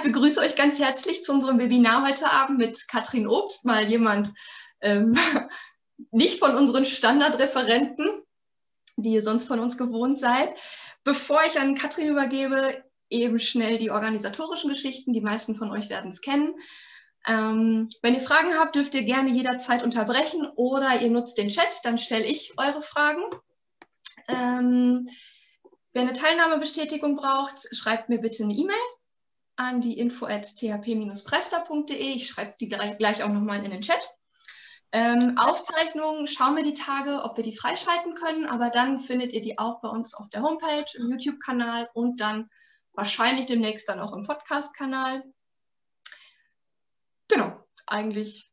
ich 0.00 0.12
begrüße 0.12 0.40
euch 0.40 0.56
ganz 0.56 0.78
herzlich 0.78 1.22
zu 1.24 1.32
unserem 1.32 1.58
Webinar 1.58 2.06
heute 2.06 2.30
Abend 2.30 2.58
mit 2.58 2.88
Katrin 2.88 3.28
Obst, 3.28 3.66
mal 3.66 3.84
jemand 3.84 4.32
ähm, 4.80 5.14
nicht 6.10 6.38
von 6.38 6.56
unseren 6.56 6.86
Standardreferenten, 6.86 8.22
die 8.96 9.10
ihr 9.10 9.22
sonst 9.22 9.46
von 9.46 9.60
uns 9.60 9.76
gewohnt 9.76 10.18
seid. 10.18 10.54
Bevor 11.04 11.42
ich 11.46 11.60
an 11.60 11.74
Katrin 11.74 12.08
übergebe, 12.08 12.82
eben 13.10 13.38
schnell 13.38 13.76
die 13.76 13.90
organisatorischen 13.90 14.70
Geschichten. 14.70 15.12
Die 15.12 15.20
meisten 15.20 15.54
von 15.54 15.70
euch 15.70 15.90
werden 15.90 16.10
es 16.10 16.22
kennen. 16.22 16.54
Ähm, 17.26 17.88
wenn 18.00 18.14
ihr 18.14 18.22
Fragen 18.22 18.54
habt, 18.58 18.76
dürft 18.76 18.94
ihr 18.94 19.04
gerne 19.04 19.28
jederzeit 19.30 19.82
unterbrechen 19.82 20.48
oder 20.56 21.02
ihr 21.02 21.10
nutzt 21.10 21.36
den 21.36 21.48
Chat, 21.48 21.80
dann 21.84 21.98
stelle 21.98 22.24
ich 22.24 22.54
eure 22.56 22.80
Fragen. 22.80 23.22
Ähm, 24.28 25.06
wer 25.92 26.02
eine 26.02 26.14
Teilnahmebestätigung 26.14 27.16
braucht, 27.16 27.68
schreibt 27.76 28.08
mir 28.08 28.18
bitte 28.18 28.44
eine 28.44 28.54
E-Mail 28.54 28.78
an 29.60 29.82
die 29.82 29.98
info 29.98 30.24
at 30.24 30.56
thp-presta.de. 30.56 31.94
Ich 31.94 32.28
schreibe 32.28 32.54
die 32.58 32.68
gleich, 32.68 33.22
auch 33.22 33.28
nochmal 33.28 33.62
in 33.62 33.70
den 33.70 33.82
Chat. 33.82 34.00
Ähm, 34.90 35.36
Aufzeichnungen 35.36 36.26
schauen 36.26 36.56
wir 36.56 36.64
die 36.64 36.72
Tage, 36.72 37.22
ob 37.22 37.36
wir 37.36 37.44
die 37.44 37.56
freischalten 37.56 38.14
können, 38.14 38.46
aber 38.46 38.70
dann 38.70 38.98
findet 38.98 39.32
ihr 39.32 39.42
die 39.42 39.58
auch 39.58 39.82
bei 39.82 39.88
uns 39.88 40.14
auf 40.14 40.30
der 40.30 40.42
Homepage, 40.42 40.86
im 40.98 41.10
YouTube-Kanal 41.10 41.90
und 41.92 42.20
dann 42.20 42.48
wahrscheinlich 42.94 43.46
demnächst 43.46 43.88
dann 43.88 44.00
auch 44.00 44.14
im 44.14 44.26
Podcast-Kanal. 44.26 45.22
Genau, 47.28 47.52
eigentlich 47.86 48.50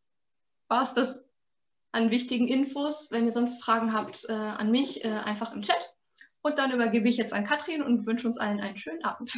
war 0.68 0.84
es 0.84 0.94
das 0.94 1.26
an 1.94 2.12
wichtigen 2.12 2.50
Infos. 2.50 3.12
Wenn 3.12 3.26
ihr 3.26 3.32
sonst 3.32 3.64
Fragen 3.64 3.94
habt 3.94 4.26
äh, 4.28 4.34
an 4.34 4.70
mich, 4.70 5.04
äh, 5.06 5.08
einfach 5.08 5.54
im 5.54 5.64
Chat. 5.64 5.96
Und 6.42 6.60
dann 6.60 6.72
übergebe 6.72 7.08
ich 7.08 7.18
jetzt 7.18 7.34
an 7.34 7.46
Katrin 7.46 7.82
und 7.82 8.06
wünsche 8.06 8.28
uns 8.28 8.38
allen 8.38 8.60
einen 8.60 8.78
schönen 8.78 9.04
Abend. 9.06 9.32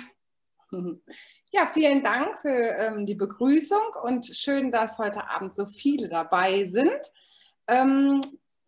Ja, 1.51 1.67
vielen 1.73 2.03
Dank 2.03 2.37
für 2.41 2.49
ähm, 2.49 3.07
die 3.07 3.15
Begrüßung 3.15 3.81
und 4.03 4.27
schön, 4.27 4.71
dass 4.71 4.99
heute 4.99 5.29
Abend 5.31 5.55
so 5.55 5.65
viele 5.65 6.07
dabei 6.07 6.65
sind. 6.65 7.01
Ähm, 7.67 8.21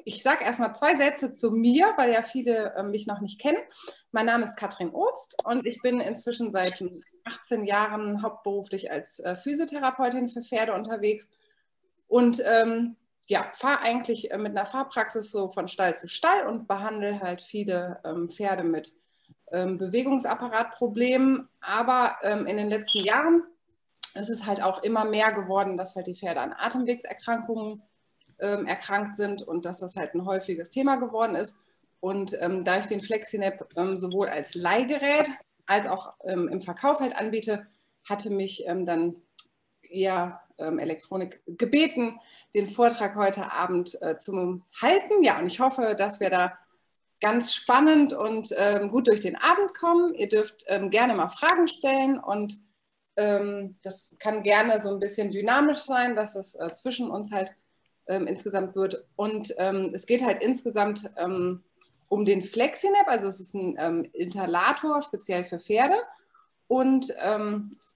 ich 0.04 0.24
sage 0.24 0.44
erstmal 0.44 0.76
zwei 0.76 0.96
Sätze 0.96 1.32
zu 1.32 1.52
mir, 1.52 1.94
weil 1.98 2.12
ja 2.12 2.24
viele 2.24 2.74
äh, 2.76 2.82
mich 2.82 3.06
noch 3.06 3.22
nicht 3.22 3.40
kennen. 3.40 3.60
Mein 4.12 4.26
Name 4.26 4.46
ist 4.46 4.58
Katrin 4.58 4.90
Obst 4.90 5.36
und 5.46 5.68
ich 5.68 5.80
bin 5.84 6.02
inzwischen 6.02 6.50
seit 6.50 6.84
18 7.24 7.66
Jahren 7.66 8.24
hauptberuflich 8.24 8.90
als 8.90 9.20
äh, 9.20 9.36
Physiotherapeutin 9.36 10.28
für 10.28 10.42
Pferde 10.42 10.74
unterwegs 10.74 11.30
und 12.08 12.42
ähm, 12.44 12.96
ja, 13.28 13.52
fahre 13.54 13.82
eigentlich 13.82 14.32
äh, 14.32 14.40
mit 14.40 14.58
einer 14.58 14.66
Fahrpraxis 14.66 15.30
so 15.30 15.50
von 15.50 15.68
Stall 15.68 15.98
zu 15.98 16.10
Stall 16.10 16.48
und 16.48 16.68
behandle 16.68 17.20
halt 17.20 17.42
viele 17.42 18.02
ähm, 18.04 18.28
Pferde 18.28 18.64
mit 18.64 18.92
ähm, 19.52 19.78
Bewegungsapparatproblemen. 19.78 21.48
Aber 21.60 22.16
ähm, 22.24 22.48
in 22.48 22.58
den 22.58 22.70
letzten 22.70 23.04
Jahren 23.04 23.44
ist 24.16 24.30
es 24.30 24.46
halt 24.46 24.62
auch 24.62 24.84
immer 24.84 25.06
mehr 25.06 25.32
geworden, 25.32 25.78
dass 25.78 25.96
halt 25.96 26.08
die 26.08 26.16
Pferde 26.16 26.42
an 26.42 26.54
Atemwegserkrankungen 26.58 27.82
ähm, 28.40 28.66
erkrankt 28.66 29.16
sind 29.16 29.42
und 29.44 29.66
dass 29.66 29.80
das 29.80 29.96
halt 29.96 30.14
ein 30.16 30.26
häufiges 30.26 30.70
Thema 30.70 30.96
geworden 30.96 31.36
ist. 31.36 31.60
Und 32.00 32.36
ähm, 32.42 32.64
da 32.64 32.80
ich 32.80 32.88
den 32.88 33.02
FlexiNap 33.02 33.70
ähm, 33.76 33.98
sowohl 33.98 34.28
als 34.28 34.56
Leihgerät 34.56 35.30
als 35.68 35.88
auch 35.88 36.14
ähm, 36.26 36.50
im 36.50 36.62
Verkauf 36.62 37.00
halt 37.00 37.16
anbiete, 37.16 37.68
hatte 38.10 38.30
mich 38.30 38.66
dann 38.68 39.16
eher 39.84 40.42
Elektronik 40.58 41.42
gebeten, 41.46 42.20
den 42.54 42.68
Vortrag 42.68 43.16
heute 43.16 43.52
Abend 43.52 44.00
äh, 44.02 44.18
zu 44.18 44.62
halten. 44.82 45.24
Ja, 45.24 45.40
und 45.40 45.48
ich 45.48 45.60
hoffe, 45.60 45.96
dass 45.98 46.20
wir 46.20 46.30
da 46.30 46.58
ganz 47.22 47.54
spannend 47.54 48.14
und 48.14 48.54
ähm, 48.58 48.90
gut 48.90 49.08
durch 49.08 49.22
den 49.22 49.36
Abend 49.36 49.74
kommen. 49.74 50.14
Ihr 50.16 50.28
dürft 50.28 50.66
ähm, 50.68 50.90
gerne 50.90 51.14
mal 51.14 51.30
Fragen 51.30 51.68
stellen 51.68 52.20
und 52.20 52.58
ähm, 53.16 53.78
das 53.84 54.16
kann 54.20 54.44
gerne 54.44 54.82
so 54.82 54.90
ein 54.90 55.00
bisschen 55.00 55.32
dynamisch 55.32 55.80
sein, 55.80 56.16
dass 56.16 56.36
es 56.36 56.56
äh, 56.56 56.72
zwischen 56.74 57.10
uns 57.12 57.32
halt 57.32 57.54
ähm, 58.08 58.26
insgesamt 58.26 58.76
wird. 58.76 59.06
Und 59.16 59.54
ähm, 59.58 59.92
es 59.94 60.08
geht 60.08 60.26
halt 60.26 60.42
insgesamt 60.42 61.10
ähm, 61.18 61.64
um 62.10 62.26
den 62.26 62.44
FlexiNap, 62.44 63.08
also 63.08 63.28
es 63.28 63.40
ist 63.40 63.54
ein 63.54 64.04
Interlator 64.12 65.02
speziell 65.02 65.46
für 65.46 65.62
Pferde 65.62 65.96
und 66.68 67.14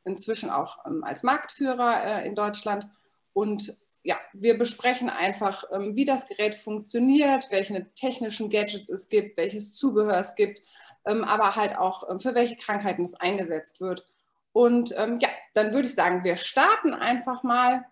inzwischen 0.05 0.49
auch 0.49 0.77
als 1.01 1.21
Marktführer 1.21 2.21
äh, 2.21 2.25
in 2.25 2.33
Deutschland. 2.33 2.87
Und 3.33 3.77
ja, 4.05 4.17
wir 4.33 4.57
besprechen 4.57 5.09
einfach, 5.09 5.63
ähm, 5.71 5.95
wie 5.95 6.05
das 6.05 6.27
Gerät 6.27 6.53
funktioniert, 6.53 7.47
welche 7.49 7.91
technischen 7.95 8.51
Gadgets 8.51 8.87
es 8.87 9.09
gibt, 9.09 9.35
welches 9.35 9.73
Zubehör 9.73 10.19
es 10.19 10.35
gibt, 10.35 10.61
ähm, 11.05 11.23
aber 11.23 11.55
halt 11.55 11.75
auch, 11.75 12.07
ähm, 12.09 12.19
für 12.19 12.35
welche 12.35 12.55
Krankheiten 12.55 13.03
es 13.03 13.15
eingesetzt 13.15 13.81
wird. 13.81 14.05
Und 14.53 14.91
ja, 14.91 15.27
dann 15.53 15.73
würde 15.73 15.87
ich 15.87 15.95
sagen, 15.95 16.23
wir 16.23 16.37
starten 16.37 16.93
einfach 16.93 17.43
mal 17.43 17.83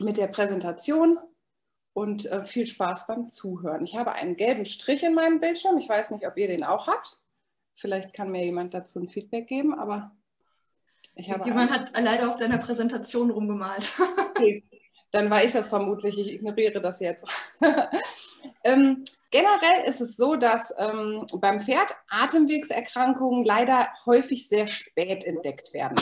mit 0.00 0.16
der 0.16 0.26
Präsentation 0.26 1.16
und 1.92 2.26
äh, 2.26 2.44
viel 2.44 2.66
Spaß 2.66 3.06
beim 3.06 3.28
Zuhören. 3.28 3.84
Ich 3.84 3.96
habe 3.96 4.10
einen 4.10 4.34
gelben 4.34 4.66
Strich 4.66 5.04
in 5.04 5.14
meinem 5.14 5.38
Bildschirm. 5.38 5.78
Ich 5.78 5.88
weiß 5.88 6.10
nicht, 6.10 6.26
ob 6.26 6.36
ihr 6.38 6.48
den 6.48 6.64
auch 6.64 6.88
habt. 6.88 7.22
Vielleicht 7.76 8.14
kann 8.14 8.32
mir 8.32 8.44
jemand 8.44 8.74
dazu 8.74 8.98
ein 8.98 9.08
Feedback 9.08 9.46
geben, 9.46 9.78
aber 9.78 10.10
ich 11.14 11.30
habe. 11.30 11.44
Jemand 11.44 11.70
hat 11.70 11.92
leider 11.96 12.30
auf 12.30 12.36
deiner 12.36 12.58
Präsentation 12.58 13.30
rumgemalt. 13.30 13.92
okay 14.30 14.64
dann 15.16 15.30
war 15.30 15.42
ich 15.42 15.52
das 15.52 15.68
vermutlich. 15.68 16.18
Ich 16.18 16.28
ignoriere 16.28 16.78
das 16.78 17.00
jetzt. 17.00 17.26
ähm, 18.64 19.02
generell 19.30 19.84
ist 19.86 20.02
es 20.02 20.14
so, 20.14 20.36
dass 20.36 20.74
ähm, 20.76 21.26
beim 21.40 21.58
Pferd 21.58 21.94
Atemwegserkrankungen 22.10 23.42
leider 23.42 23.88
häufig 24.04 24.46
sehr 24.46 24.68
spät 24.68 25.24
entdeckt 25.24 25.72
werden. 25.72 25.98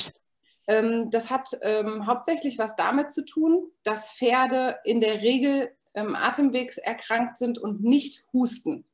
Ähm, 0.67 1.11
das 1.13 1.31
hat 1.31 1.57
ähm, 1.63 2.09
hauptsächlich 2.09 2.59
was 2.59 2.75
damit 2.75 3.13
zu 3.13 3.25
tun, 3.25 3.71
dass 3.85 4.11
Pferde 4.11 4.79
in 4.83 5.01
der 5.01 5.23
Regel 5.23 5.71
ähm, 5.95 6.17
atemwegserkrankt 6.17 7.39
sind 7.39 7.59
und 7.59 7.85
nicht 7.85 8.25
husten. 8.33 8.85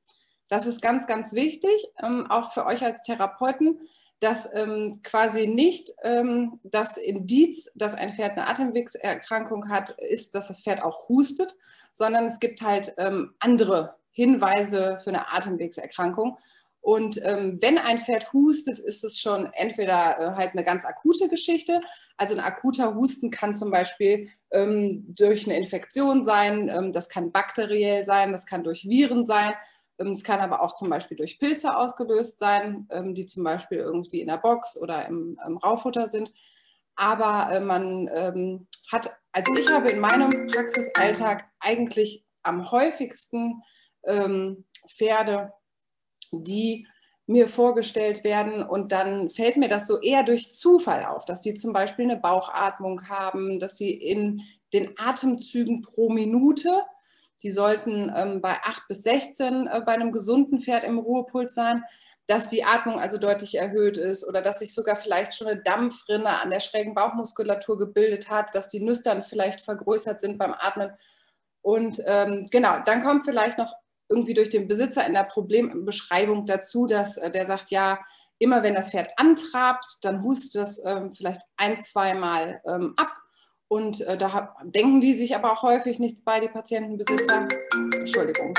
Das 0.48 0.66
ist 0.66 0.82
ganz, 0.82 1.06
ganz 1.06 1.32
wichtig, 1.32 1.86
ähm, 2.02 2.30
auch 2.30 2.52
für 2.52 2.66
euch 2.66 2.84
als 2.84 3.02
Therapeuten 3.04 3.88
dass 4.20 4.54
ähm, 4.54 5.00
quasi 5.02 5.46
nicht 5.46 5.92
ähm, 6.02 6.60
das 6.62 6.98
Indiz, 6.98 7.70
dass 7.74 7.94
ein 7.94 8.12
Pferd 8.12 8.32
eine 8.32 8.46
Atemwegserkrankung 8.46 9.68
hat, 9.70 9.90
ist, 9.90 10.34
dass 10.34 10.48
das 10.48 10.62
Pferd 10.62 10.82
auch 10.82 11.08
hustet, 11.08 11.54
sondern 11.92 12.26
es 12.26 12.38
gibt 12.38 12.62
halt 12.62 12.92
ähm, 12.98 13.34
andere 13.38 13.96
Hinweise 14.12 14.98
für 15.02 15.10
eine 15.10 15.32
Atemwegserkrankung. 15.32 16.36
Und 16.82 17.20
ähm, 17.24 17.58
wenn 17.60 17.78
ein 17.78 17.98
Pferd 17.98 18.32
hustet, 18.32 18.78
ist 18.78 19.04
es 19.04 19.18
schon 19.18 19.50
entweder 19.52 20.18
äh, 20.18 20.36
halt 20.36 20.52
eine 20.52 20.64
ganz 20.64 20.84
akute 20.84 21.28
Geschichte. 21.28 21.82
Also 22.16 22.34
ein 22.34 22.40
akuter 22.40 22.94
Husten 22.94 23.30
kann 23.30 23.54
zum 23.54 23.70
Beispiel 23.70 24.28
ähm, 24.50 25.04
durch 25.14 25.46
eine 25.46 25.58
Infektion 25.58 26.22
sein, 26.22 26.70
ähm, 26.70 26.92
das 26.92 27.08
kann 27.08 27.32
bakteriell 27.32 28.04
sein, 28.06 28.32
das 28.32 28.46
kann 28.46 28.64
durch 28.64 28.88
Viren 28.88 29.24
sein. 29.24 29.52
Ähm, 30.00 30.12
es 30.12 30.24
kann 30.24 30.40
aber 30.40 30.62
auch 30.62 30.74
zum 30.74 30.88
Beispiel 30.88 31.16
durch 31.16 31.38
Pilze 31.38 31.76
ausgelöst 31.76 32.38
sein, 32.38 32.88
ähm, 32.90 33.14
die 33.14 33.26
zum 33.26 33.44
Beispiel 33.44 33.78
irgendwie 33.78 34.20
in 34.20 34.28
der 34.28 34.38
Box 34.38 34.80
oder 34.80 35.06
im, 35.06 35.38
im 35.46 35.56
Raufutter 35.58 36.08
sind. 36.08 36.32
Aber 36.96 37.52
äh, 37.52 37.60
man 37.60 38.10
ähm, 38.12 38.66
hat, 38.90 39.14
also 39.32 39.52
ich 39.54 39.70
habe 39.70 39.90
in 39.90 40.00
meinem 40.00 40.48
Praxisalltag 40.48 41.44
eigentlich 41.60 42.24
am 42.42 42.70
häufigsten 42.70 43.62
Pferde, 44.88 45.52
die 46.32 46.86
mir 47.26 47.48
vorgestellt 47.48 48.24
werden 48.24 48.62
und 48.62 48.92
dann 48.92 49.28
fällt 49.28 49.58
mir 49.58 49.68
das 49.68 49.86
so 49.86 50.00
eher 50.00 50.22
durch 50.22 50.54
Zufall 50.54 51.04
auf, 51.04 51.26
dass 51.26 51.42
die 51.42 51.52
zum 51.52 51.74
Beispiel 51.74 52.06
eine 52.06 52.16
Bauchatmung 52.16 53.08
haben, 53.10 53.60
dass 53.60 53.76
sie 53.76 53.92
in 53.92 54.42
den 54.72 54.98
Atemzügen 54.98 55.82
pro 55.82 56.08
Minute 56.08 56.82
die 57.42 57.50
sollten 57.50 58.12
ähm, 58.14 58.40
bei 58.40 58.52
8 58.62 58.88
bis 58.88 59.02
16 59.02 59.66
äh, 59.66 59.80
bei 59.84 59.92
einem 59.92 60.12
gesunden 60.12 60.60
Pferd 60.60 60.84
im 60.84 60.98
Ruhepuls 60.98 61.54
sein, 61.54 61.84
dass 62.26 62.48
die 62.48 62.64
Atmung 62.64 63.00
also 63.00 63.18
deutlich 63.18 63.56
erhöht 63.56 63.98
ist 63.98 64.26
oder 64.26 64.40
dass 64.40 64.60
sich 64.60 64.72
sogar 64.72 64.96
vielleicht 64.96 65.34
schon 65.34 65.48
eine 65.48 65.62
Dampfrinne 65.62 66.40
an 66.40 66.50
der 66.50 66.60
schrägen 66.60 66.94
Bauchmuskulatur 66.94 67.76
gebildet 67.76 68.30
hat, 68.30 68.54
dass 68.54 68.68
die 68.68 68.80
Nüstern 68.80 69.24
vielleicht 69.24 69.62
vergrößert 69.62 70.20
sind 70.20 70.38
beim 70.38 70.54
Atmen. 70.54 70.92
Und 71.62 72.00
ähm, 72.06 72.46
genau, 72.50 72.78
dann 72.84 73.02
kommt 73.02 73.24
vielleicht 73.24 73.58
noch 73.58 73.74
irgendwie 74.08 74.34
durch 74.34 74.50
den 74.50 74.68
Besitzer 74.68 75.06
in 75.06 75.14
der 75.14 75.24
Problembeschreibung 75.24 76.46
dazu, 76.46 76.86
dass 76.86 77.16
äh, 77.16 77.30
der 77.30 77.46
sagt, 77.46 77.70
ja, 77.70 77.98
immer 78.38 78.62
wenn 78.62 78.74
das 78.74 78.90
Pferd 78.90 79.10
antrabt, 79.16 79.98
dann 80.02 80.22
hustet 80.22 80.62
das 80.62 80.84
ähm, 80.84 81.12
vielleicht 81.12 81.42
ein, 81.56 81.78
zweimal 81.78 82.60
ähm, 82.66 82.94
ab 82.96 83.12
und 83.70 84.00
äh, 84.00 84.18
da 84.18 84.56
denken 84.64 85.00
die 85.00 85.14
sich 85.14 85.36
aber 85.36 85.52
auch 85.52 85.62
häufig 85.62 86.00
nichts 86.00 86.22
bei, 86.24 86.40
die 86.40 86.48
Patientenbesitzer. 86.48 87.46
Entschuldigung, 87.94 88.52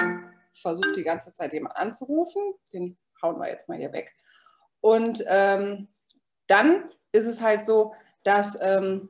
versucht 0.53 0.95
die 0.95 1.03
ganze 1.03 1.33
Zeit 1.33 1.51
jemand 1.51 1.75
anzurufen. 1.75 2.41
Den 2.71 2.97
hauen 3.21 3.37
wir 3.37 3.49
jetzt 3.49 3.67
mal 3.67 3.77
hier 3.77 3.91
weg. 3.91 4.15
Und 4.79 5.21
ähm, 5.27 5.89
dann 6.47 6.89
ist 7.11 7.27
es 7.27 7.41
halt 7.41 7.65
so, 7.65 7.93
dass 8.23 8.57
ähm, 8.61 9.09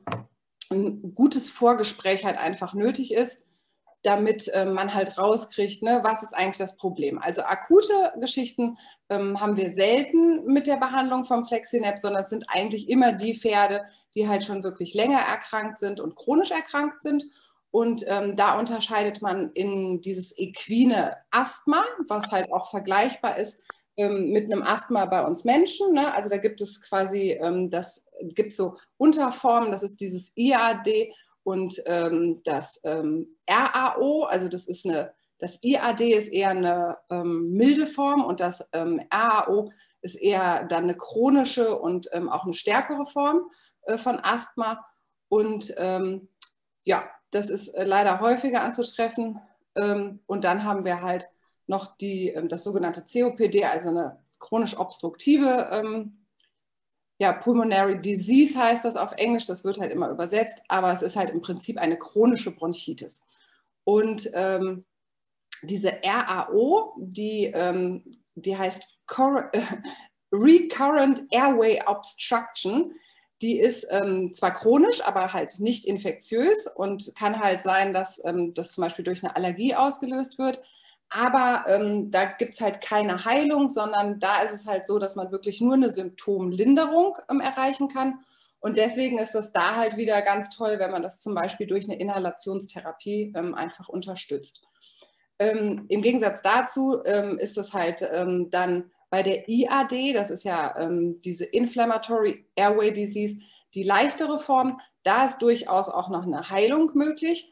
ein 0.72 1.14
gutes 1.14 1.48
Vorgespräch 1.48 2.24
halt 2.24 2.36
einfach 2.36 2.74
nötig 2.74 3.14
ist. 3.14 3.46
Damit 4.02 4.48
äh, 4.48 4.64
man 4.64 4.92
halt 4.92 5.16
rauskriegt, 5.16 5.82
ne, 5.82 6.00
was 6.02 6.22
ist 6.22 6.34
eigentlich 6.34 6.58
das 6.58 6.76
Problem. 6.76 7.18
Also 7.18 7.42
akute 7.42 8.12
Geschichten 8.20 8.76
ähm, 9.08 9.40
haben 9.40 9.56
wir 9.56 9.70
selten 9.70 10.44
mit 10.44 10.66
der 10.66 10.76
Behandlung 10.76 11.24
vom 11.24 11.44
Flexinap, 11.44 11.98
sondern 11.98 12.24
es 12.24 12.30
sind 12.30 12.44
eigentlich 12.48 12.88
immer 12.88 13.12
die 13.12 13.36
Pferde, 13.36 13.84
die 14.14 14.28
halt 14.28 14.44
schon 14.44 14.64
wirklich 14.64 14.94
länger 14.94 15.20
erkrankt 15.20 15.78
sind 15.78 16.00
und 16.00 16.16
chronisch 16.16 16.50
erkrankt 16.50 17.02
sind. 17.02 17.24
Und 17.70 18.04
ähm, 18.06 18.36
da 18.36 18.58
unterscheidet 18.58 19.22
man 19.22 19.50
in 19.52 20.00
dieses 20.02 20.36
equine 20.36 21.16
Asthma, 21.30 21.84
was 22.08 22.30
halt 22.30 22.52
auch 22.52 22.70
vergleichbar 22.70 23.38
ist 23.38 23.62
ähm, 23.96 24.30
mit 24.30 24.50
einem 24.50 24.62
Asthma 24.62 25.06
bei 25.06 25.24
uns 25.24 25.44
Menschen. 25.44 25.92
Ne? 25.92 26.12
Also 26.12 26.28
da 26.28 26.38
gibt 26.38 26.60
es 26.60 26.82
quasi, 26.82 27.38
ähm, 27.40 27.70
das 27.70 28.04
gibt 28.20 28.52
so 28.52 28.76
Unterformen, 28.96 29.70
das 29.70 29.82
ist 29.82 30.00
dieses 30.00 30.32
IAD 30.36 31.12
und 31.44 31.82
ähm, 31.86 32.40
das 32.44 32.80
ähm, 32.84 33.36
RAO, 33.48 34.24
also 34.24 34.48
das 34.48 34.68
ist 34.68 34.86
eine, 34.86 35.12
das 35.38 35.58
IAD 35.62 36.00
ist 36.00 36.28
eher 36.28 36.50
eine 36.50 36.98
ähm, 37.10 37.52
milde 37.52 37.86
Form 37.86 38.24
und 38.24 38.40
das 38.40 38.68
ähm, 38.72 39.00
RAO 39.12 39.72
ist 40.02 40.14
eher 40.14 40.64
dann 40.64 40.84
eine 40.84 40.96
chronische 40.96 41.78
und 41.78 42.08
ähm, 42.12 42.28
auch 42.28 42.44
eine 42.44 42.54
stärkere 42.54 43.06
Form 43.06 43.50
äh, 43.82 43.98
von 43.98 44.20
Asthma. 44.22 44.84
Und 45.28 45.74
ähm, 45.78 46.28
ja, 46.84 47.08
das 47.30 47.50
ist 47.50 47.68
äh, 47.68 47.84
leider 47.84 48.20
häufiger 48.20 48.62
anzutreffen. 48.62 49.40
und 50.26 50.44
dann 50.44 50.64
haben 50.64 50.84
wir 50.84 51.00
halt 51.00 51.30
noch 51.66 51.96
die, 51.96 52.38
das 52.48 52.62
sogenannte 52.62 53.02
COPD, 53.10 53.64
also 53.64 53.88
eine 53.88 54.18
chronisch 54.38 54.76
obstruktive 54.76 55.70
ja, 57.22 57.32
Pulmonary 57.32 58.00
Disease 58.00 58.58
heißt 58.58 58.84
das 58.84 58.96
auf 58.96 59.12
Englisch, 59.12 59.46
das 59.46 59.64
wird 59.64 59.78
halt 59.78 59.92
immer 59.92 60.10
übersetzt, 60.10 60.60
aber 60.66 60.92
es 60.92 61.02
ist 61.02 61.14
halt 61.14 61.30
im 61.30 61.40
Prinzip 61.40 61.78
eine 61.78 61.96
chronische 61.96 62.50
Bronchitis. 62.50 63.24
Und 63.84 64.28
ähm, 64.34 64.84
diese 65.62 66.00
RAO, 66.04 66.96
die, 66.98 67.44
ähm, 67.44 68.02
die 68.34 68.58
heißt 68.58 68.98
Cor 69.06 69.52
Recurrent 70.32 71.22
Airway 71.30 71.80
Obstruction, 71.86 72.92
die 73.40 73.60
ist 73.60 73.86
ähm, 73.92 74.34
zwar 74.34 74.52
chronisch, 74.54 75.00
aber 75.00 75.32
halt 75.32 75.60
nicht 75.60 75.84
infektiös 75.84 76.66
und 76.66 77.14
kann 77.14 77.38
halt 77.38 77.62
sein, 77.62 77.92
dass 77.92 78.20
ähm, 78.24 78.52
das 78.52 78.72
zum 78.72 78.82
Beispiel 78.82 79.04
durch 79.04 79.22
eine 79.22 79.36
Allergie 79.36 79.76
ausgelöst 79.76 80.40
wird. 80.40 80.60
Aber 81.14 81.64
ähm, 81.66 82.10
da 82.10 82.24
gibt 82.24 82.54
es 82.54 82.60
halt 82.62 82.80
keine 82.80 83.26
Heilung, 83.26 83.68
sondern 83.68 84.18
da 84.18 84.40
ist 84.42 84.54
es 84.54 84.66
halt 84.66 84.86
so, 84.86 84.98
dass 84.98 85.14
man 85.14 85.30
wirklich 85.30 85.60
nur 85.60 85.74
eine 85.74 85.90
Symptomlinderung 85.90 87.18
ähm, 87.30 87.40
erreichen 87.40 87.88
kann. 87.88 88.20
Und 88.60 88.78
deswegen 88.78 89.18
ist 89.18 89.34
das 89.34 89.52
da 89.52 89.76
halt 89.76 89.98
wieder 89.98 90.22
ganz 90.22 90.48
toll, 90.48 90.78
wenn 90.78 90.90
man 90.90 91.02
das 91.02 91.20
zum 91.20 91.34
Beispiel 91.34 91.66
durch 91.66 91.84
eine 91.84 91.98
Inhalationstherapie 91.98 93.34
ähm, 93.36 93.54
einfach 93.54 93.90
unterstützt. 93.90 94.62
Ähm, 95.38 95.84
Im 95.88 96.00
Gegensatz 96.00 96.40
dazu 96.40 97.02
ähm, 97.04 97.38
ist 97.38 97.58
es 97.58 97.74
halt 97.74 98.08
ähm, 98.10 98.48
dann 98.50 98.90
bei 99.10 99.22
der 99.22 99.46
IAD, 99.46 100.14
das 100.14 100.30
ist 100.30 100.44
ja 100.44 100.88
diese 101.22 101.44
Inflammatory 101.44 102.46
Airway 102.56 102.94
Disease, 102.94 103.36
die 103.74 103.82
leichtere 103.82 104.38
Form. 104.38 104.80
Da 105.02 105.26
ist 105.26 105.42
durchaus 105.42 105.90
auch 105.90 106.08
noch 106.08 106.24
eine 106.24 106.48
Heilung 106.48 106.92
möglich. 106.94 107.51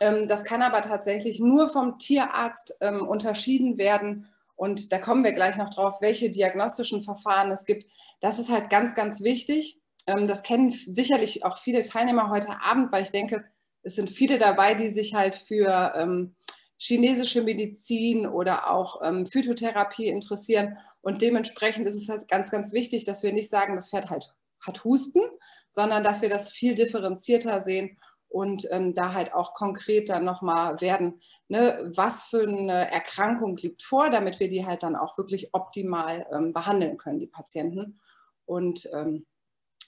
Ähm, 0.00 0.28
das 0.28 0.44
kann 0.44 0.62
aber 0.62 0.80
tatsächlich 0.80 1.40
nur 1.40 1.68
vom 1.68 1.98
Tierarzt 1.98 2.76
ähm, 2.80 3.06
unterschieden 3.06 3.78
werden. 3.78 4.28
Und 4.56 4.92
da 4.92 4.98
kommen 4.98 5.24
wir 5.24 5.32
gleich 5.32 5.56
noch 5.56 5.70
drauf, 5.70 6.00
welche 6.00 6.30
diagnostischen 6.30 7.02
Verfahren 7.02 7.50
es 7.50 7.64
gibt. 7.64 7.90
Das 8.20 8.38
ist 8.38 8.50
halt 8.50 8.70
ganz, 8.70 8.94
ganz 8.94 9.22
wichtig. 9.22 9.80
Ähm, 10.06 10.26
das 10.26 10.42
kennen 10.42 10.70
sicherlich 10.70 11.44
auch 11.44 11.58
viele 11.58 11.80
Teilnehmer 11.80 12.30
heute 12.30 12.60
Abend, 12.62 12.92
weil 12.92 13.02
ich 13.02 13.10
denke, 13.10 13.44
es 13.82 13.94
sind 13.94 14.10
viele 14.10 14.38
dabei, 14.38 14.74
die 14.74 14.90
sich 14.90 15.14
halt 15.14 15.36
für 15.36 16.28
chinesische 16.76 17.42
Medizin 17.42 18.26
oder 18.26 18.70
auch 18.70 19.00
Phytotherapie 19.30 20.08
interessieren. 20.08 20.76
Und 21.00 21.22
dementsprechend 21.22 21.86
ist 21.86 21.94
es 21.94 22.08
halt 22.08 22.28
ganz, 22.28 22.50
ganz 22.50 22.72
wichtig, 22.72 23.04
dass 23.04 23.22
wir 23.22 23.32
nicht 23.32 23.48
sagen, 23.48 23.76
das 23.76 23.90
Pferd 23.90 24.10
halt 24.10 24.34
hat 24.60 24.84
Husten, 24.84 25.22
sondern 25.70 26.02
dass 26.02 26.22
wir 26.22 26.28
das 26.28 26.50
viel 26.50 26.74
differenzierter 26.74 27.60
sehen 27.60 27.96
und 28.28 28.68
ähm, 28.70 28.94
da 28.94 29.14
halt 29.14 29.32
auch 29.32 29.54
konkret 29.54 30.08
dann 30.10 30.24
nochmal 30.24 30.80
werden, 30.80 31.20
ne, 31.48 31.90
was 31.94 32.24
für 32.24 32.42
eine 32.42 32.90
Erkrankung 32.90 33.56
liegt 33.56 33.82
vor, 33.82 34.10
damit 34.10 34.38
wir 34.38 34.48
die 34.48 34.66
halt 34.66 34.82
dann 34.82 34.96
auch 34.96 35.16
wirklich 35.16 35.54
optimal 35.54 36.26
ähm, 36.30 36.52
behandeln 36.52 36.98
können, 36.98 37.18
die 37.18 37.26
Patienten 37.26 37.98
und 38.44 38.88
ähm, 38.94 39.26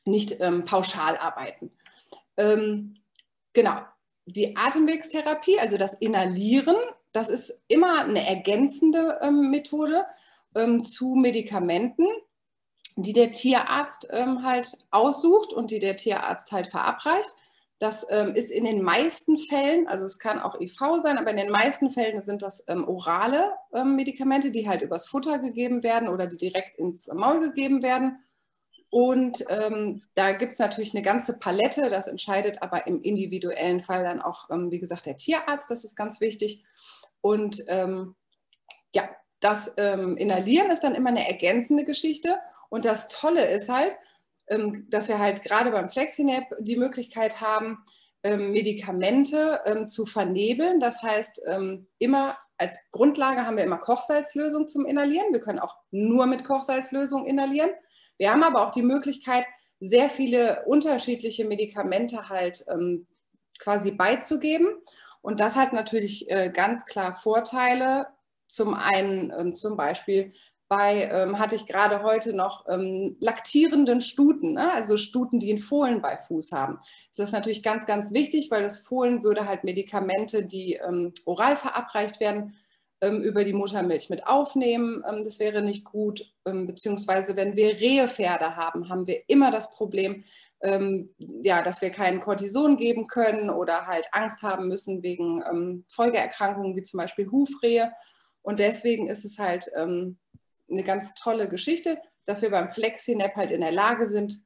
nicht 0.05 0.41
ähm, 0.41 0.65
pauschal 0.65 1.19
arbeiten. 1.19 1.71
Ähm, 2.39 2.97
genau, 3.53 3.83
die 4.25 4.57
Atemwegstherapie, 4.57 5.61
also 5.61 5.77
das 5.77 5.95
Inhalieren, 5.95 6.77
das 7.13 7.29
ist 7.29 7.63
immer 7.69 8.05
eine 8.05 8.27
ergänzende 8.27 9.19
ähm, 9.23 9.51
Methode 9.51 10.07
zu 10.83 11.15
Medikamenten, 11.15 12.09
die 12.97 13.13
der 13.13 13.31
Tierarzt 13.31 14.09
halt 14.11 14.79
aussucht 14.91 15.53
und 15.53 15.71
die 15.71 15.79
der 15.79 15.95
Tierarzt 15.95 16.51
halt 16.51 16.73
verabreicht. 16.73 17.37
Das 17.81 18.07
ähm, 18.11 18.35
ist 18.35 18.51
in 18.51 18.65
den 18.65 18.83
meisten 18.83 19.39
Fällen, 19.39 19.89
also 19.89 20.05
es 20.05 20.19
kann 20.19 20.39
auch 20.39 20.61
EV 20.61 21.01
sein, 21.01 21.17
aber 21.17 21.31
in 21.31 21.39
den 21.39 21.51
meisten 21.51 21.89
Fällen 21.89 22.21
sind 22.21 22.43
das 22.43 22.63
ähm, 22.69 22.87
orale 22.87 23.55
ähm, 23.73 23.97
Medikamente, 23.97 24.51
die 24.51 24.69
halt 24.69 24.83
übers 24.83 25.09
Futter 25.09 25.39
gegeben 25.39 25.83
werden 25.83 26.11
oder 26.11 26.27
die 26.27 26.37
direkt 26.37 26.79
ins 26.79 27.09
Maul 27.09 27.41
gegeben 27.41 27.83
werden. 27.83 28.23
Und 28.91 29.47
ähm, 29.49 30.03
da 30.15 30.33
gibt 30.33 30.53
es 30.53 30.59
natürlich 30.59 30.95
eine 30.95 31.03
ganze 31.03 31.39
Palette, 31.39 31.89
das 31.89 32.07
entscheidet 32.07 32.61
aber 32.61 32.87
im 32.87 33.01
individuellen 33.01 33.81
Fall 33.81 34.05
dann 34.05 34.21
auch, 34.21 34.51
ähm, 34.51 34.71
wie 34.71 34.81
gesagt, 34.81 35.07
der 35.07 35.17
Tierarzt, 35.17 35.71
das 35.71 35.83
ist 35.83 35.97
ganz 35.97 36.21
wichtig. 36.21 36.63
Und 37.23 37.65
ähm, 37.69 38.15
ja, 38.95 39.09
das 39.41 39.69
Inhalieren 39.69 40.71
ist 40.71 40.85
dann 40.85 40.95
immer 40.95 41.09
eine 41.09 41.27
ergänzende 41.27 41.87
Geschichte. 41.87 42.39
Und 42.69 42.85
das 42.85 43.09
Tolle 43.09 43.51
ist 43.51 43.71
halt, 43.71 43.97
dass 44.89 45.09
wir 45.09 45.19
halt 45.19 45.43
gerade 45.43 45.71
beim 45.71 45.89
FlexiNap 45.89 46.45
die 46.59 46.77
Möglichkeit 46.77 47.41
haben, 47.41 47.85
ähm, 48.23 48.53
Medikamente 48.53 49.61
ähm, 49.65 49.89
zu 49.89 50.07
vernebeln. 50.07 50.81
Das 50.81 51.03
heißt, 51.03 51.41
immer 51.99 52.37
als 52.59 52.75
Grundlage 52.91 53.47
haben 53.47 53.57
wir 53.57 53.65
immer 53.65 53.79
Kochsalzlösung 53.79 54.69
zum 54.69 54.85
Inhalieren. 54.85 55.33
Wir 55.33 55.41
können 55.41 55.61
auch 55.61 55.77
nur 55.91 56.27
mit 56.27 56.45
Kochsalzlösung 56.45 57.25
inhalieren. 57.25 57.71
Wir 58.19 58.33
haben 58.33 58.43
aber 58.43 58.67
auch 58.67 58.73
die 58.73 58.83
Möglichkeit, 58.83 59.47
sehr 59.79 60.11
viele 60.11 60.65
unterschiedliche 60.67 61.47
Medikamente 61.47 62.29
halt 62.29 62.67
quasi 63.59 63.93
beizugeben. 63.93 64.69
Und 65.23 65.41
das 65.41 65.57
hat 65.57 65.73
natürlich 65.73 66.31
äh, 66.31 66.51
ganz 66.51 66.87
klar 66.87 67.15
Vorteile. 67.15 68.09
Zum 68.47 68.75
einen 68.75 69.55
zum 69.55 69.77
Beispiel 69.77 70.33
bei, 70.71 71.11
ähm, 71.11 71.41
hatte 71.41 71.57
ich 71.57 71.67
gerade 71.67 72.05
heute 72.05 72.33
noch 72.33 72.65
ähm, 72.69 73.17
laktierenden 73.19 74.01
Stuten, 74.01 74.53
ne? 74.53 74.73
also 74.73 74.97
Stuten, 74.97 75.41
die 75.41 75.51
einen 75.51 75.59
Fohlen 75.59 76.01
bei 76.01 76.17
Fuß 76.17 76.53
haben. 76.53 76.79
Das 77.09 77.27
ist 77.27 77.33
natürlich 77.33 77.65
ganz, 77.65 77.87
ganz 77.87 78.15
wichtig, 78.15 78.53
weil 78.53 78.63
das 78.63 78.79
Fohlen 78.79 79.25
würde 79.25 79.47
halt 79.47 79.65
Medikamente, 79.65 80.45
die 80.47 80.75
ähm, 80.75 81.13
oral 81.27 81.57
verabreicht 81.57 82.21
werden, 82.21 82.55
ähm, 83.01 83.21
über 83.21 83.43
die 83.43 83.53
Muttermilch 83.53 84.11
mit 84.11 84.29
aufnehmen. 84.29 85.03
Ähm, 85.11 85.25
das 85.25 85.41
wäre 85.41 85.61
nicht 85.61 85.85
gut. 85.85 86.23
Ähm, 86.47 86.69
beziehungsweise, 86.69 87.35
wenn 87.35 87.57
wir 87.57 87.81
Rehepferde 87.81 88.55
haben, 88.55 88.89
haben 88.89 89.09
wir 89.09 89.29
immer 89.29 89.51
das 89.51 89.73
Problem, 89.73 90.25
ja, 91.43 91.63
dass 91.63 91.81
wir 91.81 91.89
keinen 91.89 92.21
Cortison 92.21 92.77
geben 92.77 93.07
können 93.07 93.49
oder 93.49 93.87
halt 93.87 94.05
Angst 94.13 94.43
haben 94.43 94.69
müssen 94.69 95.03
wegen 95.03 95.83
Folgeerkrankungen 95.89 96.77
wie 96.77 96.83
zum 96.83 96.99
Beispiel 96.99 97.31
Hufrehe. 97.31 97.93
Und 98.43 98.61
deswegen 98.61 99.09
ist 99.09 99.25
es 99.25 99.39
halt 99.39 99.71
eine 100.71 100.85
ganz 100.85 101.15
tolle 101.15 101.49
Geschichte, 101.49 101.99
dass 102.25 102.43
wir 102.43 102.51
beim 102.51 102.69
FlexiNap 102.69 103.37
halt 103.37 103.51
in 103.51 103.61
der 103.61 103.73
Lage 103.73 104.07
sind, 104.07 104.43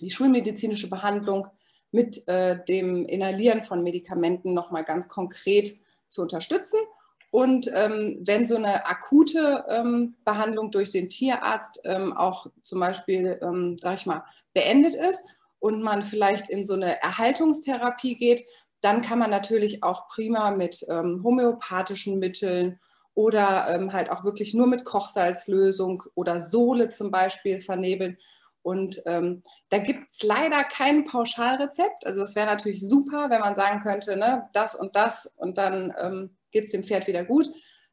die 0.00 0.10
schulmedizinische 0.10 0.88
Behandlung 0.88 1.48
mit 1.92 2.26
äh, 2.28 2.62
dem 2.64 3.04
Inhalieren 3.04 3.62
von 3.62 3.82
Medikamenten 3.82 4.54
nochmal 4.54 4.84
ganz 4.84 5.08
konkret 5.08 5.76
zu 6.08 6.22
unterstützen. 6.22 6.78
Und 7.30 7.70
ähm, 7.74 8.18
wenn 8.22 8.44
so 8.44 8.56
eine 8.56 8.86
akute 8.86 9.64
ähm, 9.68 10.16
Behandlung 10.24 10.70
durch 10.70 10.90
den 10.90 11.08
Tierarzt 11.08 11.80
ähm, 11.84 12.12
auch 12.12 12.46
zum 12.62 12.80
Beispiel, 12.80 13.38
ähm, 13.40 13.76
sag 13.78 13.98
ich 13.98 14.06
mal, 14.06 14.24
beendet 14.52 14.96
ist 14.96 15.24
und 15.60 15.82
man 15.82 16.02
vielleicht 16.02 16.50
in 16.50 16.64
so 16.64 16.74
eine 16.74 17.00
Erhaltungstherapie 17.02 18.16
geht, 18.16 18.44
dann 18.80 19.02
kann 19.02 19.18
man 19.18 19.30
natürlich 19.30 19.82
auch 19.84 20.08
prima 20.08 20.50
mit 20.50 20.84
ähm, 20.88 21.22
homöopathischen 21.22 22.18
Mitteln 22.18 22.80
oder 23.20 23.68
ähm, 23.68 23.92
halt 23.92 24.10
auch 24.10 24.24
wirklich 24.24 24.54
nur 24.54 24.66
mit 24.66 24.86
Kochsalzlösung 24.86 26.02
oder 26.14 26.40
Sohle 26.40 26.88
zum 26.88 27.10
Beispiel 27.10 27.60
vernebeln. 27.60 28.16
Und 28.62 29.02
ähm, 29.04 29.42
da 29.68 29.76
gibt 29.76 30.10
es 30.10 30.22
leider 30.22 30.64
kein 30.64 31.04
Pauschalrezept. 31.04 32.06
Also 32.06 32.22
es 32.22 32.34
wäre 32.34 32.46
natürlich 32.46 32.80
super, 32.80 33.28
wenn 33.28 33.40
man 33.40 33.54
sagen 33.54 33.82
könnte, 33.82 34.16
ne, 34.16 34.48
das 34.54 34.74
und 34.74 34.96
das 34.96 35.26
und 35.36 35.58
dann 35.58 35.92
ähm, 36.00 36.36
geht 36.50 36.64
es 36.64 36.70
dem 36.70 36.82
Pferd 36.82 37.06
wieder 37.08 37.24
gut. 37.24 37.50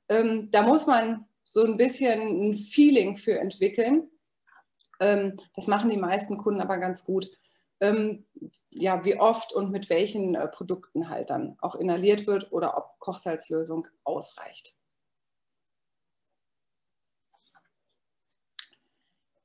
Ähm, 0.07 0.50
da 0.51 0.62
muss 0.62 0.88
man 0.88 1.25
so 1.43 1.65
ein 1.65 1.75
bisschen 1.75 2.22
ein 2.22 2.55
Feeling 2.55 3.17
für 3.17 3.38
entwickeln. 3.38 4.10
Ähm, 5.01 5.36
das 5.57 5.67
machen 5.67 5.89
die 5.89 5.98
meisten 5.98 6.38
Kunden 6.38 6.62
aber 6.62 6.77
ganz 6.77 7.03
gut. 7.03 7.29
ähm, 7.81 8.25
ja, 8.69 9.03
wie 9.03 9.19
oft 9.19 9.51
und 9.51 9.72
mit 9.72 9.89
welchen 9.89 10.36
äh, 10.36 10.48
Produkten 10.48 11.10
halt 11.10 11.31
dann 11.31 11.57
auch 11.60 11.75
inhaliert 11.75 12.27
wird 12.27 12.51
oder 12.53 12.77
ob 12.77 12.98
Kochsalzlösung 13.00 13.89
ausreicht. 14.05 14.76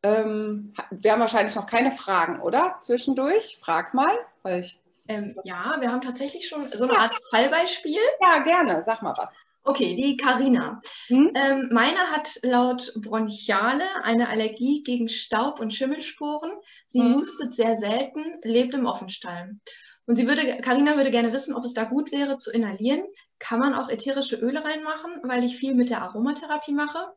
Ähm, 0.03 0.75
wir 0.91 1.13
haben 1.13 1.21
wahrscheinlich 1.21 1.55
noch 1.55 1.67
keine 1.67 1.93
Fragen, 1.93 2.41
oder? 2.41 2.79
Zwischendurch? 2.81 3.59
Frag 3.61 3.95
mal, 3.95 4.15
weil 4.43 4.61
ich. 4.61 4.79
Ähm, 5.09 5.35
ja, 5.45 5.77
wir 5.81 5.91
haben 5.91 6.01
tatsächlich 6.01 6.49
schon 6.49 6.69
so 6.71 6.85
eine 6.85 6.99
Art 6.99 7.15
Fallbeispiel. 7.31 8.01
Ja, 8.21 8.43
gerne. 8.45 8.83
Sag 8.85 9.03
mal 9.03 9.15
was. 9.17 9.35
Okay, 9.65 9.95
die 9.95 10.17
Karina. 10.17 10.81
Hm? 11.07 11.33
Ähm, 11.35 11.69
meine 11.71 11.99
hat 12.11 12.41
laut 12.43 12.93
Bronchiale 12.97 13.85
eine 14.03 14.29
Allergie 14.29 14.83
gegen 14.83 15.09
Staub 15.09 15.61
und 15.61 15.73
Schimmelsporen. 15.73 16.51
Sie 16.87 17.01
hm. 17.01 17.15
hustet 17.15 17.55
sehr 17.55 17.77
selten, 17.77 18.25
lebt 18.43 18.75
im 18.75 18.87
Offenstall. 18.87 19.57
Und 20.07 20.17
sie 20.17 20.27
würde, 20.27 20.61
Carina 20.63 20.97
würde 20.97 21.13
gerne 21.13 21.33
wissen, 21.33 21.55
ob 21.55 21.65
es 21.65 21.75
da 21.75 21.85
gut 21.85 22.11
wäre 22.11 22.39
zu 22.39 22.51
inhalieren. 22.51 23.05
Kann 23.39 23.61
man 23.61 23.75
auch 23.75 23.89
ätherische 23.89 24.37
Öle 24.37 24.65
reinmachen, 24.65 25.21
weil 25.23 25.45
ich 25.45 25.57
viel 25.57 25.75
mit 25.75 25.91
der 25.91 26.03
Aromatherapie 26.03 26.73
mache. 26.73 27.13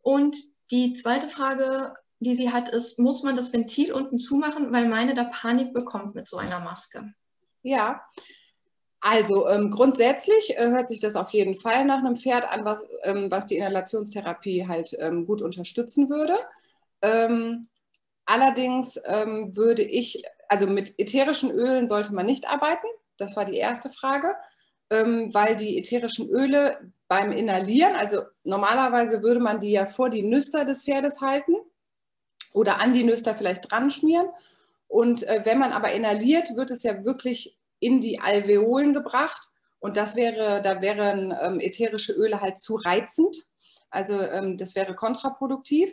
Und 0.00 0.36
die 0.70 0.92
zweite 0.92 1.26
Frage, 1.26 1.92
die 2.24 2.34
sie 2.34 2.50
hat, 2.50 2.68
ist, 2.68 2.98
muss 2.98 3.22
man 3.22 3.36
das 3.36 3.52
Ventil 3.52 3.92
unten 3.92 4.18
zumachen, 4.18 4.72
weil 4.72 4.88
meine 4.88 5.14
da 5.14 5.24
Panik 5.24 5.72
bekommt 5.72 6.14
mit 6.14 6.28
so 6.28 6.38
einer 6.38 6.60
Maske? 6.60 7.14
Ja, 7.62 8.02
also 9.06 9.46
ähm, 9.48 9.70
grundsätzlich 9.70 10.56
äh, 10.56 10.70
hört 10.70 10.88
sich 10.88 10.98
das 10.98 11.14
auf 11.14 11.28
jeden 11.30 11.56
Fall 11.56 11.84
nach 11.84 11.98
einem 11.98 12.16
Pferd 12.16 12.50
an, 12.50 12.64
was, 12.64 12.78
ähm, 13.02 13.30
was 13.30 13.44
die 13.44 13.58
Inhalationstherapie 13.58 14.66
halt 14.66 14.96
ähm, 14.98 15.26
gut 15.26 15.42
unterstützen 15.42 16.08
würde. 16.08 16.38
Ähm, 17.02 17.68
allerdings 18.24 18.98
ähm, 19.04 19.54
würde 19.54 19.82
ich, 19.82 20.24
also 20.48 20.66
mit 20.66 20.98
ätherischen 20.98 21.50
Ölen 21.50 21.86
sollte 21.86 22.14
man 22.14 22.24
nicht 22.24 22.48
arbeiten. 22.48 22.86
Das 23.18 23.36
war 23.36 23.44
die 23.44 23.58
erste 23.58 23.90
Frage, 23.90 24.34
ähm, 24.88 25.34
weil 25.34 25.56
die 25.56 25.76
ätherischen 25.76 26.30
Öle 26.30 26.90
beim 27.06 27.30
Inhalieren, 27.30 27.96
also 27.96 28.22
normalerweise 28.42 29.22
würde 29.22 29.40
man 29.40 29.60
die 29.60 29.72
ja 29.72 29.84
vor 29.84 30.08
die 30.08 30.22
Nüster 30.22 30.64
des 30.64 30.82
Pferdes 30.82 31.20
halten 31.20 31.56
oder 32.54 32.80
an 32.80 32.94
die 32.94 33.04
Nüster 33.04 33.34
vielleicht 33.34 33.70
dran 33.70 33.90
schmieren. 33.90 34.28
Und 34.86 35.24
äh, 35.24 35.42
wenn 35.44 35.58
man 35.58 35.72
aber 35.72 35.92
inhaliert, 35.92 36.56
wird 36.56 36.70
es 36.70 36.82
ja 36.82 37.04
wirklich 37.04 37.58
in 37.80 38.00
die 38.00 38.20
Alveolen 38.20 38.94
gebracht. 38.94 39.48
Und 39.80 39.98
das 39.98 40.16
wäre, 40.16 40.62
da 40.62 40.80
wären 40.80 41.34
ähm, 41.38 41.60
ätherische 41.60 42.12
Öle 42.14 42.40
halt 42.40 42.58
zu 42.58 42.76
reizend. 42.76 43.36
Also 43.90 44.18
ähm, 44.18 44.56
das 44.56 44.74
wäre 44.74 44.94
kontraproduktiv. 44.94 45.92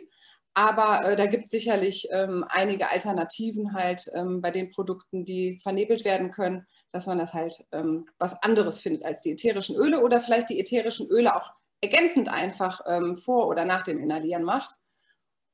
Aber 0.54 1.04
äh, 1.04 1.16
da 1.16 1.26
gibt 1.26 1.46
es 1.46 1.50
sicherlich 1.50 2.08
ähm, 2.10 2.44
einige 2.48 2.90
Alternativen 2.90 3.72
halt 3.72 4.10
ähm, 4.14 4.40
bei 4.40 4.50
den 4.50 4.70
Produkten, 4.70 5.24
die 5.24 5.58
vernebelt 5.62 6.04
werden 6.04 6.30
können, 6.30 6.66
dass 6.92 7.06
man 7.06 7.18
das 7.18 7.32
halt 7.32 7.66
ähm, 7.72 8.06
was 8.18 8.42
anderes 8.42 8.78
findet 8.80 9.04
als 9.04 9.22
die 9.22 9.32
ätherischen 9.32 9.76
Öle 9.76 10.02
oder 10.02 10.20
vielleicht 10.20 10.50
die 10.50 10.60
ätherischen 10.60 11.08
Öle 11.08 11.34
auch 11.36 11.50
ergänzend 11.80 12.28
einfach 12.32 12.82
ähm, 12.86 13.16
vor 13.16 13.48
oder 13.48 13.64
nach 13.64 13.82
dem 13.82 13.98
Inhalieren 13.98 14.44
macht. 14.44 14.76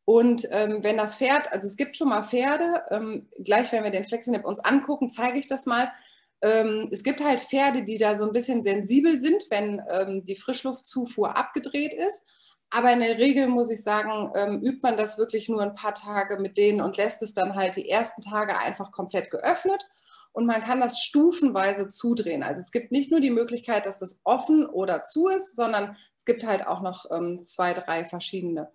Und 0.08 0.48
ähm, 0.52 0.82
wenn 0.82 0.96
das 0.96 1.16
Pferd, 1.16 1.52
also 1.52 1.66
es 1.66 1.76
gibt 1.76 1.94
schon 1.94 2.08
mal 2.08 2.22
Pferde, 2.22 2.82
ähm, 2.88 3.28
gleich 3.44 3.70
wenn 3.72 3.84
wir 3.84 3.90
den 3.90 4.04
Flexinip 4.04 4.42
uns 4.46 4.58
angucken, 4.58 5.10
zeige 5.10 5.38
ich 5.38 5.48
das 5.48 5.66
mal, 5.66 5.92
ähm, 6.40 6.88
es 6.90 7.02
gibt 7.02 7.22
halt 7.22 7.42
Pferde, 7.42 7.84
die 7.84 7.98
da 7.98 8.16
so 8.16 8.24
ein 8.24 8.32
bisschen 8.32 8.62
sensibel 8.62 9.18
sind, 9.18 9.44
wenn 9.50 9.82
ähm, 9.90 10.24
die 10.24 10.36
Frischluftzufuhr 10.36 11.36
abgedreht 11.36 11.92
ist. 11.92 12.26
Aber 12.70 12.90
in 12.90 13.00
der 13.00 13.18
Regel 13.18 13.48
muss 13.48 13.68
ich 13.68 13.82
sagen, 13.82 14.32
ähm, 14.34 14.62
übt 14.62 14.80
man 14.82 14.96
das 14.96 15.18
wirklich 15.18 15.50
nur 15.50 15.60
ein 15.60 15.74
paar 15.74 15.94
Tage 15.94 16.38
mit 16.38 16.56
denen 16.56 16.80
und 16.80 16.96
lässt 16.96 17.22
es 17.22 17.34
dann 17.34 17.54
halt 17.54 17.76
die 17.76 17.90
ersten 17.90 18.22
Tage 18.22 18.56
einfach 18.56 18.90
komplett 18.90 19.30
geöffnet. 19.30 19.90
Und 20.32 20.46
man 20.46 20.62
kann 20.62 20.80
das 20.80 21.02
stufenweise 21.02 21.90
zudrehen. 21.90 22.42
Also 22.42 22.62
es 22.62 22.70
gibt 22.70 22.92
nicht 22.92 23.10
nur 23.10 23.20
die 23.20 23.30
Möglichkeit, 23.30 23.84
dass 23.84 23.98
das 23.98 24.22
offen 24.24 24.64
oder 24.64 25.04
zu 25.04 25.28
ist, 25.28 25.54
sondern 25.54 25.98
es 26.16 26.24
gibt 26.24 26.46
halt 26.46 26.66
auch 26.66 26.80
noch 26.80 27.04
ähm, 27.10 27.44
zwei, 27.44 27.74
drei 27.74 28.06
verschiedene 28.06 28.70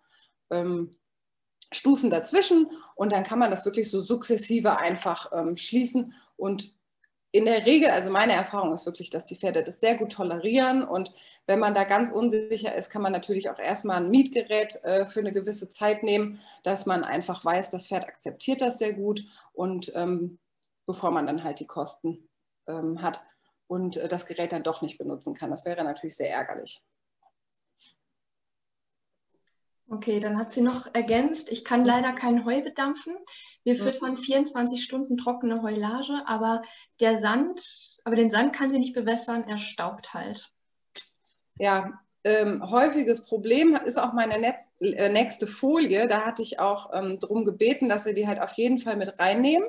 Stufen 1.73 2.09
dazwischen. 2.09 2.71
Und 2.95 3.11
dann 3.11 3.23
kann 3.23 3.39
man 3.39 3.51
das 3.51 3.65
wirklich 3.65 3.91
so 3.91 3.99
sukzessive 3.99 4.77
einfach 4.77 5.31
ähm, 5.33 5.57
schließen 5.57 6.13
und 6.37 6.75
in 7.35 7.45
der 7.45 7.65
Regel, 7.65 7.89
also 7.89 8.11
meine 8.11 8.33
Erfahrung 8.33 8.73
ist 8.73 8.85
wirklich, 8.85 9.09
dass 9.09 9.25
die 9.25 9.35
Pferde 9.35 9.63
das 9.63 9.79
sehr 9.79 9.95
gut 9.95 10.11
tolerieren 10.11 10.83
und 10.83 11.11
wenn 11.47 11.57
man 11.57 11.73
da 11.73 11.83
ganz 11.83 12.11
unsicher 12.11 12.75
ist, 12.75 12.91
kann 12.91 13.01
man 13.01 13.11
natürlich 13.11 13.49
auch 13.49 13.57
erstmal 13.57 13.97
ein 13.97 14.11
Mietgerät 14.11 14.79
äh, 14.83 15.07
für 15.07 15.21
eine 15.21 15.33
gewisse 15.33 15.67
Zeit 15.71 16.03
nehmen, 16.03 16.39
dass 16.63 16.85
man 16.85 17.03
einfach 17.03 17.43
weiß, 17.43 17.71
das 17.71 17.87
Pferd 17.87 18.07
akzeptiert 18.07 18.61
das 18.61 18.77
sehr 18.77 18.93
gut 18.93 19.25
und 19.51 19.91
ähm, 19.95 20.37
bevor 20.85 21.09
man 21.09 21.25
dann 21.25 21.43
halt 21.43 21.59
die 21.59 21.65
Kosten 21.65 22.29
ähm, 22.67 23.01
hat 23.01 23.25
und 23.65 23.97
äh, 23.97 24.07
das 24.07 24.27
Gerät 24.27 24.51
dann 24.51 24.61
doch 24.61 24.83
nicht 24.83 24.99
benutzen 24.99 25.33
kann. 25.33 25.49
Das 25.49 25.65
wäre 25.65 25.83
natürlich 25.83 26.15
sehr 26.15 26.29
ärgerlich. 26.29 26.83
Okay, 29.93 30.19
dann 30.19 30.39
hat 30.39 30.51
sie 30.53 30.61
noch 30.61 30.87
ergänzt, 30.95 31.51
ich 31.51 31.63
kann 31.63 31.85
leider 31.85 32.13
kein 32.13 32.45
Heu 32.45 32.63
bedampfen. 32.63 33.15
Wir 33.63 33.75
füttern 33.75 34.17
24 34.17 34.83
Stunden 34.83 35.17
trockene 35.17 35.61
Heulage, 35.61 36.23
aber 36.25 36.63
der 36.99 37.19
Sand, 37.19 37.61
aber 38.03 38.15
den 38.15 38.31
Sand 38.31 38.53
kann 38.53 38.71
sie 38.71 38.79
nicht 38.79 38.95
bewässern, 38.95 39.43
er 39.47 39.59
staubt 39.59 40.15
halt. 40.15 40.49
Ja, 41.59 41.99
ähm, 42.23 42.67
häufiges 42.67 43.23
Problem 43.23 43.75
ist 43.85 43.99
auch 43.99 44.13
meine 44.13 44.39
Netz, 44.39 44.71
äh, 44.79 45.09
nächste 45.09 45.45
Folie. 45.45 46.07
Da 46.07 46.25
hatte 46.25 46.41
ich 46.41 46.59
auch 46.59 46.89
ähm, 46.91 47.19
darum 47.19 47.45
gebeten, 47.45 47.87
dass 47.87 48.07
wir 48.07 48.15
die 48.15 48.25
halt 48.25 48.41
auf 48.41 48.53
jeden 48.53 48.79
Fall 48.79 48.97
mit 48.97 49.19
reinnehmen. 49.19 49.67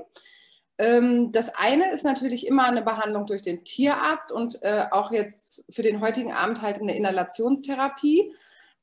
Ähm, 0.79 1.33
das 1.33 1.55
eine 1.55 1.93
ist 1.93 2.05
natürlich 2.05 2.47
immer 2.47 2.65
eine 2.65 2.81
Behandlung 2.81 3.27
durch 3.27 3.43
den 3.43 3.63
Tierarzt 3.63 4.33
und 4.33 4.63
äh, 4.63 4.87
auch 4.91 5.13
jetzt 5.13 5.67
für 5.69 5.83
den 5.83 6.01
heutigen 6.01 6.33
Abend 6.33 6.63
halt 6.63 6.81
eine 6.81 6.97
Inhalationstherapie. 6.97 8.35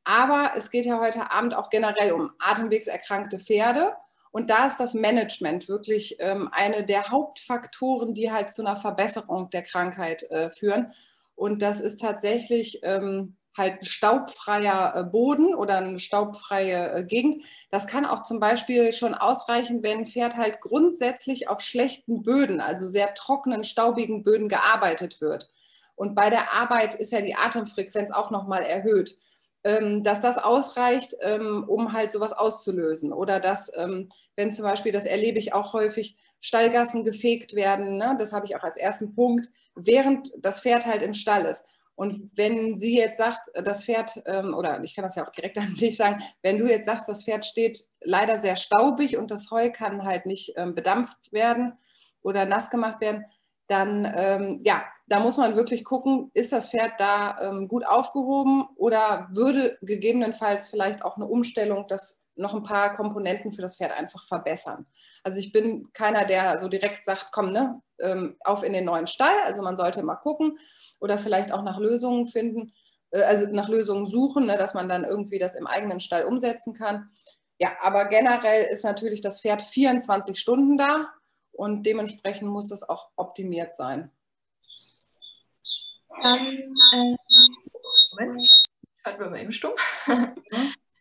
Aber 0.04 0.54
es 0.56 0.72
geht 0.72 0.86
ja 0.86 1.00
heute 1.00 1.32
Abend 1.32 1.54
auch 1.54 1.70
generell 1.70 2.12
um 2.14 2.32
atemwegserkrankte 2.40 3.40
Pferde. 3.40 3.96
Und 4.32 4.50
da 4.50 4.66
ist 4.66 4.80
das 4.80 4.94
Management 4.94 5.68
wirklich 5.68 6.16
ähm, 6.20 6.50
eine 6.52 6.86
der 6.86 7.10
Hauptfaktoren, 7.10 8.14
die 8.14 8.32
halt 8.32 8.50
zu 8.50 8.66
einer 8.66 8.78
Verbesserung 8.78 9.50
der 9.50 9.64
Krankheit 9.64 10.24
äh, 10.32 10.50
führen. 10.50 10.94
Und 11.36 11.62
das 11.62 11.82
ist 11.82 12.00
tatsächlich 12.00 12.80
ähm, 12.84 13.36
halt 13.58 13.82
ein 13.82 13.86
staubfreier 13.86 14.94
äh, 14.96 15.04
Boden 15.04 15.54
oder 15.54 15.78
eine 15.78 16.00
staubfreie 16.00 16.94
äh, 16.94 17.04
Gegend. 17.04 17.44
Das 17.70 17.88
kann 17.88 18.06
auch 18.06 18.24
zum 18.24 18.40
Beispiel 18.40 18.94
schon 18.94 19.14
ausreichen, 19.14 19.84
wenn 19.84 20.00
ein 20.00 20.06
Pferd 20.06 20.38
halt 20.38 20.62
grundsätzlich 20.62 21.50
auf 21.50 21.62
schlechten 21.62 22.24
Böden, 22.24 22.62
also 22.62 22.88
sehr 22.88 23.14
trockenen, 23.14 23.64
staubigen 23.64 24.24
Böden 24.24 24.48
gearbeitet 24.48 25.20
wird. 25.22 25.50
Und 25.96 26.16
bei 26.16 26.30
der 26.30 26.54
Arbeit 26.54 26.96
ist 26.96 27.12
ja 27.12 27.22
die 27.22 27.36
Atemfrequenz 27.36 28.12
auch 28.12 28.32
nochmal 28.32 28.64
erhöht. 28.64 29.18
Ähm, 29.64 30.04
dass 30.04 30.22
das 30.22 30.40
ausreicht, 30.40 31.14
ähm, 31.22 31.64
um 31.68 31.94
halt 31.94 32.12
sowas 32.12 32.34
auszulösen. 32.34 33.14
Oder 33.14 33.40
dass, 33.40 33.72
ähm, 33.78 34.10
wenn 34.36 34.50
zum 34.52 34.66
Beispiel, 34.66 34.92
das 34.92 35.06
erlebe 35.06 35.38
ich 35.38 35.54
auch 35.54 35.74
häufig, 35.74 36.18
Stallgassen 36.40 37.04
gefegt 37.04 37.54
werden, 37.54 37.98
ne? 37.98 38.16
das 38.18 38.34
habe 38.34 38.48
ich 38.48 38.56
auch 38.56 38.64
als 38.64 38.76
ersten 38.76 39.14
Punkt, 39.14 39.50
während 39.76 40.32
das 40.40 40.62
Pferd 40.62 40.88
halt 40.88 41.04
im 41.04 41.14
Stall 41.14 41.46
ist. 41.46 41.64
Und 41.94 42.32
wenn 42.36 42.76
sie 42.76 42.98
jetzt 42.98 43.18
sagt, 43.20 43.52
das 43.54 43.86
Pferd, 43.86 44.24
oder 44.26 44.82
ich 44.84 44.96
kann 44.96 45.04
das 45.04 45.16
ja 45.16 45.24
auch 45.24 45.30
direkt 45.30 45.58
an 45.60 45.76
dich 45.76 45.96
sagen, 45.98 46.24
wenn 46.42 46.58
du 46.58 46.68
jetzt 46.68 46.88
sagst, 46.88 47.08
das 47.08 47.24
Pferd 47.24 47.46
steht 47.46 47.80
leider 48.02 48.40
sehr 48.40 48.56
staubig 48.56 49.18
und 49.18 49.30
das 49.30 49.52
Heu 49.52 49.70
kann 49.72 50.04
halt 50.04 50.26
nicht 50.26 50.56
bedampft 50.74 51.32
werden 51.32 51.74
oder 52.24 52.46
nass 52.46 52.72
gemacht 52.72 53.02
werden, 53.02 53.26
dann 53.68 54.60
ja, 54.64 54.84
da 55.12 55.20
muss 55.20 55.36
man 55.36 55.58
wirklich 55.58 55.84
gucken, 55.84 56.32
ist 56.34 56.54
das 56.54 56.70
Pferd 56.70 56.94
da 56.98 57.36
ähm, 57.42 57.68
gut 57.68 57.86
aufgehoben 57.86 58.70
oder 58.78 59.28
würde 59.32 59.78
gegebenenfalls 59.82 60.68
vielleicht 60.68 61.04
auch 61.04 61.18
eine 61.18 61.28
Umstellung 61.28 61.86
das 61.90 62.30
noch 62.38 62.56
ein 62.56 62.64
paar 62.64 62.94
Komponenten 62.94 63.52
für 63.52 63.62
das 63.62 63.76
Pferd 63.76 63.92
einfach 63.92 64.24
verbessern. 64.24 64.86
Also 65.22 65.38
ich 65.40 65.52
bin 65.52 65.92
keiner, 65.92 66.24
der 66.24 66.58
so 66.60 66.70
direkt 66.70 67.04
sagt, 67.04 67.28
komm, 67.34 67.52
ne, 67.52 67.82
ähm, 68.00 68.38
auf 68.40 68.64
in 68.64 68.72
den 68.72 68.86
neuen 68.86 69.06
Stall. 69.06 69.36
Also 69.44 69.62
man 69.62 69.76
sollte 69.76 70.02
mal 70.02 70.16
gucken 70.16 70.58
oder 71.02 71.18
vielleicht 71.18 71.52
auch 71.52 71.64
nach 71.64 71.78
Lösungen 71.78 72.28
finden, 72.28 72.72
äh, 73.10 73.24
also 73.24 73.48
nach 73.48 73.68
Lösungen 73.68 74.06
suchen, 74.06 74.46
ne, 74.46 74.58
dass 74.58 74.76
man 74.76 74.88
dann 74.88 75.04
irgendwie 75.04 75.40
das 75.40 75.56
im 75.56 75.68
eigenen 75.68 76.00
Stall 76.00 76.24
umsetzen 76.24 76.74
kann. 76.74 77.10
Ja, 77.60 77.72
aber 77.82 78.06
generell 78.06 78.64
ist 78.72 78.86
natürlich 78.86 79.20
das 79.20 79.42
Pferd 79.42 79.62
24 79.62 80.40
Stunden 80.40 80.78
da 80.78 81.10
und 81.52 81.86
dementsprechend 81.86 82.50
muss 82.50 82.70
das 82.70 82.88
auch 82.88 83.10
optimiert 83.18 83.76
sein. 83.76 84.10
Dann, 86.22 86.48
äh, 86.48 87.16
Moment, 88.12 88.36
schalten 89.04 89.20
wir 89.20 89.30
mal 89.30 89.42
eben 89.42 89.52
stumm. 89.52 89.74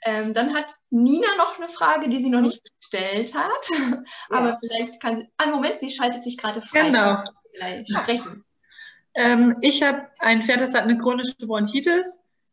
ähm, 0.05 0.33
dann 0.33 0.55
hat 0.55 0.75
Nina 0.91 1.29
noch 1.37 1.59
eine 1.59 1.69
Frage, 1.69 2.09
die 2.09 2.21
sie 2.21 2.31
noch 2.31 2.41
nicht 2.41 2.63
gestellt 2.81 3.35
hat. 3.35 3.67
Ja. 3.71 4.03
Aber 4.31 4.59
vielleicht 4.59 5.01
kann 5.01 5.17
sie. 5.17 5.29
Einen 5.37 5.53
Moment, 5.53 5.81
sie 5.81 5.91
schaltet 5.91 6.23
sich 6.23 6.37
gerade 6.37 6.63
frei. 6.63 6.91
Genau. 6.91 7.17
Vielleicht 7.53 7.89
sprechen. 7.89 8.45
Ähm, 9.15 9.57
ich 9.61 9.83
habe 9.83 10.09
ein 10.19 10.43
Pferd, 10.43 10.61
das 10.61 10.75
hat 10.75 10.85
eine 10.85 10.99
chronische 10.99 11.35
Bronchitis. 11.47 12.07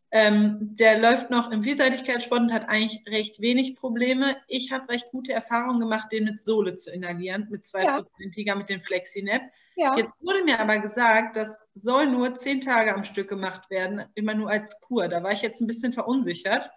Ähm, 0.10 0.76
der 0.76 1.00
läuft 1.00 1.30
noch 1.30 1.52
im 1.52 1.64
Vielseitigkeitssport 1.64 2.42
und 2.42 2.54
hat 2.54 2.70
eigentlich 2.70 3.04
recht 3.08 3.42
wenig 3.42 3.76
Probleme. 3.76 4.38
Ich 4.48 4.72
habe 4.72 4.90
recht 4.90 5.12
gute 5.12 5.34
Erfahrungen 5.34 5.82
gemacht, 5.82 6.12
den 6.12 6.24
mit 6.24 6.42
Sohle 6.42 6.76
zu 6.76 6.92
inhalieren, 6.92 7.48
mit 7.50 7.66
2%iger, 7.66 8.54
ja. 8.54 8.56
mit 8.56 8.70
dem 8.70 8.82
FlexiNap. 8.82 9.42
Ja. 9.78 9.96
Jetzt 9.96 10.12
wurde 10.20 10.44
mir 10.44 10.60
aber 10.60 10.80
gesagt, 10.80 11.38
das 11.38 11.68
soll 11.76 12.08
nur 12.08 12.34
zehn 12.34 12.62
Tage 12.62 12.96
am 12.96 13.04
Stück 13.04 13.30
gemacht 13.30 13.70
werden, 13.70 14.06
immer 14.16 14.34
nur 14.34 14.50
als 14.50 14.82
Kur. 14.82 15.08
Da 15.08 15.22
war 15.22 15.32
ich 15.32 15.44
jetzt 15.44 15.62
ein 15.62 15.68
bisschen 15.68 15.94
verunsichert. 15.94 16.72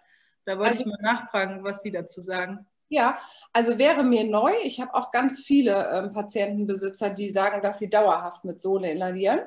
Da 0.45 0.59
wollte 0.59 0.71
also, 0.73 0.83
ich 0.83 0.87
mal 0.87 1.01
nachfragen, 1.01 1.63
was 1.63 1.81
Sie 1.81 1.89
dazu 1.89 2.21
sagen. 2.21 2.67
Ja, 2.89 3.17
also 3.53 3.79
wäre 3.79 4.03
mir 4.03 4.23
neu. 4.25 4.51
Ich 4.63 4.79
habe 4.79 4.93
auch 4.93 5.11
ganz 5.11 5.43
viele 5.43 5.89
ähm, 5.91 6.13
Patientenbesitzer, 6.13 7.09
die 7.09 7.31
sagen, 7.31 7.63
dass 7.63 7.79
sie 7.79 7.89
dauerhaft 7.89 8.43
mit 8.43 8.61
Sohle 8.61 8.91
inhalieren. 8.91 9.39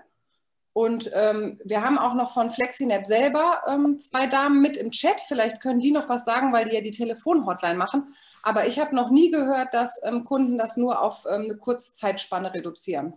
Und 0.72 1.10
ähm, 1.14 1.60
wir 1.64 1.82
haben 1.82 1.98
auch 1.98 2.14
noch 2.14 2.32
von 2.34 2.50
FlexiNap 2.50 3.06
selber 3.06 3.62
ähm, 3.68 4.00
zwei 4.00 4.26
Damen 4.26 4.60
mit 4.60 4.76
im 4.76 4.90
Chat. 4.90 5.20
Vielleicht 5.20 5.60
können 5.60 5.78
die 5.78 5.92
noch 5.92 6.08
was 6.08 6.24
sagen, 6.24 6.52
weil 6.52 6.64
die 6.64 6.74
ja 6.74 6.80
die 6.80 6.90
Telefonhotline 6.90 7.78
machen. 7.78 8.14
Aber 8.42 8.66
ich 8.66 8.80
habe 8.80 8.96
noch 8.96 9.10
nie 9.10 9.30
gehört, 9.30 9.72
dass 9.74 10.02
ähm, 10.04 10.24
Kunden 10.24 10.58
das 10.58 10.76
nur 10.76 11.00
auf 11.00 11.24
ähm, 11.30 11.42
eine 11.42 11.56
kurze 11.56 11.94
Zeitspanne 11.94 12.52
reduzieren. 12.52 13.14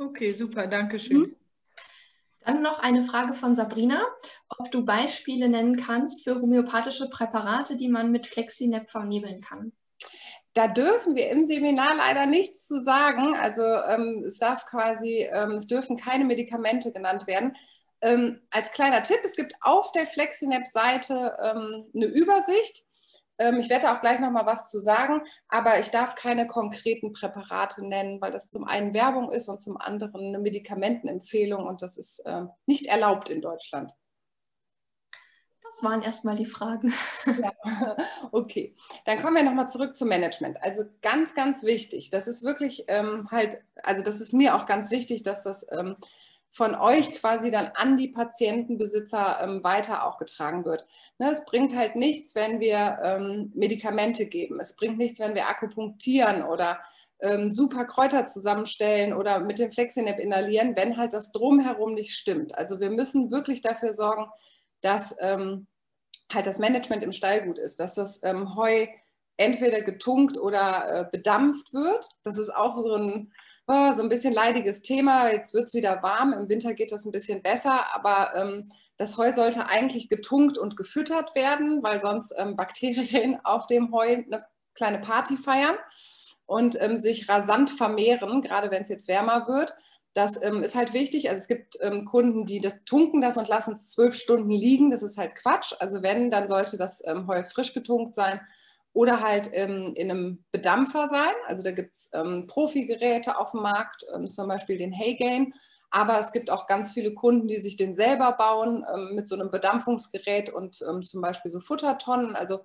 Okay, 0.00 0.32
super, 0.32 0.66
danke 0.66 0.98
schön. 0.98 1.18
Mhm. 1.18 1.36
Dann 2.40 2.62
noch 2.62 2.78
eine 2.78 3.02
Frage 3.02 3.34
von 3.34 3.54
Sabrina, 3.54 4.02
ob 4.48 4.70
du 4.70 4.82
Beispiele 4.82 5.46
nennen 5.50 5.76
kannst 5.76 6.24
für 6.24 6.40
homöopathische 6.40 7.10
Präparate, 7.10 7.76
die 7.76 7.90
man 7.90 8.10
mit 8.10 8.26
FlexiNap 8.26 8.90
vernebeln 8.90 9.42
kann. 9.42 9.72
Da 10.54 10.68
dürfen 10.68 11.16
wir 11.16 11.28
im 11.28 11.44
Seminar 11.44 11.94
leider 11.94 12.24
nichts 12.24 12.66
zu 12.66 12.82
sagen. 12.82 13.36
Also 13.36 13.62
ähm, 13.62 14.24
es 14.26 14.38
darf 14.38 14.64
quasi, 14.64 15.28
ähm, 15.30 15.52
es 15.52 15.66
dürfen 15.66 15.98
keine 15.98 16.24
Medikamente 16.24 16.92
genannt 16.92 17.26
werden. 17.26 17.54
Ähm, 18.00 18.40
als 18.48 18.72
kleiner 18.72 19.02
Tipp, 19.02 19.20
es 19.22 19.36
gibt 19.36 19.52
auf 19.60 19.92
der 19.92 20.06
FlexiNap-Seite 20.06 21.36
ähm, 21.42 21.90
eine 21.94 22.06
Übersicht 22.06 22.84
ich 23.58 23.70
werde 23.70 23.90
auch 23.90 24.00
gleich 24.00 24.20
noch 24.20 24.30
mal 24.30 24.46
was 24.46 24.68
zu 24.68 24.80
sagen, 24.80 25.22
aber 25.48 25.78
ich 25.80 25.90
darf 25.90 26.14
keine 26.14 26.46
konkreten 26.46 27.12
Präparate 27.12 27.86
nennen, 27.86 28.20
weil 28.20 28.32
das 28.32 28.50
zum 28.50 28.64
einen 28.64 28.92
Werbung 28.92 29.32
ist 29.32 29.48
und 29.48 29.60
zum 29.60 29.76
anderen 29.78 30.28
eine 30.28 30.38
Medikamentenempfehlung 30.38 31.66
und 31.66 31.82
das 31.82 31.96
ist 31.96 32.22
ähm, 32.26 32.50
nicht 32.66 32.86
erlaubt 32.86 33.30
in 33.30 33.40
Deutschland. 33.40 33.92
Das 35.62 35.84
waren 35.84 36.02
erstmal 36.02 36.36
die 36.36 36.46
Fragen. 36.46 36.92
Ja, 37.26 37.52
okay, 38.32 38.74
dann 39.04 39.20
kommen 39.20 39.36
wir 39.36 39.44
nochmal 39.44 39.68
zurück 39.68 39.96
zum 39.96 40.08
Management. 40.08 40.60
Also 40.62 40.82
ganz, 41.00 41.34
ganz 41.34 41.62
wichtig, 41.62 42.10
das 42.10 42.26
ist 42.26 42.44
wirklich 42.44 42.84
ähm, 42.88 43.28
halt, 43.30 43.62
also 43.82 44.02
das 44.02 44.20
ist 44.20 44.32
mir 44.32 44.56
auch 44.56 44.66
ganz 44.66 44.90
wichtig, 44.90 45.22
dass 45.22 45.42
das 45.44 45.66
ähm, 45.70 45.96
von 46.50 46.74
euch 46.74 47.12
quasi 47.14 47.50
dann 47.50 47.70
an 47.74 47.96
die 47.96 48.08
Patientenbesitzer 48.08 49.38
ähm, 49.42 49.62
weiter 49.62 50.06
auch 50.06 50.18
getragen 50.18 50.64
wird. 50.64 50.84
Ne, 51.18 51.30
es 51.30 51.44
bringt 51.44 51.74
halt 51.74 51.94
nichts, 51.94 52.34
wenn 52.34 52.58
wir 52.58 52.98
ähm, 53.02 53.52
Medikamente 53.54 54.26
geben. 54.26 54.58
Es 54.58 54.74
bringt 54.74 54.98
nichts, 54.98 55.20
wenn 55.20 55.34
wir 55.34 55.48
akupunktieren 55.48 56.42
oder 56.42 56.80
ähm, 57.20 57.52
super 57.52 57.84
Kräuter 57.84 58.26
zusammenstellen 58.26 59.12
oder 59.12 59.38
mit 59.40 59.58
dem 59.58 59.70
Flexinap 59.70 60.18
inhalieren, 60.18 60.76
wenn 60.76 60.96
halt 60.96 61.12
das 61.12 61.30
Drumherum 61.32 61.94
nicht 61.94 62.16
stimmt. 62.16 62.56
Also 62.58 62.80
wir 62.80 62.90
müssen 62.90 63.30
wirklich 63.30 63.60
dafür 63.60 63.92
sorgen, 63.92 64.26
dass 64.80 65.16
ähm, 65.20 65.68
halt 66.32 66.46
das 66.46 66.58
Management 66.58 67.04
im 67.04 67.12
Stall 67.12 67.42
gut 67.44 67.58
ist, 67.58 67.78
dass 67.78 67.94
das 67.94 68.22
ähm, 68.24 68.56
Heu 68.56 68.86
entweder 69.36 69.82
getunkt 69.82 70.36
oder 70.36 70.88
äh, 70.88 71.04
bedampft 71.10 71.72
wird. 71.72 72.04
Das 72.24 72.38
ist 72.38 72.54
auch 72.54 72.74
so 72.74 72.94
ein 72.94 73.32
oh, 73.66 73.92
so 73.92 74.02
ein 74.02 74.08
bisschen 74.08 74.32
leidiges 74.32 74.82
Thema. 74.82 75.30
Jetzt 75.30 75.54
wird 75.54 75.66
es 75.66 75.74
wieder 75.74 76.02
warm, 76.02 76.32
im 76.32 76.48
Winter 76.48 76.74
geht 76.74 76.92
das 76.92 77.04
ein 77.04 77.12
bisschen 77.12 77.42
besser, 77.42 77.94
aber 77.94 78.34
ähm, 78.34 78.70
das 78.96 79.16
Heu 79.16 79.32
sollte 79.32 79.68
eigentlich 79.68 80.08
getunkt 80.08 80.58
und 80.58 80.76
gefüttert 80.76 81.34
werden, 81.34 81.82
weil 81.82 82.00
sonst 82.00 82.34
ähm, 82.36 82.56
Bakterien 82.56 83.40
auf 83.44 83.66
dem 83.66 83.92
Heu 83.92 84.06
eine 84.06 84.44
kleine 84.74 84.98
Party 84.98 85.36
feiern 85.36 85.76
und 86.46 86.80
ähm, 86.80 86.98
sich 86.98 87.28
rasant 87.28 87.70
vermehren, 87.70 88.42
gerade 88.42 88.70
wenn 88.70 88.82
es 88.82 88.88
jetzt 88.88 89.08
wärmer 89.08 89.46
wird. 89.48 89.74
Das 90.14 90.42
ähm, 90.42 90.62
ist 90.62 90.74
halt 90.74 90.92
wichtig. 90.92 91.30
Also 91.30 91.42
es 91.42 91.48
gibt 91.48 91.76
ähm, 91.80 92.04
Kunden, 92.04 92.44
die 92.44 92.60
tunken 92.84 93.20
das 93.20 93.36
und 93.36 93.48
lassen 93.48 93.74
es 93.74 93.90
zwölf 93.90 94.16
Stunden 94.16 94.50
liegen. 94.50 94.90
Das 94.90 95.02
ist 95.02 95.16
halt 95.16 95.36
Quatsch. 95.36 95.72
Also 95.78 96.02
wenn, 96.02 96.30
dann 96.30 96.48
sollte 96.48 96.76
das 96.76 97.02
ähm, 97.06 97.28
Heu 97.28 97.44
frisch 97.44 97.72
getunkt 97.72 98.16
sein 98.16 98.40
oder 98.92 99.20
halt 99.20 99.50
ähm, 99.52 99.92
in 99.94 100.10
einem 100.10 100.44
Bedampfer 100.52 101.08
sein. 101.08 101.34
Also 101.46 101.62
da 101.62 101.70
gibt 101.70 101.94
es 101.94 102.10
ähm, 102.12 102.46
Profi-Geräte 102.46 103.38
auf 103.38 103.52
dem 103.52 103.62
Markt, 103.62 104.04
ähm, 104.14 104.30
zum 104.30 104.48
Beispiel 104.48 104.78
den 104.78 104.92
Heygain. 104.92 105.54
Aber 105.90 106.18
es 106.18 106.32
gibt 106.32 106.50
auch 106.50 106.66
ganz 106.66 106.92
viele 106.92 107.14
Kunden, 107.14 107.48
die 107.48 107.60
sich 107.60 107.76
den 107.76 107.94
selber 107.94 108.32
bauen 108.32 108.84
ähm, 108.92 109.14
mit 109.14 109.28
so 109.28 109.34
einem 109.34 109.50
Bedampfungsgerät 109.50 110.50
und 110.50 110.82
ähm, 110.88 111.02
zum 111.02 111.20
Beispiel 111.20 111.50
so 111.50 111.60
Futtertonnen. 111.60 112.36
Also 112.36 112.60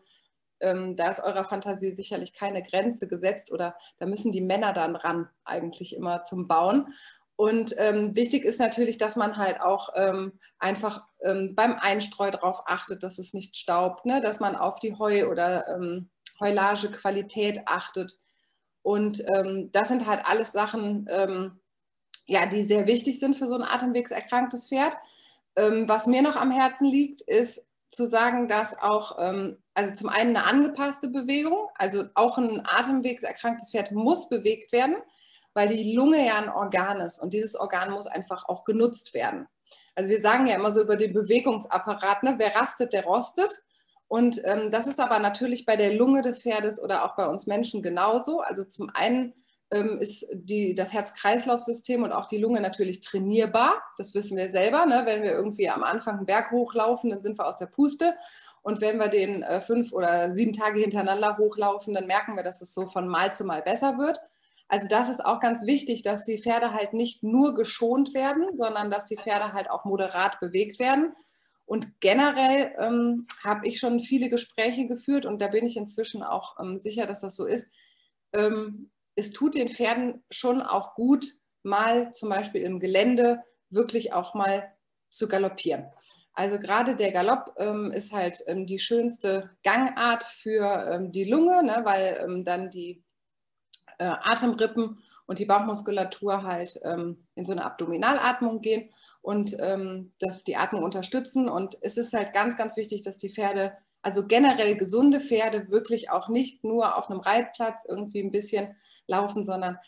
ähm, 0.59 0.95
da 0.95 1.09
ist 1.09 1.23
eurer 1.23 1.43
Fantasie 1.43 1.91
sicherlich 1.91 2.33
keine 2.33 2.63
Grenze 2.63 3.07
gesetzt 3.07 3.51
oder 3.51 3.75
da 3.97 4.05
müssen 4.05 4.31
die 4.31 4.41
Männer 4.41 4.73
dann 4.73 4.95
ran 4.95 5.29
eigentlich 5.43 5.95
immer 5.95 6.23
zum 6.23 6.47
Bauen. 6.47 6.93
Und 7.37 7.75
ähm, 7.77 8.15
wichtig 8.15 8.45
ist 8.45 8.59
natürlich, 8.59 8.97
dass 8.97 9.17
man 9.17 9.35
halt 9.35 9.59
auch 9.59 9.89
ähm, 9.95 10.39
einfach 10.57 11.05
ähm, 11.21 11.53
beim 11.53 11.73
Einstreu 11.73 12.31
darauf 12.31 12.61
achtet, 12.65 13.03
dass 13.03 13.19
es 13.19 13.33
nicht 13.33 13.57
staubt, 13.57 14.05
ne? 14.05 14.21
dass 14.21 14.39
man 14.39 14.55
auf 14.55 14.79
die 14.79 14.97
Heu 14.97 15.29
oder 15.29 15.67
Heulagequalität 16.39 17.61
achtet. 17.67 18.19
Und 18.81 19.23
ähm, 19.27 19.69
das 19.71 19.87
sind 19.87 20.05
halt 20.05 20.25
alles 20.25 20.51
Sachen, 20.51 21.07
ähm, 21.09 21.59
ja, 22.27 22.45
die 22.45 22.63
sehr 22.63 22.87
wichtig 22.87 23.19
sind 23.19 23.37
für 23.37 23.47
so 23.47 23.55
ein 23.55 23.63
atemwegserkranktes 23.63 24.69
Pferd. 24.69 24.95
Ähm, 25.55 25.87
was 25.87 26.07
mir 26.07 26.21
noch 26.21 26.35
am 26.35 26.51
Herzen 26.51 26.85
liegt, 26.85 27.21
ist 27.21 27.67
zu 27.89 28.05
sagen, 28.05 28.47
dass 28.47 28.77
auch, 28.77 29.17
ähm, 29.19 29.57
also 29.73 29.93
zum 29.93 30.09
einen 30.09 30.35
eine 30.35 30.45
angepasste 30.45 31.07
Bewegung, 31.07 31.69
also 31.75 32.05
auch 32.13 32.37
ein 32.37 32.61
atemwegserkranktes 32.65 33.71
Pferd 33.71 33.91
muss 33.91 34.27
bewegt 34.29 34.71
werden, 34.71 34.97
weil 35.53 35.67
die 35.67 35.93
Lunge 35.93 36.25
ja 36.25 36.35
ein 36.35 36.49
Organ 36.49 36.99
ist 36.99 37.19
und 37.19 37.33
dieses 37.33 37.55
Organ 37.55 37.91
muss 37.91 38.07
einfach 38.07 38.47
auch 38.49 38.65
genutzt 38.65 39.13
werden. 39.13 39.47
Also 39.95 40.09
wir 40.09 40.21
sagen 40.21 40.45
ja 40.45 40.55
immer 40.55 40.73
so 40.73 40.81
über 40.81 40.97
den 40.97 41.13
Bewegungsapparat, 41.13 42.23
ne, 42.23 42.35
wer 42.37 42.55
rastet, 42.55 42.91
der 42.91 43.05
rostet. 43.05 43.63
Und 44.15 44.39
ähm, 44.45 44.71
das 44.71 44.87
ist 44.87 45.01
aber 45.01 45.19
natürlich 45.19 45.65
bei 45.65 45.75
der 45.75 45.93
Lunge 45.93 46.21
des 46.21 46.41
Pferdes 46.41 46.81
oder 46.81 47.03
auch 47.03 47.17
bei 47.17 47.27
uns 47.27 47.47
Menschen 47.47 47.81
genauso. 47.81 48.39
Also 48.39 48.63
zum 48.63 48.89
einen 48.93 49.33
ähm, 49.71 49.97
ist 49.99 50.25
die, 50.31 50.73
das 50.73 50.93
Herz-Kreislauf-System 50.93 52.01
und 52.01 52.13
auch 52.13 52.25
die 52.25 52.37
Lunge 52.37 52.61
natürlich 52.61 53.01
trainierbar. 53.01 53.73
Das 53.97 54.15
wissen 54.15 54.37
wir 54.37 54.49
selber. 54.49 54.85
Ne? 54.85 55.01
Wenn 55.03 55.21
wir 55.21 55.31
irgendwie 55.31 55.69
am 55.69 55.83
Anfang 55.83 56.15
einen 56.15 56.25
Berg 56.25 56.51
hochlaufen, 56.51 57.09
dann 57.09 57.21
sind 57.21 57.37
wir 57.37 57.45
aus 57.45 57.57
der 57.57 57.65
Puste. 57.65 58.15
Und 58.61 58.79
wenn 58.79 58.99
wir 58.99 59.09
den 59.09 59.43
äh, 59.43 59.59
fünf 59.59 59.91
oder 59.91 60.31
sieben 60.31 60.53
Tage 60.53 60.79
hintereinander 60.79 61.37
hochlaufen, 61.37 61.93
dann 61.93 62.07
merken 62.07 62.37
wir, 62.37 62.43
dass 62.43 62.61
es 62.61 62.73
so 62.73 62.87
von 62.87 63.09
Mal 63.09 63.33
zu 63.33 63.43
Mal 63.43 63.63
besser 63.63 63.97
wird. 63.97 64.21
Also 64.69 64.87
das 64.87 65.09
ist 65.09 65.25
auch 65.25 65.41
ganz 65.41 65.65
wichtig, 65.65 66.03
dass 66.03 66.23
die 66.23 66.37
Pferde 66.37 66.71
halt 66.71 66.93
nicht 66.93 67.21
nur 67.21 67.53
geschont 67.53 68.13
werden, 68.13 68.55
sondern 68.55 68.89
dass 68.89 69.07
die 69.07 69.17
Pferde 69.17 69.51
halt 69.51 69.69
auch 69.69 69.83
moderat 69.83 70.39
bewegt 70.39 70.79
werden. 70.79 71.13
Und 71.65 71.99
generell 71.99 72.73
ähm, 72.77 73.27
habe 73.43 73.67
ich 73.67 73.79
schon 73.79 73.99
viele 73.99 74.29
Gespräche 74.29 74.87
geführt 74.87 75.25
und 75.25 75.41
da 75.41 75.47
bin 75.47 75.65
ich 75.65 75.77
inzwischen 75.77 76.21
auch 76.21 76.57
ähm, 76.59 76.77
sicher, 76.77 77.07
dass 77.07 77.21
das 77.21 77.35
so 77.35 77.45
ist. 77.45 77.67
Ähm, 78.33 78.91
es 79.15 79.31
tut 79.31 79.55
den 79.55 79.69
Pferden 79.69 80.23
schon 80.29 80.61
auch 80.61 80.93
gut, 80.93 81.25
mal 81.63 82.13
zum 82.13 82.29
Beispiel 82.29 82.61
im 82.61 82.79
Gelände 82.79 83.41
wirklich 83.69 84.13
auch 84.13 84.35
mal 84.35 84.71
zu 85.09 85.27
galoppieren. 85.27 85.85
Also 86.33 86.59
gerade 86.59 86.95
der 86.95 87.11
Galopp 87.11 87.55
ähm, 87.57 87.91
ist 87.91 88.11
halt 88.11 88.43
ähm, 88.45 88.67
die 88.67 88.77
schönste 88.77 89.49
Gangart 89.63 90.23
für 90.23 90.91
ähm, 90.91 91.11
die 91.11 91.23
Lunge, 91.23 91.63
ne, 91.63 91.81
weil 91.83 92.43
dann 92.43 92.69
die 92.69 93.03
äh, 93.97 94.03
Atemrippen 94.03 94.99
und 95.25 95.39
die 95.39 95.45
Bauchmuskulatur 95.45 96.43
halt 96.43 96.75
in 96.75 97.45
so 97.45 97.53
eine 97.53 97.65
Abdominalatmung 97.65 98.61
gehen 98.61 98.91
und 99.25 99.57
ähm, 99.59 100.13
dass 100.19 100.43
die 100.43 100.55
Atmung 100.55 100.83
unterstützen. 100.83 101.49
Und 101.49 101.79
es 101.81 101.97
ist 101.97 102.13
halt 102.13 102.31
ganz, 102.31 102.57
ganz 102.57 102.77
wichtig, 102.77 103.01
dass 103.01 103.17
die 103.17 103.31
Pferde, 103.31 103.75
also 104.03 104.27
generell 104.27 104.77
gesunde 104.77 105.19
Pferde, 105.19 105.71
wirklich 105.71 106.11
auch 106.11 106.29
nicht 106.29 106.63
nur 106.63 106.95
auf 106.95 107.09
einem 107.09 107.21
Reitplatz 107.21 107.85
irgendwie 107.89 108.21
ein 108.21 108.31
bisschen 108.31 108.75
laufen, 109.07 109.43
sondern 109.43 109.79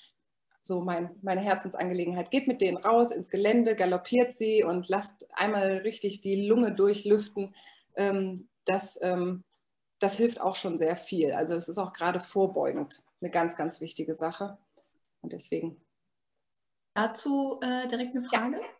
so 0.63 0.81
mein, 0.81 1.11
meine 1.21 1.41
Herzensangelegenheit. 1.41 2.31
Geht 2.31 2.47
mit 2.47 2.61
denen 2.61 2.77
raus 2.77 3.11
ins 3.11 3.29
Gelände, 3.29 3.75
galoppiert 3.75 4.35
sie 4.35 4.63
und 4.63 4.89
lasst 4.89 5.27
einmal 5.33 5.77
richtig 5.77 6.21
die 6.21 6.47
Lunge 6.47 6.73
durchlüften. 6.73 7.53
Ähm, 7.95 8.49
das, 8.65 8.99
ähm, 9.03 9.43
das 9.99 10.17
hilft 10.17 10.41
auch 10.41 10.55
schon 10.55 10.79
sehr 10.79 10.95
viel. 10.95 11.33
Also 11.33 11.53
es 11.53 11.69
ist 11.69 11.77
auch 11.77 11.93
gerade 11.93 12.21
vorbeugend 12.21 13.03
eine 13.21 13.29
ganz, 13.29 13.55
ganz 13.55 13.81
wichtige 13.81 14.15
Sache. 14.15 14.57
Und 15.21 15.31
deswegen. 15.31 15.79
Dazu 16.95 17.59
äh, 17.61 17.87
direkt 17.87 18.15
eine 18.15 18.23
Frage. 18.23 18.55
Ja. 18.55 18.76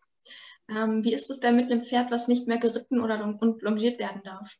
Ähm, 0.69 1.03
wie 1.03 1.13
ist 1.13 1.29
es 1.29 1.39
denn 1.39 1.55
mit 1.55 1.71
einem 1.71 1.83
Pferd, 1.83 2.11
was 2.11 2.27
nicht 2.27 2.47
mehr 2.47 2.57
geritten 2.57 3.01
oder 3.01 3.23
und 3.23 3.61
longiert 3.61 3.99
werden 3.99 4.21
darf? 4.23 4.57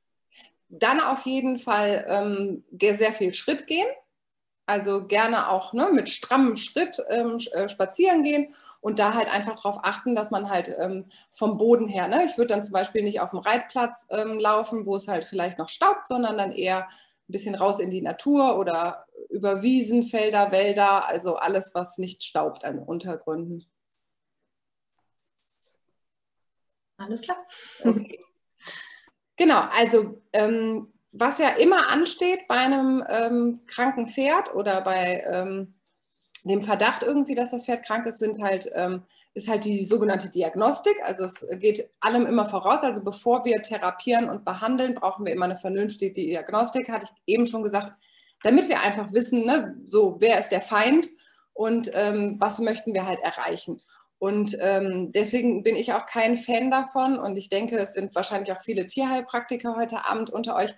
Dann 0.70 1.00
auf 1.00 1.26
jeden 1.26 1.60
Fall 1.60 2.06
ähm, 2.08 2.64
sehr 2.72 3.14
viel 3.14 3.34
Schritt 3.34 3.68
gehen. 3.68 3.88
Also 4.66 5.08
gerne 5.08 5.50
auch 5.50 5.72
ne, 5.72 5.90
mit 5.94 6.10
strammem 6.10 6.58
Schritt 6.58 7.02
ähm, 7.10 7.38
äh, 7.54 7.70
spazieren 7.70 8.24
gehen 8.24 8.54
und 8.82 9.00
da 9.00 9.14
halt 9.14 9.34
einfach 9.34 9.56
darauf 9.56 9.80
achten, 9.84 10.14
dass 10.14 10.30
man 10.30 10.50
halt 10.50 10.76
ähm, 10.78 11.06
vom 11.32 11.58
Boden 11.58 11.88
her, 11.88 12.10
ne, 12.10 12.26
ich 12.26 12.38
würde 12.38 12.54
dann 12.54 12.64
zum 12.64 12.74
Beispiel 12.74 13.02
nicht 13.02 13.22
auf 13.22 13.30
dem 13.30 13.40
Reitplatz 13.40 14.08
ähm, 14.12 14.40
laufen, 14.40 14.86
wo 14.86 14.98
es 14.98 15.08
halt 15.08 15.24
vielleicht 15.24 15.58
noch 15.58 15.70
staubt, 15.70 16.10
sondern 16.10 16.38
dann 16.38 16.52
eher 16.52 16.84
ein 16.84 17.32
bisschen 17.32 17.56
raus 17.56 17.80
in 17.80 17.92
die 17.92 18.02
Natur 18.02 18.60
oder 18.60 19.06
über 19.30 19.62
Wiesen, 19.62 20.04
Felder, 20.04 20.52
Wälder, 20.52 21.08
also 21.08 21.36
alles, 21.36 21.74
was 21.74 21.98
nicht 21.98 22.24
staubt 22.24 22.66
an 22.66 22.80
Untergründen. 22.80 23.66
Alles 26.98 27.22
klar. 27.22 27.38
Okay. 27.86 28.20
Genau, 29.40 29.62
also 29.78 30.20
ähm, 30.34 30.92
was 31.12 31.38
ja 31.38 31.50
immer 31.50 31.90
ansteht 31.90 32.48
bei 32.48 32.56
einem 32.56 33.04
ähm, 33.08 33.62
kranken 33.68 34.08
Pferd 34.08 34.54
oder 34.56 34.82
bei 34.82 35.24
ähm, 35.32 35.76
dem 36.44 36.62
Verdacht 36.62 37.04
irgendwie, 37.04 37.36
dass 37.36 37.52
das 37.52 37.66
Pferd 37.66 37.84
krank 37.86 38.06
ist, 38.06 38.20
sind 38.20 38.42
halt, 38.42 38.70
ähm, 38.74 39.04
ist 39.34 39.48
halt 39.48 39.66
die 39.66 39.86
sogenannte 39.86 40.32
Diagnostik. 40.32 40.96
Also 41.04 41.26
es 41.26 41.46
geht 41.60 41.90
allem 42.00 42.26
immer 42.26 42.50
voraus. 42.50 42.82
Also 42.82 43.04
bevor 43.04 43.46
wir 43.46 43.62
therapieren 43.62 44.30
und 44.30 44.46
behandeln, 44.46 44.96
brauchen 44.96 45.26
wir 45.26 45.34
immer 45.34 45.46
eine 45.46 45.58
vernünftige 45.58 46.14
Diagnostik, 46.14 46.90
hatte 46.90 47.06
ich 47.06 47.34
eben 47.34 47.46
schon 47.46 47.64
gesagt, 47.64 47.94
damit 48.44 48.70
wir 48.70 48.82
einfach 48.82 49.12
wissen, 49.14 49.46
ne, 49.46 49.76
so 49.84 50.18
wer 50.20 50.40
ist 50.40 50.50
der 50.50 50.62
Feind 50.62 51.10
und 51.54 51.90
ähm, 51.94 52.38
was 52.40 52.60
möchten 52.60 52.94
wir 52.94 53.06
halt 53.06 53.20
erreichen. 53.20 53.82
Und 54.20 54.58
ähm, 54.60 55.12
deswegen 55.12 55.64
bin 55.64 55.76
ich 55.76 55.94
auch 55.94 56.06
kein 56.08 56.38
Fan 56.38 56.72
davon 56.72 57.20
und 57.20 57.38
ich 57.38 57.50
denke, 57.50 57.78
es 57.78 57.94
sind 57.94 58.16
wahrscheinlich 58.16 58.52
auch 58.52 58.62
viele 58.62 58.88
Tierheilpraktiker 58.88 59.76
heute 59.76 60.06
Abend 60.06 60.32
unter 60.32 60.56
euch, 60.56 60.74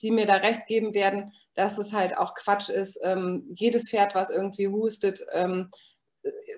die 0.00 0.12
mir 0.12 0.26
da 0.26 0.36
recht 0.36 0.66
geben 0.66 0.94
werden, 0.94 1.32
dass 1.54 1.78
es 1.78 1.92
halt 1.92 2.16
auch 2.16 2.34
Quatsch 2.34 2.68
ist, 2.68 3.00
ähm, 3.04 3.44
jedes 3.56 3.90
Pferd, 3.90 4.14
was 4.14 4.30
irgendwie 4.30 4.68
hustet, 4.68 5.24
ähm, 5.32 5.70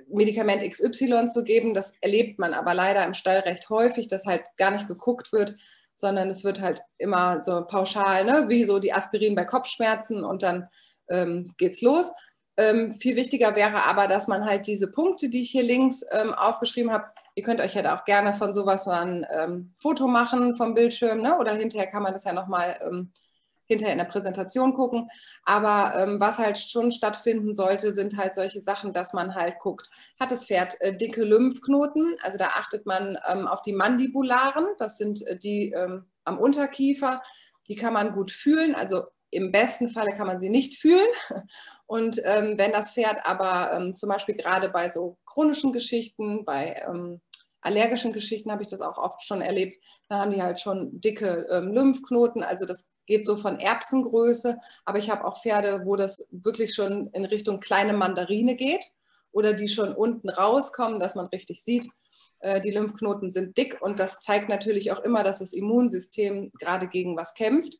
Medikament 0.09 0.63
XY 0.63 1.27
zu 1.27 1.43
geben. 1.43 1.75
Das 1.75 1.97
erlebt 2.01 2.39
man 2.39 2.55
aber 2.55 2.75
leider 2.75 3.05
im 3.05 3.15
Stall 3.15 3.41
recht 3.41 3.69
häufig, 3.71 4.09
dass 4.09 4.27
halt 4.27 4.43
gar 4.57 4.71
nicht 4.71 4.89
geguckt 4.89 5.33
wird, 5.33 5.55
sondern 5.97 6.29
es 6.29 6.45
wird 6.45 6.61
halt 6.61 6.83
immer 6.99 7.43
so 7.43 7.65
pauschal, 7.65 8.25
ne? 8.25 8.47
wie 8.49 8.65
so 8.65 8.79
die 8.79 8.93
Aspirin 8.93 9.35
bei 9.35 9.45
Kopfschmerzen 9.45 10.25
und 10.25 10.43
dann 10.43 10.69
ähm, 11.09 11.53
geht's 11.57 11.81
los. 11.81 12.13
Ähm, 12.57 12.93
viel 12.93 13.17
wichtiger 13.17 13.55
wäre 13.55 13.85
aber, 13.85 14.09
dass 14.09 14.29
man 14.29 14.45
halt 14.45 14.67
diese 14.67 14.91
Punkte, 14.91 15.29
die 15.29 15.43
ich 15.43 15.51
hier 15.51 15.63
links 15.63 16.05
ähm, 16.11 16.33
aufgeschrieben 16.33 16.91
habe, 16.91 17.07
ihr 17.35 17.43
könnt 17.43 17.61
euch 17.61 17.75
ja 17.75 17.83
halt 17.83 18.01
auch 18.01 18.05
gerne 18.05 18.33
von 18.33 18.53
sowas 18.53 18.87
mal 18.87 19.03
ein 19.03 19.27
ähm, 19.31 19.73
Foto 19.77 20.09
machen 20.09 20.57
vom 20.57 20.75
Bildschirm, 20.75 21.21
ne? 21.21 21.39
oder 21.39 21.55
hinterher 21.55 21.87
kann 21.87 22.03
man 22.03 22.15
das 22.15 22.25
ja 22.25 22.33
nochmal 22.33 22.79
ähm, 22.81 23.13
hinterher 23.67 23.93
in 23.93 23.99
der 23.99 24.07
Präsentation 24.07 24.73
gucken. 24.73 25.11
Aber 25.45 25.95
ähm, 26.01 26.21
was 26.21 26.39
halt 26.39 26.59
schon 26.59 26.91
stattfinden 26.91 27.53
sollte, 27.53 27.93
sind 27.93 28.17
halt 28.17 28.35
solche 28.35 28.61
Sachen, 28.61 28.93
dass 28.93 29.13
man 29.13 29.35
halt 29.35 29.59
guckt, 29.59 29.91
hat 30.19 30.31
das 30.31 30.47
Pferd 30.47 30.81
äh, 30.81 30.97
dicke 30.97 31.25
Lymphknoten? 31.25 32.17
Also 32.23 32.39
da 32.39 32.47
achtet 32.47 32.87
man 32.87 33.19
ähm, 33.29 33.47
auf 33.47 33.63
die 33.63 33.73
Mandibularen, 33.73 34.67
das 34.79 34.97
sind 34.97 35.27
äh, 35.27 35.39
die 35.39 35.73
ähm, 35.73 36.07
am 36.25 36.39
Unterkiefer, 36.39 37.23
die 37.69 37.77
kann 37.77 37.93
man 37.93 38.13
gut 38.13 38.31
fühlen. 38.31 38.75
Also 38.75 39.05
im 39.31 39.53
besten 39.53 39.89
Falle 39.89 40.15
kann 40.15 40.27
man 40.27 40.39
sie 40.39 40.49
nicht 40.49 40.79
fühlen. 40.79 41.07
Und 41.87 42.21
ähm, 42.25 42.59
wenn 42.59 42.73
das 42.73 42.93
Pferd 42.93 43.19
aber 43.25 43.73
ähm, 43.77 43.95
zum 43.95 44.09
Beispiel 44.09 44.37
gerade 44.37 44.69
bei 44.69 44.89
so 44.89 45.19
chronischen 45.27 45.73
Geschichten, 45.73 46.45
bei 46.45 46.83
ähm, 46.89 47.21
allergischen 47.61 48.13
Geschichten 48.13 48.51
habe 48.51 48.63
ich 48.63 48.69
das 48.69 48.81
auch 48.81 48.99
oft 48.99 49.25
schon 49.25 49.41
erlebt, 49.41 49.83
da 50.09 50.21
haben 50.21 50.31
die 50.31 50.43
halt 50.43 50.61
schon 50.61 51.01
dicke 51.01 51.47
ähm, 51.51 51.73
Lymphknoten. 51.73 52.43
Also 52.43 52.65
das 52.65 52.91
geht 53.07 53.27
so 53.27 53.37
von 53.37 53.59
Erbsengröße, 53.59 54.59
aber 54.85 54.99
ich 54.99 55.11
habe 55.11 55.25
auch 55.25 55.41
Pferde, 55.41 55.83
wo 55.85 55.97
das 55.97 56.29
wirklich 56.31 56.75
schon 56.75 57.09
in 57.13 57.25
Richtung 57.25 57.61
kleine 57.61 57.93
Mandarine 57.93 58.57
geht 58.57 58.85
oder 59.33 59.53
die 59.53 59.69
schon 59.69 59.95
unten 59.95 60.29
rauskommen, 60.29 60.99
dass 61.01 61.15
man 61.15 61.27
richtig 61.27 61.63
sieht, 61.63 61.89
äh, 62.41 62.61
die 62.61 62.71
Lymphknoten 62.71 63.31
sind 63.31 63.57
dick 63.57 63.81
und 63.81 63.99
das 63.99 64.21
zeigt 64.21 64.49
natürlich 64.49 64.93
auch 64.93 65.01
immer, 65.01 65.23
dass 65.23 65.41
das 65.41 65.53
Immunsystem 65.53 66.53
gerade 66.59 66.89
gegen 66.89 67.17
was 67.17 67.35
kämpft. 67.35 67.79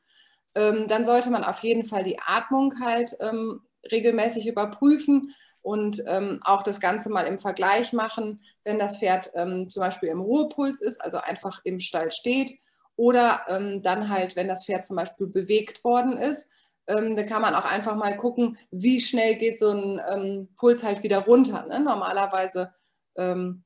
Ähm, 0.57 0.89
dann 0.89 1.05
sollte 1.05 1.31
man 1.31 1.45
auf 1.45 1.61
jeden 1.61 1.85
Fall 1.85 2.03
die 2.03 2.19
Atmung 2.19 2.81
halt 2.81 3.17
ähm, 3.21 3.61
regelmäßig 3.93 4.49
überprüfen 4.49 5.33
und 5.63 6.03
ähm, 6.09 6.41
auch 6.43 6.65
das 6.65 6.81
Ganze 6.81 7.11
mal 7.11 7.27
im 7.27 7.39
Vergleich 7.39 7.93
machen, 7.93 8.43
wenn 8.65 8.81
das 8.81 8.99
Pferd 8.99 9.31
zum 9.33 9.81
Beispiel 9.81 10.09
im 10.09 10.21
Ruhepuls 10.21 10.81
ist, 10.81 11.01
also 11.01 11.19
einfach 11.19 11.61
im 11.65 11.81
Stall 11.81 12.11
steht 12.11 12.59
oder 12.97 13.43
ähm, 13.49 13.83
dann 13.83 14.09
halt, 14.09 14.37
wenn 14.37 14.49
das 14.49 14.65
Pferd 14.65 14.85
zum 14.85 14.97
Beispiel 14.97 15.27
bewegt 15.27 15.85
worden 15.85 16.17
ist, 16.17 16.51
ähm, 16.89 17.17
da 17.17 17.23
kann 17.25 17.43
man 17.43 17.55
auch 17.55 17.71
einfach 17.71 17.95
mal 17.95 18.17
gucken, 18.17 18.59
wie 18.71 19.01
schnell 19.01 19.37
geht 19.37 19.59
so 19.59 19.71
ein 19.71 20.01
ähm, 20.09 20.49
Puls 20.57 20.83
halt 20.83 21.03
wieder 21.03 21.19
runter. 21.21 21.67
Ne? 21.67 21.81
Normalerweise 21.81 22.73
ähm, 23.17 23.65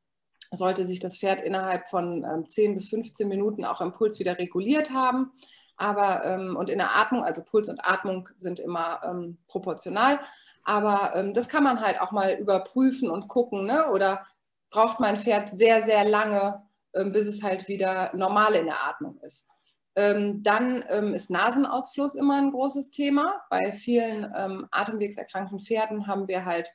sollte 0.50 0.84
sich 0.84 1.00
das 1.00 1.18
Pferd 1.18 1.42
innerhalb 1.42 1.88
von 1.88 2.46
10 2.48 2.70
ähm, 2.70 2.74
bis 2.74 2.88
15 2.88 3.28
Minuten 3.28 3.64
auch 3.64 3.80
im 3.80 3.92
Puls 3.92 4.18
wieder 4.18 4.38
reguliert 4.38 4.90
haben. 4.90 5.32
Aber 5.80 6.24
ähm, 6.26 6.56
und 6.56 6.68
in 6.68 6.78
der 6.78 6.96
Atmung, 6.96 7.24
also 7.24 7.42
Puls 7.42 7.68
und 7.70 7.80
Atmung 7.84 8.28
sind 8.36 8.60
immer 8.60 9.00
proportional. 9.46 10.20
Aber 10.62 11.32
das 11.34 11.48
kann 11.48 11.64
man 11.64 11.80
halt 11.80 12.00
auch 12.00 12.12
mal 12.12 12.34
überprüfen 12.34 13.10
und 13.10 13.28
gucken. 13.28 13.64
Ne? 13.64 13.88
Oder 13.90 14.26
braucht 14.70 15.00
mein 15.00 15.18
Pferd 15.18 15.50
sehr, 15.50 15.82
sehr 15.82 16.04
lange, 16.04 16.62
ähm, 16.94 17.12
bis 17.12 17.26
es 17.26 17.42
halt 17.42 17.68
wieder 17.68 18.14
normal 18.14 18.54
in 18.54 18.66
der 18.66 18.86
Atmung 18.86 19.18
ist. 19.20 19.48
Ähm, 19.96 20.42
dann 20.42 20.84
ähm, 20.88 21.14
ist 21.14 21.30
Nasenausfluss 21.30 22.14
immer 22.14 22.36
ein 22.36 22.52
großes 22.52 22.90
Thema. 22.90 23.42
Bei 23.50 23.72
vielen 23.72 24.32
atemwegserkrankten 24.70 25.60
Pferden 25.60 26.06
haben 26.06 26.28
wir 26.28 26.44
halt 26.44 26.70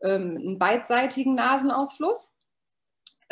einen 0.00 0.60
beidseitigen 0.60 1.34
Nasenausfluss. 1.34 2.32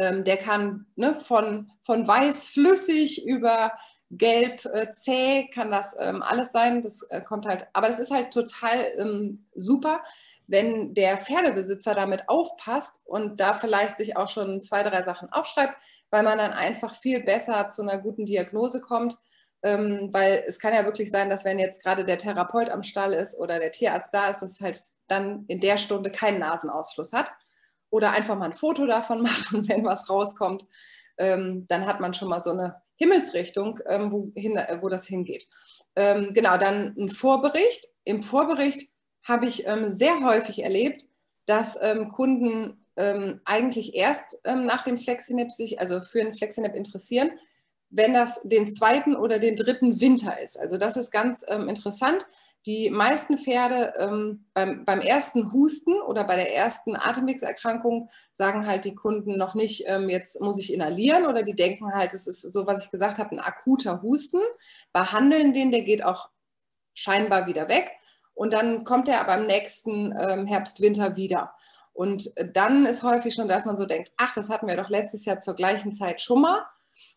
der 0.00 0.36
kann 0.36 0.86
ne, 0.96 1.14
von, 1.14 1.70
von 1.84 2.08
weiß 2.08 2.48
flüssig 2.48 3.24
über 3.24 3.70
gelb 4.16 4.64
äh, 4.66 4.90
zäh, 4.92 5.48
kann 5.48 5.70
das 5.70 5.96
alles 5.96 6.52
sein. 6.52 6.83
Das 6.83 7.02
äh, 7.11 7.20
kommt 7.20 7.46
halt, 7.46 7.66
aber 7.72 7.88
das 7.88 7.98
ist 7.98 8.11
halt 8.11 8.33
total 8.33 9.38
super, 9.55 10.02
wenn 10.46 10.94
der 10.94 11.16
Pferdebesitzer 11.16 11.94
damit 11.94 12.29
aufpasst 12.29 13.00
und 13.05 13.40
da 13.40 13.55
vielleicht 13.55 13.96
sich 13.96 14.16
auch 14.16 14.29
schon 14.29 14.61
zwei, 14.61 14.83
drei 14.83 15.02
Sachen 15.02 15.31
aufschreibt, 15.33 15.74
weil 16.11 16.22
man 16.22 16.38
dann 16.38 16.52
einfach 16.52 16.94
viel 16.94 17.22
besser 17.22 17.68
zu 17.68 17.83
einer 17.83 17.98
guten 17.98 18.26
Diagnose 18.26 18.81
kommt. 18.81 19.16
Ähm, 19.62 20.11
weil 20.12 20.44
es 20.46 20.61
kann 20.61 20.74
ja 20.74 20.85
wirklich 20.85 21.11
sein, 21.11 21.31
dass 21.31 21.44
wenn 21.44 21.59
jetzt 21.59 21.83
gerade 21.83 22.05
der 22.05 22.18
Therapeut 22.18 22.70
am 22.70 22.83
Stall 22.83 23.12
ist 23.14 23.38
oder 23.38 23.59
der 23.59 23.72
Tierarzt 23.72 24.12
da 24.12 24.29
ist, 24.29 24.40
dass 24.40 24.52
es 24.52 24.61
halt 24.61 24.85
dann 25.09 25.44
in 25.48 25.61
der 25.61 25.76
Stunde 25.76 26.11
keinen 26.11 26.38
Nasenausfluss 26.38 27.12
hat. 27.12 27.33
Oder 27.90 28.12
einfach 28.12 28.37
mal 28.37 28.46
ein 28.46 28.52
Foto 28.52 28.87
davon 28.87 29.22
machen, 29.22 29.68
wenn 29.68 29.85
was 29.85 30.09
rauskommt. 30.09 30.66
Ähm, 31.18 31.66
dann 31.68 31.87
hat 31.87 32.00
man 32.00 32.14
schon 32.14 32.29
mal 32.29 32.42
so 32.42 32.50
eine 32.50 32.81
Himmelsrichtung, 32.96 33.80
ähm, 33.87 34.11
wohin, 34.11 34.56
äh, 34.56 34.78
wo 34.80 34.88
das 34.88 35.06
hingeht. 35.06 35.48
Ähm, 35.94 36.30
genau, 36.32 36.59
dann 36.59 36.94
ein 36.98 37.11
Vorbericht. 37.11 37.87
Im 38.04 38.22
Vorbericht 38.22 38.88
habe 39.22 39.46
ich 39.46 39.66
ähm, 39.66 39.90
sehr 39.90 40.20
häufig 40.24 40.62
erlebt, 40.62 41.06
dass 41.46 41.78
ähm, 41.80 42.09
Kunden 42.09 42.87
ähm, 42.96 43.40
eigentlich 43.44 43.94
erst 43.94 44.38
ähm, 44.44 44.64
nach 44.64 44.82
dem 44.82 44.98
Flexinep 44.98 45.50
sich, 45.50 45.80
also 45.80 46.00
für 46.00 46.20
ein 46.20 46.32
Flexinep 46.32 46.74
interessieren, 46.74 47.30
wenn 47.90 48.14
das 48.14 48.40
den 48.42 48.68
zweiten 48.68 49.14
oder 49.14 49.38
den 49.38 49.56
dritten 49.56 50.00
Winter 50.00 50.40
ist. 50.40 50.59
Also 50.59 50.76
das 50.76 50.96
ist 50.96 51.12
ganz 51.12 51.42
interessant. 51.42 52.26
Die 52.66 52.90
meisten 52.90 53.38
Pferde 53.38 53.94
ähm, 53.96 54.46
beim, 54.52 54.85
beim, 54.85 55.00
ersten 55.00 55.52
Husten 55.52 56.00
oder 56.00 56.24
bei 56.24 56.35
der 56.35 56.52
ersten 56.52 56.96
Atemwegserkrankung 56.96 58.11
sagen 58.33 58.66
halt 58.66 58.85
die 58.85 58.96
Kunden 58.96 59.38
noch 59.38 59.55
nicht, 59.55 59.85
ähm, 59.87 60.09
jetzt 60.09 60.40
muss 60.40 60.59
ich 60.59 60.72
inhalieren 60.72 61.26
oder 61.26 61.44
die 61.44 61.55
denken 61.55 61.94
halt, 61.94 62.12
es 62.12 62.26
ist 62.26 62.42
so, 62.42 62.66
was 62.66 62.85
ich 62.85 62.90
gesagt 62.90 63.18
habe, 63.18 63.31
ein 63.31 63.40
akuter 63.40 64.02
Husten, 64.02 64.40
behandeln 64.92 65.52
den, 65.52 65.70
der 65.70 65.83
geht 65.83 66.05
auch 66.05 66.31
scheinbar 66.92 67.46
wieder 67.46 67.68
weg 67.68 67.92
und 68.35 68.52
dann 68.52 68.83
kommt 68.83 69.09
er 69.09 69.20
aber 69.20 69.37
im 69.37 69.46
nächsten 69.46 70.12
ähm, 70.18 70.46
Herbst, 70.46 70.81
Winter 70.81 71.16
wieder. 71.16 71.55
Und 71.92 72.35
dann 72.52 72.85
ist 72.85 73.02
häufig 73.02 73.33
schon, 73.33 73.48
dass 73.48 73.64
man 73.64 73.79
so 73.79 73.87
denkt, 73.87 74.12
ach, 74.18 74.35
das 74.35 74.50
hatten 74.50 74.66
wir 74.66 74.76
doch 74.76 74.90
letztes 74.90 75.24
Jahr 75.24 75.38
zur 75.38 75.55
gleichen 75.55 75.92
Zeit 75.92 76.20
schon 76.20 76.42
mal. 76.42 76.66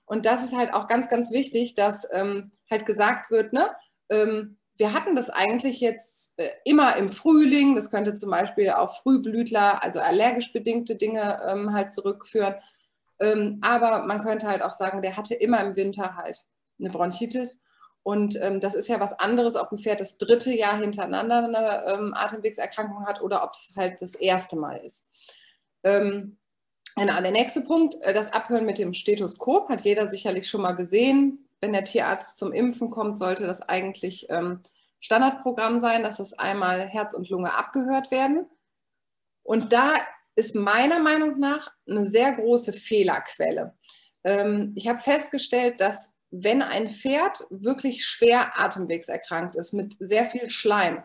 Und 0.06 0.26
das 0.26 0.44
ist 0.44 0.56
halt 0.56 0.74
auch 0.74 0.88
ganz, 0.88 1.10
ganz 1.10 1.32
wichtig, 1.34 1.76
dass 1.76 2.08
ähm, 2.14 2.52
halt 2.72 2.86
gesagt 2.86 3.30
wird, 3.32 3.52
ne, 3.52 3.70
ähm, 4.10 4.59
wir 4.80 4.94
hatten 4.94 5.16
das 5.16 5.30
eigentlich 5.30 5.82
jetzt 5.82 6.40
äh, 6.40 6.50
immer 6.64 6.96
im 6.96 7.10
Frühling. 7.10 7.76
Das 7.76 7.92
könnte 7.92 8.16
zum 8.16 8.32
Beispiel 8.32 8.72
auf 8.72 8.98
Frühblütler, 9.04 9.84
also 9.84 10.00
allergisch 10.00 10.54
bedingte 10.54 10.96
Dinge 10.96 11.42
ähm, 11.46 11.74
halt 11.74 11.92
zurückführen. 11.92 12.56
Ähm, 13.20 13.60
aber 13.62 14.06
man 14.06 14.22
könnte 14.22 14.48
halt 14.48 14.62
auch 14.62 14.72
sagen, 14.72 15.02
der 15.02 15.18
hatte 15.18 15.36
immer 15.36 15.62
im 15.62 15.76
Winter 15.76 16.16
halt 16.16 16.46
eine 16.80 16.90
Bronchitis. 16.90 17.64
Und 18.04 18.42
ähm, 18.42 18.62
das 18.62 18.74
ist 18.74 18.88
ja 18.88 19.02
was 19.02 19.14
anderes, 19.20 19.58
ob 19.58 19.72
ein 19.72 19.78
Pferd 19.78 20.00
das 20.00 20.18
dritte 20.18 20.56
Jahr 20.56 20.78
hintereinander 20.78 21.44
eine 21.44 21.84
ähm, 21.86 22.14
Atemwegserkrankung 22.16 23.06
hat 23.06 23.22
oder 23.22 23.44
ob 23.44 23.52
es 23.52 23.74
halt 23.76 24.02
das 24.02 24.16
erste 24.16 24.56
Mal 24.56 24.78
ist. 24.78 25.10
Genau, 27.00 27.22
der 27.22 27.32
nächste 27.32 27.62
Punkt, 27.62 27.96
äh, 28.02 28.14
das 28.14 28.34
Abhören 28.34 28.66
mit 28.66 28.78
dem 28.78 28.94
Stethoskop, 28.94 29.70
hat 29.70 29.82
jeder 29.82 30.08
sicherlich 30.08 30.50
schon 30.50 30.62
mal 30.62 30.74
gesehen. 30.74 31.49
Wenn 31.62 31.74
der 31.74 31.84
Tierarzt 31.84 32.38
zum 32.38 32.54
Impfen 32.54 32.90
kommt, 32.90 33.18
sollte 33.20 33.46
das 33.46 33.62
eigentlich 33.62 34.28
ähm, 34.30 34.62
Standardprogramm 35.00 35.80
sein, 35.80 36.04
dass 36.04 36.20
es 36.20 36.34
einmal 36.34 36.88
Herz 36.88 37.14
und 37.14 37.30
Lunge 37.30 37.58
abgehört 37.58 38.12
werden. 38.12 38.48
Und 39.44 39.74
da 39.74 39.94
ist 40.36 40.56
meiner 40.56 41.00
Meinung 41.00 41.40
nach 41.40 41.72
eine 41.88 42.08
sehr 42.08 42.32
große 42.32 42.74
Fehlerquelle. 42.74 43.76
Ähm, 44.24 44.74
ich 44.76 44.88
habe 44.88 45.00
festgestellt, 45.00 45.82
dass 45.82 46.18
wenn 46.32 46.62
ein 46.62 46.90
Pferd 46.90 47.44
wirklich 47.50 48.06
schwer 48.06 48.60
atemwegserkrankt 48.60 49.56
ist, 49.56 49.74
mit 49.74 49.96
sehr 50.00 50.26
viel 50.26 50.50
Schleim, 50.50 51.04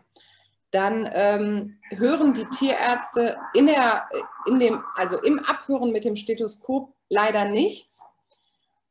dann 0.70 1.08
ähm, 1.12 1.78
hören 1.90 2.34
die 2.34 2.46
Tierärzte 2.46 3.38
in 3.54 3.66
der, 3.66 4.08
in 4.46 4.58
dem, 4.58 4.82
also 4.96 5.22
im 5.22 5.38
Abhören 5.38 5.92
mit 5.92 6.04
dem 6.04 6.16
Stethoskop 6.16 6.92
leider 7.08 7.44
nichts, 7.44 8.02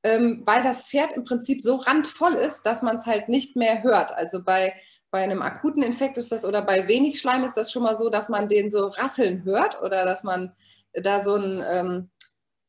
ähm, 0.04 0.44
weil 0.46 0.62
das 0.64 0.88
Pferd 0.88 1.14
im 1.14 1.24
Prinzip 1.24 1.62
so 1.62 1.76
randvoll 1.76 2.34
ist, 2.34 2.64
dass 2.64 2.82
man 2.82 2.98
es 2.98 3.06
halt 3.06 3.30
nicht 3.30 3.56
mehr 3.56 3.84
hört. 3.84 4.12
Also 4.12 4.44
bei, 4.44 4.76
bei 5.12 5.24
einem 5.24 5.42
akuten 5.42 5.82
Infekt 5.82 6.18
ist 6.18 6.32
das 6.32 6.46
oder 6.46 6.62
bei 6.62 6.88
wenig 6.88 7.20
Schleim 7.20 7.44
ist 7.44 7.56
das 7.56 7.72
schon 7.72 7.84
mal 7.84 7.96
so, 7.96 8.10
dass 8.10 8.30
man 8.30 8.48
den 8.48 8.70
so 8.70 8.88
rasseln 8.88 9.44
hört 9.46 9.82
oder 9.82 10.06
dass 10.06 10.24
man 10.24 10.54
da 10.94 11.22
so 11.22 11.36
ein, 11.36 11.64
ähm, 11.68 12.10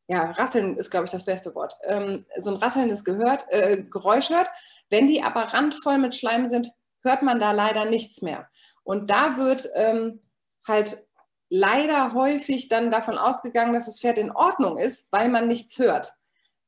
ja, 0.06 0.30
rasseln 0.32 0.76
ist, 0.76 0.90
glaube 0.90 1.06
ich, 1.06 1.10
das 1.10 1.24
beste 1.24 1.54
Wort, 1.54 1.74
ähm, 1.84 2.24
so 2.38 2.50
ein 2.50 2.56
rasselndes 2.56 3.04
äh, 3.06 3.82
Geräusch 3.82 4.30
hört. 4.30 4.48
Wenn 4.90 5.08
die 5.08 5.22
aber 5.22 5.42
randvoll 5.42 5.98
mit 5.98 6.14
Schleim 6.14 6.46
sind, 6.46 6.70
hört 7.02 7.22
man 7.22 7.40
da 7.40 7.52
leider 7.52 7.84
nichts 7.84 8.22
mehr. 8.22 8.48
Und 8.82 9.10
da 9.10 9.36
wird 9.38 9.68
ähm, 9.74 10.20
halt 10.66 11.04
leider 11.48 12.12
häufig 12.14 12.68
dann 12.68 12.90
davon 12.90 13.18
ausgegangen, 13.18 13.72
dass 13.72 13.86
das 13.86 14.00
Pferd 14.00 14.18
in 14.18 14.30
Ordnung 14.30 14.78
ist, 14.78 15.10
weil 15.12 15.28
man 15.28 15.48
nichts 15.48 15.78
hört. 15.78 16.14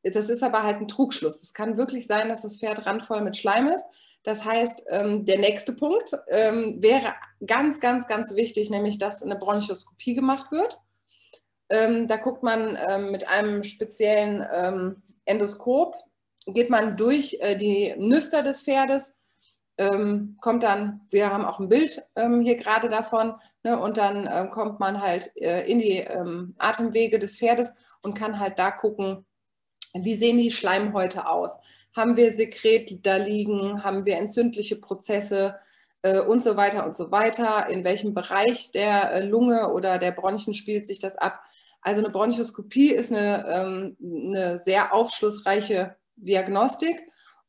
Das 0.03 0.29
ist 0.29 0.43
aber 0.43 0.63
halt 0.63 0.81
ein 0.81 0.89
Trugschluss. 0.89 1.43
Es 1.43 1.53
kann 1.53 1.77
wirklich 1.77 2.07
sein, 2.07 2.29
dass 2.29 2.43
das 2.43 2.59
Pferd 2.59 2.87
randvoll 2.87 3.23
mit 3.23 3.37
Schleim 3.37 3.67
ist. 3.69 3.85
Das 4.27 4.45
heißt, 4.45 4.87
ähm, 4.89 5.25
der 5.25 5.39
nächste 5.39 5.73
Punkt 5.73 6.11
ähm, 6.29 6.83
wäre 6.83 7.15
ganz, 7.47 7.79
ganz, 7.79 8.09
ganz 8.09 8.35
wichtig, 8.35 8.71
nämlich 8.71 8.99
dass 8.99 9.23
eine 9.23 9.37
Bronchoskopie 9.37 10.15
gemacht 10.15 10.51
wird. 10.51 10.81
Ähm, 11.71 12.09
da 12.09 12.17
guckt 12.17 12.43
man 12.43 12.77
mit 13.11 13.29
einem 13.29 13.63
speziellen 13.65 14.97
Endoskop, 15.25 15.97
geht 16.47 16.71
man 16.71 16.97
durch 16.97 17.39
äh, 17.41 17.57
die 17.57 17.95
Nüster 17.97 18.43
des 18.43 18.63
Pferdes 18.63 19.23
kommt 20.41 20.63
dann, 20.63 21.03
wir 21.11 21.31
haben 21.31 21.45
auch 21.45 21.61
ein 21.61 21.69
Bild 21.69 22.01
hier 22.17 22.57
gerade 22.57 22.89
davon, 22.89 23.35
ne, 23.63 23.79
und 23.79 23.99
dann 23.99 24.27
ähm, 24.27 24.51
kommt 24.51 24.81
man 24.81 25.03
halt 25.03 25.31
äh, 25.37 25.71
in 25.71 25.81
die 25.81 26.03
Atemwege 26.57 27.19
des 27.19 27.37
Pferdes 27.37 27.75
und 28.01 28.15
kann 28.15 28.41
halt 28.41 28.59
da 28.59 28.71
gucken, 28.71 29.27
wie 30.03 30.15
sehen 30.15 30.39
die 30.39 30.51
Schleimhäute 30.51 31.29
aus? 31.29 31.57
Haben 31.95 32.17
wir 32.17 32.31
Sekret 32.33 33.07
da 33.07 33.17
liegen? 33.17 33.83
Haben 33.85 34.05
wir 34.05 34.17
entzündliche 34.17 34.77
Prozesse? 34.77 35.57
Äh, 36.07 36.21
und 36.21 36.43
so 36.43 36.57
weiter 36.57 36.87
und 36.87 36.95
so 36.95 37.11
weiter. 37.11 37.69
In 37.69 37.83
welchem 37.83 38.15
Bereich 38.15 38.71
der 38.71 39.13
äh, 39.13 39.25
Lunge 39.25 39.73
oder 39.73 39.99
der 39.99 40.13
Bronchien 40.13 40.55
spielt 40.55 40.87
sich 40.87 41.01
das 41.01 41.17
ab? 41.17 41.43
Also 41.81 42.01
eine 42.01 42.11
Bronchoskopie 42.11 42.93
ist 42.93 43.13
eine, 43.13 43.45
ähm, 43.49 43.97
eine 44.01 44.59
sehr 44.59 44.95
aufschlussreiche 44.95 45.97
Diagnostik 46.17 46.97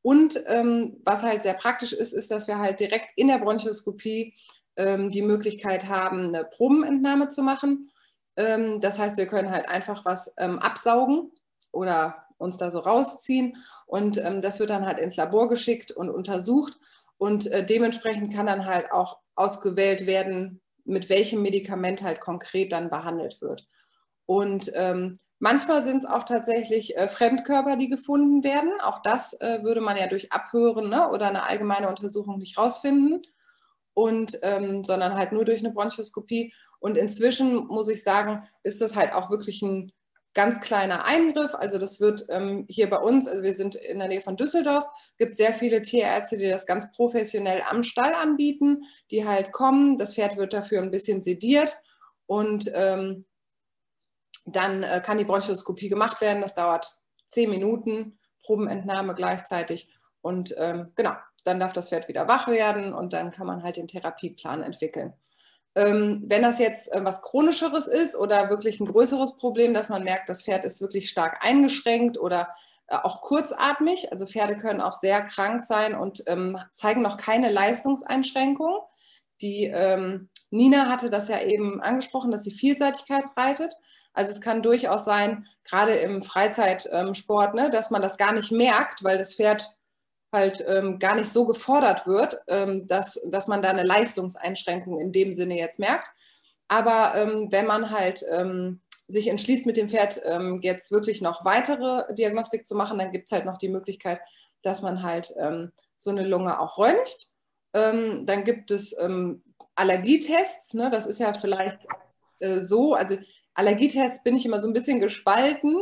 und 0.02 0.42
ähm, 0.48 0.98
was 1.06 1.24
halt 1.24 1.44
sehr 1.44 1.54
praktisch 1.54 1.94
ist, 1.94 2.14
ist, 2.14 2.32
dass 2.32 2.48
wir 2.48 2.58
halt 2.58 2.80
direkt 2.80 3.10
in 3.16 3.28
der 3.28 3.38
Bronchoskopie 3.38 4.36
ähm, 4.76 5.12
die 5.12 5.22
Möglichkeit 5.22 5.88
haben, 5.88 6.28
eine 6.28 6.44
Probenentnahme 6.44 7.30
zu 7.30 7.44
machen. 7.44 7.90
Das 8.36 9.00
heißt, 9.00 9.18
wir 9.18 9.26
können 9.26 9.50
halt 9.50 9.68
einfach 9.68 10.06
was 10.06 10.38
absaugen 10.38 11.32
oder 11.72 12.27
uns 12.38 12.58
da 12.58 12.72
so 12.72 12.80
rausziehen 12.80 13.58
und 13.86 14.18
ähm, 14.18 14.42
das 14.42 14.60
wird 14.60 14.70
dann 14.70 14.86
halt 14.86 15.00
ins 15.00 15.16
Labor 15.16 15.50
geschickt 15.50 15.92
und 15.92 16.10
untersucht 16.10 16.78
und 17.18 17.48
äh, 17.48 17.66
dementsprechend 17.66 18.34
kann 18.34 18.48
dann 18.48 18.66
halt 18.66 18.92
auch 18.92 19.20
ausgewählt 19.36 20.06
werden, 20.06 20.62
mit 20.86 21.10
welchem 21.10 21.42
Medikament 21.42 22.02
halt 22.02 22.22
konkret 22.22 22.72
dann 22.72 22.90
behandelt 22.90 23.42
wird. 23.42 23.68
Und 24.26 24.72
ähm, 24.76 25.20
Manchmal 25.40 25.84
sind 25.84 25.98
es 25.98 26.06
auch 26.06 26.24
tatsächlich 26.24 26.98
äh, 26.98 27.08
Fremdkörper, 27.08 27.76
die 27.76 27.90
gefunden 27.90 28.44
werden. 28.44 28.72
Auch 28.82 29.04
das 29.04 29.40
äh, 29.40 29.62
würde 29.62 29.82
man 29.82 29.96
ja 29.96 30.08
durch 30.08 30.32
Abhören 30.32 30.90
ne, 30.90 31.12
oder 31.12 31.28
eine 31.28 31.44
allgemeine 31.44 31.90
Untersuchung 31.90 32.40
nicht 32.40 32.58
rausfinden, 32.58 33.22
und, 33.98 34.38
ähm, 34.44 34.84
sondern 34.84 35.16
halt 35.16 35.32
nur 35.32 35.44
durch 35.44 35.60
eine 35.60 35.74
Bronchoskopie. 35.74 36.54
Und 36.80 36.98
inzwischen 36.98 37.66
muss 37.66 37.90
ich 37.90 38.04
sagen, 38.04 38.48
ist 38.62 38.80
das 38.80 38.96
halt 38.96 39.14
auch 39.14 39.32
wirklich 39.32 39.64
ein 39.64 39.92
ganz 40.38 40.62
kleiner 40.62 41.04
Eingriff. 41.04 41.56
Also 41.56 41.80
das 41.80 42.00
wird 42.00 42.28
ähm, 42.30 42.68
hier 42.70 42.92
bei 42.92 43.00
uns, 43.00 43.28
also 43.28 43.42
wir 43.42 43.56
sind 43.56 43.74
in 43.74 43.98
der 43.98 44.08
Nähe 44.08 44.22
von 44.22 44.38
Düsseldorf, 44.38 44.86
gibt 45.18 45.36
sehr 45.36 45.52
viele 45.52 45.82
Tierärzte, 45.82 46.38
die 46.38 46.48
das 46.48 46.68
ganz 46.68 46.92
professionell 46.92 47.64
am 47.68 47.82
Stall 47.82 48.14
anbieten, 48.14 48.84
die 49.10 49.26
halt 49.26 49.52
kommen. 49.52 49.98
Das 49.98 50.14
Pferd 50.14 50.38
wird 50.38 50.54
dafür 50.54 50.84
ein 50.84 50.92
bisschen 50.92 51.24
sediert 51.24 51.82
und 52.28 52.72
ähm, 52.76 53.26
dann 54.46 54.84
äh, 54.84 55.02
kann 55.04 55.18
die 55.18 55.26
Bronchoskopie 55.26 55.90
gemacht 55.90 56.22
werden. 56.22 56.44
Das 56.44 56.54
dauert 56.54 57.00
zehn 57.26 57.50
Minuten, 57.50 58.20
Probenentnahme 58.44 59.16
gleichzeitig. 59.16 59.90
Und 60.22 60.54
ähm, 60.60 60.92
genau, 60.94 61.16
dann 61.46 61.60
darf 61.60 61.74
das 61.74 61.90
Pferd 61.90 62.08
wieder 62.10 62.28
wach 62.28 62.48
werden 62.48 62.94
und 62.94 63.14
dann 63.14 63.32
kann 63.32 63.48
man 63.48 63.64
halt 63.64 63.78
den 63.78 63.88
Therapieplan 63.88 64.62
entwickeln. 64.62 65.14
Ähm, 65.78 66.24
wenn 66.26 66.42
das 66.42 66.58
jetzt 66.58 66.92
äh, 66.92 67.06
was 67.06 67.22
Chronischeres 67.22 67.86
ist 67.86 68.16
oder 68.16 68.50
wirklich 68.50 68.80
ein 68.80 68.88
größeres 68.88 69.38
Problem, 69.38 69.76
dass 69.76 69.90
man 69.90 70.04
merkt, 70.04 70.28
das 70.28 70.42
Pferd 70.42 70.66
ist 70.66 70.82
wirklich 70.82 71.08
stark 71.08 71.46
eingeschränkt 71.46 72.18
oder 72.18 72.50
äh, 72.88 72.96
auch 72.96 73.22
kurzatmig, 73.22 74.12
also 74.12 74.26
Pferde 74.26 74.58
können 74.58 74.82
auch 74.82 74.96
sehr 74.96 75.22
krank 75.22 75.62
sein 75.62 75.94
und 75.94 76.24
ähm, 76.26 76.58
zeigen 76.74 77.04
noch 77.04 77.18
keine 77.18 77.52
Leistungseinschränkung. 77.52 78.80
Die 79.42 79.66
ähm, 79.66 80.30
Nina 80.50 80.90
hatte 80.90 81.12
das 81.12 81.28
ja 81.28 81.42
eben 81.42 81.80
angesprochen, 81.80 82.32
dass 82.32 82.44
sie 82.44 82.52
Vielseitigkeit 82.52 83.26
reitet. 83.38 83.76
Also 84.14 84.32
es 84.32 84.42
kann 84.42 84.64
durchaus 84.64 85.06
sein, 85.06 85.46
gerade 85.64 85.94
im 85.94 86.24
Freizeitsport, 86.24 87.54
ne, 87.54 87.70
dass 87.70 87.92
man 87.92 88.02
das 88.02 88.18
gar 88.18 88.34
nicht 88.34 88.52
merkt, 88.52 89.04
weil 89.04 89.20
das 89.20 89.36
Pferd 89.36 89.70
halt 90.32 90.64
ähm, 90.68 91.00
gar 91.00 91.16
nicht 91.16 91.30
so 91.30 91.46
gefordert 91.46 92.06
wird, 92.06 92.40
ähm, 92.48 92.88
dass, 92.88 93.20
dass 93.30 93.48
man 93.48 93.62
da 93.62 93.70
eine 93.70 93.84
Leistungseinschränkung 93.84 95.00
in 95.00 95.12
dem 95.12 95.34
Sinne 95.34 95.58
jetzt 95.58 95.80
merkt. 95.80 96.10
Aber 96.68 97.14
ähm, 97.16 97.48
wenn 97.52 97.66
man 97.66 97.92
halt 97.92 98.24
ähm, 98.30 98.82
sich 99.08 99.28
entschließt, 99.28 99.66
mit 99.66 99.78
dem 99.78 99.90
Pferd 99.90 100.22
ähm, 100.26 100.60
jetzt 100.62 100.92
wirklich 100.92 101.22
noch 101.22 101.46
weitere 101.46 102.14
Diagnostik 102.14 102.66
zu 102.66 102.76
machen, 102.76 102.98
dann 102.98 103.12
gibt 103.12 103.28
es 103.28 103.32
halt 103.32 103.46
noch 103.46 103.58
die 103.58 103.70
Möglichkeit, 103.70 104.20
dass 104.64 104.82
man 104.82 105.02
halt 105.02 105.34
ähm, 105.40 105.72
so 105.98 106.10
eine 106.10 106.28
Lunge 106.28 106.60
auch 106.60 106.78
röntgt. 106.78 107.34
dann 107.74 108.44
gibt 108.44 108.72
es 108.72 108.96
Allergietests, 109.78 110.74
ne? 110.74 110.90
das 110.90 111.06
ist 111.06 111.20
ja 111.20 111.34
vielleicht 111.34 111.86
äh, 112.40 112.60
so, 112.60 112.96
also 112.96 113.18
Allergietests 113.54 114.24
bin 114.24 114.36
ich 114.36 114.46
immer 114.46 114.62
so 114.62 114.68
ein 114.68 114.74
bisschen 114.74 115.00
gespalten, 115.00 115.76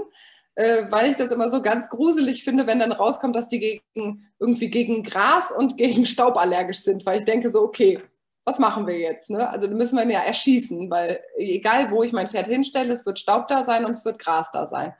äh, 0.56 0.86
weil 0.90 1.12
ich 1.12 1.18
das 1.18 1.32
immer 1.32 1.50
so 1.50 1.62
ganz 1.62 1.90
gruselig 1.90 2.44
finde, 2.44 2.68
wenn 2.68 2.80
dann 2.80 2.92
rauskommt, 2.92 3.36
dass 3.36 3.48
die 3.48 3.60
gegen, 3.60 4.28
irgendwie 4.40 4.70
gegen 4.70 5.04
Gras 5.04 5.52
und 5.52 5.78
gegen 5.78 6.06
Staub 6.06 6.38
allergisch 6.38 6.80
sind, 6.80 7.06
weil 7.06 7.20
ich 7.20 7.26
denke 7.26 7.52
so, 7.52 7.62
okay, 7.62 8.02
was 8.46 8.60
machen 8.60 8.86
wir 8.86 8.98
jetzt? 9.00 9.30
Ne? 9.30 9.50
Also 9.50 9.68
müssen 9.68 9.98
wir 9.98 10.04
ihn 10.04 10.12
ja 10.12 10.20
erschießen, 10.20 10.90
weil 10.92 11.20
egal 11.36 11.90
wo 11.90 12.04
ich 12.04 12.12
mein 12.12 12.28
Pferd 12.28 12.48
hinstelle, 12.48 12.94
es 12.94 13.06
wird 13.06 13.20
Staub 13.20 13.48
da 13.48 13.64
sein 13.64 13.86
und 13.86 13.92
es 13.92 14.06
wird 14.06 14.20
Gras 14.20 14.52
da 14.52 14.68
sein. 14.68 14.94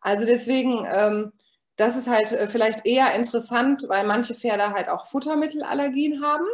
Also 0.00 0.24
deswegen, 0.24 0.86
ähm, 0.90 1.32
das 1.76 1.96
ist 1.96 2.08
halt 2.08 2.32
äh, 2.32 2.48
vielleicht 2.48 2.86
eher 2.86 3.14
interessant, 3.14 3.84
weil 3.88 4.06
manche 4.06 4.34
Pferde 4.34 4.70
halt 4.70 4.88
auch 4.88 5.06
Futtermittelallergien 5.06 6.22
haben. 6.24 6.46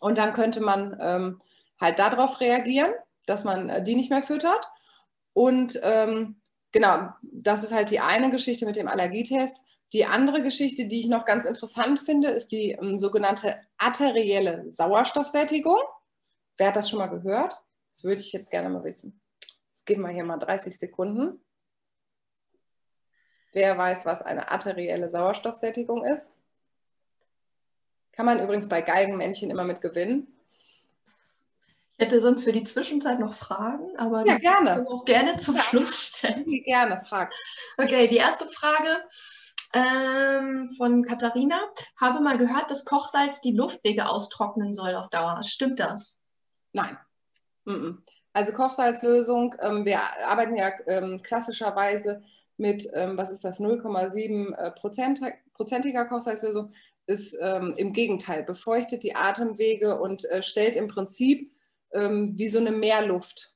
Und 0.00 0.18
dann 0.18 0.32
könnte 0.32 0.60
man 0.60 0.96
ähm, 1.00 1.40
halt 1.80 1.98
darauf 1.98 2.40
reagieren 2.40 2.92
dass 3.28 3.44
man 3.44 3.68
äh, 3.68 3.82
die 3.82 3.94
nicht 3.94 4.10
mehr 4.10 4.22
füttert. 4.22 4.70
Und 5.32 5.78
ähm, 5.82 6.37
genau, 6.72 7.10
das 7.22 7.64
ist 7.64 7.72
halt 7.72 7.90
die 7.90 8.00
eine 8.00 8.30
Geschichte 8.30 8.66
mit 8.66 8.76
dem 8.76 8.88
Allergietest. 8.88 9.64
Die 9.92 10.04
andere 10.04 10.42
Geschichte, 10.42 10.86
die 10.86 11.00
ich 11.00 11.08
noch 11.08 11.24
ganz 11.24 11.44
interessant 11.44 12.00
finde, 12.00 12.28
ist 12.28 12.52
die 12.52 12.72
ähm, 12.72 12.98
sogenannte 12.98 13.58
arterielle 13.78 14.68
Sauerstoffsättigung. 14.68 15.78
Wer 16.58 16.68
hat 16.68 16.76
das 16.76 16.90
schon 16.90 16.98
mal 16.98 17.06
gehört? 17.06 17.54
Das 17.90 18.04
würde 18.04 18.20
ich 18.20 18.32
jetzt 18.32 18.50
gerne 18.50 18.68
mal 18.68 18.84
wissen. 18.84 19.20
Jetzt 19.68 19.86
geben 19.86 20.02
wir 20.02 20.10
hier 20.10 20.24
mal 20.24 20.38
30 20.38 20.78
Sekunden. 20.78 21.42
Wer 23.52 23.78
weiß, 23.78 24.04
was 24.04 24.20
eine 24.20 24.50
arterielle 24.50 25.08
Sauerstoffsättigung 25.08 26.04
ist? 26.04 26.32
Kann 28.12 28.26
man 28.26 28.42
übrigens 28.42 28.68
bei 28.68 28.82
Geigenmännchen 28.82 29.50
immer 29.50 29.64
mit 29.64 29.80
gewinnen. 29.80 30.37
Ich 31.98 32.06
hätte 32.06 32.20
sonst 32.20 32.44
für 32.44 32.52
die 32.52 32.62
Zwischenzeit 32.62 33.18
noch 33.18 33.34
Fragen, 33.34 33.96
aber 33.96 34.24
ja, 34.24 34.38
gerne. 34.38 34.76
können 34.76 34.86
auch 34.86 35.04
gerne 35.04 35.36
zum 35.36 35.56
ja. 35.56 35.62
Schluss 35.62 36.12
stellen. 36.16 36.44
Gerne, 36.64 37.02
frag. 37.04 37.34
Okay, 37.76 38.06
die 38.06 38.18
erste 38.18 38.46
Frage 38.46 38.88
ähm, 39.74 40.70
von 40.76 41.04
Katharina. 41.04 41.60
Habe 42.00 42.22
mal 42.22 42.38
gehört, 42.38 42.70
dass 42.70 42.84
Kochsalz 42.84 43.40
die 43.40 43.50
Luftwege 43.50 44.08
austrocknen 44.08 44.74
soll 44.74 44.94
auf 44.94 45.08
Dauer. 45.10 45.40
Stimmt 45.42 45.80
das? 45.80 46.20
Nein. 46.72 46.96
Also 48.32 48.52
Kochsalzlösung, 48.52 49.56
ähm, 49.60 49.84
wir 49.84 50.00
arbeiten 50.24 50.54
ja 50.54 50.70
ähm, 50.86 51.20
klassischerweise 51.24 52.22
mit, 52.56 52.88
ähm, 52.94 53.16
was 53.16 53.30
ist 53.30 53.44
das, 53.44 53.58
0,7 53.58 54.54
äh, 54.54 54.70
prozentiger 54.70 56.04
Kochsalzlösung 56.04 56.70
ist 57.06 57.36
ähm, 57.42 57.74
im 57.76 57.92
Gegenteil, 57.92 58.44
befeuchtet 58.44 59.02
die 59.02 59.16
Atemwege 59.16 60.00
und 60.00 60.24
äh, 60.26 60.44
stellt 60.44 60.76
im 60.76 60.86
Prinzip 60.86 61.52
ähm, 61.92 62.36
wie 62.36 62.48
so 62.48 62.58
eine 62.58 62.70
Meerluft 62.70 63.54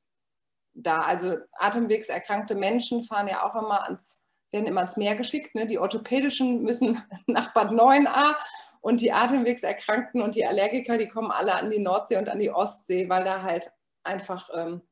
dar. 0.74 1.06
Also 1.06 1.36
atemwegserkrankte 1.54 2.54
Menschen 2.54 3.04
fahren 3.04 3.28
ja 3.28 3.44
auch 3.44 3.54
immer 3.54 3.84
ans, 3.84 4.22
werden 4.50 4.66
immer 4.66 4.80
ans 4.80 4.96
Meer 4.96 5.16
geschickt. 5.16 5.54
Ne? 5.54 5.66
Die 5.66 5.78
orthopädischen 5.78 6.62
müssen 6.62 7.02
nach 7.26 7.52
Bad 7.54 7.70
9a 7.70 8.36
und 8.80 9.00
die 9.00 9.12
Atemwegserkrankten 9.12 10.22
und 10.22 10.34
die 10.34 10.46
Allergiker, 10.46 10.98
die 10.98 11.08
kommen 11.08 11.30
alle 11.30 11.54
an 11.54 11.70
die 11.70 11.78
Nordsee 11.78 12.16
und 12.16 12.28
an 12.28 12.38
die 12.38 12.50
Ostsee, 12.50 13.08
weil 13.08 13.24
da 13.24 13.42
halt 13.42 13.70
einfach 14.02 14.50
ähm, 14.54 14.82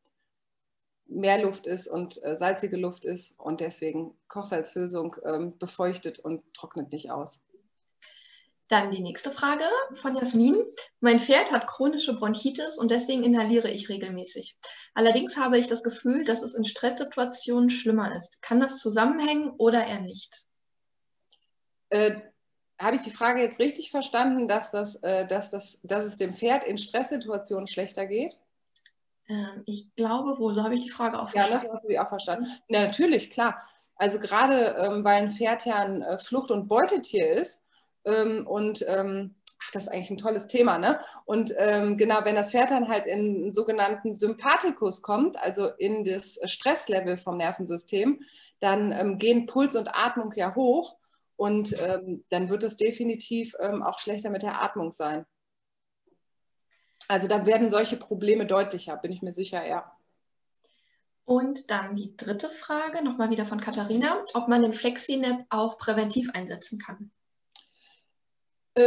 Meerluft 1.06 1.66
ist 1.66 1.88
und 1.88 2.22
äh, 2.22 2.36
salzige 2.36 2.76
Luft 2.76 3.04
ist 3.04 3.38
und 3.38 3.60
deswegen 3.60 4.16
Kochsalzlösung 4.28 5.16
ähm, 5.24 5.58
befeuchtet 5.58 6.20
und 6.20 6.54
trocknet 6.54 6.92
nicht 6.92 7.10
aus. 7.10 7.42
Dann 8.70 8.92
die 8.92 9.02
nächste 9.02 9.32
Frage 9.32 9.64
von 9.94 10.14
Jasmin. 10.14 10.64
Mein 11.00 11.18
Pferd 11.18 11.50
hat 11.50 11.66
chronische 11.66 12.14
Bronchitis 12.14 12.78
und 12.78 12.92
deswegen 12.92 13.24
inhaliere 13.24 13.68
ich 13.68 13.88
regelmäßig. 13.88 14.56
Allerdings 14.94 15.36
habe 15.36 15.58
ich 15.58 15.66
das 15.66 15.82
Gefühl, 15.82 16.24
dass 16.24 16.42
es 16.42 16.54
in 16.54 16.64
Stresssituationen 16.64 17.68
schlimmer 17.68 18.16
ist. 18.16 18.40
Kann 18.42 18.60
das 18.60 18.78
zusammenhängen 18.78 19.50
oder 19.58 19.84
eher 19.84 20.00
nicht? 20.00 20.44
Äh, 21.88 22.20
habe 22.78 22.94
ich 22.94 23.02
die 23.02 23.10
Frage 23.10 23.42
jetzt 23.42 23.58
richtig 23.58 23.90
verstanden, 23.90 24.46
dass, 24.46 24.70
das, 24.70 25.02
äh, 25.02 25.26
dass, 25.26 25.50
das, 25.50 25.82
dass 25.82 26.04
es 26.04 26.16
dem 26.16 26.34
Pferd 26.34 26.62
in 26.62 26.78
Stresssituationen 26.78 27.66
schlechter 27.66 28.06
geht? 28.06 28.40
Ähm, 29.28 29.64
ich 29.66 29.92
glaube 29.96 30.38
wohl, 30.38 30.54
so 30.54 30.62
habe 30.62 30.76
ich 30.76 30.84
die 30.84 30.90
Frage 30.90 31.20
auch 31.20 31.30
verstanden. 31.30 31.66
Ja, 31.66 31.80
du 31.80 31.88
die 31.88 31.98
auch 31.98 32.08
verstanden. 32.08 32.46
Ja, 32.68 32.82
natürlich, 32.84 33.32
klar. 33.32 33.60
Also 33.96 34.20
gerade 34.20 34.76
ähm, 34.78 35.02
weil 35.02 35.22
ein 35.22 35.32
Pferd 35.32 35.66
ja 35.66 35.74
ein 35.74 36.02
äh, 36.02 36.20
Flucht- 36.20 36.52
und 36.52 36.68
Beutetier 36.68 37.32
ist, 37.32 37.66
ähm, 38.04 38.46
und 38.46 38.84
ähm, 38.86 39.34
ach, 39.62 39.70
das 39.72 39.84
ist 39.84 39.88
eigentlich 39.90 40.10
ein 40.10 40.18
tolles 40.18 40.46
Thema, 40.46 40.78
ne? 40.78 41.00
Und 41.24 41.52
ähm, 41.56 41.96
genau, 41.96 42.24
wenn 42.24 42.34
das 42.34 42.52
Pferd 42.52 42.70
dann 42.70 42.88
halt 42.88 43.06
in 43.06 43.18
einen 43.18 43.52
sogenannten 43.52 44.14
Sympathikus 44.14 45.02
kommt, 45.02 45.38
also 45.38 45.68
in 45.78 46.04
das 46.04 46.40
Stresslevel 46.44 47.18
vom 47.18 47.36
Nervensystem, 47.36 48.22
dann 48.60 48.92
ähm, 48.92 49.18
gehen 49.18 49.46
Puls 49.46 49.76
und 49.76 49.88
Atmung 49.88 50.32
ja 50.34 50.54
hoch 50.54 50.96
und 51.36 51.74
ähm, 51.80 52.24
dann 52.30 52.48
wird 52.48 52.64
es 52.64 52.76
definitiv 52.76 53.54
ähm, 53.60 53.82
auch 53.82 53.98
schlechter 53.98 54.30
mit 54.30 54.42
der 54.42 54.62
Atmung 54.62 54.92
sein. 54.92 55.24
Also 57.08 57.26
da 57.26 57.44
werden 57.44 57.70
solche 57.70 57.96
Probleme 57.96 58.46
deutlicher, 58.46 58.96
bin 58.96 59.10
ich 59.10 59.22
mir 59.22 59.32
sicher, 59.32 59.66
ja. 59.66 59.90
Und 61.24 61.70
dann 61.70 61.94
die 61.94 62.16
dritte 62.16 62.48
Frage, 62.48 63.04
nochmal 63.04 63.30
wieder 63.30 63.46
von 63.46 63.60
Katharina, 63.60 64.24
ob 64.34 64.48
man 64.48 64.62
den 64.62 64.72
FlexiNap 64.72 65.44
auch 65.48 65.78
präventiv 65.78 66.30
einsetzen 66.34 66.78
kann. 66.78 67.10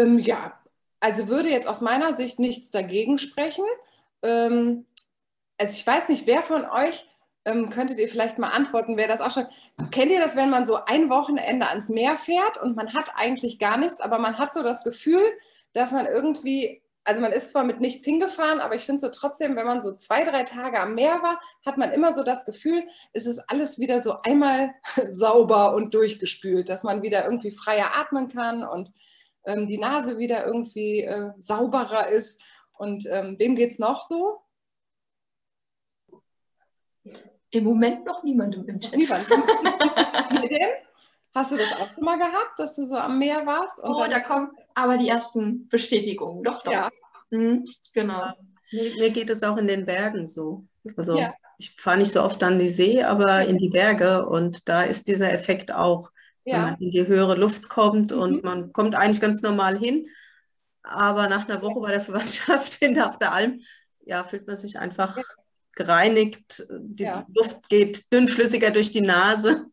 Ähm, 0.02 0.20
ja, 0.20 0.54
also 1.00 1.28
würde 1.28 1.50
jetzt 1.50 1.68
aus 1.68 1.82
meiner 1.82 2.14
Sicht 2.16 2.40
nichts 2.40 2.72
dagegen 2.72 3.18
sprechen. 3.18 3.66
Ähm, 4.22 4.86
also 5.58 5.74
ich 5.74 5.86
weiß 5.86 6.10
nicht, 6.10 6.28
wer 6.28 6.42
von 6.42 6.66
euch 6.66 7.08
ähm, 7.46 7.70
könntet 7.70 8.00
ihr 8.00 8.08
vielleicht 8.08 8.38
mal 8.38 8.50
antworten, 8.50 8.98
wer 8.98 9.08
das 9.08 9.22
auch 9.22 9.32
schon. 9.32 9.46
Kennt 9.92 10.12
ihr 10.12 10.20
das, 10.20 10.36
wenn 10.36 10.50
man 10.50 10.66
so 10.66 10.76
ein 10.86 11.10
Wochenende 11.10 11.68
ans 11.68 11.90
Meer 11.90 12.18
fährt 12.18 12.62
und 12.62 12.76
man 12.76 12.94
hat 12.94 13.12
eigentlich 13.16 13.60
gar 13.60 13.78
nichts, 13.78 14.00
aber 14.00 14.18
man 14.18 14.38
hat 14.38 14.54
so 14.54 14.64
das 14.64 14.84
Gefühl, 14.84 15.22
dass 15.74 15.92
man 15.92 16.06
irgendwie, 16.06 16.82
also 17.04 17.20
man 17.20 17.34
ist 17.34 17.50
zwar 17.52 17.66
mit 17.66 17.82
nichts 17.82 18.06
hingefahren, 18.06 18.62
aber 18.62 18.76
ich 18.76 18.86
finde 18.86 19.02
so 19.02 19.10
trotzdem, 19.10 19.58
wenn 19.58 19.68
man 19.68 19.82
so 19.82 19.94
zwei, 19.96 20.24
drei 20.24 20.44
Tage 20.44 20.80
am 20.80 20.96
Meer 20.96 21.22
war, 21.22 21.40
hat 21.66 21.78
man 21.78 21.92
immer 21.92 22.14
so 22.14 22.24
das 22.24 22.46
Gefühl, 22.46 22.84
es 23.12 23.26
ist 23.26 23.40
alles 23.50 23.78
wieder 23.78 24.00
so 24.00 24.22
einmal 24.22 24.74
sauber 25.12 25.76
und 25.76 25.94
durchgespült, 25.94 26.70
dass 26.70 26.84
man 26.84 27.02
wieder 27.02 27.26
irgendwie 27.26 27.52
freier 27.52 27.96
atmen 27.96 28.30
kann 28.30 28.64
und 28.64 28.92
ähm, 29.46 29.68
die 29.68 29.78
Nase 29.78 30.18
wieder 30.18 30.46
irgendwie 30.46 31.02
äh, 31.02 31.32
sauberer 31.38 32.10
ist. 32.10 32.42
Und 32.74 33.06
ähm, 33.10 33.36
wem 33.38 33.56
geht 33.56 33.72
es 33.72 33.80
noch 33.80 34.04
so? 34.04 34.40
Im 37.52 37.64
Moment 37.66 38.06
noch 38.06 38.24
niemandem 38.24 38.68
im 38.68 38.80
Chat. 38.80 38.98
Niemand. 38.98 39.28
Hast 41.36 41.52
du 41.52 41.58
das 41.58 41.74
auch 41.80 41.92
schon 41.94 42.04
mal 42.04 42.18
gehabt, 42.18 42.60
dass 42.60 42.76
du 42.76 42.86
so 42.86 42.96
am 42.96 43.18
Meer 43.18 43.46
warst? 43.46 43.80
oh, 43.82 44.06
da 44.08 44.20
kommen 44.20 44.52
aber 44.76 44.98
die 44.98 45.10
ersten 45.10 45.68
Bestätigungen. 45.68 46.44
Doch, 46.44 46.64
doch. 46.64 46.72
Ja. 46.72 46.90
Mhm, 47.32 47.66
genau. 47.94 48.34
Mir, 48.72 48.96
mir, 48.96 49.10
geht 49.10 49.30
es 49.30 49.42
auch 49.42 49.58
in 49.58 49.68
den 49.68 49.86
Bergen 49.86 50.28
so. 50.28 50.66
Also 50.96 51.18
ja. 51.18 51.34
ich 51.58 51.76
fahre 51.76 51.98
nicht 51.98 52.12
so 52.12 52.22
oft 52.22 52.42
an 52.44 52.60
die 52.60 52.68
See, 52.68 53.04
aber 53.04 53.46
in 53.46 53.58
die 53.58 53.70
Berge 53.70 54.26
und 54.28 54.70
da 54.70 54.84
ist 54.84 55.08
dieser 55.08 55.32
Effekt 55.34 55.74
auch 55.74 56.12
ja. 56.46 56.60
man 56.60 56.76
in 56.80 56.92
die 56.92 57.08
höhere 57.08 57.36
Luft 57.36 57.70
kommt 57.70 58.12
mhm. 58.12 58.18
und 58.18 58.44
man 58.44 58.74
kommt 58.74 58.96
eigentlich 58.96 59.22
ganz 59.22 59.42
normal 59.42 59.78
hin. 59.78 60.08
Aber 60.84 61.30
nach 61.30 61.48
einer 61.48 61.62
Woche 61.62 61.80
bei 61.80 61.92
der 61.92 62.02
Verwandtschaft 62.02 62.78
in 62.82 62.94
der, 62.94 63.10
auf 63.10 63.18
der 63.18 63.34
Alm, 63.34 63.62
ja, 64.06 64.24
fühlt 64.24 64.48
man 64.48 64.58
sich 64.58 64.78
einfach 64.78 65.18
ja. 65.18 65.24
gereinigt. 65.76 66.66
Die 66.70 67.04
ja. 67.04 67.26
Luft 67.34 67.70
geht 67.70 68.12
dünnflüssiger 68.12 68.72
durch 68.72 68.92
die 68.92 69.02
Nase. 69.02 69.66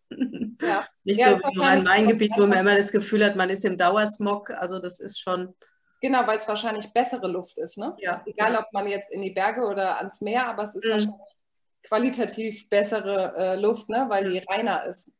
Ja. 0.62 0.84
Nicht 1.04 1.24
so 1.24 1.38
wie 1.38 1.78
in 1.78 1.84
meinem 1.84 2.08
Gebiet, 2.08 2.32
wo 2.36 2.46
man 2.46 2.58
immer 2.58 2.76
das 2.76 2.92
Gefühl 2.92 3.24
hat, 3.24 3.34
man 3.34 3.50
ist 3.50 3.64
im 3.64 3.76
Dauersmog. 3.76 4.50
Also 4.50 4.78
das 4.78 5.00
ist 5.00 5.18
schon. 5.18 5.54
Genau, 6.00 6.26
weil 6.26 6.38
es 6.38 6.48
wahrscheinlich 6.48 6.92
bessere 6.92 7.28
Luft 7.28 7.58
ist. 7.58 7.76
Ne? 7.76 7.94
Ja. 7.98 8.22
Egal, 8.24 8.56
ob 8.56 8.72
man 8.72 8.86
jetzt 8.86 9.10
in 9.10 9.20
die 9.20 9.32
Berge 9.32 9.62
oder 9.62 9.98
ans 9.98 10.20
Meer, 10.20 10.46
aber 10.46 10.62
es 10.62 10.74
ist 10.74 10.84
mhm. 10.84 10.92
wahrscheinlich 10.92 11.36
qualitativ 11.82 12.68
bessere 12.68 13.34
äh, 13.36 13.60
Luft, 13.60 13.88
ne? 13.88 14.06
weil 14.08 14.30
die 14.30 14.38
reiner 14.38 14.86
ist. 14.86 15.16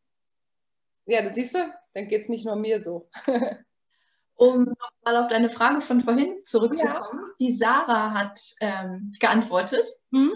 Ja, 1.11 1.23
das 1.23 1.35
siehst 1.35 1.57
du, 1.57 1.59
dann 1.95 2.07
geht 2.07 2.23
es 2.23 2.29
nicht 2.29 2.45
nur 2.47 2.55
mir 2.55 2.81
so. 2.81 3.11
um 4.37 4.65
nochmal 4.65 5.23
auf 5.23 5.29
deine 5.29 5.51
Frage 5.51 5.81
von 5.81 6.01
vorhin 6.01 6.37
zurückzukommen, 6.45 7.21
ja. 7.21 7.35
die 7.41 7.53
Sarah 7.53 8.15
hat 8.15 8.41
ähm, 8.61 9.11
geantwortet. 9.19 9.87
Hm? 10.13 10.33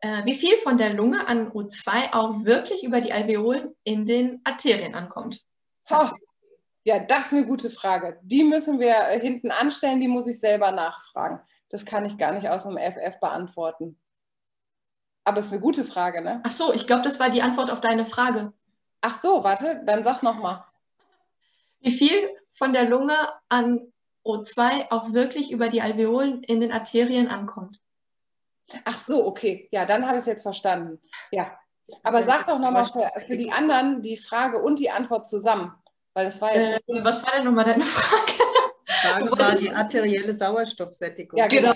Äh, 0.00 0.24
wie 0.24 0.34
viel 0.34 0.56
von 0.56 0.78
der 0.78 0.94
Lunge 0.94 1.28
an 1.28 1.52
O2 1.52 2.14
auch 2.14 2.44
wirklich 2.44 2.84
über 2.84 3.02
die 3.02 3.12
Alveolen 3.12 3.74
in 3.84 4.06
den 4.06 4.40
Arterien 4.44 4.94
ankommt? 4.94 5.44
Oh, 5.90 6.08
ja, 6.84 6.98
das 6.98 7.26
ist 7.26 7.32
eine 7.34 7.46
gute 7.46 7.68
Frage. 7.68 8.18
Die 8.22 8.44
müssen 8.44 8.80
wir 8.80 8.94
äh, 8.94 9.20
hinten 9.20 9.50
anstellen, 9.50 10.00
die 10.00 10.08
muss 10.08 10.26
ich 10.26 10.40
selber 10.40 10.72
nachfragen. 10.72 11.38
Das 11.68 11.84
kann 11.84 12.06
ich 12.06 12.16
gar 12.16 12.32
nicht 12.32 12.48
aus 12.48 12.64
dem 12.64 12.78
FF 12.78 13.20
beantworten. 13.20 14.00
Aber 15.24 15.38
es 15.38 15.46
ist 15.46 15.52
eine 15.52 15.60
gute 15.60 15.84
Frage, 15.84 16.22
ne? 16.22 16.42
Ach 16.44 16.50
so, 16.50 16.72
ich 16.72 16.86
glaube, 16.86 17.02
das 17.02 17.20
war 17.20 17.28
die 17.28 17.42
Antwort 17.42 17.70
auf 17.70 17.80
deine 17.80 18.06
Frage. 18.06 18.52
Ach 19.06 19.20
so, 19.20 19.44
warte, 19.44 19.82
dann 19.84 20.02
sag 20.02 20.22
nochmal. 20.22 20.64
Wie 21.80 21.90
viel 21.90 22.30
von 22.54 22.72
der 22.72 22.88
Lunge 22.88 23.14
an 23.50 23.92
O2 24.24 24.90
auch 24.90 25.12
wirklich 25.12 25.52
über 25.52 25.68
die 25.68 25.82
Alveolen 25.82 26.42
in 26.42 26.62
den 26.62 26.72
Arterien 26.72 27.28
ankommt? 27.28 27.82
Ach 28.86 28.96
so, 28.96 29.26
okay. 29.26 29.68
Ja, 29.72 29.84
dann 29.84 30.06
habe 30.06 30.16
ich 30.16 30.20
es 30.20 30.26
jetzt 30.26 30.42
verstanden. 30.42 31.02
Ja. 31.30 31.52
Aber 32.02 32.22
sag 32.22 32.46
doch 32.46 32.58
nochmal 32.58 32.86
für, 32.86 33.06
für 33.26 33.36
die 33.36 33.52
anderen 33.52 34.00
die 34.00 34.16
Frage 34.16 34.62
und 34.62 34.78
die 34.78 34.90
Antwort 34.90 35.28
zusammen. 35.28 35.74
Weil 36.14 36.24
das 36.24 36.40
war 36.40 36.56
jetzt. 36.56 36.82
Äh, 36.88 37.04
was 37.04 37.26
war 37.26 37.34
denn 37.34 37.44
nochmal 37.44 37.66
deine 37.66 37.84
Frage? 37.84 38.32
Die 38.88 38.92
Frage 39.06 39.30
war 39.38 39.54
die 39.54 39.70
arterielle 39.70 40.32
Sauerstoffsättigung. 40.32 41.38
Ja, 41.38 41.46
genau. 41.46 41.74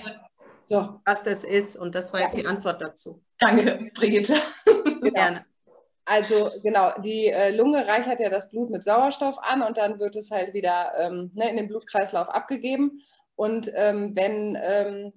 So. 0.65 0.99
Was 1.05 1.21
das 1.21 1.43
ist. 1.43 1.75
Und 1.75 1.93
das 1.93 2.11
war 2.11 2.21
jetzt 2.21 2.37
die 2.37 2.47
Antwort 2.47 2.81
dazu. 2.81 3.21
Danke, 3.37 3.91
Brigitte. 3.93 4.35
Genau. 4.65 5.11
Gerne. 5.11 5.45
Also 6.11 6.49
genau, 6.63 6.91
die 7.03 7.27
äh, 7.27 7.55
Lunge 7.55 7.87
reichert 7.87 8.19
ja 8.19 8.31
das 8.31 8.49
Blut 8.49 8.71
mit 8.71 8.83
Sauerstoff 8.83 9.37
an 9.43 9.61
und 9.61 9.77
dann 9.77 9.99
wird 9.99 10.15
es 10.15 10.31
halt 10.31 10.55
wieder 10.55 10.91
ähm, 10.97 11.29
ne, 11.35 11.51
in 11.51 11.57
den 11.57 11.67
Blutkreislauf 11.67 12.29
abgegeben. 12.29 13.03
Und 13.35 13.71
ähm, 13.75 14.15
wenn 14.15 14.57
ähm, 14.59 15.13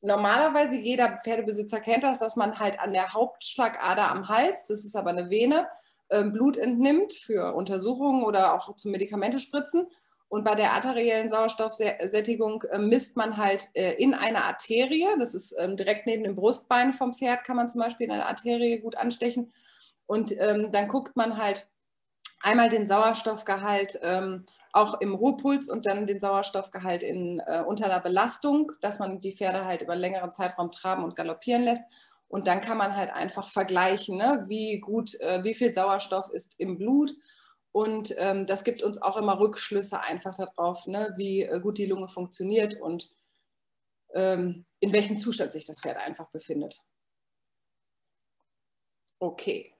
normalerweise 0.00 0.76
jeder 0.76 1.18
Pferdebesitzer 1.18 1.80
kennt 1.80 2.04
das, 2.04 2.20
dass 2.20 2.36
man 2.36 2.60
halt 2.60 2.78
an 2.78 2.92
der 2.92 3.12
Hauptschlagader 3.12 4.08
am 4.08 4.28
Hals, 4.28 4.66
das 4.66 4.84
ist 4.84 4.94
aber 4.94 5.10
eine 5.10 5.30
Vene, 5.30 5.66
ähm, 6.10 6.32
Blut 6.32 6.56
entnimmt 6.56 7.12
für 7.12 7.54
Untersuchungen 7.54 8.22
oder 8.22 8.54
auch 8.54 8.76
zum 8.76 8.92
Medikamente 8.92 9.40
spritzen. 9.40 9.88
Und 10.28 10.44
bei 10.44 10.54
der 10.54 10.74
arteriellen 10.74 11.28
Sauerstoffsättigung 11.28 12.62
äh, 12.70 12.78
misst 12.78 13.16
man 13.16 13.36
halt 13.36 13.66
äh, 13.74 13.94
in 13.94 14.14
einer 14.14 14.44
Arterie, 14.44 15.08
das 15.18 15.34
ist 15.34 15.56
ähm, 15.58 15.76
direkt 15.76 16.06
neben 16.06 16.22
dem 16.22 16.36
Brustbein 16.36 16.92
vom 16.92 17.14
Pferd, 17.14 17.42
kann 17.42 17.56
man 17.56 17.68
zum 17.68 17.80
Beispiel 17.80 18.06
in 18.06 18.12
eine 18.12 18.26
Arterie 18.26 18.78
gut 18.78 18.96
anstechen. 18.96 19.52
Und 20.08 20.34
ähm, 20.38 20.72
dann 20.72 20.88
guckt 20.88 21.16
man 21.16 21.36
halt 21.36 21.68
einmal 22.40 22.70
den 22.70 22.86
Sauerstoffgehalt 22.86 24.00
ähm, 24.02 24.46
auch 24.72 25.00
im 25.00 25.14
Ruhepuls 25.14 25.68
und 25.68 25.86
dann 25.86 26.06
den 26.06 26.18
Sauerstoffgehalt 26.18 27.02
in, 27.02 27.40
äh, 27.40 27.62
unter 27.66 27.86
einer 27.86 28.00
Belastung, 28.00 28.72
dass 28.80 28.98
man 28.98 29.20
die 29.20 29.34
Pferde 29.34 29.66
halt 29.66 29.82
über 29.82 29.92
einen 29.92 30.00
längeren 30.00 30.32
Zeitraum 30.32 30.70
traben 30.70 31.04
und 31.04 31.14
galoppieren 31.14 31.62
lässt. 31.62 31.82
Und 32.26 32.46
dann 32.46 32.62
kann 32.62 32.78
man 32.78 32.96
halt 32.96 33.10
einfach 33.10 33.48
vergleichen, 33.48 34.16
ne, 34.16 34.44
wie 34.48 34.80
gut, 34.80 35.14
äh, 35.20 35.44
wie 35.44 35.54
viel 35.54 35.72
Sauerstoff 35.74 36.30
ist 36.30 36.58
im 36.58 36.78
Blut. 36.78 37.12
Und 37.72 38.14
ähm, 38.16 38.46
das 38.46 38.64
gibt 38.64 38.82
uns 38.82 39.00
auch 39.02 39.16
immer 39.18 39.38
Rückschlüsse 39.38 40.00
einfach 40.00 40.36
darauf, 40.36 40.86
ne, 40.86 41.12
wie 41.16 41.42
äh, 41.42 41.60
gut 41.60 41.76
die 41.76 41.86
Lunge 41.86 42.08
funktioniert 42.08 42.80
und 42.80 43.10
ähm, 44.14 44.64
in 44.80 44.92
welchem 44.94 45.18
Zustand 45.18 45.52
sich 45.52 45.66
das 45.66 45.80
Pferd 45.82 45.98
einfach 45.98 46.30
befindet. 46.30 46.80
Okay. 49.20 49.77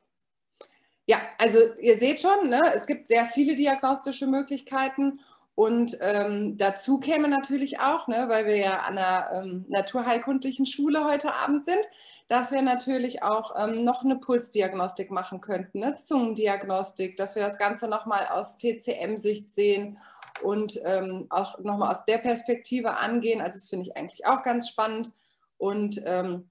Ja, 1.09 1.19
also 1.39 1.59
ihr 1.81 1.97
seht 1.97 2.21
schon, 2.21 2.51
ne, 2.51 2.61
es 2.75 2.87
gibt 2.87 3.09
sehr 3.09 3.25
viele 3.25 3.55
diagnostische 3.55 4.27
Möglichkeiten 4.27 5.21
Und 5.55 5.97
ähm, 6.03 6.57
dazu 6.57 7.01
käme 7.01 7.27
natürlich 7.27 7.81
auch, 7.81 8.07
ne, 8.07 8.27
weil 8.29 8.47
wir 8.47 8.57
ja 8.59 8.79
an 8.83 8.97
einer 8.97 9.43
ähm, 9.43 9.65
naturheilkundlichen 9.69 10.67
Schule 10.67 11.05
heute 11.05 11.35
Abend 11.35 11.65
sind, 11.65 11.81
dass 12.29 12.53
wir 12.53 12.63
natürlich 12.63 13.25
auch 13.25 13.55
ähm, 13.59 13.83
noch 13.85 14.05
eine 14.05 14.17
Pulsdiagnostik 14.17 15.11
machen 15.11 15.41
könnten, 15.41 15.83
eine 15.83 15.97
Zungendiagnostik, 15.97 17.17
dass 17.17 17.35
wir 17.35 17.43
das 17.43 17.59
Ganze 17.59 17.89
nochmal 17.89 18.29
aus 18.29 18.57
TCM-Sicht 18.59 19.51
sehen 19.51 19.99
und 20.43 20.81
ähm, 20.85 21.27
auch 21.31 21.59
nochmal 21.59 21.91
aus 21.91 22.05
der 22.05 22.19
Perspektive 22.19 22.97
angehen. 22.99 23.41
Also 23.41 23.59
das 23.59 23.69
finde 23.69 23.87
ich 23.87 23.97
eigentlich 23.97 24.27
auch 24.27 24.43
ganz 24.43 24.69
spannend. 24.69 25.11
Und 25.57 26.01
ähm, 26.05 26.51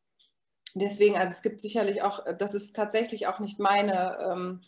deswegen, 0.79 1.15
also 1.15 1.29
es 1.29 1.41
gibt 1.41 1.61
sicherlich 1.61 2.01
auch, 2.01 2.23
das 2.37 2.53
ist 2.53 2.75
tatsächlich 2.75 3.27
auch 3.27 3.39
nicht 3.39 3.59
meine, 3.59 4.17
ähm, 4.19 4.61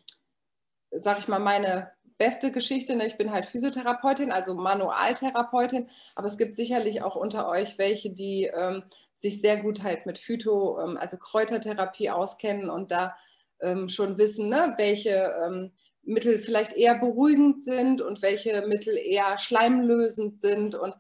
sag 0.91 1.19
ich 1.19 1.27
mal, 1.27 1.39
meine 1.39 1.91
beste 2.17 2.51
Geschichte. 2.51 2.95
Ne? 2.95 3.07
Ich 3.07 3.17
bin 3.17 3.31
halt 3.31 3.45
Physiotherapeutin, 3.45 4.31
also 4.31 4.53
Manualtherapeutin, 4.53 5.89
aber 6.15 6.27
es 6.27 6.37
gibt 6.37 6.53
sicherlich 6.53 7.01
auch 7.01 7.15
unter 7.15 7.47
euch 7.49 7.77
welche, 7.77 8.11
die 8.11 8.45
ähm, 8.53 8.83
sich 9.15 9.41
sehr 9.41 9.57
gut 9.57 9.83
halt 9.83 10.05
mit 10.05 10.17
Phyto, 10.17 10.79
ähm, 10.79 10.97
also 10.97 11.17
Kräutertherapie 11.17 12.09
auskennen 12.09 12.69
und 12.69 12.91
da 12.91 13.15
ähm, 13.61 13.89
schon 13.89 14.17
wissen, 14.17 14.49
ne? 14.49 14.75
welche 14.77 15.33
ähm, 15.45 15.71
Mittel 16.03 16.39
vielleicht 16.39 16.73
eher 16.73 16.95
beruhigend 16.95 17.63
sind 17.63 18.01
und 18.01 18.21
welche 18.21 18.65
Mittel 18.67 18.97
eher 18.97 19.37
schleimlösend 19.37 20.41
sind. 20.41 20.75
Und 20.75 20.95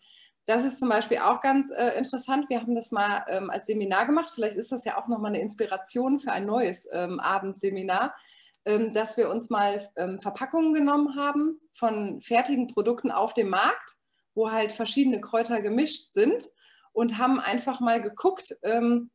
das 0.49 0.65
ist 0.65 0.79
zum 0.79 0.89
Beispiel 0.89 1.19
auch 1.19 1.41
ganz 1.41 1.69
äh, 1.69 1.95
interessant. 1.95 2.49
Wir 2.49 2.59
haben 2.59 2.73
das 2.73 2.91
mal 2.91 3.23
ähm, 3.27 3.51
als 3.51 3.67
Seminar 3.67 4.07
gemacht. 4.07 4.31
Vielleicht 4.33 4.57
ist 4.57 4.71
das 4.71 4.83
ja 4.83 4.97
auch 4.97 5.07
nochmal 5.07 5.29
eine 5.29 5.41
Inspiration 5.41 6.17
für 6.17 6.31
ein 6.31 6.47
neues 6.47 6.89
ähm, 6.91 7.19
Abendseminar, 7.19 8.15
ähm, 8.65 8.91
dass 8.91 9.15
wir 9.15 9.29
uns 9.29 9.51
mal 9.51 9.87
ähm, 9.95 10.19
Verpackungen 10.19 10.73
genommen 10.73 11.15
haben 11.15 11.59
von 11.75 12.19
fertigen 12.19 12.65
Produkten 12.65 13.11
auf 13.11 13.35
dem 13.35 13.49
Markt, 13.49 13.95
wo 14.33 14.49
halt 14.49 14.71
verschiedene 14.71 15.21
Kräuter 15.21 15.61
gemischt 15.61 16.13
sind 16.13 16.43
und 16.93 17.19
haben 17.19 17.39
einfach 17.39 17.79
mal 17.79 18.01
geguckt, 18.01 18.57
ähm, 18.63 19.11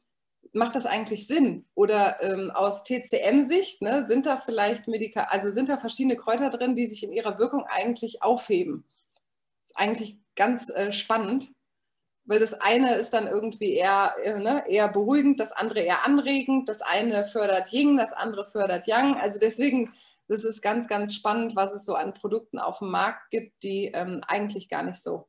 macht 0.52 0.76
das 0.76 0.86
eigentlich 0.86 1.26
Sinn? 1.26 1.66
Oder 1.74 2.22
ähm, 2.22 2.52
aus 2.52 2.84
TCM-Sicht 2.84 3.82
ne, 3.82 4.06
sind 4.06 4.26
da 4.26 4.38
vielleicht 4.38 4.86
Medika 4.86 5.24
also 5.24 5.50
sind 5.50 5.68
da 5.68 5.78
verschiedene 5.78 6.14
Kräuter 6.14 6.50
drin, 6.50 6.76
die 6.76 6.86
sich 6.86 7.02
in 7.02 7.12
ihrer 7.12 7.40
Wirkung 7.40 7.64
eigentlich 7.66 8.22
aufheben? 8.22 8.84
Ist 9.64 9.76
eigentlich 9.76 10.16
ganz 10.36 10.70
äh, 10.70 10.92
spannend, 10.92 11.52
weil 12.24 12.38
das 12.38 12.54
eine 12.54 12.96
ist 12.96 13.10
dann 13.10 13.26
irgendwie 13.26 13.74
eher, 13.74 14.14
äh, 14.22 14.38
ne, 14.38 14.64
eher 14.68 14.88
beruhigend, 14.88 15.40
das 15.40 15.52
andere 15.52 15.80
eher 15.80 16.04
anregend, 16.04 16.68
das 16.68 16.80
eine 16.80 17.24
fördert 17.24 17.72
Ying, 17.72 17.96
das 17.96 18.12
andere 18.12 18.46
fördert 18.46 18.86
Yang. 18.86 19.16
Also 19.16 19.38
deswegen, 19.38 19.94
das 20.28 20.44
ist 20.44 20.62
ganz, 20.62 20.88
ganz 20.88 21.14
spannend, 21.14 21.54
was 21.54 21.72
es 21.72 21.84
so 21.84 21.94
an 21.94 22.14
Produkten 22.14 22.58
auf 22.58 22.78
dem 22.78 22.90
Markt 22.90 23.30
gibt, 23.30 23.62
die 23.62 23.86
ähm, 23.86 24.22
eigentlich 24.26 24.68
gar 24.68 24.82
nicht 24.82 25.02
so 25.02 25.28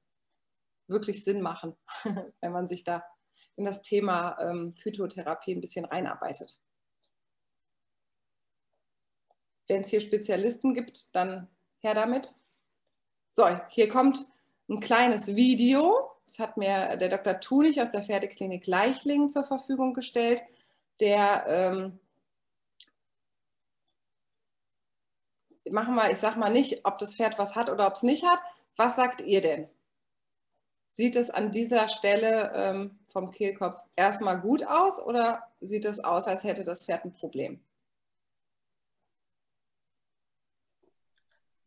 wirklich 0.88 1.24
Sinn 1.24 1.42
machen, 1.42 1.76
wenn 2.42 2.52
man 2.52 2.68
sich 2.68 2.84
da 2.84 3.04
in 3.58 3.66
das 3.66 3.82
Thema 3.82 4.38
ähm, 4.40 4.76
Phytotherapie 4.78 5.54
ein 5.54 5.62
bisschen 5.62 5.86
reinarbeitet. 5.86 6.60
Wenn 9.68 9.82
es 9.82 9.90
hier 9.90 10.02
Spezialisten 10.02 10.76
gibt, 10.76 11.16
dann 11.16 11.50
her 11.80 11.96
damit. 11.96 12.36
So, 13.32 13.48
hier 13.70 13.90
kommt 13.90 14.26
ein 14.70 14.80
kleines 14.80 15.36
Video. 15.36 16.12
Das 16.26 16.40
hat 16.40 16.58
mir 16.58 16.98
der 16.98 17.10
Dr. 17.10 17.40
Tunich 17.40 17.82
aus 17.82 17.92
der 17.92 18.04
Pferdeklinik 18.04 18.66
Leichlingen 18.68 19.30
zur 19.30 19.44
Verfügung 19.44 19.94
gestellt, 19.94 20.44
der 21.00 21.46
ähm, 21.48 22.00
machen 25.70 25.96
wir, 25.96 26.12
ich 26.12 26.18
sage 26.18 26.40
mal 26.40 26.52
nicht, 26.52 26.86
ob 26.86 26.98
das 26.98 27.16
Pferd 27.16 27.38
was 27.38 27.56
hat 27.56 27.70
oder 27.70 27.88
ob 27.88 27.94
es 27.94 28.04
nicht 28.04 28.24
hat. 28.26 28.42
Was 28.76 28.96
sagt 28.96 29.22
ihr 29.22 29.42
denn? 29.42 29.70
Sieht 30.90 31.16
es 31.16 31.30
an 31.30 31.52
dieser 31.52 31.90
Stelle 31.90 32.52
ähm, 32.56 33.00
vom 33.12 33.32
Kehlkopf 33.32 33.80
erstmal 33.96 34.40
gut 34.40 34.66
aus 34.66 35.02
oder 35.02 35.44
sieht 35.62 35.86
es 35.86 36.00
aus, 36.04 36.28
als 36.28 36.44
hätte 36.44 36.64
das 36.64 36.86
Pferd 36.86 37.06
ein 37.06 37.12
Problem? 37.12 37.64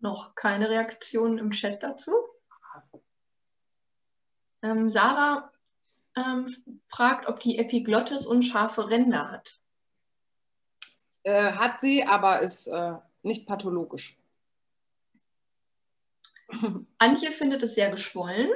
Noch 0.01 0.35
keine 0.35 0.71
Reaktion 0.71 1.39
im 1.39 1.51
Chat 1.51 1.83
dazu. 1.83 2.13
Ähm, 4.63 4.91
Sarah 4.91 5.53
ähm, 6.17 6.55
fragt, 6.89 7.29
ob 7.29 7.41
die 7.41 7.59
Epiglottis 7.59 8.27
unscharfe 8.27 8.91
Ränder 8.91 9.31
hat. 9.31 9.61
Äh, 11.23 11.53
hat 11.53 11.81
sie, 11.81 12.05
aber 12.05 12.41
ist 12.41 12.67
äh, 12.67 12.95
nicht 13.23 13.47
pathologisch. 13.47 14.17
Antje 16.99 17.31
findet 17.31 17.63
es 17.63 17.75
sehr 17.75 17.91
geschwollen. 17.91 18.51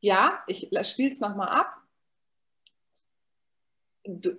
Ja, 0.00 0.42
ich 0.46 0.68
spiele 0.82 1.10
es 1.10 1.20
nochmal 1.20 1.48
ab. 1.48 1.74
Du, 4.04 4.38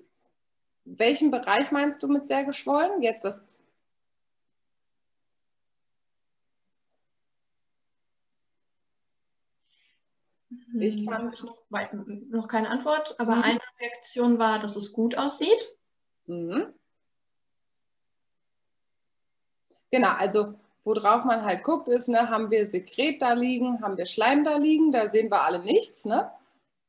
welchen 0.86 1.32
Bereich 1.32 1.72
meinst 1.72 2.02
du 2.02 2.08
mit 2.08 2.26
sehr 2.26 2.44
geschwollen? 2.44 3.02
Jetzt 3.02 3.24
das. 3.24 3.44
Ich 10.82 11.08
habe 11.08 11.26
noch, 11.26 11.94
noch, 12.30 12.48
keine 12.48 12.70
Antwort, 12.70 13.16
aber 13.20 13.38
mhm. 13.38 13.44
eine 13.44 13.60
Reaktion 13.80 14.40
war, 14.40 14.60
dass 14.60 14.76
es 14.76 14.94
gut 14.94 15.18
aussieht. 15.18 15.78
Mhm. 16.26 16.74
Genau, 19.92 20.12
also 20.18 20.54
worauf 20.84 21.26
man 21.26 21.44
halt 21.44 21.64
guckt, 21.64 21.88
ist, 21.88 22.08
ne, 22.08 22.30
haben 22.30 22.52
wir 22.52 22.66
Sekret 22.66 23.22
da 23.22 23.34
liegen, 23.34 23.82
haben 23.82 23.98
wir 23.98 24.06
Schleim 24.06 24.44
da 24.44 24.58
liegen, 24.58 24.92
da 24.92 25.10
sehen 25.10 25.32
wir 25.32 25.42
alle 25.42 25.60
nichts. 25.60 26.06
Ne? 26.06 26.32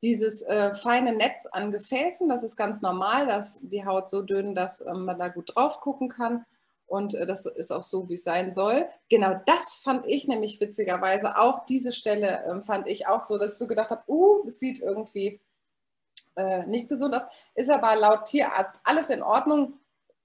Dieses 0.03 0.43
äh, 0.43 0.75
feine 0.75 1.15
Netz 1.15 1.47
an 1.47 1.73
Gefäßen, 1.73 2.29
das 2.29 2.43
ist 2.43 2.57
ganz 2.57 2.83
normal, 2.83 3.27
dass 3.27 3.61
die 3.63 3.85
Haut 3.85 4.09
so 4.09 4.23
dünn, 4.23 4.55
dass 4.55 4.85
ähm, 4.87 5.05
man 5.05 5.19
da 5.19 5.29
gut 5.29 5.55
drauf 5.55 5.81
gucken 5.81 6.09
kann. 6.09 6.45
Und 6.91 7.15
äh, 7.15 7.25
das 7.25 7.47
ist 7.47 7.71
auch 7.71 7.85
so, 7.85 8.09
wie 8.09 8.15
es 8.15 8.25
sein 8.25 8.51
soll. 8.51 8.89
Genau 9.09 9.37
das 9.47 9.77
fand 9.77 10.09
ich 10.09 10.27
nämlich 10.27 10.61
witzigerweise 10.61 11.37
auch, 11.37 11.65
diese 11.67 11.93
Stelle 11.93 12.43
äh, 12.43 12.63
fand 12.65 12.89
ich 12.89 13.07
auch 13.07 13.23
so, 13.23 13.39
dass 13.39 13.53
ich 13.53 13.59
so 13.59 13.69
gedacht 13.69 13.91
habe, 13.91 14.03
uh, 14.09 14.43
das 14.45 14.59
sieht 14.59 14.81
irgendwie 14.81 15.41
äh, 16.35 16.67
nicht 16.67 16.89
gesund 16.89 17.15
aus. 17.15 17.23
Ist 17.55 17.71
aber 17.71 17.95
laut 17.95 18.25
Tierarzt 18.25 18.75
alles 18.83 19.09
in 19.09 19.23
Ordnung. 19.23 19.75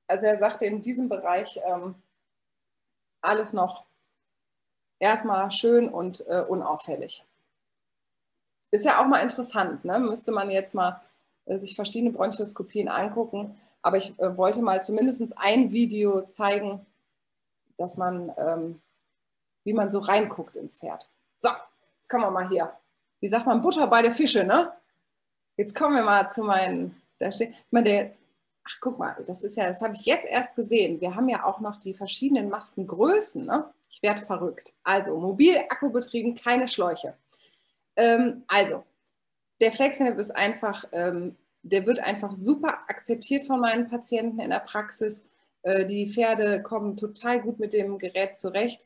Also 0.08 0.26
er 0.26 0.40
sagte 0.40 0.66
in 0.66 0.82
diesem 0.82 1.08
Bereich, 1.08 1.60
ähm, 1.68 1.94
alles 3.22 3.54
noch 3.54 3.86
erstmal 4.98 5.52
schön 5.52 5.88
und 5.88 6.26
äh, 6.28 6.46
unauffällig. 6.48 7.24
Ist 8.72 8.86
ja 8.86 9.00
auch 9.00 9.06
mal 9.06 9.22
interessant, 9.22 9.86
ne? 9.86 10.00
müsste 10.00 10.32
man 10.32 10.50
jetzt 10.50 10.74
mal 10.74 11.00
äh, 11.46 11.58
sich 11.58 11.76
verschiedene 11.76 12.12
Bronchoskopien 12.12 12.90
angucken. 12.90 13.56
Aber 13.86 13.98
ich 13.98 14.18
äh, 14.18 14.36
wollte 14.36 14.64
mal 14.64 14.82
zumindest 14.82 15.38
ein 15.38 15.72
Video 15.72 16.24
zeigen, 16.24 16.84
dass 17.78 17.98
man, 17.98 18.34
ähm, 18.36 18.82
wie 19.64 19.74
man 19.74 19.92
so 19.92 20.00
reinguckt 20.00 20.56
ins 20.56 20.80
Pferd. 20.80 21.08
So, 21.38 21.50
jetzt 21.94 22.10
kommen 22.10 22.24
wir 22.24 22.32
mal 22.32 22.50
hier. 22.50 22.74
Wie 23.20 23.28
sagt 23.28 23.46
man, 23.46 23.62
Butter 23.62 23.86
bei 23.86 24.02
der 24.02 24.12
Fische, 24.12 24.44
ne? 24.44 24.72
Jetzt 25.56 25.76
kommen 25.76 25.96
wir 25.96 26.02
mal 26.02 26.28
zu 26.28 26.44
meinen, 26.44 27.00
da 27.20 27.32
steht, 27.32 27.54
meine, 27.70 28.12
ach 28.64 28.76
guck 28.82 28.98
mal, 28.98 29.24
das 29.28 29.44
ist 29.44 29.56
ja, 29.56 29.68
das 29.68 29.84
habe 29.84 29.94
ich 29.94 30.02
jetzt 30.02 30.26
erst 30.26 30.56
gesehen. 30.56 31.00
Wir 31.00 31.16
haben 31.16 31.30
ja 31.30 31.46
auch 31.46 31.60
noch 31.60 31.78
die 31.78 31.94
verschiedenen 31.94 32.50
Maskengrößen. 32.50 33.46
Ne? 33.46 33.72
Ich 33.92 34.02
werde 34.02 34.26
verrückt. 34.26 34.74
Also 34.84 35.16
mobil, 35.20 35.58
akkubetrieben, 35.58 36.34
keine 36.34 36.68
Schläuche. 36.68 37.16
Ähm, 37.96 38.46
also, 38.48 38.84
der 39.62 39.72
FlexNap 39.72 40.18
ist 40.18 40.36
einfach, 40.36 40.86
ähm, 40.92 41.38
der 41.66 41.86
wird 41.88 42.00
einfach 42.00 42.36
super 42.36 42.80
akzeptiert 42.88 43.46
von 43.46 43.60
meinen 43.60 43.90
Patienten 43.90 44.40
in 44.40 44.52
der 44.52 44.60
Praxis. 44.60 45.28
Äh, 45.64 45.86
die 45.86 46.08
Pferde 46.08 46.62
kommen 46.62 46.96
total 46.96 47.42
gut 47.42 47.60
mit 47.60 47.74
dem 47.74 47.98
Gerät 47.98 48.36
zurecht. 48.36 48.86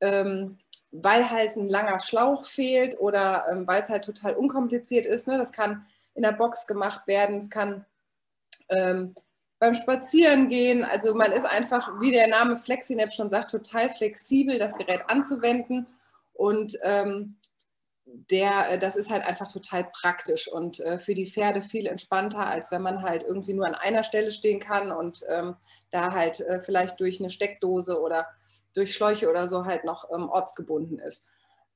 Ähm, 0.00 0.58
weil 0.92 1.30
halt 1.30 1.56
ein 1.56 1.68
langer 1.68 2.00
Schlauch 2.00 2.46
fehlt 2.46 2.98
oder 3.00 3.46
ähm, 3.50 3.66
weil 3.66 3.80
es 3.80 3.88
halt 3.88 4.04
total 4.04 4.34
unkompliziert 4.34 5.06
ist. 5.06 5.28
Ne? 5.28 5.38
Das 5.38 5.52
kann 5.52 5.86
in 6.14 6.22
der 6.22 6.32
Box 6.32 6.66
gemacht 6.66 7.06
werden, 7.06 7.38
es 7.38 7.48
kann 7.48 7.86
ähm, 8.68 9.14
beim 9.58 9.74
Spazierengehen. 9.74 10.84
Also 10.84 11.14
man 11.14 11.32
ist 11.32 11.46
einfach, 11.46 12.00
wie 12.00 12.10
der 12.10 12.26
Name 12.26 12.56
FlexiNap 12.56 13.12
schon 13.12 13.30
sagt, 13.30 13.50
total 13.52 13.88
flexibel, 13.90 14.58
das 14.58 14.76
Gerät 14.76 15.02
anzuwenden. 15.08 15.86
Und 16.32 16.76
der, 18.30 18.70
äh, 18.70 18.78
das 18.78 18.96
ist 18.96 19.10
halt 19.10 19.26
einfach 19.26 19.50
total 19.50 19.84
praktisch 19.84 20.48
und 20.50 20.80
äh, 20.80 20.98
für 20.98 21.14
die 21.14 21.30
Pferde 21.30 21.62
viel 21.62 21.86
entspannter, 21.86 22.46
als 22.46 22.70
wenn 22.70 22.82
man 22.82 23.02
halt 23.02 23.22
irgendwie 23.22 23.54
nur 23.54 23.66
an 23.66 23.74
einer 23.74 24.02
Stelle 24.02 24.30
stehen 24.30 24.60
kann 24.60 24.92
und 24.92 25.20
ähm, 25.28 25.56
da 25.90 26.12
halt 26.12 26.40
äh, 26.40 26.60
vielleicht 26.60 27.00
durch 27.00 27.20
eine 27.20 27.30
Steckdose 27.30 28.00
oder 28.00 28.26
durch 28.74 28.94
Schläuche 28.94 29.28
oder 29.28 29.48
so 29.48 29.64
halt 29.64 29.84
noch 29.84 30.08
ähm, 30.12 30.28
ortsgebunden 30.28 30.98
ist. 30.98 31.28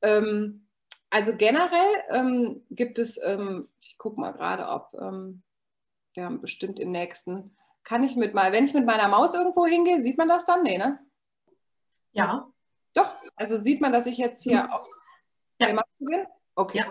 Ähm, 0.02 0.66
also 1.10 1.34
generell 1.36 1.94
ähm, 2.10 2.64
gibt 2.70 2.98
es, 2.98 3.20
ähm, 3.22 3.68
ich 3.80 3.98
gucke 3.98 4.20
mal 4.20 4.32
gerade, 4.32 4.66
ob 4.68 4.94
ähm, 5.00 5.42
wir 6.14 6.24
haben 6.24 6.40
bestimmt 6.40 6.78
im 6.78 6.92
nächsten. 6.92 7.56
Kann 7.82 8.04
ich 8.04 8.16
mit 8.16 8.34
mal, 8.34 8.52
wenn 8.52 8.64
ich 8.64 8.74
mit 8.74 8.86
meiner 8.86 9.08
Maus 9.08 9.34
irgendwo 9.34 9.66
hingehe, 9.66 10.00
sieht 10.00 10.18
man 10.18 10.28
das 10.28 10.44
dann? 10.44 10.62
Nee, 10.62 10.78
ne? 10.78 10.98
Ja. 12.12 12.48
Doch, 12.94 13.12
also 13.36 13.58
sieht 13.58 13.80
man, 13.80 13.92
dass 13.92 14.06
ich 14.06 14.18
jetzt 14.18 14.42
hier 14.42 14.64
mhm. 14.64 14.70
auf 14.70 14.86
ja. 15.60 15.68
Bin? 16.04 16.26
Okay. 16.54 16.78
Ja. 16.78 16.86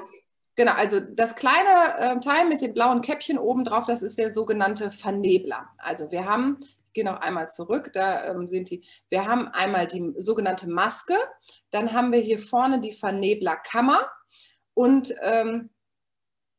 Genau, 0.55 0.73
also 0.73 0.99
das 0.99 1.35
kleine 1.35 1.97
äh, 1.97 2.19
Teil 2.19 2.47
mit 2.47 2.61
dem 2.61 2.73
blauen 2.73 3.01
Käppchen 3.01 3.39
oben 3.39 3.65
drauf, 3.65 3.85
das 3.87 4.03
ist 4.03 4.19
der 4.19 4.31
sogenannte 4.31 4.91
Vernebler. 4.91 5.67
Also 5.79 6.11
wir 6.11 6.25
haben, 6.25 6.59
ich 6.61 6.93
gehe 6.93 7.05
noch 7.05 7.21
einmal 7.21 7.49
zurück, 7.49 7.89
da 7.93 8.29
ähm, 8.29 8.47
sind 8.47 8.69
die, 8.69 8.85
wir 9.09 9.25
haben 9.25 9.47
einmal 9.47 9.87
die 9.87 10.13
sogenannte 10.17 10.69
Maske, 10.69 11.15
dann 11.71 11.91
haben 11.93 12.11
wir 12.11 12.19
hier 12.19 12.37
vorne 12.37 12.81
die 12.81 12.91
Verneblerkammer 12.91 14.07
und 14.75 15.15
ähm, 15.23 15.71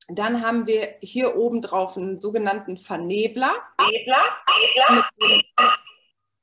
dann 0.09 0.43
haben 0.45 0.67
wir 0.67 0.97
hier 1.01 1.37
oben 1.37 1.63
drauf 1.63 1.97
einen 1.97 2.19
sogenannten 2.19 2.77
Vernebler. 2.77 3.55
Nebler, 3.91 5.09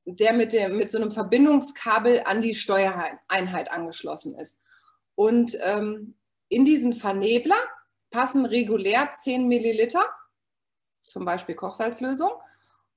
der 0.06 0.34
mit, 0.34 0.54
dem, 0.54 0.78
mit 0.78 0.90
so 0.90 1.00
einem 1.00 1.12
Verbindungskabel 1.12 2.24
an 2.26 2.42
die 2.42 2.56
Steuereinheit 2.56 3.72
angeschlossen 3.72 4.36
ist. 4.36 4.62
Und 5.16 5.58
ähm, 5.62 6.16
in 6.50 6.66
diesen 6.66 6.94
Vernebler 6.94 7.58
passen 8.12 8.46
regulär 8.46 9.12
10 9.14 9.48
Milliliter, 9.48 10.04
zum 11.02 11.26
Beispiel 11.26 11.56
Kochsalzlösung. 11.56 12.32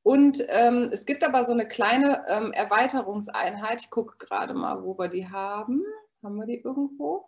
Und 0.02 0.44
ähm, 0.48 0.90
es 0.92 1.06
gibt 1.06 1.24
aber 1.24 1.44
so 1.44 1.52
eine 1.52 1.66
kleine 1.66 2.24
ähm, 2.28 2.52
Erweiterungseinheit. 2.52 3.82
Ich 3.82 3.90
gucke 3.90 4.18
gerade 4.18 4.52
mal, 4.52 4.82
wo 4.82 4.98
wir 4.98 5.08
die 5.08 5.28
haben. 5.28 5.82
Haben 6.22 6.36
wir 6.36 6.46
die 6.46 6.60
irgendwo? 6.60 7.26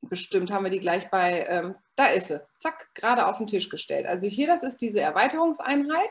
Bestimmt 0.00 0.50
haben 0.50 0.64
wir 0.64 0.70
die 0.70 0.80
gleich 0.80 1.10
bei, 1.10 1.46
ähm, 1.48 1.74
da 1.94 2.06
ist 2.06 2.28
sie, 2.28 2.40
zack, 2.58 2.94
gerade 2.94 3.26
auf 3.26 3.38
den 3.38 3.46
Tisch 3.46 3.68
gestellt. 3.68 4.06
Also 4.06 4.26
hier, 4.28 4.46
das 4.46 4.62
ist 4.62 4.78
diese 4.80 5.00
Erweiterungseinheit. 5.00 6.10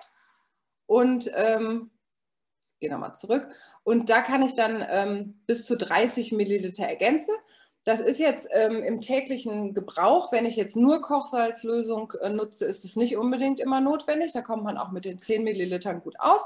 Und 0.86 1.30
ähm, 1.34 1.90
gehe 2.82 2.92
nochmal 2.92 3.16
zurück. 3.16 3.48
Und 3.84 4.10
da 4.10 4.22
kann 4.22 4.42
ich 4.42 4.56
dann 4.56 4.86
ähm, 4.90 5.36
bis 5.48 5.66
zu 5.66 5.78
30 5.78 6.34
Milliliter 6.34 6.86
ergänzen. 6.86 7.34
Das 7.86 8.02
ist 8.02 8.20
jetzt 8.20 8.50
ähm, 8.52 8.84
im 8.84 9.00
täglichen 9.00 9.74
Gebrauch, 9.74 10.32
wenn 10.32 10.46
ich 10.46 10.56
jetzt 10.56 10.76
nur 10.76 11.02
Kochsalzlösung 11.02 12.14
äh, 12.22 12.30
nutze, 12.30 12.66
ist 12.66 12.84
es 12.84 12.96
nicht 12.96 13.16
unbedingt 13.18 13.60
immer 13.60 13.80
notwendig. 13.80 14.34
Da 14.34 14.42
kommt 14.42 14.64
man 14.64 14.78
auch 14.78 14.92
mit 14.92 15.06
den 15.06 15.20
10 15.20 15.44
Millilitern 15.44 16.02
gut 16.02 16.20
aus. 16.20 16.46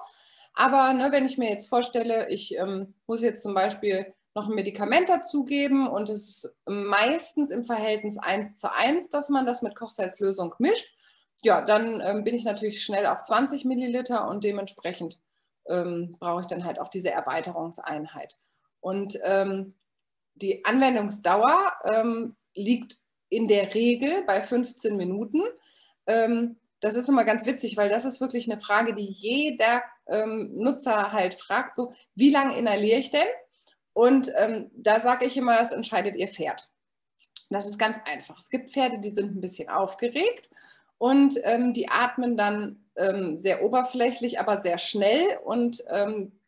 Aber 0.53 0.93
ne, 0.93 1.11
wenn 1.11 1.25
ich 1.25 1.38
mir 1.38 1.49
jetzt 1.49 1.67
vorstelle, 1.67 2.29
ich 2.29 2.57
ähm, 2.57 2.93
muss 3.07 3.21
jetzt 3.21 3.43
zum 3.43 3.53
Beispiel 3.53 4.13
noch 4.36 4.47
ein 4.47 4.55
Medikament 4.55 5.09
dazugeben 5.09 5.88
und 5.88 6.09
es 6.09 6.27
ist 6.29 6.61
meistens 6.65 7.51
im 7.51 7.65
Verhältnis 7.65 8.17
1 8.17 8.59
zu 8.59 8.71
1, 8.71 9.09
dass 9.09 9.29
man 9.29 9.45
das 9.45 9.61
mit 9.61 9.75
Kochsalzlösung 9.75 10.55
mischt, 10.59 10.95
ja, 11.43 11.61
dann 11.61 12.01
ähm, 12.01 12.23
bin 12.23 12.36
ich 12.36 12.43
natürlich 12.43 12.83
schnell 12.83 13.05
auf 13.05 13.23
20 13.23 13.65
Milliliter 13.65 14.27
und 14.27 14.43
dementsprechend 14.43 15.19
ähm, 15.68 16.16
brauche 16.20 16.41
ich 16.41 16.47
dann 16.47 16.63
halt 16.63 16.80
auch 16.80 16.89
diese 16.89 17.11
Erweiterungseinheit. 17.11 18.38
Und 18.82 19.20
ähm, 19.24 19.74
die 20.36 20.63
Anwendungsdauer 20.66 21.74
ähm, 21.86 22.36
liegt 22.53 22.97
in 23.30 23.47
der 23.47 23.74
Regel 23.74 24.24
bei 24.24 24.41
15 24.41 24.95
Minuten. 24.95 25.41
Ähm, 26.07 26.57
das 26.82 26.95
ist 26.95 27.09
immer 27.09 27.24
ganz 27.24 27.45
witzig, 27.45 27.78
weil 27.78 27.89
das 27.89 28.05
ist 28.05 28.22
wirklich 28.22 28.49
eine 28.49 28.61
Frage, 28.61 28.93
die 28.93 29.05
jeder 29.05 29.82
ähm, 30.07 30.51
Nutzer 30.55 31.11
halt 31.11 31.34
fragt, 31.34 31.76
so, 31.76 31.93
wie 32.13 32.30
lange 32.30 32.57
inhaliere 32.57 32.99
ich 32.99 33.11
denn? 33.11 33.28
Und 33.93 34.32
ähm, 34.36 34.70
da 34.76 34.99
sage 34.99 35.26
ich 35.26 35.38
immer, 35.38 35.57
das 35.57 35.72
entscheidet 35.72 36.16
ihr 36.16 36.28
Pferd. 36.28 36.70
Das 37.49 37.66
ist 37.66 37.80
ganz 37.80 37.97
einfach. 38.05 38.39
Es 38.39 38.49
gibt 38.49 38.70
Pferde, 38.70 38.99
die 38.99 39.11
sind 39.11 39.36
ein 39.36 39.41
bisschen 39.41 39.70
aufgeregt 39.70 40.49
und 40.97 41.36
die 41.36 41.89
atmen 41.89 42.38
dann 42.38 42.84
ähm, 42.98 43.38
sehr 43.38 43.64
oberflächlich, 43.64 44.39
aber 44.39 44.60
sehr 44.60 44.78
schnell. 44.78 45.38
Und 45.43 45.84
ähm, 45.89 46.39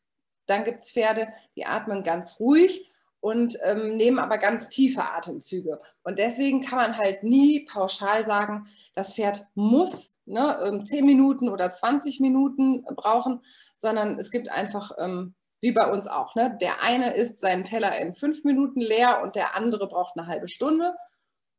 dann 0.45 0.63
gibt 0.63 0.85
es 0.85 0.91
Pferde, 0.91 1.27
die 1.55 1.65
atmen 1.65 2.03
ganz 2.03 2.39
ruhig 2.39 2.91
und 3.19 3.57
ähm, 3.63 3.97
nehmen 3.97 4.19
aber 4.19 4.37
ganz 4.37 4.69
tiefe 4.69 5.01
Atemzüge. 5.01 5.81
Und 6.03 6.19
deswegen 6.19 6.61
kann 6.61 6.77
man 6.77 6.97
halt 6.97 7.23
nie 7.23 7.65
pauschal 7.65 8.25
sagen, 8.25 8.67
das 8.93 9.13
Pferd 9.13 9.45
muss 9.55 10.17
ne, 10.25 10.83
10 10.85 11.05
Minuten 11.05 11.49
oder 11.49 11.69
20 11.69 12.19
Minuten 12.19 12.83
brauchen, 12.95 13.41
sondern 13.75 14.19
es 14.19 14.31
gibt 14.31 14.49
einfach 14.49 14.91
ähm, 14.99 15.35
wie 15.61 15.71
bei 15.71 15.89
uns 15.91 16.07
auch. 16.07 16.35
Ne? 16.35 16.57
Der 16.61 16.83
eine 16.83 17.15
isst 17.15 17.39
seinen 17.39 17.63
Teller 17.63 17.97
in 17.97 18.13
fünf 18.13 18.43
Minuten 18.43 18.79
leer 18.79 19.21
und 19.23 19.35
der 19.35 19.55
andere 19.55 19.87
braucht 19.87 20.17
eine 20.17 20.27
halbe 20.27 20.47
Stunde. 20.47 20.93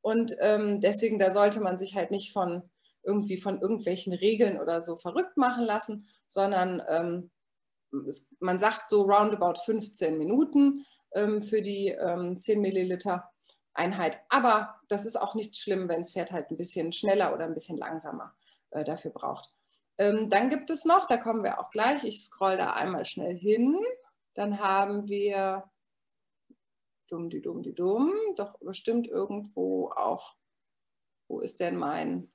Und 0.00 0.34
ähm, 0.40 0.80
deswegen, 0.80 1.18
da 1.18 1.32
sollte 1.32 1.60
man 1.60 1.76
sich 1.76 1.96
halt 1.96 2.10
nicht 2.10 2.32
von 2.32 2.62
irgendwie 3.08 3.38
von 3.38 3.60
irgendwelchen 3.60 4.12
Regeln 4.12 4.60
oder 4.60 4.82
so 4.82 4.96
verrückt 4.96 5.38
machen 5.38 5.64
lassen, 5.64 6.06
sondern 6.28 6.82
ähm, 6.86 7.30
es, 8.06 8.30
man 8.38 8.58
sagt 8.58 8.90
so 8.90 9.02
roundabout 9.02 9.60
15 9.64 10.18
Minuten 10.18 10.84
ähm, 11.14 11.40
für 11.40 11.62
die 11.62 11.96
10 11.96 12.40
ähm, 12.46 12.60
Milliliter 12.60 13.32
Einheit. 13.72 14.20
Aber 14.28 14.74
das 14.88 15.06
ist 15.06 15.16
auch 15.16 15.34
nicht 15.34 15.56
schlimm, 15.56 15.88
wenn 15.88 16.00
das 16.00 16.12
Pferd 16.12 16.32
halt 16.32 16.50
ein 16.50 16.58
bisschen 16.58 16.92
schneller 16.92 17.32
oder 17.32 17.44
ein 17.44 17.54
bisschen 17.54 17.78
langsamer 17.78 18.34
äh, 18.70 18.84
dafür 18.84 19.12
braucht. 19.12 19.50
Ähm, 19.96 20.28
dann 20.28 20.50
gibt 20.50 20.68
es 20.70 20.84
noch, 20.84 21.06
da 21.06 21.16
kommen 21.16 21.42
wir 21.42 21.58
auch 21.58 21.70
gleich, 21.70 22.04
ich 22.04 22.22
scroll 22.22 22.56
da 22.56 22.74
einmal 22.74 23.06
schnell 23.06 23.36
hin. 23.36 23.80
Dann 24.34 24.60
haben 24.60 25.08
wir 25.08 25.64
dumm, 27.08 27.30
die 27.30 27.40
dumm, 27.40 27.62
die 27.62 27.74
dumm, 27.74 28.12
doch 28.36 28.58
bestimmt 28.58 29.08
irgendwo 29.08 29.90
auch, 29.90 30.36
wo 31.26 31.40
ist 31.40 31.60
denn 31.60 31.76
mein 31.76 32.30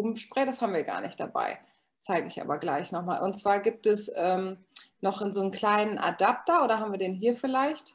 Pumpspray? 0.00 0.46
Das 0.46 0.62
haben 0.62 0.72
wir 0.72 0.84
gar 0.84 1.00
nicht 1.00 1.18
dabei. 1.18 1.58
Zeige 2.00 2.28
ich 2.28 2.40
aber 2.40 2.58
gleich 2.58 2.92
nochmal. 2.92 3.22
Und 3.22 3.36
zwar 3.36 3.60
gibt 3.60 3.86
es 3.86 4.10
ähm, 4.14 4.58
noch 5.00 5.20
in 5.20 5.32
so 5.32 5.40
einen 5.40 5.50
kleinen 5.50 5.98
Adapter, 5.98 6.64
oder 6.64 6.78
haben 6.78 6.92
wir 6.92 6.98
den 6.98 7.14
hier 7.14 7.34
vielleicht? 7.34 7.94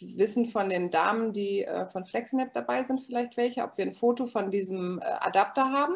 Wissen 0.00 0.48
von 0.48 0.68
den 0.68 0.90
Damen, 0.90 1.32
die 1.32 1.64
äh, 1.64 1.88
von 1.88 2.04
Flexinap 2.04 2.52
dabei 2.52 2.82
sind, 2.82 3.00
vielleicht 3.00 3.36
welche, 3.36 3.62
ob 3.62 3.78
wir 3.78 3.86
ein 3.86 3.92
Foto 3.92 4.26
von 4.26 4.50
diesem 4.50 5.00
äh, 5.00 5.04
Adapter 5.04 5.70
haben. 5.70 5.94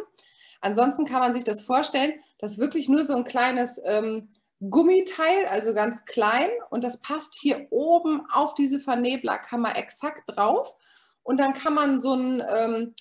Ansonsten 0.61 1.05
kann 1.05 1.21
man 1.21 1.35
sich 1.35 1.45
das 1.45 1.63
vorstellen, 1.63 2.15
das 2.39 2.53
ist 2.53 2.59
wirklich 2.59 2.89
nur 2.89 3.05
so 3.05 3.15
ein 3.15 3.25
kleines 3.25 3.81
ähm, 3.85 4.31
Gummiteil, 4.61 5.47
also 5.51 5.75
ganz 5.75 6.05
klein 6.05 6.49
und 6.71 6.83
das 6.85 7.01
passt 7.01 7.35
hier 7.35 7.67
oben 7.71 8.23
auf 8.33 8.55
diese 8.55 8.79
Verneblerkammer 8.79 9.77
exakt 9.77 10.23
drauf 10.27 10.75
und 11.23 11.39
dann 11.39 11.53
kann 11.53 11.75
man 11.75 12.01
so 12.01 12.15
ein 12.15 12.43
ähm, 12.49 12.95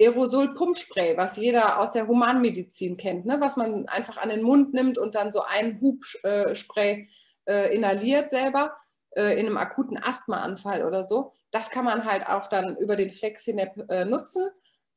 Aerosol-Pumpspray, 0.00 1.16
was 1.16 1.36
jeder 1.36 1.80
aus 1.80 1.90
der 1.92 2.06
Humanmedizin 2.06 2.96
kennt, 2.96 3.26
ne? 3.26 3.40
was 3.40 3.56
man 3.56 3.88
einfach 3.88 4.16
an 4.16 4.28
den 4.28 4.42
Mund 4.42 4.72
nimmt 4.72 4.98
und 4.98 5.14
dann 5.14 5.32
so 5.32 5.42
einen 5.42 5.80
Hubspray 5.80 7.08
äh, 7.48 7.74
inhaliert 7.74 8.30
selber 8.30 8.76
äh, 9.10 9.38
in 9.38 9.46
einem 9.46 9.56
akuten 9.56 9.98
Asthmaanfall 9.98 10.84
oder 10.84 11.04
so. 11.04 11.32
Das 11.50 11.70
kann 11.70 11.84
man 11.84 12.04
halt 12.04 12.26
auch 12.26 12.48
dann 12.48 12.76
über 12.76 12.94
den 12.94 13.10
Flexinap 13.10 13.90
äh, 13.90 14.04
nutzen. 14.04 14.48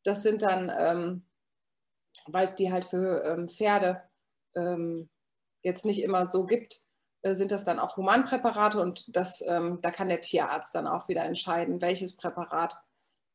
Das 0.03 0.21
sind 0.21 0.41
dann 0.41 0.71
ähm, 0.77 1.25
weil 2.27 2.47
es 2.47 2.55
die 2.55 2.71
halt 2.71 2.85
für 2.85 3.23
ähm, 3.23 3.47
Pferde 3.47 4.01
ähm, 4.55 5.09
jetzt 5.63 5.85
nicht 5.85 6.01
immer 6.01 6.25
so 6.25 6.45
gibt, 6.45 6.81
äh, 7.21 7.33
sind 7.33 7.51
das 7.51 7.63
dann 7.63 7.79
auch 7.79 7.97
Humanpräparate 7.97 8.81
und 8.81 9.15
das, 9.15 9.43
ähm, 9.47 9.79
da 9.81 9.91
kann 9.91 10.09
der 10.09 10.21
Tierarzt 10.21 10.75
dann 10.75 10.87
auch 10.87 11.07
wieder 11.07 11.23
entscheiden, 11.23 11.81
welches 11.81 12.15
Präparat 12.15 12.75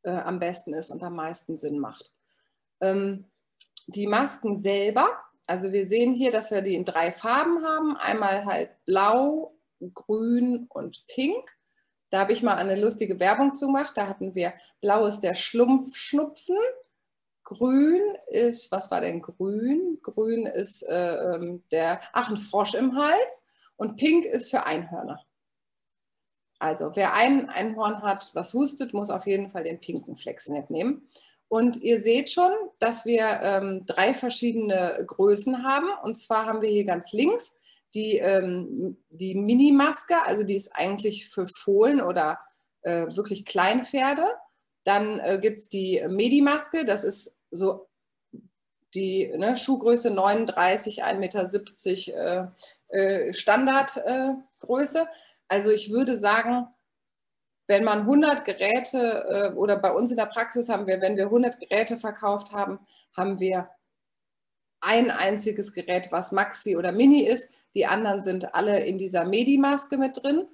äh, 0.07 0.11
am 0.11 0.39
besten 0.39 0.73
ist 0.73 0.91
und 0.91 1.03
am 1.03 1.17
meisten 1.17 1.57
Sinn 1.57 1.79
macht. 1.79 2.13
Ähm, 2.81 3.27
die 3.87 4.07
Masken 4.07 4.57
selber, 4.57 5.09
also 5.47 5.73
wir 5.73 5.87
sehen 5.87 6.15
hier, 6.15 6.33
dass 6.33 6.51
wir 6.51 6.63
die 6.63 6.75
in 6.75 6.85
drei 6.85 7.13
Farben 7.13 7.65
haben. 7.65 7.97
Einmal 7.97 8.45
halt 8.47 8.71
blau, 8.85 9.55
grün 9.95 10.67
und 10.71 11.05
pink. 11.07 11.57
Da 12.11 12.21
habe 12.21 12.33
ich 12.33 12.43
mal 12.43 12.57
eine 12.57 12.81
lustige 12.81 13.21
Werbung 13.21 13.55
zu 13.55 13.67
gemacht. 13.67 13.93
Da 13.97 14.09
hatten 14.09 14.35
wir, 14.35 14.55
blau 14.81 15.07
ist 15.07 15.21
der 15.21 15.35
Schlumpfschnupfen, 15.35 16.57
Grün 17.47 18.03
ist, 18.27 18.73
was 18.73 18.91
war 18.91 19.01
denn 19.01 19.23
grün? 19.23 20.01
Grün 20.03 20.47
ist 20.47 20.83
äh, 20.83 21.15
ähm, 21.15 21.63
der, 21.71 22.01
ach, 22.13 22.29
ein 22.29 22.37
Frosch 22.37 22.75
im 22.75 22.97
Hals 22.97 23.45
und 23.77 23.97
pink 23.97 24.25
ist 24.25 24.51
für 24.51 24.67
Einhörner. 24.67 25.25
Also 26.59 26.93
wer 26.95 27.15
ein 27.15 27.49
Einhorn 27.51 28.03
hat, 28.03 28.31
was 28.35 28.55
hustet, 28.55 28.95
muss 28.95 29.11
auf 29.11 29.27
jeden 29.27 29.51
Fall 29.51 29.65
den 29.65 29.81
pinken 29.81 30.17
Flexnet 30.17 30.71
nehmen. 30.71 31.09
Und 31.49 31.77
ihr 31.77 32.01
seht 32.01 32.31
schon, 32.31 32.51
dass 32.79 33.07
wir 33.07 33.41
ähm, 33.43 33.87
drei 33.87 34.15
verschiedene 34.15 35.05
Größen 35.07 35.63
haben. 35.63 35.89
Und 36.03 36.17
zwar 36.17 36.47
haben 36.47 36.63
wir 36.63 36.71
hier 36.71 36.85
ganz 36.85 37.13
links 37.13 37.59
die, 37.95 38.19
ähm, 38.19 38.99
die 39.11 39.35
Mini-Maske, 39.35 40.23
also 40.23 40.43
die 40.43 40.57
ist 40.57 40.75
eigentlich 40.75 41.29
für 41.29 41.47
Fohlen 41.47 42.01
oder 42.01 42.39
äh, 42.83 43.07
wirklich 43.17 43.47
Kleinpferde. 43.47 44.27
Dann 44.85 45.19
äh, 45.21 45.39
gibt 45.41 45.59
es 45.61 45.69
die 45.69 46.05
Medimaske, 46.09 46.85
das 46.85 47.05
ist 47.05 47.45
so 47.51 47.89
die 48.95 49.33
ne, 49.37 49.57
Schuhgröße 49.57 50.11
39, 50.11 51.05
1,70 51.05 51.19
Meter 51.19 52.53
äh, 52.89 53.29
äh, 53.29 53.35
Standardgröße. 53.35 55.09
Also 55.49 55.71
ich 55.71 55.91
würde 55.91 56.17
sagen, 56.17 56.69
wenn 57.69 57.85
man 57.85 58.01
100 58.01 58.45
Geräte 58.45 59.25
äh, 59.29 59.55
oder 59.55 59.77
bei 59.77 59.93
uns 59.93 60.11
in 60.11 60.17
der 60.17 60.27
Praxis 60.27 60.69
haben 60.69 60.87
wir, 60.87 61.01
wenn 61.01 61.17
wir 61.17 61.25
100 61.25 61.59
Geräte 61.61 61.97
verkauft 61.97 62.53
haben, 62.53 62.79
haben 63.17 63.41
wir 63.41 63.69
ein 64.81 65.11
einziges 65.11 65.73
Gerät, 65.73 66.13
was 66.13 66.33
Maxi 66.33 66.77
oder 66.77 66.93
Mini 66.93 67.23
ist. 67.23 67.53
Die 67.75 67.87
anderen 67.87 68.21
sind 68.21 68.55
alle 68.55 68.85
in 68.85 68.99
dieser 68.99 69.25
Medi-Maske 69.25 69.99
mit 69.99 70.23
drin. 70.23 70.47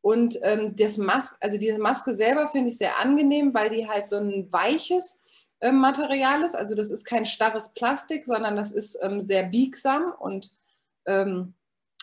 Und 0.00 0.38
ähm, 0.42 0.74
das 0.76 0.98
Mas 0.98 1.36
also 1.40 1.56
diese 1.56 1.78
Maske 1.78 2.14
selber 2.14 2.48
finde 2.48 2.68
ich 2.68 2.78
sehr 2.78 2.98
angenehm, 2.98 3.54
weil 3.54 3.70
die 3.70 3.88
halt 3.88 4.08
so 4.10 4.16
ein 4.16 4.52
weiches 4.52 5.22
äh, 5.60 5.72
Material 5.72 6.42
ist. 6.42 6.54
Also 6.54 6.74
das 6.74 6.90
ist 6.90 7.04
kein 7.04 7.26
starres 7.26 7.72
Plastik, 7.74 8.26
sondern 8.26 8.56
das 8.56 8.72
ist 8.72 8.98
ähm, 9.02 9.20
sehr 9.20 9.44
biegsam 9.44 10.12
und 10.18 10.50
ähm, 11.06 11.54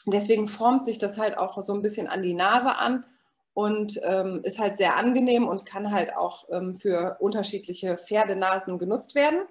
deswegen 0.06 0.48
formt 0.48 0.86
sich 0.86 0.98
das 0.98 1.18
halt 1.18 1.38
auch 1.38 1.62
so 1.62 1.74
ein 1.74 1.82
bisschen 1.82 2.08
an 2.08 2.24
die 2.24 2.34
Nase 2.34 2.76
an 2.76 3.06
und 3.54 4.00
ähm, 4.04 4.42
ist 4.44 4.60
halt 4.60 4.78
sehr 4.78 4.96
angenehm 4.96 5.48
und 5.48 5.66
kann 5.66 5.92
halt 5.92 6.16
auch 6.16 6.46
ähm, 6.52 6.76
für 6.76 7.18
unterschiedliche 7.20 7.98
Pferdenasen 7.98 8.78
genutzt 8.80 9.16
werden. 9.16 9.42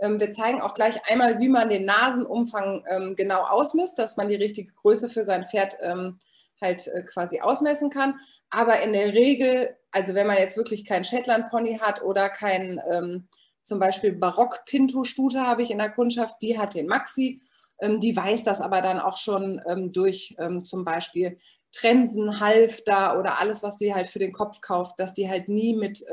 Ähm, 0.00 0.20
wir 0.20 0.30
zeigen 0.30 0.60
auch 0.60 0.74
gleich 0.74 1.10
einmal, 1.10 1.38
wie 1.40 1.48
man 1.48 1.68
den 1.68 1.84
Nasenumfang 1.84 2.84
ähm, 2.88 3.16
genau 3.16 3.42
ausmisst, 3.42 3.98
dass 3.98 4.16
man 4.16 4.28
die 4.28 4.36
richtige 4.36 4.72
Größe 4.72 5.08
für 5.08 5.24
sein 5.24 5.44
Pferd 5.44 5.76
ähm, 5.80 6.18
halt 6.60 6.86
äh, 6.88 7.02
quasi 7.02 7.40
ausmessen 7.40 7.90
kann. 7.90 8.18
Aber 8.50 8.80
in 8.82 8.92
der 8.92 9.12
Regel, 9.12 9.76
also 9.90 10.14
wenn 10.14 10.26
man 10.26 10.38
jetzt 10.38 10.56
wirklich 10.56 10.84
keinen 10.84 11.04
Shetland-Pony 11.04 11.78
hat 11.78 12.02
oder 12.02 12.28
kein 12.28 12.80
ähm, 12.90 13.28
zum 13.62 13.78
Beispiel 13.78 14.12
Barock-Pinto-Stute 14.12 15.40
habe 15.46 15.62
ich 15.62 15.70
in 15.70 15.78
der 15.78 15.90
Kundschaft, 15.90 16.36
die 16.42 16.58
hat 16.58 16.74
den 16.74 16.86
Maxi. 16.86 17.42
Ähm, 17.80 18.00
die 18.00 18.16
weiß 18.16 18.44
das 18.44 18.60
aber 18.60 18.82
dann 18.82 19.00
auch 19.00 19.16
schon 19.16 19.60
ähm, 19.66 19.92
durch 19.92 20.34
ähm, 20.38 20.64
zum 20.64 20.84
Beispiel 20.84 21.38
Trensen, 21.72 22.40
Halfter 22.40 23.18
oder 23.18 23.40
alles, 23.40 23.62
was 23.62 23.78
sie 23.78 23.94
halt 23.94 24.08
für 24.08 24.18
den 24.18 24.32
Kopf 24.32 24.60
kauft, 24.60 24.98
dass 24.98 25.14
die 25.14 25.28
halt 25.30 25.48
nie 25.48 25.72
mit 25.76 26.04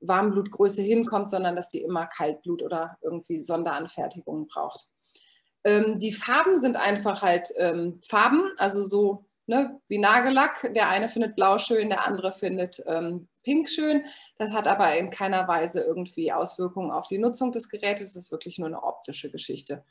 Warmblutgröße 0.00 0.82
hinkommt, 0.82 1.30
sondern 1.30 1.56
dass 1.56 1.70
die 1.70 1.80
immer 1.80 2.04
Kaltblut 2.04 2.62
oder 2.62 2.98
irgendwie 3.00 3.40
Sonderanfertigungen 3.40 4.46
braucht. 4.46 4.90
Die 5.64 6.12
Farben 6.12 6.60
sind 6.60 6.76
einfach 6.76 7.22
halt 7.22 7.48
Farben, 8.06 8.50
also 8.58 8.84
so 8.84 9.24
ne, 9.46 9.80
wie 9.88 9.98
Nagellack. 9.98 10.72
Der 10.74 10.88
eine 10.88 11.08
findet 11.08 11.36
blau 11.36 11.58
schön, 11.58 11.88
der 11.88 12.06
andere 12.06 12.32
findet 12.32 12.82
ähm, 12.86 13.28
pink 13.42 13.68
schön. 13.68 14.04
Das 14.38 14.52
hat 14.52 14.66
aber 14.66 14.96
in 14.96 15.10
keiner 15.10 15.48
Weise 15.48 15.80
irgendwie 15.80 16.32
Auswirkungen 16.32 16.90
auf 16.90 17.06
die 17.06 17.18
Nutzung 17.18 17.52
des 17.52 17.68
Gerätes. 17.68 18.14
Das 18.14 18.24
ist 18.24 18.32
wirklich 18.32 18.58
nur 18.58 18.68
eine 18.68 18.82
optische 18.82 19.30
Geschichte. 19.30 19.84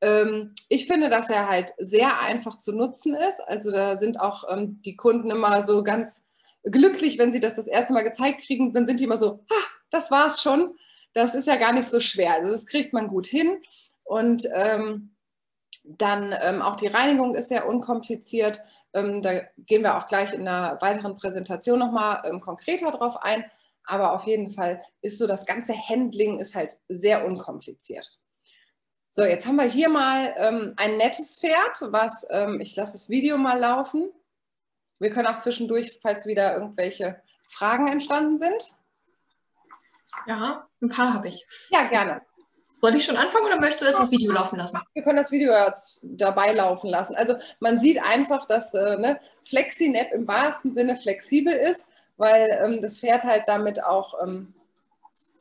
Ähm, 0.00 0.54
ich 0.68 0.86
finde, 0.86 1.10
dass 1.10 1.30
er 1.30 1.48
halt 1.48 1.72
sehr 1.78 2.20
einfach 2.20 2.58
zu 2.58 2.72
nutzen 2.72 3.14
ist. 3.14 3.40
Also 3.46 3.70
da 3.70 3.96
sind 3.96 4.18
auch 4.20 4.44
ähm, 4.50 4.80
die 4.82 4.96
Kunden 4.96 5.30
immer 5.30 5.62
so 5.62 5.82
ganz 5.82 6.24
glücklich, 6.64 7.18
wenn 7.18 7.32
sie 7.32 7.40
das 7.40 7.54
das 7.54 7.66
erste 7.66 7.92
Mal 7.92 8.02
gezeigt 8.02 8.42
kriegen. 8.42 8.72
Dann 8.72 8.86
sind 8.86 9.00
die 9.00 9.04
immer 9.04 9.16
so, 9.16 9.44
ha, 9.50 9.66
das 9.90 10.10
war's 10.10 10.42
schon. 10.42 10.74
Das 11.12 11.34
ist 11.34 11.46
ja 11.46 11.56
gar 11.56 11.72
nicht 11.72 11.88
so 11.88 12.00
schwer. 12.00 12.34
Also 12.34 12.52
das 12.52 12.66
kriegt 12.66 12.92
man 12.92 13.08
gut 13.08 13.26
hin. 13.26 13.62
Und 14.04 14.48
ähm, 14.54 15.14
dann 15.84 16.34
ähm, 16.42 16.62
auch 16.62 16.76
die 16.76 16.86
Reinigung 16.86 17.34
ist 17.34 17.48
sehr 17.48 17.68
unkompliziert. 17.68 18.60
Ähm, 18.92 19.22
da 19.22 19.40
gehen 19.58 19.82
wir 19.82 19.96
auch 19.96 20.06
gleich 20.06 20.32
in 20.32 20.46
einer 20.46 20.80
weiteren 20.80 21.14
Präsentation 21.14 21.78
nochmal 21.78 22.22
ähm, 22.24 22.40
konkreter 22.40 22.90
drauf 22.90 23.22
ein. 23.22 23.44
Aber 23.84 24.12
auf 24.12 24.24
jeden 24.24 24.50
Fall 24.50 24.82
ist 25.00 25.18
so, 25.18 25.26
das 25.26 25.46
ganze 25.46 25.74
Handling 25.74 26.38
ist 26.38 26.54
halt 26.54 26.80
sehr 26.88 27.26
unkompliziert. 27.26 28.20
So, 29.12 29.24
jetzt 29.24 29.44
haben 29.46 29.56
wir 29.56 29.64
hier 29.64 29.88
mal 29.88 30.34
ähm, 30.36 30.74
ein 30.76 30.96
nettes 30.96 31.40
Pferd, 31.40 31.82
was, 31.92 32.26
ähm, 32.30 32.60
ich 32.60 32.76
lasse 32.76 32.92
das 32.92 33.08
Video 33.08 33.36
mal 33.38 33.58
laufen. 33.58 34.08
Wir 35.00 35.10
können 35.10 35.26
auch 35.26 35.40
zwischendurch, 35.40 35.98
falls 36.00 36.26
wieder 36.26 36.54
irgendwelche 36.54 37.20
Fragen 37.50 37.88
entstanden 37.88 38.38
sind. 38.38 38.72
Ja, 40.26 40.64
ein 40.80 40.90
paar 40.90 41.14
habe 41.14 41.26
ich. 41.26 41.44
Ja, 41.70 41.88
gerne. 41.88 42.22
Soll 42.80 42.94
ich 42.94 43.04
schon 43.04 43.16
anfangen 43.16 43.46
oder 43.46 43.58
möchtest 43.58 43.94
du 43.94 43.98
das 43.98 44.10
Video 44.12 44.32
laufen 44.32 44.58
lassen? 44.58 44.78
Wir 44.94 45.02
können 45.02 45.16
das 45.16 45.32
Video 45.32 45.52
jetzt 45.52 45.98
dabei 46.02 46.52
laufen 46.52 46.88
lassen. 46.88 47.16
Also 47.16 47.34
man 47.58 47.78
sieht 47.78 48.00
einfach, 48.00 48.46
dass 48.46 48.72
äh, 48.74 48.96
ne, 48.96 49.20
FlexiNap 49.44 50.12
im 50.12 50.28
wahrsten 50.28 50.72
Sinne 50.72 50.96
flexibel 50.96 51.52
ist, 51.52 51.90
weil 52.16 52.60
ähm, 52.62 52.80
das 52.80 53.00
Pferd 53.00 53.24
halt 53.24 53.42
damit 53.48 53.82
auch 53.82 54.14
ähm, 54.22 54.54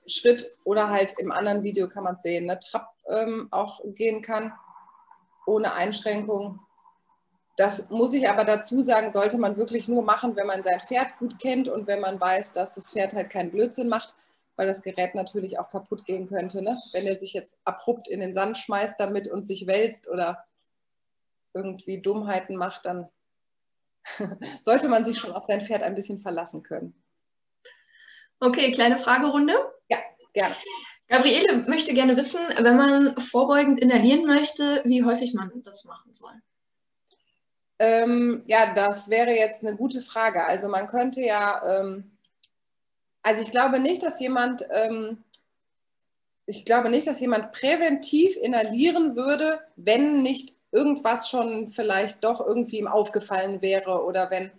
Schritt 0.07 0.49
oder 0.63 0.89
halt 0.89 1.13
im 1.19 1.31
anderen 1.31 1.63
Video 1.63 1.87
kann 1.87 2.03
man 2.03 2.15
es 2.15 2.23
sehen, 2.23 2.47
ne, 2.47 2.59
Trab 2.59 2.93
ähm, 3.09 3.47
auch 3.51 3.81
gehen 3.95 4.21
kann, 4.21 4.53
ohne 5.45 5.73
Einschränkung. 5.73 6.59
Das 7.57 7.89
muss 7.89 8.13
ich 8.13 8.29
aber 8.29 8.45
dazu 8.45 8.81
sagen, 8.81 9.11
sollte 9.11 9.37
man 9.37 9.57
wirklich 9.57 9.87
nur 9.87 10.03
machen, 10.03 10.35
wenn 10.35 10.47
man 10.47 10.63
sein 10.63 10.79
Pferd 10.79 11.17
gut 11.17 11.39
kennt 11.39 11.67
und 11.67 11.87
wenn 11.87 11.99
man 11.99 12.19
weiß, 12.19 12.53
dass 12.53 12.75
das 12.75 12.91
Pferd 12.91 13.13
halt 13.13 13.29
keinen 13.29 13.51
Blödsinn 13.51 13.89
macht 13.89 14.13
weil 14.59 14.67
das 14.67 14.81
Gerät 14.81 15.15
natürlich 15.15 15.57
auch 15.57 15.69
kaputt 15.69 16.03
gehen 16.03 16.27
könnte. 16.27 16.61
Ne? 16.61 16.77
Wenn 16.91 17.07
er 17.07 17.15
sich 17.15 17.31
jetzt 17.31 17.57
abrupt 17.63 18.09
in 18.09 18.19
den 18.19 18.33
Sand 18.33 18.57
schmeißt 18.57 18.99
damit 18.99 19.29
und 19.29 19.47
sich 19.47 19.67
wälzt 19.67 20.09
oder 20.09 20.45
irgendwie 21.53 22.01
Dummheiten 22.01 22.57
macht, 22.57 22.85
dann 22.85 23.07
sollte 24.61 24.89
man 24.89 25.05
sich 25.05 25.17
schon 25.17 25.31
auf 25.31 25.45
sein 25.45 25.61
Pferd 25.61 25.81
ein 25.81 25.95
bisschen 25.95 26.19
verlassen 26.19 26.61
können. 26.61 27.01
Okay, 28.41 28.73
kleine 28.73 28.97
Fragerunde. 28.97 29.53
Ja, 29.87 29.99
gerne. 30.33 30.55
Gabriele 31.09 31.63
möchte 31.67 31.93
gerne 31.93 32.15
wissen, 32.15 32.39
wenn 32.61 32.77
man 32.77 33.17
vorbeugend 33.17 33.79
inhalieren 33.79 34.25
möchte, 34.25 34.81
wie 34.85 35.03
häufig 35.03 35.33
man 35.33 35.51
das 35.63 35.85
machen 35.85 36.13
soll. 36.13 36.33
Ähm, 37.79 38.43
ja, 38.45 38.73
das 38.73 39.09
wäre 39.09 39.31
jetzt 39.31 39.63
eine 39.63 39.75
gute 39.75 40.01
Frage. 40.01 40.45
Also 40.45 40.67
man 40.67 40.87
könnte 40.87 41.21
ja 41.21 41.81
ähm, 41.81 42.11
also 43.23 43.41
ich 43.41 43.51
glaube 43.51 43.79
nicht, 43.79 44.01
dass 44.03 44.19
jemand, 44.19 44.65
ähm, 44.71 45.23
ich 46.45 46.65
glaube 46.65 46.89
nicht, 46.89 47.07
dass 47.07 47.19
jemand 47.19 47.51
präventiv 47.51 48.35
inhalieren 48.37 49.15
würde, 49.15 49.59
wenn 49.75 50.23
nicht 50.23 50.55
irgendwas 50.71 51.29
schon 51.29 51.67
vielleicht 51.67 52.23
doch 52.23 52.39
irgendwie 52.45 52.79
ihm 52.79 52.87
aufgefallen 52.87 53.61
wäre 53.61 54.03
oder 54.03 54.29
wenn, 54.31 54.51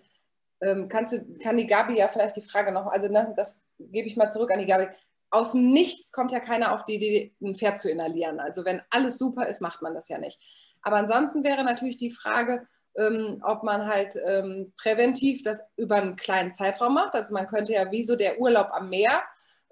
ähm, 0.61 0.89
kannst 0.89 1.13
du, 1.13 1.25
kann 1.39 1.57
die 1.57 1.67
Gabi 1.67 1.97
ja 1.97 2.09
vielleicht 2.09 2.37
die 2.37 2.43
Frage 2.43 2.73
noch, 2.73 2.87
also 2.87 3.09
ne, 3.09 3.33
das 3.37 3.65
gebe 3.79 4.09
ich 4.09 4.17
mal 4.17 4.31
zurück 4.31 4.51
an 4.51 4.59
die 4.59 4.67
Gabi. 4.67 4.89
Aus 5.31 5.53
dem 5.53 5.73
Nichts 5.73 6.13
kommt 6.13 6.33
ja 6.33 6.41
keiner 6.41 6.73
auf 6.73 6.85
die 6.85 6.95
Idee, 6.95 7.35
ein 7.41 7.55
Pferd 7.55 7.81
zu 7.81 7.91
inhalieren. 7.91 8.41
Also 8.41 8.65
wenn 8.65 8.83
alles 8.91 9.19
super 9.19 9.49
ist, 9.49 9.61
macht 9.61 9.83
man 9.83 9.95
das 9.95 10.09
ja 10.09 10.19
nicht. 10.19 10.41
Aber 10.83 10.97
ansonsten 10.97 11.45
wäre 11.45 11.65
natürlich 11.65 11.97
die 11.97 12.11
Frage, 12.11 12.67
ähm, 12.97 13.41
ob 13.45 13.63
man 13.63 13.87
halt 13.87 14.15
ähm, 14.25 14.73
präventiv 14.77 15.43
das 15.43 15.63
über 15.77 15.97
einen 15.97 16.17
kleinen 16.17 16.51
Zeitraum 16.51 16.95
macht. 16.95 17.15
Also 17.15 17.33
man 17.33 17.47
könnte 17.47 17.73
ja 17.73 17.91
wie 17.91 18.03
so 18.03 18.17
der 18.17 18.41
Urlaub 18.41 18.69
am 18.73 18.91
Meer 18.91 19.23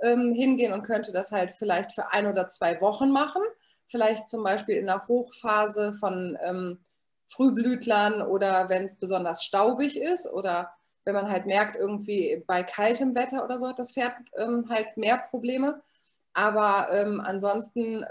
ähm, 0.01 0.33
hingehen 0.35 0.73
und 0.73 0.83
könnte 0.83 1.13
das 1.13 1.33
halt 1.33 1.51
vielleicht 1.51 1.93
für 1.93 2.13
ein 2.13 2.27
oder 2.27 2.49
zwei 2.49 2.81
Wochen 2.81 3.11
machen. 3.11 3.43
Vielleicht 3.87 4.29
zum 4.29 4.45
Beispiel 4.45 4.77
in 4.77 4.87
der 4.87 5.07
Hochphase 5.09 5.95
von 5.95 6.39
ähm, 6.43 6.79
Frühblütlern 7.27 8.23
oder 8.23 8.69
wenn 8.69 8.85
es 8.85 8.99
besonders 8.99 9.45
staubig 9.45 9.97
ist 9.97 10.31
oder 10.33 10.71
wenn 11.09 11.15
man 11.15 11.31
halt 11.31 11.47
merkt, 11.47 11.75
irgendwie 11.75 12.45
bei 12.47 12.63
kaltem 12.63 13.15
Wetter 13.15 13.43
oder 13.43 13.59
so 13.59 13.67
hat 13.67 13.79
das 13.79 13.93
Pferd 13.93 14.13
ähm, 14.37 14.67
halt 14.69 14.99
mehr 14.99 15.17
Probleme. 15.17 15.81
Aber 16.35 16.93
ähm, 16.93 17.21
ansonsten 17.21 18.05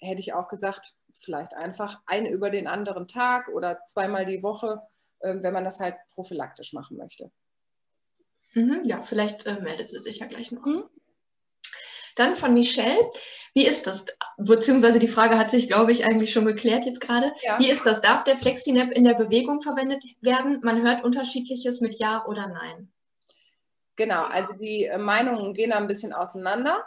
hätte 0.00 0.20
ich 0.20 0.32
auch 0.34 0.48
gesagt, 0.48 0.94
vielleicht 1.12 1.54
einfach 1.54 2.02
einen 2.06 2.26
über 2.26 2.50
den 2.50 2.66
anderen 2.66 3.06
Tag 3.06 3.48
oder 3.48 3.84
zweimal 3.86 4.26
die 4.26 4.42
Woche, 4.42 4.82
äh, 5.20 5.36
wenn 5.40 5.52
man 5.52 5.64
das 5.64 5.80
halt 5.80 5.94
prophylaktisch 6.14 6.72
machen 6.72 6.96
möchte. 6.96 7.30
Mhm, 8.54 8.82
ja, 8.84 9.02
vielleicht 9.02 9.46
äh, 9.46 9.60
meldet 9.60 9.88
sie 9.88 9.98
sich 9.98 10.18
ja 10.18 10.26
gleich 10.26 10.52
noch. 10.52 10.64
Mhm. 10.64 10.84
Dann 12.18 12.34
von 12.34 12.54
Michelle, 12.54 13.10
wie 13.54 13.66
ist 13.66 13.86
das? 13.86 14.06
Beziehungsweise 14.36 14.98
die 14.98 15.08
Frage 15.08 15.38
hat 15.38 15.50
sich, 15.50 15.68
glaube 15.68 15.92
ich, 15.92 16.04
eigentlich 16.04 16.32
schon 16.32 16.44
geklärt 16.44 16.84
jetzt 16.84 17.00
gerade. 17.00 17.32
Ja. 17.42 17.58
Wie 17.58 17.70
ist 17.70 17.86
das? 17.86 18.00
Darf 18.00 18.24
der 18.24 18.36
FlexiNap 18.36 18.90
in 18.92 19.04
der 19.04 19.14
Bewegung 19.14 19.60
verwendet 19.62 20.02
werden? 20.20 20.60
Man 20.62 20.82
hört 20.82 21.04
unterschiedliches 21.04 21.80
mit 21.80 21.98
Ja 21.98 22.24
oder 22.26 22.48
Nein. 22.48 22.90
Genau, 23.96 24.22
also 24.22 24.52
die 24.52 24.84
äh, 24.84 24.96
Meinungen 24.96 25.54
gehen 25.54 25.70
da 25.70 25.76
ein 25.76 25.88
bisschen 25.88 26.12
auseinander. 26.12 26.84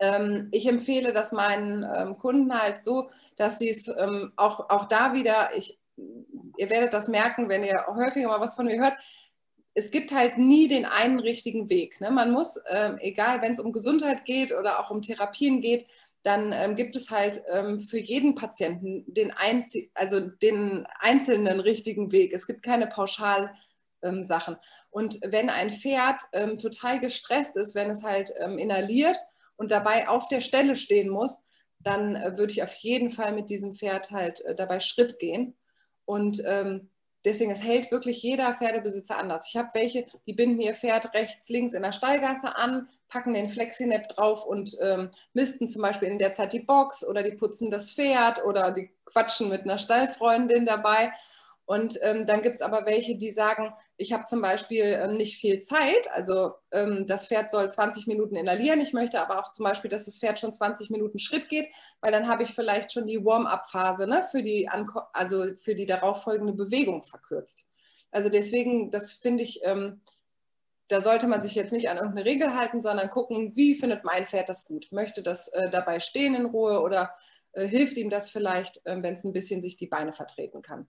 Ähm, 0.00 0.48
ich 0.52 0.66
empfehle 0.66 1.12
das 1.12 1.32
meinen 1.32 1.84
ähm, 1.94 2.16
Kunden 2.16 2.58
halt 2.58 2.82
so, 2.82 3.10
dass 3.36 3.58
sie 3.58 3.68
es 3.68 3.88
ähm, 3.88 4.32
auch, 4.36 4.70
auch 4.70 4.86
da 4.86 5.12
wieder, 5.12 5.54
ich, 5.54 5.78
ihr 6.56 6.70
werdet 6.70 6.94
das 6.94 7.08
merken, 7.08 7.48
wenn 7.48 7.62
ihr 7.62 7.86
häufiger 7.88 8.28
mal 8.28 8.40
was 8.40 8.56
von 8.56 8.66
mir 8.66 8.80
hört, 8.80 8.96
es 9.74 9.90
gibt 9.90 10.12
halt 10.12 10.38
nie 10.38 10.68
den 10.68 10.84
einen 10.84 11.18
richtigen 11.18 11.68
Weg. 11.68 12.00
Ne? 12.00 12.10
Man 12.10 12.32
muss, 12.32 12.58
ähm, 12.68 12.98
egal 13.00 13.42
wenn 13.42 13.52
es 13.52 13.60
um 13.60 13.72
Gesundheit 13.72 14.24
geht 14.24 14.52
oder 14.52 14.78
auch 14.80 14.90
um 14.90 15.02
Therapien 15.02 15.60
geht, 15.60 15.86
dann 16.22 16.52
ähm, 16.52 16.74
gibt 16.74 16.96
es 16.96 17.10
halt 17.10 17.42
ähm, 17.52 17.80
für 17.80 17.98
jeden 17.98 18.34
Patienten 18.34 19.04
den, 19.12 19.30
Einzel 19.30 19.90
also 19.94 20.20
den 20.20 20.86
einzelnen 21.00 21.60
richtigen 21.60 22.12
Weg. 22.12 22.32
Es 22.32 22.46
gibt 22.46 22.62
keine 22.62 22.86
Pauschal- 22.86 23.50
Sachen. 24.22 24.56
Und 24.90 25.18
wenn 25.24 25.48
ein 25.48 25.72
Pferd 25.72 26.20
ähm, 26.34 26.58
total 26.58 27.00
gestresst 27.00 27.56
ist, 27.56 27.74
wenn 27.74 27.88
es 27.88 28.02
halt 28.02 28.34
ähm, 28.38 28.58
inhaliert 28.58 29.16
und 29.56 29.70
dabei 29.70 30.08
auf 30.08 30.28
der 30.28 30.42
Stelle 30.42 30.76
stehen 30.76 31.08
muss, 31.08 31.46
dann 31.78 32.16
äh, 32.16 32.36
würde 32.36 32.52
ich 32.52 32.62
auf 32.62 32.74
jeden 32.74 33.10
Fall 33.10 33.32
mit 33.32 33.50
diesem 33.50 33.72
Pferd 33.72 34.10
halt 34.10 34.40
äh, 34.42 34.54
dabei 34.54 34.80
Schritt 34.80 35.18
gehen. 35.18 35.56
Und 36.04 36.42
ähm, 36.44 36.90
deswegen, 37.24 37.50
es 37.50 37.62
hält 37.62 37.90
wirklich 37.90 38.22
jeder 38.22 38.54
Pferdebesitzer 38.54 39.18
anders. 39.18 39.46
Ich 39.48 39.56
habe 39.56 39.68
welche, 39.74 40.06
die 40.26 40.32
binden 40.32 40.60
ihr 40.60 40.74
Pferd 40.74 41.14
rechts, 41.14 41.48
links 41.48 41.72
in 41.72 41.82
der 41.82 41.92
Stallgasse 41.92 42.56
an, 42.56 42.88
packen 43.08 43.34
den 43.34 43.48
Flexinap 43.48 44.08
drauf 44.08 44.44
und 44.44 44.76
ähm, 44.80 45.10
misten 45.32 45.68
zum 45.68 45.82
Beispiel 45.82 46.08
in 46.08 46.18
der 46.18 46.32
Zeit 46.32 46.52
die 46.52 46.60
Box 46.60 47.06
oder 47.06 47.22
die 47.22 47.36
putzen 47.36 47.70
das 47.70 47.92
Pferd 47.92 48.44
oder 48.44 48.72
die 48.72 48.90
quatschen 49.06 49.48
mit 49.48 49.62
einer 49.62 49.78
Stallfreundin 49.78 50.66
dabei. 50.66 51.12
Und 51.66 51.98
ähm, 52.02 52.26
dann 52.26 52.42
gibt 52.42 52.56
es 52.56 52.62
aber 52.62 52.84
welche, 52.84 53.16
die 53.16 53.30
sagen, 53.30 53.72
ich 53.96 54.12
habe 54.12 54.26
zum 54.26 54.42
Beispiel 54.42 54.84
ähm, 54.84 55.16
nicht 55.16 55.38
viel 55.38 55.60
Zeit, 55.60 56.10
also 56.12 56.52
ähm, 56.72 57.06
das 57.06 57.28
Pferd 57.28 57.50
soll 57.50 57.70
20 57.70 58.06
Minuten 58.06 58.36
inhalieren, 58.36 58.82
ich 58.82 58.92
möchte 58.92 59.20
aber 59.20 59.40
auch 59.40 59.50
zum 59.50 59.64
Beispiel, 59.64 59.90
dass 59.90 60.04
das 60.04 60.18
Pferd 60.18 60.38
schon 60.38 60.52
20 60.52 60.90
Minuten 60.90 61.18
Schritt 61.18 61.48
geht, 61.48 61.68
weil 62.00 62.12
dann 62.12 62.28
habe 62.28 62.42
ich 62.42 62.50
vielleicht 62.50 62.92
schon 62.92 63.06
die 63.06 63.24
Warm-up-Phase 63.24 64.06
ne, 64.06 64.22
für, 64.30 64.42
die 64.42 64.68
also 65.12 65.54
für 65.56 65.74
die 65.74 65.86
darauffolgende 65.86 66.52
Bewegung 66.52 67.04
verkürzt. 67.04 67.64
Also 68.10 68.28
deswegen, 68.28 68.90
das 68.90 69.12
finde 69.12 69.42
ich, 69.42 69.60
ähm, 69.64 70.02
da 70.88 71.00
sollte 71.00 71.26
man 71.26 71.40
sich 71.40 71.54
jetzt 71.54 71.72
nicht 71.72 71.88
an 71.88 71.96
irgendeine 71.96 72.26
Regel 72.26 72.54
halten, 72.54 72.82
sondern 72.82 73.10
gucken, 73.10 73.56
wie 73.56 73.74
findet 73.74 74.04
mein 74.04 74.26
Pferd 74.26 74.50
das 74.50 74.66
gut? 74.66 74.88
Möchte 74.92 75.22
das 75.22 75.48
äh, 75.48 75.70
dabei 75.70 75.98
stehen 75.98 76.34
in 76.34 76.44
Ruhe 76.44 76.80
oder 76.80 77.14
äh, 77.52 77.66
hilft 77.66 77.96
ihm 77.96 78.10
das 78.10 78.28
vielleicht, 78.28 78.84
äh, 78.86 79.02
wenn 79.02 79.14
es 79.14 79.24
ein 79.24 79.32
bisschen 79.32 79.62
sich 79.62 79.76
die 79.76 79.86
Beine 79.86 80.12
vertreten 80.12 80.60
kann? 80.60 80.86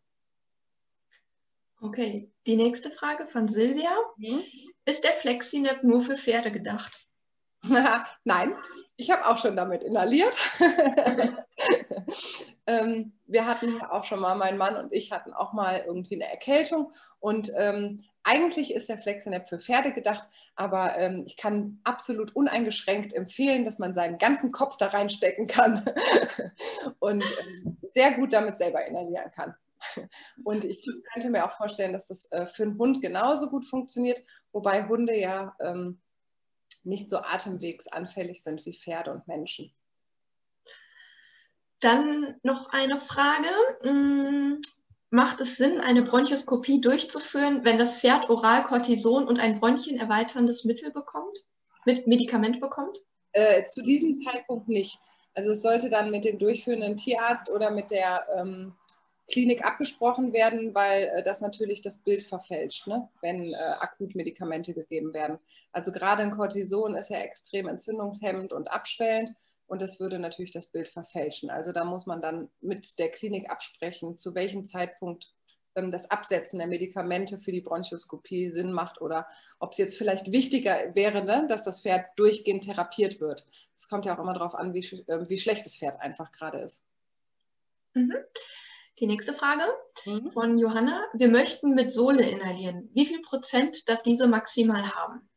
Okay, 1.85 2.31
die 2.47 2.55
nächste 2.55 2.89
Frage 2.89 3.27
von 3.27 3.47
Silvia. 3.47 3.91
Mhm. 4.17 4.41
Ist 4.85 5.03
der 5.03 5.11
FlexiNap 5.11 5.83
nur 5.83 6.01
für 6.01 6.17
Pferde 6.17 6.51
gedacht? 6.51 7.05
Nein, 8.23 8.53
ich 8.97 9.11
habe 9.11 9.27
auch 9.27 9.37
schon 9.37 9.55
damit 9.55 9.83
inhaliert. 9.83 10.35
ähm, 12.67 13.13
wir 13.27 13.45
hatten 13.45 13.81
auch 13.81 14.05
schon 14.05 14.19
mal, 14.19 14.35
mein 14.35 14.57
Mann 14.57 14.75
und 14.77 14.93
ich 14.93 15.11
hatten 15.11 15.31
auch 15.31 15.53
mal 15.53 15.83
irgendwie 15.85 16.15
eine 16.15 16.29
Erkältung 16.29 16.91
und 17.19 17.51
ähm, 17.55 18.03
eigentlich 18.23 18.73
ist 18.73 18.89
der 18.89 18.97
FlexiNap 18.97 19.47
für 19.47 19.59
Pferde 19.59 19.93
gedacht, 19.93 20.27
aber 20.55 20.97
ähm, 20.97 21.23
ich 21.27 21.37
kann 21.37 21.79
absolut 21.83 22.35
uneingeschränkt 22.35 23.13
empfehlen, 23.13 23.63
dass 23.63 23.77
man 23.77 23.93
seinen 23.93 24.17
ganzen 24.17 24.51
Kopf 24.51 24.77
da 24.77 24.87
reinstecken 24.87 25.45
kann 25.45 25.85
und 26.99 27.23
ähm, 27.23 27.77
sehr 27.91 28.13
gut 28.13 28.33
damit 28.33 28.57
selber 28.57 28.83
inhalieren 28.87 29.29
kann. 29.29 29.55
Und 30.43 30.65
ich 30.65 30.85
könnte 31.13 31.29
mir 31.29 31.45
auch 31.45 31.53
vorstellen, 31.53 31.93
dass 31.93 32.07
das 32.07 32.31
äh, 32.31 32.47
für 32.47 32.63
einen 32.63 32.77
Hund 32.77 33.01
genauso 33.01 33.49
gut 33.49 33.65
funktioniert, 33.65 34.21
wobei 34.51 34.87
Hunde 34.87 35.17
ja 35.17 35.55
ähm, 35.59 36.01
nicht 36.83 37.09
so 37.09 37.17
atemwegsanfällig 37.17 38.43
sind 38.43 38.65
wie 38.65 38.77
Pferde 38.77 39.11
und 39.11 39.27
Menschen. 39.27 39.71
Dann 41.79 42.35
noch 42.43 42.69
eine 42.69 42.97
Frage. 42.97 43.49
Hm, 43.81 44.61
macht 45.09 45.39
es 45.39 45.57
Sinn, 45.57 45.79
eine 45.79 46.03
Bronchoskopie 46.03 46.81
durchzuführen, 46.81 47.63
wenn 47.63 47.77
das 47.77 47.99
Pferd 47.99 48.29
oral 48.29 48.63
Cortison 48.63 49.27
und 49.27 49.39
ein 49.39 49.59
Bronchien 49.59 49.97
erweiterndes 49.97 50.65
Mittel 50.65 50.91
bekommt, 50.91 51.37
mit 51.85 52.05
Medikament 52.07 52.59
bekommt? 52.59 52.97
Äh, 53.31 53.65
zu 53.65 53.81
diesem 53.81 54.21
Zeitpunkt 54.23 54.67
nicht. 54.67 54.99
Also 55.33 55.51
es 55.51 55.61
sollte 55.61 55.89
dann 55.89 56.11
mit 56.11 56.25
dem 56.25 56.39
durchführenden 56.39 56.97
Tierarzt 56.97 57.49
oder 57.49 57.71
mit 57.71 57.91
der 57.91 58.25
ähm, 58.35 58.73
Klinik 59.27 59.65
abgesprochen 59.65 60.33
werden, 60.33 60.75
weil 60.75 61.03
äh, 61.03 61.23
das 61.23 61.41
natürlich 61.41 61.81
das 61.81 61.99
Bild 61.99 62.23
verfälscht, 62.23 62.87
ne? 62.87 63.09
wenn 63.21 63.53
äh, 63.53 63.57
akut 63.79 64.15
Medikamente 64.15 64.73
gegeben 64.73 65.13
werden. 65.13 65.39
Also 65.71 65.91
gerade 65.91 66.21
ein 66.23 66.31
Cortison 66.31 66.95
ist 66.95 67.09
ja 67.09 67.19
extrem 67.19 67.67
entzündungshemmend 67.67 68.53
und 68.53 68.69
abschwellend 68.69 69.31
und 69.67 69.81
das 69.81 69.99
würde 69.99 70.19
natürlich 70.19 70.51
das 70.51 70.67
Bild 70.67 70.89
verfälschen. 70.89 71.49
Also 71.49 71.71
da 71.71 71.85
muss 71.85 72.05
man 72.05 72.21
dann 72.21 72.49
mit 72.61 72.99
der 72.99 73.09
Klinik 73.09 73.49
absprechen, 73.49 74.17
zu 74.17 74.35
welchem 74.35 74.63
Zeitpunkt 74.63 75.33
ähm, 75.75 75.91
das 75.91 76.11
Absetzen 76.11 76.59
der 76.59 76.67
Medikamente 76.67 77.37
für 77.37 77.51
die 77.51 77.61
Bronchoskopie 77.61 78.51
Sinn 78.51 78.71
macht 78.71 79.01
oder 79.01 79.27
ob 79.59 79.71
es 79.71 79.77
jetzt 79.77 79.97
vielleicht 79.97 80.31
wichtiger 80.31 80.93
wäre, 80.95 81.23
ne, 81.23 81.45
dass 81.49 81.63
das 81.63 81.81
Pferd 81.81 82.07
durchgehend 82.15 82.63
therapiert 82.63 83.19
wird. 83.19 83.45
Es 83.75 83.87
kommt 83.87 84.05
ja 84.05 84.15
auch 84.15 84.21
immer 84.21 84.33
darauf 84.33 84.53
an, 84.53 84.73
wie, 84.73 84.85
äh, 85.07 85.29
wie 85.29 85.37
schlecht 85.37 85.65
das 85.65 85.75
Pferd 85.75 85.99
einfach 85.99 86.31
gerade 86.31 86.59
ist. 86.59 86.83
Mhm. 87.93 88.13
Die 88.99 89.07
nächste 89.07 89.33
Frage 89.33 89.63
mhm. 90.05 90.29
von 90.29 90.57
Johanna. 90.57 91.03
Wir 91.13 91.27
möchten 91.27 91.75
mit 91.75 91.91
Sohle 91.91 92.29
inhalieren. 92.29 92.89
Wie 92.93 93.05
viel 93.05 93.21
Prozent 93.21 93.89
darf 93.89 94.01
diese 94.03 94.27
maximal 94.27 94.83
haben? 94.95 95.29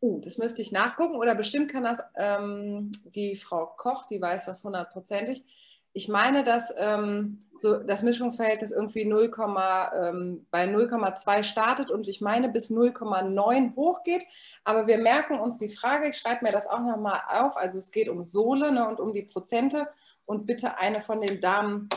Uh, 0.00 0.20
das 0.20 0.38
müsste 0.38 0.62
ich 0.62 0.72
nachgucken 0.72 1.16
oder 1.16 1.34
bestimmt 1.34 1.70
kann 1.70 1.84
das 1.84 2.00
ähm, 2.16 2.92
die 3.06 3.36
Frau 3.36 3.66
Koch, 3.66 4.06
die 4.06 4.20
weiß 4.20 4.46
das 4.46 4.62
hundertprozentig. 4.64 5.44
Ich 5.92 6.08
meine, 6.08 6.44
dass 6.44 6.74
ähm, 6.76 7.40
so 7.54 7.78
das 7.78 8.02
Mischungsverhältnis 8.02 8.70
irgendwie 8.70 9.06
0, 9.06 9.30
ähm, 9.34 10.46
bei 10.50 10.64
0,2 10.64 11.42
startet 11.42 11.90
und 11.90 12.06
ich 12.08 12.20
meine 12.20 12.50
bis 12.50 12.70
0,9 12.70 13.74
hochgeht. 13.76 14.24
Aber 14.64 14.86
wir 14.86 14.98
merken 14.98 15.38
uns 15.38 15.56
die 15.56 15.70
Frage, 15.70 16.10
ich 16.10 16.18
schreibe 16.18 16.44
mir 16.44 16.52
das 16.52 16.66
auch 16.66 16.80
nochmal 16.80 17.22
auf. 17.28 17.56
Also 17.56 17.78
es 17.78 17.90
geht 17.92 18.10
um 18.10 18.22
Sohle 18.22 18.72
ne, 18.72 18.86
und 18.86 19.00
um 19.00 19.14
die 19.14 19.22
Prozente. 19.22 19.88
Und 20.26 20.44
bitte 20.46 20.76
eine 20.76 21.00
von 21.00 21.22
den 21.22 21.40
Damen 21.40 21.88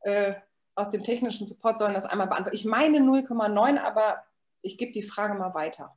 äh, 0.00 0.34
aus 0.76 0.90
dem 0.90 1.02
technischen 1.02 1.46
Support 1.46 1.78
sollen 1.78 1.94
das 1.94 2.06
einmal 2.06 2.28
beantworten. 2.28 2.56
Ich 2.56 2.64
meine 2.64 2.98
0,9, 2.98 3.78
aber 3.78 4.22
ich 4.62 4.78
gebe 4.78 4.92
die 4.92 5.02
Frage 5.02 5.34
mal 5.34 5.54
weiter. 5.54 5.96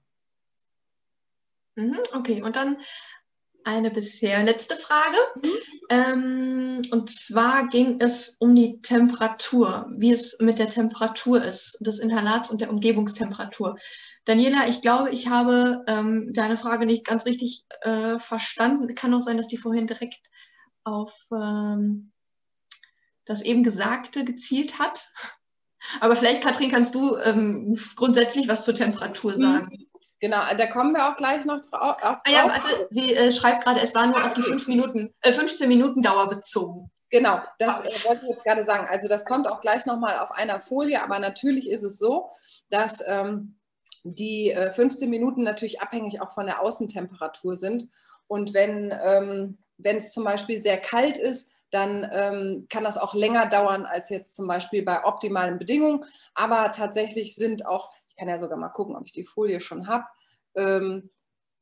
Mhm, 1.75 1.99
okay, 2.13 2.41
und 2.41 2.55
dann 2.55 2.77
eine 3.63 3.91
bisher 3.91 4.43
letzte 4.43 4.75
Frage. 4.77 5.17
Mhm. 5.35 5.49
Ähm, 5.89 6.81
und 6.91 7.09
zwar 7.09 7.67
ging 7.67 7.99
es 7.99 8.37
um 8.39 8.55
die 8.55 8.81
Temperatur, 8.81 9.91
wie 9.97 10.11
es 10.11 10.39
mit 10.39 10.59
der 10.59 10.69
Temperatur 10.69 11.43
ist, 11.43 11.77
des 11.81 11.99
Inhalats 11.99 12.49
und 12.49 12.61
der 12.61 12.69
Umgebungstemperatur. 12.69 13.77
Daniela, 14.25 14.67
ich 14.67 14.81
glaube, 14.81 15.09
ich 15.09 15.29
habe 15.29 15.83
ähm, 15.87 16.31
deine 16.33 16.57
Frage 16.57 16.85
nicht 16.85 17.05
ganz 17.05 17.25
richtig 17.25 17.65
äh, 17.81 18.17
verstanden. 18.19 18.93
Kann 18.95 19.13
auch 19.13 19.21
sein, 19.21 19.37
dass 19.37 19.47
die 19.47 19.57
vorhin 19.57 19.87
direkt 19.87 20.29
auf 20.83 21.27
ähm, 21.31 22.11
das 23.29 23.43
eben 23.43 23.63
Gesagte 23.63 24.25
gezielt 24.25 24.79
hat. 24.79 25.07
Aber 26.01 26.15
vielleicht, 26.15 26.43
Katrin, 26.43 26.71
kannst 26.71 26.95
du 26.95 27.15
ähm, 27.17 27.77
grundsätzlich 27.95 28.47
was 28.47 28.65
zur 28.65 28.73
Temperatur 28.73 29.33
mhm. 29.33 29.37
sagen. 29.37 29.85
Genau, 30.19 30.41
da 30.57 30.65
kommen 30.65 30.93
wir 30.93 31.07
auch 31.07 31.15
gleich 31.15 31.45
noch 31.45 31.61
drauf. 31.61 31.97
Ah 32.01 32.19
ja, 32.27 32.47
warte, 32.47 32.87
sie 32.89 33.13
äh, 33.13 33.31
schreibt 33.31 33.63
gerade, 33.63 33.79
es 33.79 33.95
war 33.95 34.07
nur 34.07 34.25
auf 34.25 34.33
die 34.33 34.41
fünf 34.41 34.67
Minuten, 34.67 35.13
äh, 35.21 35.31
15 35.31 35.69
Minuten 35.69 36.01
Dauer 36.01 36.27
bezogen. 36.27 36.91
Genau, 37.11 37.39
das 37.59 37.81
äh, 37.81 38.09
wollte 38.09 38.23
ich 38.23 38.29
jetzt 38.31 38.43
gerade 38.43 38.65
sagen. 38.65 38.87
Also 38.89 39.07
das 39.07 39.25
kommt 39.25 39.47
auch 39.47 39.61
gleich 39.61 39.85
nochmal 39.85 40.17
auf 40.19 40.31
einer 40.31 40.59
Folie, 40.59 41.01
aber 41.01 41.19
natürlich 41.19 41.69
ist 41.69 41.83
es 41.83 41.99
so, 41.99 42.29
dass 42.69 43.01
ähm, 43.07 43.59
die 44.03 44.51
äh, 44.51 44.73
15 44.73 45.09
Minuten 45.09 45.43
natürlich 45.43 45.81
abhängig 45.81 46.19
auch 46.19 46.33
von 46.33 46.47
der 46.47 46.61
Außentemperatur 46.61 47.57
sind. 47.57 47.89
Und 48.27 48.53
wenn 48.53 48.93
ähm, 49.01 49.59
es 49.81 50.11
zum 50.11 50.23
Beispiel 50.23 50.59
sehr 50.59 50.77
kalt 50.77 51.17
ist, 51.17 51.51
dann 51.71 52.07
ähm, 52.11 52.67
kann 52.69 52.83
das 52.83 52.97
auch 52.97 53.13
länger 53.13 53.45
dauern 53.47 53.85
als 53.85 54.09
jetzt 54.09 54.35
zum 54.35 54.47
Beispiel 54.47 54.83
bei 54.83 55.05
optimalen 55.05 55.59
Bedingungen. 55.59 56.03
Aber 56.33 56.71
tatsächlich 56.71 57.35
sind 57.35 57.65
auch, 57.65 57.91
ich 58.07 58.15
kann 58.15 58.27
ja 58.27 58.39
sogar 58.39 58.57
mal 58.57 58.69
gucken, 58.69 58.95
ob 58.95 59.05
ich 59.05 59.13
die 59.13 59.25
Folie 59.25 59.61
schon 59.61 59.87
habe. 59.87 60.05
Ähm, 60.55 61.09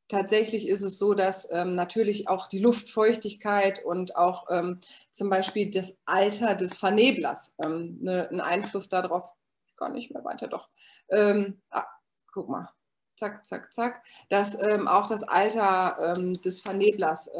tatsächlich 0.07 0.67
ist 0.67 0.83
es 0.83 0.97
so, 0.97 1.13
dass 1.13 1.51
ähm, 1.51 1.75
natürlich 1.75 2.29
auch 2.29 2.47
die 2.47 2.59
Luftfeuchtigkeit 2.59 3.83
und 3.83 4.15
auch 4.15 4.47
ähm, 4.49 4.79
zum 5.11 5.29
Beispiel 5.29 5.69
das 5.69 6.01
Alter 6.05 6.55
des 6.55 6.77
Verneblers 6.77 7.55
ähm, 7.63 7.97
ne, 8.01 8.29
einen 8.29 8.41
Einfluss 8.41 8.87
darauf, 8.89 9.29
gar 9.75 9.89
nicht 9.89 10.11
mehr 10.11 10.23
weiter, 10.23 10.47
doch. 10.47 10.69
Ähm, 11.09 11.61
ah, 11.69 11.85
guck 12.31 12.49
mal, 12.49 12.69
zack, 13.17 13.45
zack, 13.45 13.73
zack, 13.73 14.03
dass 14.29 14.59
ähm, 14.61 14.87
auch 14.87 15.07
das 15.07 15.23
Alter 15.23 16.13
des 16.15 16.61
Verneblers, 16.61 17.31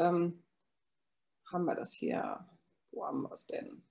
haben 1.50 1.64
wir 1.64 1.74
das 1.74 1.92
hier, 1.92 2.46
wo 2.92 3.04
haben 3.04 3.22
wir 3.22 3.32
es 3.32 3.46
denn? 3.46 3.82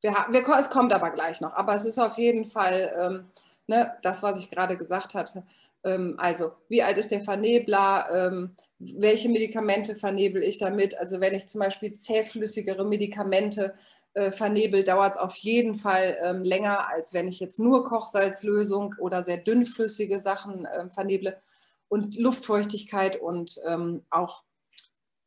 Wir, 0.00 0.12
wir, 0.30 0.48
es 0.58 0.70
kommt 0.70 0.92
aber 0.92 1.10
gleich 1.10 1.40
noch, 1.40 1.54
aber 1.54 1.74
es 1.74 1.84
ist 1.84 1.98
auf 1.98 2.18
jeden 2.18 2.46
Fall 2.46 2.92
ähm, 2.98 3.30
ne, 3.66 3.96
das, 4.02 4.22
was 4.22 4.38
ich 4.38 4.50
gerade 4.50 4.76
gesagt 4.76 5.14
hatte. 5.14 5.44
Ähm, 5.84 6.16
also, 6.18 6.52
wie 6.68 6.82
alt 6.82 6.98
ist 6.98 7.10
der 7.10 7.22
Vernebler? 7.22 8.08
Ähm, 8.12 8.56
welche 8.78 9.28
Medikamente 9.28 9.94
vernebel 9.96 10.42
ich 10.42 10.58
damit? 10.58 10.98
Also, 10.98 11.20
wenn 11.20 11.34
ich 11.34 11.48
zum 11.48 11.60
Beispiel 11.60 11.94
zähflüssigere 11.94 12.84
Medikamente 12.84 13.74
äh, 14.14 14.30
vernebel, 14.30 14.84
dauert 14.84 15.12
es 15.12 15.18
auf 15.18 15.36
jeden 15.36 15.76
Fall 15.76 16.18
ähm, 16.22 16.42
länger, 16.42 16.88
als 16.88 17.14
wenn 17.14 17.28
ich 17.28 17.40
jetzt 17.40 17.58
nur 17.58 17.84
Kochsalzlösung 17.84 18.94
oder 18.98 19.22
sehr 19.22 19.38
dünnflüssige 19.38 20.20
Sachen 20.20 20.66
äh, 20.66 20.88
verneble. 20.90 21.40
Und 21.88 22.16
Luftfeuchtigkeit 22.16 23.20
und 23.20 23.60
ähm, 23.66 24.02
auch 24.08 24.44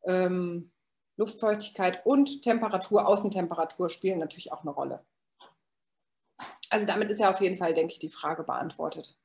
ähm, 0.05 0.71
Luftfeuchtigkeit 1.17 2.05
und 2.05 2.41
Temperatur, 2.41 3.07
Außentemperatur 3.07 3.89
spielen 3.89 4.19
natürlich 4.19 4.51
auch 4.51 4.61
eine 4.61 4.71
Rolle. 4.71 5.05
Also 6.69 6.85
damit 6.85 7.09
ist 7.11 7.19
ja 7.19 7.29
auf 7.29 7.41
jeden 7.41 7.57
Fall, 7.57 7.73
denke 7.73 7.93
ich, 7.93 7.99
die 7.99 8.09
Frage 8.09 8.43
beantwortet. 8.43 9.17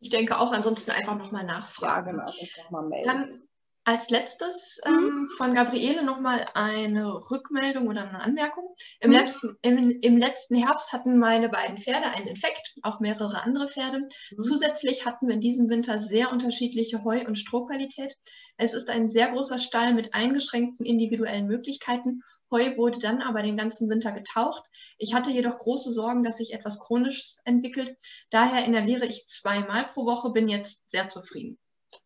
Ich 0.00 0.10
denke 0.10 0.38
auch, 0.38 0.52
ansonsten 0.52 0.90
einfach 0.90 1.16
nochmal 1.16 1.44
nachfragen. 1.44 2.18
Ja, 2.18 2.24
genau, 2.24 2.62
noch 2.62 2.70
mal 2.70 3.02
Dann 3.04 3.43
Als 3.86 4.08
letztes 4.08 4.80
mhm. 4.86 4.92
ähm, 4.92 5.28
von 5.36 5.52
Gabriele 5.52 6.02
nochmal 6.02 6.46
eine 6.54 7.20
Rückmeldung 7.30 7.86
oder 7.86 8.08
eine 8.08 8.20
Anmerkung. 8.20 8.74
Im, 9.00 9.10
mhm. 9.10 9.16
letzten, 9.16 9.58
im, 9.60 9.90
Im, 10.00 10.16
letzten 10.16 10.54
Herbst 10.54 10.94
hatten 10.94 11.18
meine 11.18 11.50
beiden 11.50 11.76
Pferde 11.76 12.06
einen 12.06 12.28
Infekt, 12.28 12.76
auch 12.82 13.00
mehrere 13.00 13.42
andere 13.42 13.68
Pferde. 13.68 14.00
Mhm. 14.00 14.42
Zusätzlich 14.42 15.04
hatten 15.04 15.28
wir 15.28 15.34
in 15.34 15.42
diesem 15.42 15.68
Winter 15.68 15.98
sehr 15.98 16.32
unterschiedliche 16.32 17.04
Heu- 17.04 17.26
und 17.26 17.38
Strohqualität. 17.38 18.16
Es 18.56 18.72
ist 18.72 18.88
ein 18.88 19.06
sehr 19.06 19.32
großer 19.32 19.58
Stall 19.58 19.92
mit 19.92 20.14
eingeschränkten 20.14 20.86
individuellen 20.86 21.46
Möglichkeiten. 21.46 22.22
Heu 22.50 22.76
wurde 22.78 23.00
dann 23.00 23.20
aber 23.20 23.42
den 23.42 23.56
ganzen 23.56 23.90
Winter 23.90 24.12
getaucht. 24.12 24.62
Ich 24.96 25.12
hatte 25.12 25.30
jedoch 25.30 25.58
große 25.58 25.92
Sorgen, 25.92 26.22
dass 26.22 26.38
sich 26.38 26.54
etwas 26.54 26.78
Chronisches 26.78 27.40
entwickelt. 27.44 27.96
Daher 28.30 28.64
inhaliere 28.64 29.06
ich 29.06 29.26
zweimal 29.26 29.88
pro 29.92 30.06
Woche, 30.06 30.30
bin 30.30 30.48
jetzt 30.48 30.90
sehr 30.90 31.08
zufrieden. 31.08 31.58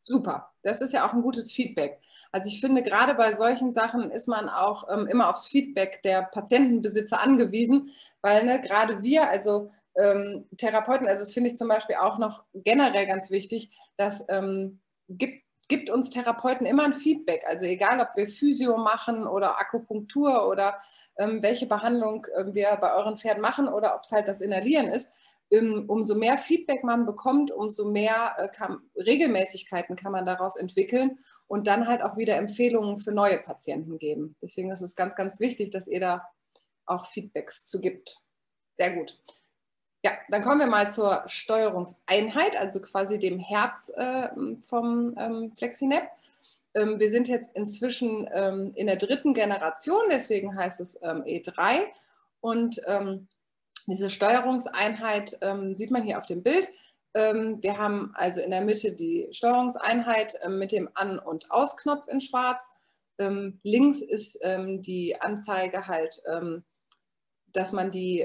Super, 0.03 0.51
das 0.63 0.81
ist 0.81 0.93
ja 0.93 1.07
auch 1.07 1.13
ein 1.13 1.23
gutes 1.23 1.53
Feedback. 1.53 2.01
Also 2.31 2.49
ich 2.49 2.61
finde, 2.61 2.83
gerade 2.83 3.15
bei 3.15 3.33
solchen 3.33 3.73
Sachen 3.73 4.11
ist 4.11 4.29
man 4.29 4.49
auch 4.49 4.89
ähm, 4.93 5.07
immer 5.07 5.31
aufs 5.31 5.47
Feedback 5.47 6.03
der 6.03 6.23
Patientenbesitzer 6.23 7.21
angewiesen, 7.21 7.91
weil 8.21 8.45
ne, 8.45 8.61
gerade 8.61 9.03
wir, 9.03 9.29
also 9.29 9.71
ähm, 9.97 10.47
Therapeuten, 10.57 11.09
also 11.09 11.21
das 11.21 11.33
finde 11.33 11.51
ich 11.51 11.57
zum 11.57 11.69
Beispiel 11.69 11.97
auch 11.97 12.19
noch 12.19 12.45
generell 12.53 13.07
ganz 13.07 13.31
wichtig, 13.31 13.71
dass 13.97 14.27
ähm, 14.29 14.81
gibt, 15.09 15.43
gibt 15.69 15.91
uns 15.91 16.11
Therapeuten 16.11 16.67
immer 16.67 16.85
ein 16.85 16.95
Feedback. 16.95 17.45
Also 17.47 17.65
egal, 17.67 18.01
ob 18.01 18.09
wir 18.17 18.29
Physio 18.29 18.77
machen 18.77 19.27
oder 19.27 19.59
Akupunktur 19.59 20.49
oder 20.49 20.81
ähm, 21.17 21.43
welche 21.43 21.67
Behandlung 21.67 22.27
äh, 22.35 22.55
wir 22.55 22.77
bei 22.81 22.95
euren 22.95 23.17
Pferden 23.17 23.43
machen 23.43 23.69
oder 23.69 23.95
ob 23.95 24.03
es 24.03 24.13
halt 24.13 24.29
das 24.29 24.41
Inhalieren 24.41 24.89
ist, 24.89 25.13
umso 25.51 26.15
mehr 26.15 26.37
Feedback 26.37 26.85
man 26.85 27.07
bekommt, 27.07 27.51
umso 27.51 27.87
mehr 27.87 28.35
äh, 28.37 28.49
kann, 28.49 28.83
Regelmäßigkeiten 28.97 29.97
kann 29.97 30.13
man 30.13 30.27
daraus 30.27 30.57
entwickeln 30.57 31.19
und 31.47 31.67
dann 31.67 31.87
halt 31.87 32.03
auch 32.03 32.17
wieder 32.17 32.37
Empfehlungen 32.37 32.99
für 32.99 33.13
neue 33.13 33.39
Patienten 33.39 33.99
geben. 33.99 34.37
Deswegen 34.43 34.71
ist 34.71 34.83
es 34.83 34.95
ganz, 34.95 35.15
ganz 35.15 35.41
wichtig, 35.41 35.71
dass 35.71 35.89
ihr 35.89 36.01
da 36.01 36.29
auch 36.85 37.07
Feedbacks 37.07 37.65
zu 37.65 37.81
gibt. 37.81 38.19
Sehr 38.75 38.95
gut. 38.95 39.19
Ja, 40.05 40.13
dann 40.29 40.43
kommen 40.43 40.61
wir 40.61 40.67
mal 40.67 40.91
zur 40.91 41.25
Steuerungseinheit, 41.27 42.57
also 42.57 42.81
quasi 42.81 43.19
dem 43.19 43.39
Herz 43.39 43.91
äh, 43.97 44.29
vom 44.65 45.15
ähm, 45.19 45.53
FlexiNap. 45.57 46.09
Ähm, 46.75 47.01
wir 47.01 47.11
sind 47.11 47.27
jetzt 47.27 47.57
inzwischen 47.57 48.29
ähm, 48.33 48.73
in 48.75 48.87
der 48.87 48.97
dritten 48.97 49.35
Generation, 49.35 50.05
deswegen 50.11 50.57
heißt 50.57 50.81
es 50.81 51.01
ähm, 51.03 51.23
E3 51.25 51.87
und 52.41 52.81
ähm, 52.87 53.27
diese 53.89 54.11
Steuerungseinheit 54.11 55.39
ähm, 55.41 55.75
sieht 55.75 55.91
man 55.91 56.03
hier 56.03 56.19
auf 56.19 56.27
dem 56.27 56.43
Bild. 56.43 56.69
Ähm, 57.15 57.59
wir 57.63 57.79
haben 57.79 58.13
also 58.15 58.41
in 58.41 58.51
der 58.51 58.61
Mitte 58.61 58.93
die 58.93 59.29
Steuerungseinheit 59.31 60.35
ähm, 60.43 60.59
mit 60.59 60.73
dem 60.73 60.91
An- 60.95 61.19
und 61.19 61.51
Ausknopf 61.51 62.07
in 62.07 62.21
schwarz. 62.21 62.71
Ähm, 63.19 63.61
links 63.63 64.03
ist 64.03 64.39
ähm, 64.43 64.83
die 64.83 65.21
Anzeige 65.21 65.87
halt, 65.87 66.21
ähm, 66.31 66.65
dass 67.49 67.73
man 67.73 67.91
die 67.91 68.25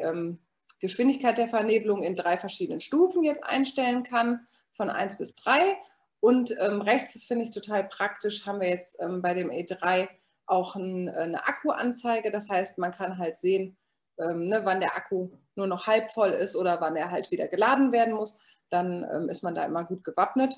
Geschwindigkeit 0.79 1.37
der 1.37 1.47
Vernebelung 1.47 2.03
in 2.03 2.13
drei 2.13 2.37
verschiedenen 2.37 2.81
Stufen 2.81 3.23
jetzt 3.23 3.41
einstellen 3.41 4.03
kann, 4.03 4.45
von 4.69 4.89
1 4.89 5.17
bis 5.17 5.35
3. 5.35 5.77
Und 6.19 6.51
rechts, 6.51 7.13
das 7.13 7.23
finde 7.23 7.43
ich 7.43 7.51
total 7.51 7.85
praktisch, 7.85 8.45
haben 8.45 8.59
wir 8.59 8.67
jetzt 8.67 8.97
bei 9.21 9.33
dem 9.33 9.49
E3 9.49 10.09
auch 10.45 10.75
ein, 10.75 11.07
eine 11.07 11.47
Akkuanzeige. 11.47 12.31
Das 12.31 12.49
heißt, 12.49 12.77
man 12.79 12.91
kann 12.91 13.17
halt 13.17 13.37
sehen, 13.37 13.77
ähm, 14.19 14.47
ne, 14.47 14.61
wann 14.63 14.79
der 14.79 14.95
Akku 14.95 15.29
nur 15.55 15.67
noch 15.67 15.87
halb 15.87 16.11
voll 16.11 16.29
ist 16.29 16.55
oder 16.55 16.81
wann 16.81 16.95
er 16.95 17.11
halt 17.11 17.31
wieder 17.31 17.47
geladen 17.47 17.91
werden 17.91 18.15
muss, 18.15 18.39
dann 18.69 19.05
ähm, 19.13 19.29
ist 19.29 19.43
man 19.43 19.55
da 19.55 19.63
immer 19.63 19.83
gut 19.83 20.03
gewappnet. 20.03 20.53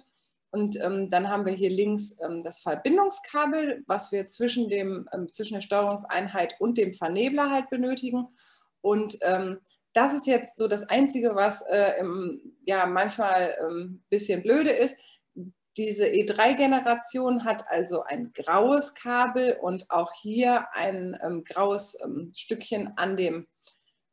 Und 0.51 0.80
ähm, 0.82 1.10
dann 1.10 1.30
haben 1.30 1.45
wir 1.45 1.51
hier 1.51 1.70
links 1.70 2.18
ähm, 2.24 2.41
das 2.41 2.60
Verbindungskabel, 2.60 3.84
was 3.88 4.14
wir 4.14 4.28
zwischen, 4.28 4.70
dem, 4.70 5.08
ähm, 5.12 5.32
zwischen 5.32 5.56
der 5.56 5.62
Steuerungseinheit 5.62 6.56
und 6.60 6.78
dem 6.78 6.93
Vernebler 6.93 7.51
halt 7.51 7.70
benötigen. 7.70 8.30
Und 8.80 9.18
ähm, 9.22 9.60
das 9.91 10.14
ist 10.14 10.28
jetzt 10.28 10.58
so 10.58 10.68
das 10.68 10.88
Einzige, 10.89 11.36
was 11.36 11.62
äh, 11.64 11.99
im, 11.99 12.41
ja 12.66 12.86
manchmal 12.86 13.56
ein 13.62 14.03
bisschen 14.10 14.43
blöde 14.43 14.70
ist. 14.70 14.97
Diese 15.78 16.06
E3-Generation 16.06 17.44
hat 17.44 17.66
also 17.70 18.04
ein 18.04 18.32
graues 18.34 18.96
Kabel 18.96 19.58
und 19.62 19.92
auch 19.92 20.14
hier 20.14 20.68
ein 20.74 21.18
ähm, 21.22 21.44
graues 21.44 21.98
ähm, 22.04 22.32
Stückchen 22.34 22.94
an 22.98 23.18
dem 23.18 23.48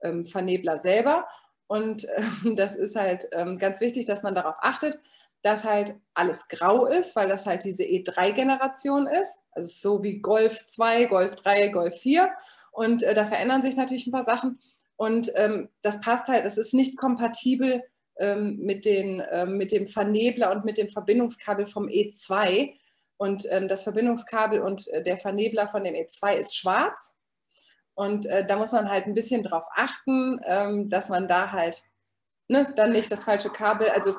ähm, 0.03 0.25
Vernebler 0.25 0.79
selber. 0.79 1.27
Und 1.69 2.07
das 2.57 2.75
ist 2.75 2.97
halt 2.97 3.29
ähm, 3.33 3.59
ganz 3.59 3.81
wichtig, 3.81 4.07
dass 4.07 4.23
man 4.23 4.35
darauf 4.35 4.57
achtet, 4.61 4.99
dass 5.43 5.65
halt 5.65 5.95
alles 6.15 6.49
grau 6.49 6.87
ist, 6.87 7.17
weil 7.17 7.29
das 7.29 7.47
halt 7.47 7.65
diese 7.65 7.83
E3-Generation 7.83 9.07
ist. 9.07 9.47
Also 9.53 9.69
so 9.69 10.03
wie 10.03 10.21
Golf 10.21 10.67
2, 10.67 11.07
Golf 11.07 11.35
3, 11.37 11.69
Golf 11.69 11.97
4. 11.97 12.31
Und 12.71 13.03
äh, 13.03 13.15
da 13.15 13.27
verändern 13.27 13.63
sich 13.63 13.77
natürlich 13.77 14.07
ein 14.07 14.13
paar 14.13 14.25
Sachen. 14.25 14.61
Und 14.97 15.33
ähm, 15.35 15.69
das 15.83 16.01
passt 16.01 16.29
halt, 16.29 16.45
es 16.45 16.59
ist 16.59 16.75
nicht 16.75 16.97
kompatibel 16.97 17.83
ähm, 18.19 18.59
mit, 18.59 18.85
den, 18.85 19.23
ähm, 19.31 19.57
mit 19.57 19.73
dem 19.73 19.87
Vernebler 19.87 20.53
und 20.53 20.65
mit 20.65 20.79
dem 20.79 20.89
Verbindungskabel 20.89 21.67
vom 21.67 21.87
E2. 21.87 22.75
Und 23.17 23.47
ähm, 23.51 23.69
das 23.69 23.83
Verbindungskabel 23.83 24.61
und 24.61 24.89
äh, 24.89 25.03
der 25.03 25.17
Vernebler 25.17 25.69
von 25.69 25.85
dem 25.85 25.95
E2 25.95 26.35
ist 26.35 26.57
schwarz. 26.57 27.17
Und 27.95 28.27
äh, 28.27 28.47
da 28.47 28.57
muss 28.57 28.73
man 28.73 28.89
halt 28.89 29.07
ein 29.07 29.15
bisschen 29.15 29.43
drauf 29.43 29.67
achten, 29.75 30.41
ähm, 30.47 30.89
dass 30.89 31.09
man 31.09 31.29
da 31.29 31.53
halt 31.53 31.83
ne, 32.49 32.73
dann 32.77 32.93
nicht 32.93 33.11
das 33.11 33.25
falsche 33.25 33.51
Kabel, 33.51 33.89
also 33.91 34.17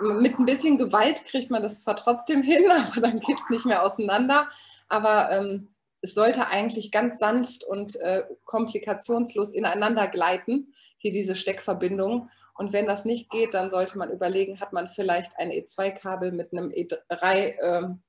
mit 0.00 0.38
ein 0.38 0.44
bisschen 0.44 0.78
Gewalt 0.78 1.24
kriegt 1.24 1.50
man 1.50 1.62
das 1.62 1.82
zwar 1.82 1.96
trotzdem 1.96 2.42
hin, 2.42 2.70
aber 2.70 3.00
dann 3.00 3.20
geht 3.20 3.38
es 3.38 3.50
nicht 3.50 3.66
mehr 3.66 3.82
auseinander. 3.82 4.48
Aber 4.88 5.30
ähm, 5.30 5.68
es 6.00 6.14
sollte 6.14 6.48
eigentlich 6.48 6.90
ganz 6.90 7.18
sanft 7.18 7.64
und 7.64 7.96
äh, 7.96 8.24
komplikationslos 8.44 9.52
ineinander 9.52 10.08
gleiten, 10.08 10.72
hier 10.96 11.12
diese 11.12 11.36
Steckverbindung. 11.36 12.30
Und 12.54 12.72
wenn 12.72 12.86
das 12.86 13.04
nicht 13.04 13.30
geht, 13.30 13.54
dann 13.54 13.70
sollte 13.70 13.98
man 13.98 14.10
überlegen, 14.10 14.60
hat 14.60 14.72
man 14.72 14.88
vielleicht 14.88 15.36
ein 15.38 15.50
E2-Kabel 15.50 16.32
mit 16.32 16.52
einem 16.52 16.70
E3 16.70 17.54
ähm, 17.60 18.02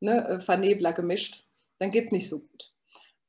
ne, 0.00 0.28
äh, 0.28 0.40
Vernebler 0.40 0.92
gemischt. 0.92 1.44
Dann 1.78 1.90
geht 1.90 2.06
es 2.06 2.12
nicht 2.12 2.28
so 2.28 2.40
gut. 2.40 2.72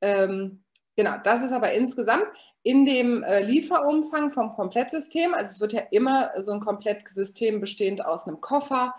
Ähm, 0.00 0.64
genau, 0.96 1.16
das 1.22 1.42
ist 1.42 1.52
aber 1.52 1.72
insgesamt 1.72 2.28
in 2.62 2.84
dem 2.84 3.22
äh, 3.22 3.42
Lieferumfang 3.42 4.30
vom 4.30 4.52
Komplettsystem. 4.52 5.34
Also 5.34 5.50
es 5.52 5.60
wird 5.60 5.72
ja 5.72 5.82
immer 5.90 6.30
so 6.42 6.52
ein 6.52 6.60
Komplettsystem 6.60 7.60
bestehend 7.60 8.04
aus 8.04 8.26
einem 8.26 8.40
Koffer, 8.40 8.94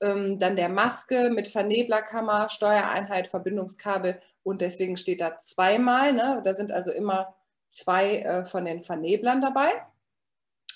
ähm, 0.00 0.38
dann 0.38 0.56
der 0.56 0.68
Maske 0.68 1.30
mit 1.30 1.48
Verneblerkammer, 1.48 2.48
Steuereinheit, 2.48 3.28
Verbindungskabel 3.28 4.20
und 4.42 4.60
deswegen 4.60 4.96
steht 4.96 5.20
da 5.20 5.38
zweimal. 5.38 6.12
Ne? 6.12 6.40
Da 6.44 6.54
sind 6.54 6.72
also 6.72 6.92
immer 6.92 7.34
zwei 7.70 8.20
äh, 8.20 8.44
von 8.44 8.64
den 8.64 8.82
Verneblern 8.82 9.40
dabei. 9.40 9.70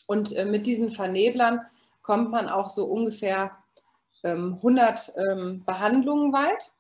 Und 0.07 0.35
äh, 0.35 0.45
mit 0.45 0.67
diesen 0.67 0.91
Verneblern 0.91 1.61
kommt 2.03 2.31
man 2.31 2.49
auch 2.49 2.69
so 2.69 2.87
ungefähr 2.87 3.57
ähm, 4.25 4.55
100 4.57 5.13
ähm, 5.17 5.63
Behandlungen 5.65 6.33
weit. 6.33 6.73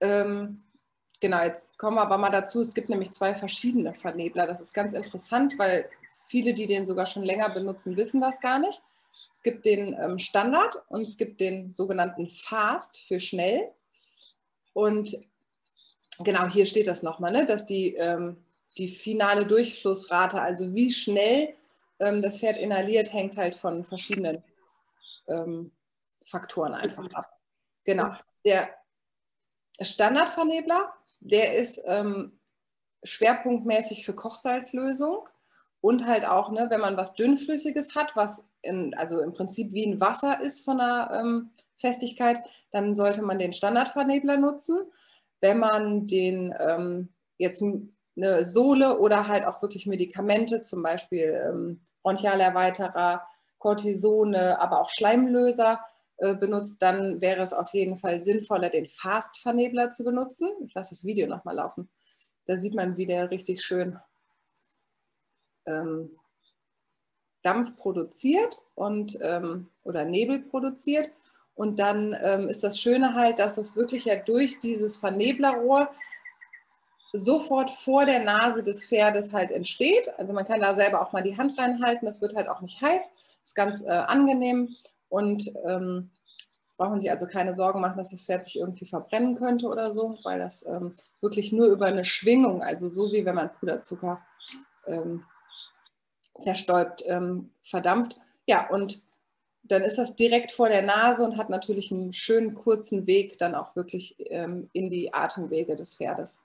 Ähm, 0.00 0.62
genau, 1.20 1.42
jetzt 1.42 1.78
kommen 1.78 1.96
wir 1.96 2.02
aber 2.02 2.18
mal 2.18 2.30
dazu, 2.30 2.60
es 2.60 2.74
gibt 2.74 2.88
nämlich 2.88 3.12
zwei 3.12 3.34
verschiedene 3.34 3.94
Vernebler. 3.94 4.46
Das 4.46 4.60
ist 4.60 4.72
ganz 4.72 4.92
interessant, 4.92 5.58
weil 5.58 5.88
viele, 6.26 6.54
die 6.54 6.66
den 6.66 6.86
sogar 6.86 7.06
schon 7.06 7.22
länger 7.22 7.50
benutzen, 7.50 7.96
wissen 7.96 8.20
das 8.20 8.40
gar 8.40 8.58
nicht. 8.58 8.82
Es 9.32 9.42
gibt 9.42 9.64
den 9.64 9.94
ähm, 9.94 10.18
Standard 10.18 10.76
und 10.88 11.02
es 11.02 11.16
gibt 11.16 11.40
den 11.40 11.70
sogenannten 11.70 12.28
Fast 12.28 12.98
für 12.98 13.20
schnell. 13.20 13.70
Und 14.72 15.16
genau 16.18 16.46
hier 16.48 16.66
steht 16.66 16.86
das 16.86 17.02
nochmal, 17.02 17.32
ne, 17.32 17.46
dass 17.46 17.66
die, 17.66 17.94
ähm, 17.94 18.36
die 18.78 18.88
finale 18.88 19.46
Durchflussrate, 19.46 20.40
also 20.40 20.74
wie 20.74 20.90
schnell 20.90 21.54
ähm, 22.00 22.22
das 22.22 22.38
Pferd 22.38 22.58
inhaliert, 22.58 23.12
hängt 23.12 23.36
halt 23.36 23.54
von 23.54 23.84
verschiedenen 23.84 24.42
ähm, 25.28 25.72
Faktoren 26.24 26.74
einfach 26.74 27.10
ab. 27.12 27.24
Genau. 27.84 28.14
Der 28.44 28.70
Standardvernebler, 29.80 30.92
der 31.20 31.54
ist 31.54 31.82
ähm, 31.86 32.38
schwerpunktmäßig 33.02 34.04
für 34.04 34.14
Kochsalzlösung 34.14 35.28
und 35.80 36.06
halt 36.06 36.26
auch, 36.26 36.50
ne, 36.50 36.66
wenn 36.68 36.80
man 36.80 36.96
was 36.96 37.14
Dünnflüssiges 37.14 37.94
hat, 37.94 38.14
was 38.16 38.49
in, 38.62 38.94
also 38.94 39.20
im 39.20 39.32
Prinzip 39.32 39.72
wie 39.72 39.86
ein 39.86 40.00
Wasser 40.00 40.40
ist 40.40 40.64
von 40.64 40.78
der 40.78 41.10
ähm, 41.20 41.50
Festigkeit, 41.76 42.40
dann 42.70 42.94
sollte 42.94 43.22
man 43.22 43.38
den 43.38 43.52
Standardvernebler 43.52 44.36
nutzen. 44.36 44.78
Wenn 45.40 45.58
man 45.58 46.06
den 46.06 46.54
ähm, 46.58 47.08
jetzt 47.38 47.62
eine 48.16 48.44
Sohle 48.44 48.98
oder 48.98 49.28
halt 49.28 49.44
auch 49.44 49.62
wirklich 49.62 49.86
Medikamente, 49.86 50.60
zum 50.60 50.82
Beispiel 50.82 51.40
ähm, 51.48 51.80
Bronchialerweiterer, 52.02 53.26
Cortisone, 53.58 54.60
aber 54.60 54.80
auch 54.80 54.90
Schleimlöser 54.90 55.80
äh, 56.18 56.34
benutzt, 56.34 56.82
dann 56.82 57.20
wäre 57.20 57.42
es 57.42 57.52
auf 57.52 57.72
jeden 57.72 57.96
Fall 57.96 58.20
sinnvoller, 58.20 58.68
den 58.68 58.86
Fast-Vernebler 58.86 59.90
zu 59.90 60.04
benutzen. 60.04 60.48
Ich 60.66 60.74
lasse 60.74 60.90
das 60.90 61.04
Video 61.04 61.26
nochmal 61.26 61.56
laufen. 61.56 61.90
Da 62.46 62.56
sieht 62.56 62.74
man, 62.74 62.96
wie 62.96 63.06
der 63.06 63.30
richtig 63.30 63.62
schön 63.62 63.98
ähm, 65.66 66.10
Dampf 67.42 67.76
produziert 67.76 68.62
und, 68.74 69.18
ähm, 69.22 69.68
oder 69.84 70.04
Nebel 70.04 70.40
produziert. 70.40 71.10
Und 71.54 71.78
dann 71.78 72.16
ähm, 72.22 72.48
ist 72.48 72.64
das 72.64 72.78
Schöne 72.80 73.14
halt, 73.14 73.38
dass 73.38 73.58
es 73.58 73.76
wirklich 73.76 74.06
ja 74.06 74.16
durch 74.16 74.60
dieses 74.60 74.96
Verneblerrohr 74.96 75.90
sofort 77.12 77.70
vor 77.70 78.06
der 78.06 78.20
Nase 78.20 78.62
des 78.62 78.86
Pferdes 78.86 79.32
halt 79.32 79.50
entsteht. 79.50 80.12
Also 80.18 80.32
man 80.32 80.46
kann 80.46 80.60
da 80.60 80.74
selber 80.74 81.02
auch 81.02 81.12
mal 81.12 81.22
die 81.22 81.36
Hand 81.36 81.58
reinhalten, 81.58 82.06
das 82.06 82.20
wird 82.20 82.36
halt 82.36 82.48
auch 82.48 82.60
nicht 82.60 82.80
heiß, 82.80 83.10
ist 83.42 83.56
ganz 83.56 83.82
äh, 83.82 83.88
angenehm 83.90 84.74
und 85.08 85.44
ähm, 85.66 86.10
brauchen 86.76 87.00
Sie 87.00 87.10
also 87.10 87.26
keine 87.26 87.52
Sorgen 87.52 87.80
machen, 87.80 87.98
dass 87.98 88.10
das 88.10 88.24
Pferd 88.24 88.44
sich 88.44 88.58
irgendwie 88.58 88.86
verbrennen 88.86 89.36
könnte 89.36 89.66
oder 89.66 89.92
so, 89.92 90.18
weil 90.22 90.38
das 90.38 90.66
ähm, 90.66 90.94
wirklich 91.20 91.52
nur 91.52 91.66
über 91.66 91.86
eine 91.86 92.04
Schwingung, 92.04 92.62
also 92.62 92.88
so 92.88 93.12
wie 93.12 93.24
wenn 93.24 93.34
man 93.34 93.52
Puderzucker 93.52 94.20
ähm, 94.86 95.24
zerstäubt, 96.40 97.04
ähm, 97.06 97.50
verdampft. 97.62 98.16
Ja, 98.46 98.68
und 98.70 98.98
dann 99.62 99.82
ist 99.82 99.98
das 99.98 100.16
direkt 100.16 100.52
vor 100.52 100.68
der 100.68 100.82
Nase 100.82 101.22
und 101.24 101.36
hat 101.36 101.50
natürlich 101.50 101.92
einen 101.92 102.12
schönen 102.12 102.54
kurzen 102.54 103.06
Weg 103.06 103.38
dann 103.38 103.54
auch 103.54 103.76
wirklich 103.76 104.16
ähm, 104.30 104.68
in 104.72 104.90
die 104.90 105.14
Atemwege 105.14 105.76
des 105.76 105.94
Pferdes. 105.94 106.44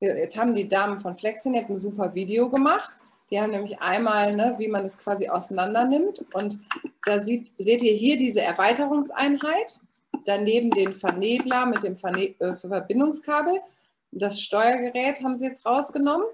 Jetzt 0.00 0.36
haben 0.38 0.54
die 0.54 0.68
Damen 0.68 0.98
von 0.98 1.14
Flexinet 1.14 1.68
ein 1.68 1.78
super 1.78 2.14
Video 2.14 2.50
gemacht. 2.50 2.90
Die 3.30 3.40
haben 3.40 3.52
nämlich 3.52 3.80
einmal, 3.80 4.34
ne, 4.34 4.54
wie 4.58 4.66
man 4.66 4.84
es 4.84 4.98
quasi 4.98 5.28
auseinander 5.28 5.84
nimmt. 5.84 6.24
Und 6.34 6.58
da 7.04 7.22
sieht, 7.22 7.46
seht 7.46 7.82
ihr 7.82 7.92
hier 7.92 8.16
diese 8.16 8.40
Erweiterungseinheit. 8.40 9.78
Daneben 10.26 10.70
den 10.70 10.94
Vernebler 10.94 11.66
mit 11.66 11.82
dem 11.82 11.96
Verne 11.96 12.34
äh, 12.40 12.52
Verbindungskabel. 12.52 13.54
Das 14.10 14.40
Steuergerät 14.40 15.22
haben 15.22 15.36
sie 15.36 15.46
jetzt 15.46 15.64
rausgenommen. 15.64 16.26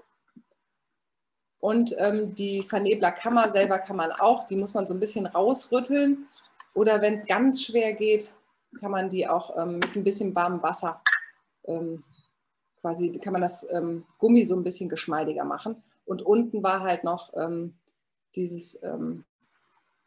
Und 1.61 1.95
ähm, 1.97 2.35
die 2.35 2.61
Verneblerkammer 2.61 3.49
selber 3.49 3.79
kann 3.79 3.95
man 3.95 4.11
auch, 4.11 4.45
die 4.45 4.55
muss 4.55 4.73
man 4.73 4.85
so 4.85 4.93
ein 4.93 4.99
bisschen 4.99 5.25
rausrütteln. 5.25 6.27
Oder 6.75 7.01
wenn 7.01 7.15
es 7.15 7.27
ganz 7.27 7.63
schwer 7.63 7.93
geht, 7.93 8.33
kann 8.79 8.91
man 8.91 9.09
die 9.09 9.27
auch 9.27 9.57
ähm, 9.57 9.75
mit 9.75 9.95
ein 9.95 10.03
bisschen 10.03 10.35
warmem 10.35 10.61
Wasser 10.61 11.01
ähm, 11.67 12.01
quasi 12.79 13.11
kann 13.19 13.33
man 13.33 13.41
das 13.41 13.67
ähm, 13.71 14.05
Gummi 14.17 14.43
so 14.43 14.55
ein 14.55 14.63
bisschen 14.63 14.89
geschmeidiger 14.89 15.43
machen. 15.43 15.83
Und 16.05 16.21
unten 16.21 16.63
war 16.63 16.81
halt 16.81 17.03
noch 17.03 17.33
ähm, 17.35 17.77
dieses 18.35 18.81
ähm, 18.83 19.25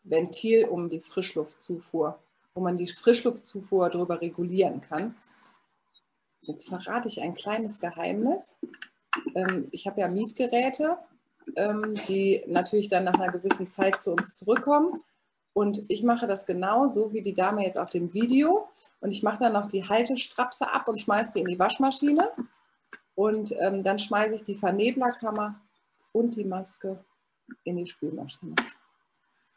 Ventil 0.05 0.64
um 0.64 0.88
die 0.88 1.01
Frischluftzufuhr, 1.01 2.18
wo 2.55 2.61
man 2.62 2.76
die 2.76 2.86
Frischluftzufuhr 2.86 3.90
darüber 3.90 4.20
regulieren 4.20 4.80
kann. 4.80 5.14
Jetzt 6.42 6.68
verrate 6.68 7.09
ich 7.09 7.20
ein 7.20 7.34
kleines 7.34 7.80
Geheimnis. 7.80 8.57
Ich 9.72 9.86
habe 9.86 10.01
ja 10.01 10.09
Mietgeräte, 10.09 10.96
die 12.09 12.45
natürlich 12.47 12.88
dann 12.88 13.05
nach 13.05 13.14
einer 13.14 13.32
gewissen 13.32 13.66
Zeit 13.66 14.01
zu 14.01 14.12
uns 14.12 14.36
zurückkommen. 14.36 14.91
Und 15.53 15.78
ich 15.88 16.05
mache 16.05 16.26
das 16.26 16.47
genauso 16.47 17.12
wie 17.12 17.22
die 17.22 17.34
Dame 17.34 17.64
jetzt 17.64 17.78
auf 17.78 17.91
dem 17.91 18.12
Video. 18.14 18.68
Und 19.01 19.11
ich 19.11 19.22
mache 19.22 19.38
dann 19.38 19.55
noch 19.55 19.66
die 19.66 19.86
Haltestrapse 19.86 20.70
ab 20.70 20.86
und 20.86 21.01
schmeiße 21.01 21.34
die 21.34 21.41
in 21.41 21.47
die 21.47 21.59
Waschmaschine. 21.59 22.30
Und 23.14 23.53
ähm, 23.61 23.82
dann 23.82 23.99
schmeiße 23.99 24.34
ich 24.34 24.45
die 24.45 24.57
Verneblerkammer 24.57 25.61
und 26.12 26.36
die 26.36 26.45
Maske 26.45 27.05
in 27.64 27.76
die 27.76 27.86
Spülmaschine. 27.86 28.55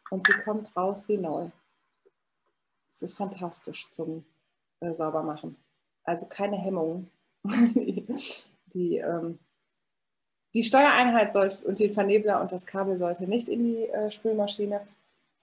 Und 0.10 0.26
sie 0.26 0.34
kommt 0.44 0.76
raus 0.76 1.08
wie 1.08 1.18
neu. 1.18 1.50
Es 2.90 3.02
ist 3.02 3.16
fantastisch 3.16 3.90
zum 3.92 4.26
äh, 4.80 4.94
Saubermachen. 4.94 5.56
Also 6.04 6.26
keine 6.28 6.58
Hemmungen. 6.58 7.10
die, 8.74 8.98
ähm, 8.98 9.40
die 10.54 10.64
Steuereinheit 10.64 11.34
soll, 11.34 11.50
und 11.66 11.80
den 11.80 11.94
Vernebler 11.94 12.42
und 12.42 12.52
das 12.52 12.66
Kabel 12.66 12.98
sollte 12.98 13.24
nicht 13.24 13.50
in 13.50 13.64
die 13.64 13.90
äh, 13.90 14.12
Spülmaschine. 14.12 14.82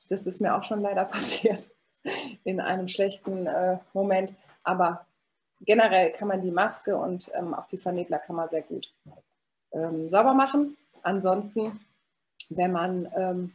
Das 0.08 0.26
ist 0.26 0.40
mir 0.40 0.56
auch 0.56 0.64
schon 0.64 0.80
leider 0.80 1.04
passiert 1.06 1.70
in 2.44 2.60
einem 2.60 2.88
schlechten 2.88 3.46
äh, 3.46 3.78
Moment. 3.92 4.32
Aber 4.62 5.06
generell 5.60 6.12
kann 6.12 6.28
man 6.28 6.42
die 6.42 6.50
Maske 6.50 6.96
und 6.96 7.30
ähm, 7.34 7.54
auch 7.54 7.66
die 7.66 7.78
Verneblerkammer 7.78 8.48
sehr 8.48 8.62
gut 8.62 8.92
ähm, 9.72 10.08
sauber 10.08 10.34
machen. 10.34 10.76
Ansonsten, 11.02 11.80
wenn 12.48 12.72
man, 12.72 13.10
ähm, 13.16 13.52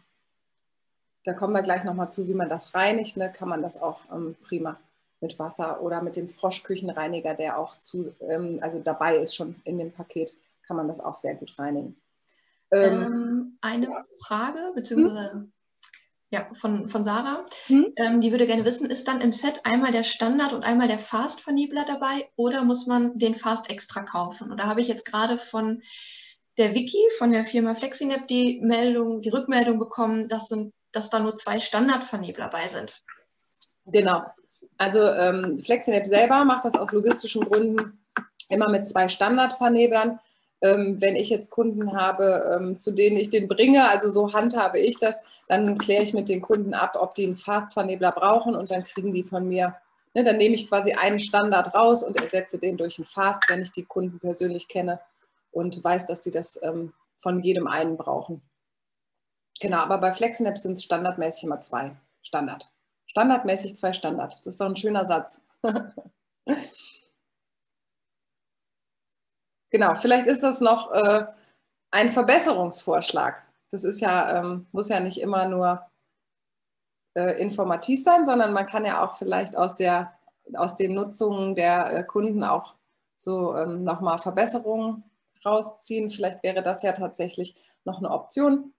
da 1.24 1.34
kommen 1.34 1.54
wir 1.54 1.62
gleich 1.62 1.84
nochmal 1.84 2.12
zu, 2.12 2.28
wie 2.28 2.34
man 2.34 2.50
das 2.50 2.76
reinigt, 2.76 3.18
ne, 3.18 3.32
kann 3.32 3.50
man 3.50 3.62
das 3.62 3.82
auch 3.82 4.02
ähm, 4.12 4.36
prima 4.44 4.78
mit 5.22 5.40
Wasser 5.40 5.82
oder 5.82 6.02
mit 6.02 6.18
dem 6.18 6.28
Froschküchenreiniger, 6.28 7.34
der 7.34 7.58
auch 7.58 7.80
zu, 7.80 8.14
ähm, 8.22 8.60
also 8.62 8.80
dabei 8.80 9.18
ist 9.18 9.36
schon 9.36 9.56
in 9.64 9.80
dem 9.80 9.92
Paket, 9.92 10.36
kann 10.68 10.78
man 10.78 10.88
das 10.88 11.00
auch 11.00 11.16
sehr 11.16 11.36
gut 11.36 11.58
reinigen. 11.58 12.02
Ähm, 12.72 13.58
eine 13.62 13.90
Frage, 14.26 14.72
beziehungsweise 14.76 15.32
hm? 15.32 15.54
ja, 16.30 16.50
von, 16.54 16.88
von 16.88 17.04
Sarah. 17.04 17.46
Hm? 17.68 17.94
Ähm, 17.96 18.22
die 18.22 18.32
würde 18.32 18.48
gerne 18.48 18.66
wissen, 18.66 18.90
ist 18.90 19.08
dann 19.08 19.22
im 19.22 19.32
Set 19.32 19.62
einmal 19.64 19.92
der 19.92 20.04
Standard 20.04 20.54
und 20.54 20.64
einmal 20.64 20.88
der 20.88 21.00
Fast-Vernebler 21.00 21.86
dabei 21.86 22.30
oder 22.36 22.64
muss 22.64 22.88
man 22.88 23.18
den 23.18 23.34
Fast 23.34 23.70
extra 23.70 24.04
kaufen? 24.04 24.52
Und 24.52 24.58
da 24.58 24.66
habe 24.66 24.82
ich 24.82 24.88
jetzt 24.88 25.06
gerade 25.06 25.38
von 25.38 25.82
der 26.58 26.74
Wiki, 26.74 27.00
von 27.18 27.32
der 27.32 27.44
Firma 27.44 27.76
Flexinap, 27.76 28.28
die 28.28 28.60
Meldung, 28.62 29.22
die 29.22 29.30
Rückmeldung 29.30 29.78
bekommen, 29.78 30.28
dass, 30.28 30.48
sind, 30.48 30.74
dass 30.92 31.10
da 31.10 31.20
nur 31.20 31.36
zwei 31.36 31.60
Standard-Vernebler 31.60 32.50
bei 32.50 32.68
sind. 32.68 33.04
Genau. 33.86 34.24
Also 34.78 35.02
ähm, 35.02 35.60
Flexinap 35.64 36.08
selber 36.08 36.44
macht 36.46 36.66
das 36.66 36.76
aus 36.76 36.92
logistischen 36.92 37.44
Gründen 37.44 38.00
immer 38.50 38.70
mit 38.70 38.88
zwei 38.88 39.08
Standard-Verneblern 39.08 40.10
ähm, 40.12 40.20
wenn 41.02 41.16
ich 41.16 41.30
jetzt 41.30 41.50
Kunden 41.52 41.96
habe, 41.98 42.58
ähm, 42.60 42.80
zu 42.80 42.92
denen 42.92 43.18
ich 43.18 43.30
den 43.30 43.48
bringe, 43.48 43.90
also 43.90 44.10
so 44.10 44.34
handhabe 44.34 44.80
ich 44.80 45.00
das, 45.00 45.18
dann 45.48 45.78
kläre 45.78 46.04
ich 46.04 46.14
mit 46.14 46.30
den 46.30 46.42
Kunden 46.42 46.74
ab, 46.74 46.94
ob 47.00 47.14
die 47.14 47.26
einen 47.26 47.36
Fast-Vernebler 47.36 48.12
brauchen 48.12 48.56
und 48.56 48.70
dann 48.72 48.84
kriegen 48.84 49.14
die 49.14 49.24
von 49.24 49.48
mir, 49.48 49.76
ne, 50.14 50.24
dann 50.24 50.38
nehme 50.38 50.56
ich 50.56 50.68
quasi 50.68 50.94
einen 50.94 51.20
Standard 51.20 51.74
raus 51.76 52.04
und 52.04 52.20
ersetze 52.20 52.58
den 52.58 52.78
durch 52.78 52.98
einen 52.98 53.06
Fast, 53.06 53.44
wenn 53.50 53.62
ich 53.62 53.72
die 53.72 53.86
Kunden 53.86 54.20
persönlich 54.20 54.68
kenne 54.68 55.00
und 55.52 55.84
weiß, 55.84 56.06
dass 56.06 56.22
die 56.22 56.32
das 56.32 56.60
ähm, 56.64 56.94
von 57.18 57.42
jedem 57.42 57.68
einen 57.68 57.98
brauchen. 57.98 58.42
Genau, 59.62 59.78
aber 59.78 59.98
bei 60.00 60.12
FlexNap 60.12 60.58
sind 60.58 60.74
es 60.74 60.84
standardmäßig 60.84 61.46
immer 61.46 61.62
zwei. 61.62 61.96
Standard. 62.22 62.72
Standardmäßig 63.08 63.76
zwei 63.76 63.94
Standard. 63.94 64.34
Das 64.34 64.48
ist 64.48 64.60
doch 64.60 64.66
ein 64.66 64.76
schöner 64.76 65.06
Satz. 65.06 65.40
Genau, 69.70 69.96
vielleicht 69.96 70.28
ist 70.28 70.44
das 70.44 70.62
noch 70.62 70.92
äh, 70.92 71.26
ein 71.92 72.10
Verbesserungsvorschlag. 72.10 73.46
Das 73.72 73.84
ist 73.84 74.00
ja, 74.00 74.40
ähm, 74.40 74.68
muss 74.72 74.90
ja 74.90 75.00
nicht 75.00 75.20
immer 75.20 75.48
nur 75.48 75.86
äh, 77.16 77.42
informativ 77.42 78.04
sein, 78.04 78.26
sondern 78.26 78.54
man 78.54 78.66
kann 78.66 78.86
ja 78.86 79.04
auch 79.04 79.18
vielleicht 79.18 79.56
aus, 79.56 79.76
der, 79.76 80.14
aus 80.54 80.76
den 80.76 80.94
Nutzungen 80.94 81.56
der 81.56 81.92
äh, 81.94 82.04
Kunden 82.04 82.44
auch 82.44 82.76
so 83.18 83.56
ähm, 83.56 83.84
nochmal 83.84 84.18
Verbesserungen 84.18 85.04
rausziehen. 85.46 86.10
Vielleicht 86.10 86.44
wäre 86.44 86.62
das 86.62 86.84
ja 86.84 86.92
tatsächlich 86.92 87.56
noch 87.86 88.00
eine 88.00 88.12
Option, 88.12 88.74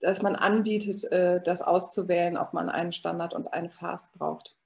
dass 0.00 0.22
man 0.22 0.36
anbietet, 0.36 1.04
äh, 1.12 1.40
das 1.42 1.62
auszuwählen, 1.62 2.36
ob 2.36 2.52
man 2.52 2.68
einen 2.68 2.92
Standard 2.92 3.34
und 3.34 3.52
einen 3.52 3.70
Fast 3.70 4.12
braucht. 4.12 4.56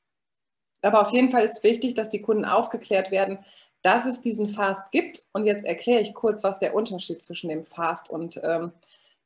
Aber 0.83 1.01
auf 1.01 1.11
jeden 1.11 1.31
Fall 1.31 1.45
ist 1.45 1.65
wichtig, 1.65 1.95
dass 1.95 2.09
die 2.09 2.23
Kunden 2.23 2.45
aufgeklärt 2.45 3.11
werden, 3.11 3.39
dass 3.87 4.05
es 4.05 4.21
diesen 4.21 4.49
Fast 4.49 4.91
gibt. 4.91 5.25
Und 5.33 5.45
jetzt 5.45 5.65
erkläre 5.65 6.03
ich 6.03 6.13
kurz, 6.13 6.43
was 6.43 6.59
der 6.59 6.75
Unterschied 6.75 7.23
zwischen 7.23 7.49
dem 7.49 7.63
Fast 7.63 8.11
und 8.11 8.41
ähm, 8.43 8.73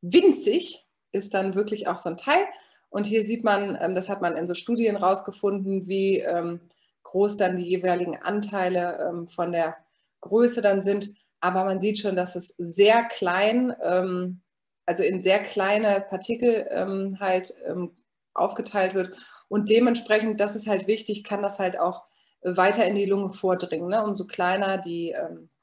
winzig 0.00 0.86
ist 1.12 1.34
dann 1.34 1.54
wirklich 1.54 1.88
auch 1.88 1.98
so 1.98 2.08
ein 2.08 2.16
Teil. 2.16 2.46
Und 2.88 3.06
hier 3.06 3.26
sieht 3.26 3.44
man, 3.44 3.76
ähm, 3.80 3.94
das 3.94 4.08
hat 4.08 4.22
man 4.22 4.36
in 4.36 4.46
so 4.46 4.54
Studien 4.54 4.96
rausgefunden, 4.96 5.86
wie 5.86 6.20
ähm, 6.20 6.60
groß 7.02 7.36
dann 7.36 7.56
die 7.56 7.64
jeweiligen 7.64 8.16
Anteile 8.16 9.08
ähm, 9.08 9.26
von 9.26 9.52
der 9.52 9.76
Größe 10.20 10.62
dann 10.62 10.80
sind. 10.80 11.14
Aber 11.41 11.63
man 11.63 11.79
sieht 11.79 11.99
schon, 11.99 12.15
dass 12.15 12.35
es 12.35 12.49
sehr 12.57 13.03
klein, 13.05 13.73
ähm, 13.81 14.41
also 14.85 15.03
in 15.03 15.21
sehr 15.21 15.39
kleine 15.39 16.01
Partikel 16.01 16.67
ähm, 16.69 17.17
halt 17.19 17.53
ähm, 17.65 17.95
aufgeteilt 18.33 18.93
wird. 18.93 19.15
Und 19.47 19.69
dementsprechend, 19.69 20.39
das 20.39 20.55
ist 20.55 20.67
halt 20.67 20.87
wichtig, 20.87 21.23
kann 21.23 21.41
das 21.41 21.59
halt 21.59 21.79
auch 21.79 22.05
weiter 22.41 22.85
in 22.85 22.95
die 22.95 23.05
Lunge 23.05 23.31
vordringen. 23.31 23.89
Ne? 23.89 24.03
Umso 24.03 24.25
kleiner 24.25 24.77
die 24.77 25.13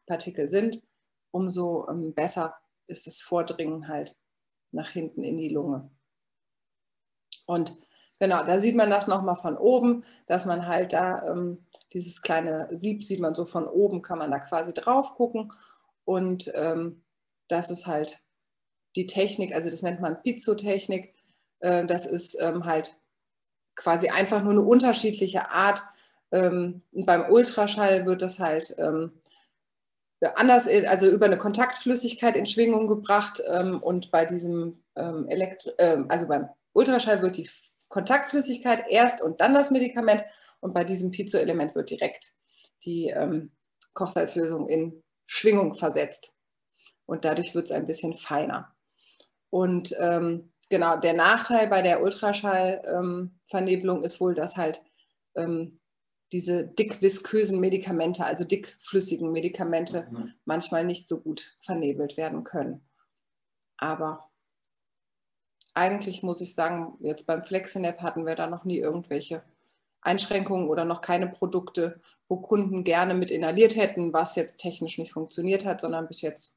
Partikel 0.07 0.47
sind, 0.49 0.83
umso 1.31 1.87
besser 2.15 2.55
ist 2.87 3.07
das 3.07 3.19
Vordringen 3.19 3.89
halt 3.89 4.17
nach 4.73 4.91
hinten 4.91 5.25
in 5.25 5.37
die 5.37 5.49
Lunge. 5.49 5.91
Und 7.47 7.77
genau, 8.19 8.45
da 8.45 8.59
sieht 8.59 8.77
man 8.77 8.91
das 8.91 9.07
nochmal 9.07 9.37
von 9.37 9.57
oben, 9.57 10.05
dass 10.27 10.45
man 10.45 10.67
halt 10.67 10.93
da 10.93 11.31
ähm, 11.31 11.65
dieses 11.93 12.23
kleine 12.23 12.69
Sieb 12.71 13.05
sieht 13.05 13.21
man 13.21 13.35
so 13.35 13.45
von 13.45 13.67
oben, 13.67 14.03
kann 14.03 14.19
man 14.19 14.31
da 14.31 14.39
quasi 14.39 14.75
drauf 14.75 15.15
gucken. 15.15 15.53
Und 16.05 16.51
ähm, 16.55 17.03
das 17.49 17.71
ist 17.71 17.87
halt 17.87 18.21
die 18.97 19.07
Technik, 19.07 19.55
also 19.55 19.71
das 19.71 19.83
nennt 19.83 20.01
man 20.01 20.23
Pizzotechnik. 20.23 21.15
Äh, 21.61 21.87
das 21.87 22.07
ist 22.07 22.41
ähm, 22.41 22.65
halt 22.65 22.97
quasi 23.75 24.09
einfach 24.09 24.43
nur 24.43 24.53
eine 24.53 24.63
unterschiedliche 24.63 25.51
Art. 25.51 25.83
Ähm, 26.33 26.83
beim 26.93 27.31
Ultraschall 27.31 28.07
wird 28.07 28.23
das 28.23 28.39
halt 28.39 28.75
ähm, 28.79 29.13
anders, 30.35 30.67
also 30.67 31.09
über 31.09 31.27
eine 31.27 31.39
Kontaktflüssigkeit 31.39 32.37
in 32.37 32.47
Schwingung 32.47 32.87
gebracht 32.87 33.43
ähm, 33.49 33.83
und 33.83 34.11
bei 34.11 34.25
diesem 34.25 34.83
ähm, 34.97 35.29
Elektro, 35.29 35.71
äh, 35.79 35.99
also 36.09 36.27
beim 36.27 36.49
Ultraschall 36.73 37.23
wird 37.23 37.37
die 37.37 37.49
Kontaktflüssigkeit 37.89 38.85
erst 38.91 39.23
und 39.23 39.41
dann 39.41 39.55
das 39.55 39.71
Medikament 39.71 40.25
und 40.61 40.75
bei 40.75 40.85
diesem 40.85 41.11
Piezoelement 41.11 41.75
wird 41.75 41.91
direkt 41.91 42.35
die 42.85 43.09
ähm, 43.09 43.51
Kochsalzlösung 43.95 44.69
in 44.69 45.03
Schwingung 45.27 45.75
versetzt 45.75 46.33
und 47.07 47.25
dadurch 47.25 47.55
wird 47.55 47.67
es 47.67 47.73
ein 47.73 47.87
bisschen 47.87 48.15
feiner. 48.15 48.77
Und 49.51 49.95
ähm, 49.99 50.53
genau, 50.69 50.97
der 50.97 51.15
Nachteil 51.15 51.69
bei 51.69 51.83
der 51.83 52.03
Ultraschallvernebelung 52.03 54.03
ist 54.03 54.21
wohl, 54.21 54.35
dass 54.35 54.57
halt 54.57 54.83
ähm, 55.35 55.79
diese 56.33 56.67
dickviskösen 56.67 57.61
Medikamente, 57.61 58.25
also 58.25 58.45
dickflüssigen 58.45 59.31
Medikamente, 59.31 60.09
mhm. 60.11 60.35
manchmal 60.45 60.85
nicht 60.85 61.07
so 61.07 61.21
gut 61.21 61.57
vernebelt 61.63 62.17
werden 62.17 62.43
können. 62.45 62.87
Aber 63.77 64.31
eigentlich 65.75 66.23
muss 66.23 66.41
ich 66.41 66.55
sagen, 66.55 66.97
jetzt 67.01 67.27
beim 67.27 67.45
Flexinap 67.45 68.01
hatten 68.01 68.27
wir 68.27 68.35
da 68.35 68.49
noch 68.49 68.65
nie 68.65 68.79
irgendwelche 68.79 69.45
Einschränkungen 70.07 70.69
oder 70.69 70.85
noch 70.85 71.01
keine 71.01 71.27
Produkte, 71.27 72.01
wo 72.29 72.37
Kunden 72.37 72.85
gerne 72.85 73.15
mit 73.15 73.31
inhaliert 73.31 73.77
hätten, 73.77 74.13
was 74.13 74.37
jetzt 74.37 74.59
technisch 74.59 74.99
nicht 74.99 75.13
funktioniert 75.13 75.65
hat, 75.65 75.81
sondern 75.81 76.09
bis 76.09 76.21
jetzt 76.23 76.57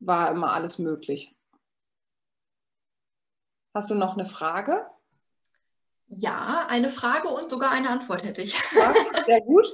war 0.00 0.30
immer 0.30 0.52
alles 0.52 0.78
möglich. 0.78 1.34
Hast 3.74 3.90
du 3.90 3.94
noch 3.94 4.14
eine 4.14 4.26
Frage? 4.26 4.84
Ja, 6.06 6.66
eine 6.68 6.90
Frage 6.90 7.28
und 7.28 7.50
sogar 7.50 7.70
eine 7.70 7.88
Antwort 7.88 8.24
hätte 8.24 8.42
ich. 8.42 8.54
Ja, 8.72 8.92
sehr 9.24 9.40
gut. 9.40 9.66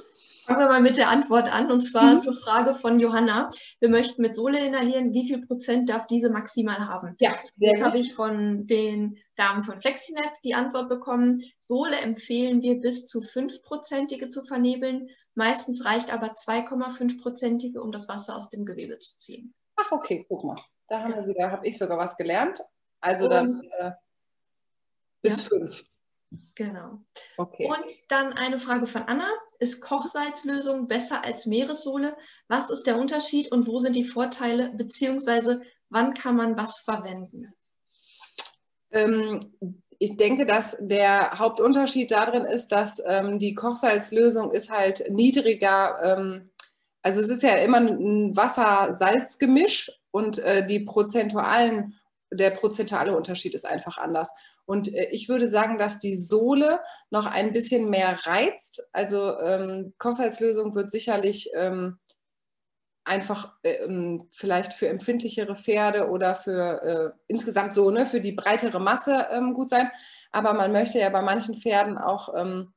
Fangen 0.49 0.61
wir 0.61 0.67
mal 0.67 0.81
mit 0.81 0.97
der 0.97 1.09
Antwort 1.09 1.47
an 1.47 1.71
und 1.71 1.81
zwar 1.81 2.15
mhm. 2.15 2.21
zur 2.21 2.33
Frage 2.33 2.73
von 2.73 2.99
Johanna. 2.99 3.51
Wir 3.79 3.89
möchten 3.89 4.23
mit 4.23 4.35
Sohle 4.35 4.65
inhalieren. 4.65 5.13
Wie 5.13 5.27
viel 5.27 5.45
Prozent 5.45 5.87
darf 5.91 6.07
diese 6.07 6.31
maximal 6.31 6.87
haben? 6.87 7.15
Ja, 7.19 7.35
jetzt 7.57 7.83
habe 7.83 7.99
ich 7.99 8.15
von 8.15 8.65
den 8.65 9.19
Damen 9.35 9.61
von 9.61 9.79
FlexiNap 9.79 10.41
die 10.43 10.55
Antwort 10.55 10.89
bekommen. 10.89 11.39
Sohle 11.59 11.97
empfehlen 11.97 12.63
wir 12.63 12.81
bis 12.81 13.05
zu 13.05 13.19
5-prozentige 13.19 14.29
zu 14.29 14.43
vernebeln. 14.43 15.09
Meistens 15.35 15.85
reicht 15.85 16.11
aber 16.11 16.33
2,5-prozentige, 16.33 17.79
um 17.79 17.91
das 17.91 18.09
Wasser 18.09 18.35
aus 18.35 18.49
dem 18.49 18.65
Gewebe 18.65 18.97
zu 18.97 19.19
ziehen. 19.19 19.53
Ach, 19.75 19.91
okay, 19.91 20.25
guck 20.27 20.43
mal. 20.45 20.59
Da 20.87 21.03
haben 21.03 21.13
wir 21.13 21.27
wieder, 21.27 21.51
habe 21.51 21.67
ich 21.67 21.77
sogar 21.77 21.99
was 21.99 22.17
gelernt. 22.17 22.59
Also 23.01 23.25
und, 23.25 23.29
dann 23.29 23.61
äh, 23.77 23.91
bis 25.21 25.41
5. 25.41 25.77
Ja. 25.77 26.39
Genau. 26.55 26.99
Okay. 27.37 27.67
Und 27.67 28.11
dann 28.11 28.33
eine 28.33 28.59
Frage 28.59 28.87
von 28.87 29.03
Anna. 29.03 29.29
Ist 29.59 29.81
Kochsalzlösung 29.81 30.87
besser 30.87 31.23
als 31.23 31.45
Meeressohle? 31.45 32.15
Was 32.47 32.69
ist 32.69 32.83
der 32.83 32.97
Unterschied 32.97 33.51
und 33.51 33.67
wo 33.67 33.79
sind 33.79 33.95
die 33.95 34.05
Vorteile, 34.05 34.71
beziehungsweise 34.75 35.61
wann 35.89 36.13
kann 36.13 36.37
man 36.37 36.57
was 36.57 36.79
verwenden? 36.79 37.53
Ähm, 38.91 39.39
ich 39.99 40.15
denke, 40.15 40.45
dass 40.45 40.77
der 40.79 41.37
Hauptunterschied 41.37 42.09
darin 42.09 42.45
ist, 42.45 42.69
dass 42.69 43.01
ähm, 43.05 43.37
die 43.37 43.53
Kochsalzlösung 43.53 44.51
ist 44.51 44.71
halt 44.71 45.11
niedriger. 45.11 45.97
Ähm, 46.01 46.49
also 47.01 47.19
es 47.19 47.27
ist 47.27 47.43
ja 47.43 47.55
immer 47.55 47.77
ein 47.77 48.35
Wasser-Salz-Gemisch 48.35 49.91
und 50.11 50.39
äh, 50.39 50.65
die 50.65 50.79
prozentualen 50.79 51.99
der 52.31 52.51
prozentuale 52.51 53.15
Unterschied 53.15 53.55
ist 53.55 53.65
einfach 53.65 53.97
anders. 53.97 54.31
Und 54.65 54.93
äh, 54.93 55.09
ich 55.11 55.29
würde 55.29 55.47
sagen, 55.47 55.77
dass 55.77 55.99
die 55.99 56.15
Sohle 56.15 56.79
noch 57.09 57.25
ein 57.25 57.51
bisschen 57.51 57.89
mehr 57.89 58.19
reizt. 58.25 58.87
Also 58.91 59.37
ähm, 59.39 59.93
Kochsalzlösung 59.97 60.75
wird 60.75 60.91
sicherlich 60.91 61.49
ähm, 61.55 61.99
einfach 63.09 63.53
ähm, 63.63 64.27
vielleicht 64.31 64.73
für 64.73 64.87
empfindlichere 64.87 65.55
Pferde 65.55 66.09
oder 66.09 66.35
für 66.35 66.81
äh, 66.83 67.19
insgesamt 67.27 67.73
so, 67.73 67.89
ne, 67.89 68.05
für 68.05 68.21
die 68.21 68.33
breitere 68.33 68.79
Masse 68.79 69.27
ähm, 69.31 69.53
gut 69.53 69.69
sein. 69.69 69.89
Aber 70.31 70.53
man 70.53 70.71
möchte 70.71 70.99
ja 70.99 71.09
bei 71.09 71.23
manchen 71.23 71.55
Pferden 71.55 71.97
auch, 71.97 72.33
ähm, 72.35 72.73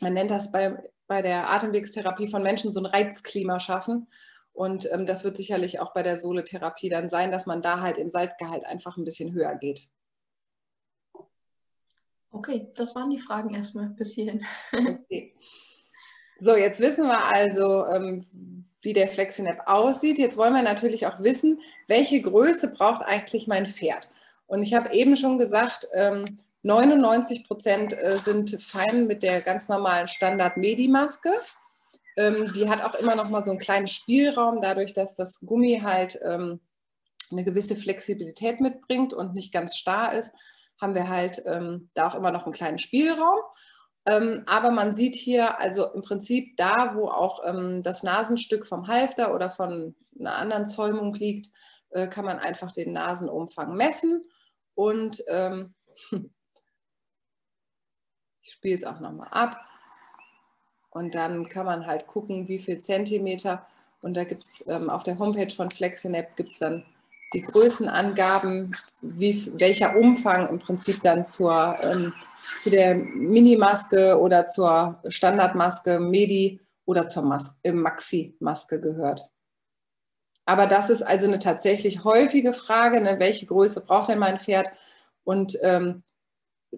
man 0.00 0.14
nennt 0.14 0.32
das 0.32 0.50
bei, 0.50 0.76
bei 1.06 1.22
der 1.22 1.50
Atemwegstherapie 1.50 2.26
von 2.26 2.42
Menschen 2.42 2.72
so 2.72 2.80
ein 2.80 2.86
Reizklima 2.86 3.60
schaffen. 3.60 4.08
Und 4.58 4.90
ähm, 4.90 5.06
das 5.06 5.22
wird 5.22 5.36
sicherlich 5.36 5.78
auch 5.78 5.92
bei 5.92 6.02
der 6.02 6.18
Soletherapie 6.18 6.88
dann 6.88 7.08
sein, 7.08 7.30
dass 7.30 7.46
man 7.46 7.62
da 7.62 7.80
halt 7.80 7.96
im 7.96 8.10
Salzgehalt 8.10 8.66
einfach 8.66 8.96
ein 8.96 9.04
bisschen 9.04 9.32
höher 9.32 9.54
geht. 9.54 9.88
Okay, 12.32 12.66
das 12.74 12.96
waren 12.96 13.08
die 13.08 13.20
Fragen 13.20 13.54
erstmal 13.54 13.90
bis 13.90 14.14
hierhin. 14.14 14.44
Okay. 14.74 15.32
So, 16.40 16.56
jetzt 16.56 16.80
wissen 16.80 17.06
wir 17.06 17.24
also, 17.24 17.86
ähm, 17.86 18.26
wie 18.82 18.92
der 18.92 19.06
Flexinap 19.06 19.62
aussieht. 19.66 20.18
Jetzt 20.18 20.36
wollen 20.36 20.54
wir 20.54 20.62
natürlich 20.62 21.06
auch 21.06 21.20
wissen, 21.20 21.60
welche 21.86 22.20
Größe 22.20 22.72
braucht 22.72 23.02
eigentlich 23.02 23.46
mein 23.46 23.68
Pferd. 23.68 24.10
Und 24.48 24.62
ich 24.62 24.74
habe 24.74 24.92
eben 24.92 25.16
schon 25.16 25.38
gesagt, 25.38 25.86
ähm, 25.94 26.24
99 26.64 27.44
Prozent 27.44 27.92
äh, 27.92 28.10
sind 28.10 28.60
fein 28.60 29.06
mit 29.06 29.22
der 29.22 29.40
ganz 29.40 29.68
normalen 29.68 30.08
Standard-Medi-Maske. 30.08 31.30
Ähm, 32.18 32.52
die 32.52 32.68
hat 32.68 32.82
auch 32.82 32.96
immer 32.96 33.14
noch 33.14 33.30
mal 33.30 33.44
so 33.44 33.50
einen 33.52 33.60
kleinen 33.60 33.86
Spielraum, 33.86 34.60
dadurch, 34.60 34.92
dass 34.92 35.14
das 35.14 35.38
Gummi 35.38 35.80
halt 35.84 36.18
ähm, 36.24 36.60
eine 37.30 37.44
gewisse 37.44 37.76
Flexibilität 37.76 38.60
mitbringt 38.60 39.14
und 39.14 39.34
nicht 39.34 39.52
ganz 39.52 39.76
starr 39.76 40.12
ist, 40.14 40.34
haben 40.80 40.96
wir 40.96 41.08
halt 41.08 41.40
ähm, 41.46 41.90
da 41.94 42.08
auch 42.08 42.16
immer 42.16 42.32
noch 42.32 42.44
einen 42.44 42.54
kleinen 42.54 42.80
Spielraum. 42.80 43.38
Ähm, 44.04 44.42
aber 44.46 44.72
man 44.72 44.96
sieht 44.96 45.14
hier 45.14 45.60
also 45.60 45.92
im 45.92 46.02
Prinzip 46.02 46.56
da, 46.56 46.96
wo 46.96 47.08
auch 47.08 47.40
ähm, 47.44 47.84
das 47.84 48.02
Nasenstück 48.02 48.66
vom 48.66 48.88
Halfter 48.88 49.32
oder 49.32 49.48
von 49.48 49.94
einer 50.18 50.34
anderen 50.34 50.66
Zäumung 50.66 51.14
liegt, 51.14 51.50
äh, 51.90 52.08
kann 52.08 52.24
man 52.24 52.40
einfach 52.40 52.72
den 52.72 52.92
Nasenumfang 52.92 53.76
messen 53.76 54.24
und 54.74 55.22
ähm, 55.28 55.74
ich 58.42 58.52
spiele 58.52 58.74
es 58.74 58.82
auch 58.82 58.98
nochmal 58.98 59.28
ab. 59.30 59.60
Und 60.98 61.14
dann 61.14 61.48
kann 61.48 61.64
man 61.64 61.86
halt 61.86 62.08
gucken, 62.08 62.48
wie 62.48 62.58
viel 62.58 62.80
Zentimeter. 62.80 63.64
Und 64.02 64.16
da 64.16 64.24
gibt 64.24 64.40
es 64.40 64.66
ähm, 64.66 64.90
auf 64.90 65.04
der 65.04 65.16
Homepage 65.16 65.54
von 65.54 65.70
FlexiNap 65.70 66.34
gibt 66.34 66.50
es 66.50 66.58
dann 66.58 66.84
die 67.32 67.42
Größenangaben, 67.42 68.66
wie, 69.02 69.48
welcher 69.60 69.96
Umfang 69.96 70.48
im 70.48 70.58
Prinzip 70.58 71.00
dann 71.02 71.24
zur, 71.24 71.78
ähm, 71.82 72.12
zu 72.34 72.70
der 72.70 72.96
Minimaske 72.96 74.18
oder 74.18 74.48
zur 74.48 75.00
Standardmaske, 75.06 76.00
Medi 76.00 76.58
oder 76.84 77.06
zur 77.06 77.22
Mas 77.22 77.60
äh, 77.62 77.70
Maxi-Maske 77.70 78.80
gehört. 78.80 79.22
Aber 80.46 80.66
das 80.66 80.90
ist 80.90 81.02
also 81.02 81.28
eine 81.28 81.38
tatsächlich 81.38 82.02
häufige 82.02 82.52
Frage, 82.52 83.00
ne? 83.00 83.20
welche 83.20 83.46
Größe 83.46 83.86
braucht 83.86 84.08
denn 84.08 84.18
mein 84.18 84.40
Pferd? 84.40 84.66
Und 85.22 85.56
ähm, 85.62 86.02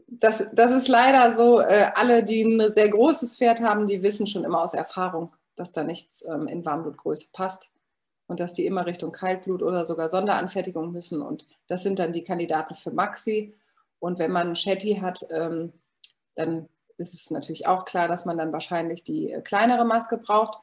das, 0.07 0.51
das 0.53 0.73
ist 0.73 0.89
leider 0.89 1.35
so, 1.37 1.61
äh, 1.61 1.91
alle, 1.95 2.23
die 2.25 2.43
ein 2.43 2.71
sehr 2.71 2.89
großes 2.89 3.39
Pferd 3.39 3.61
haben, 3.61 3.87
die 3.87 4.03
wissen 4.03 4.27
schon 4.27 4.45
immer 4.45 4.63
aus 4.63 4.75
Erfahrung, 4.75 5.33
dass 5.57 5.73
da 5.73 5.83
nichts 5.83 6.25
ähm, 6.27 6.47
in 6.49 6.65
Warmblutgröße 6.65 7.29
passt 7.33 7.71
und 8.27 8.39
dass 8.41 8.55
die 8.55 8.67
immer 8.67 8.87
Richtung 8.87 9.13
Kaltblut 9.13 9.63
oder 9.63 9.85
sogar 9.85 10.09
Sonderanfertigung 10.09 10.93
müssen. 10.93 11.21
Und 11.23 11.47
das 11.67 11.83
sind 11.83 11.99
dann 11.99 12.13
die 12.13 12.25
Kandidaten 12.25 12.75
für 12.75 12.93
Maxi. 12.93 13.55
Und 13.99 14.19
wenn 14.19 14.31
man 14.31 14.55
Shetty 14.55 14.97
hat, 14.97 15.27
ähm, 15.31 15.73
dann 16.37 16.69
ist 16.97 17.15
es 17.15 17.31
natürlich 17.31 17.67
auch 17.67 17.85
klar, 17.85 18.07
dass 18.07 18.25
man 18.27 18.39
dann 18.39 18.53
wahrscheinlich 18.53 19.03
die 19.03 19.33
äh, 19.33 19.41
kleinere 19.41 19.85
Maske 19.85 20.19
braucht. 20.19 20.61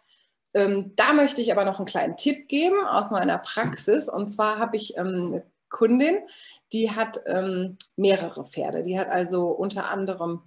Ähm, 0.53 0.93
da 0.95 1.11
möchte 1.11 1.41
ich 1.41 1.51
aber 1.51 1.65
noch 1.65 1.79
einen 1.79 1.85
kleinen 1.85 2.15
Tipp 2.15 2.47
geben 2.47 2.85
aus 2.85 3.11
meiner 3.11 3.37
Praxis. 3.37 4.07
Und 4.07 4.29
zwar 4.29 4.59
habe 4.59 4.77
ich 4.77 4.97
ähm, 4.97 5.41
Kundin, 5.69 6.19
die 6.73 6.91
hat 6.91 7.21
ähm, 7.25 7.77
mehrere 7.95 8.45
Pferde. 8.45 8.83
Die 8.83 8.99
hat 8.99 9.09
also 9.09 9.47
unter 9.47 9.91
anderem 9.91 10.43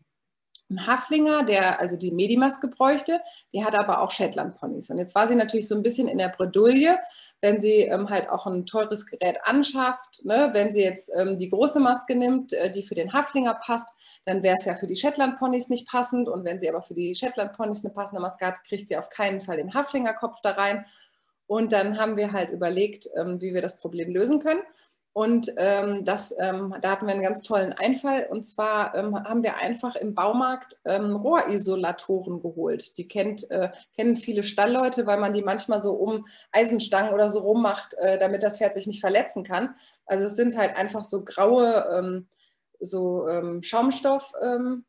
einen 0.70 0.86
Haflinger, 0.86 1.44
der 1.44 1.80
also 1.80 1.97
die 1.97 2.12
Medimaske 2.12 2.68
bräuchte. 2.68 3.20
Die 3.52 3.64
hat 3.64 3.76
aber 3.78 4.01
auch 4.01 4.12
Shetland-Ponys. 4.12 4.90
Und 4.90 4.98
jetzt 4.98 5.14
war 5.14 5.26
sie 5.26 5.34
natürlich 5.34 5.68
so 5.68 5.74
ein 5.74 5.82
bisschen 5.82 6.09
in 6.09 6.18
der 6.18 6.28
Bredouille, 6.28 6.98
wenn 7.40 7.60
sie 7.60 7.82
ähm, 7.82 8.09
halt 8.09 8.30
auch 8.30 8.47
ein 8.47 8.66
teures 8.66 9.06
Gerät 9.06 9.38
anschafft. 9.42 10.24
Ne? 10.24 10.51
Wenn 10.52 10.70
sie 10.70 10.82
jetzt 10.82 11.10
ähm, 11.14 11.38
die 11.38 11.51
große 11.51 11.80
Maske 11.80 12.14
nimmt, 12.14 12.52
äh, 12.52 12.70
die 12.70 12.84
für 12.84 12.94
den 12.94 13.12
Haflinger 13.12 13.55
passt, 13.55 13.88
dann 14.24 14.42
wäre 14.42 14.56
es 14.59 14.64
ja 14.64 14.74
für 14.74 14.86
die 14.86 14.97
Shetland-Ponys 14.97 15.68
nicht 15.68 15.88
passend. 15.88 16.28
Und 16.28 16.44
wenn 16.44 16.60
sie 16.60 16.68
aber 16.68 16.82
für 16.82 16.94
die 16.94 17.14
Shetland-Ponys 17.14 17.84
eine 17.84 17.92
passende 17.92 18.20
Maske 18.20 18.47
hat, 18.47 18.62
kriegt 18.64 18.88
sie 18.88 18.97
auf 18.97 19.09
keinen 19.09 19.40
Fall 19.40 19.56
den 19.56 19.74
Haflinger-Kopf 19.74 20.40
da 20.42 20.52
rein. 20.52 20.86
Und 21.47 21.72
dann 21.72 21.98
haben 21.98 22.16
wir 22.16 22.30
halt 22.30 22.51
überlegt, 22.51 23.09
ähm, 23.16 23.40
wie 23.40 23.52
wir 23.52 23.60
das 23.60 23.80
Problem 23.80 24.12
lösen 24.12 24.38
können. 24.38 24.62
Und 25.12 25.53
ähm, 25.57 26.05
das, 26.05 26.35
ähm, 26.39 26.74
da 26.81 26.93
hatten 26.93 27.07
wir 27.07 27.15
einen 27.15 27.23
ganz 27.23 27.43
tollen 27.43 27.73
Einfall. 27.73 28.28
Und 28.31 28.45
zwar 28.45 28.95
ähm, 28.95 29.16
haben 29.16 29.43
wir 29.43 29.57
einfach 29.57 29.97
im 29.97 30.15
Baumarkt 30.15 30.77
ähm, 30.85 31.16
Rohrisolatoren 31.16 32.41
geholt. 32.41 32.97
Die 32.97 33.09
kennt, 33.09 33.51
äh, 33.51 33.70
kennen 33.97 34.16
viele 34.16 34.45
Stallleute, 34.45 35.07
weil 35.07 35.19
man 35.19 35.35
die 35.35 35.43
manchmal 35.43 35.81
so 35.81 35.95
um 35.95 36.27
Eisenstangen 36.53 37.12
oder 37.12 37.28
so 37.28 37.41
rummacht, 37.41 37.95
äh, 37.95 38.19
damit 38.19 38.45
das 38.45 38.59
Pferd 38.59 38.74
sich 38.74 38.87
nicht 38.87 39.01
verletzen 39.01 39.43
kann. 39.43 39.74
Also 40.07 40.27
es 40.27 40.37
sind 40.37 40.57
halt 40.57 40.77
einfach 40.77 41.03
so 41.03 41.24
graue 41.24 41.89
ähm, 41.93 42.28
so 42.81 43.28
ähm, 43.28 43.62
Schaumstoffschläuche, 43.62 44.85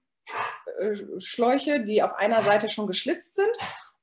äh, 1.75 1.83
die 1.83 2.03
auf 2.03 2.13
einer 2.13 2.41
Seite 2.41 2.69
schon 2.69 2.87
geschlitzt 2.87 3.35
sind. 3.35 3.51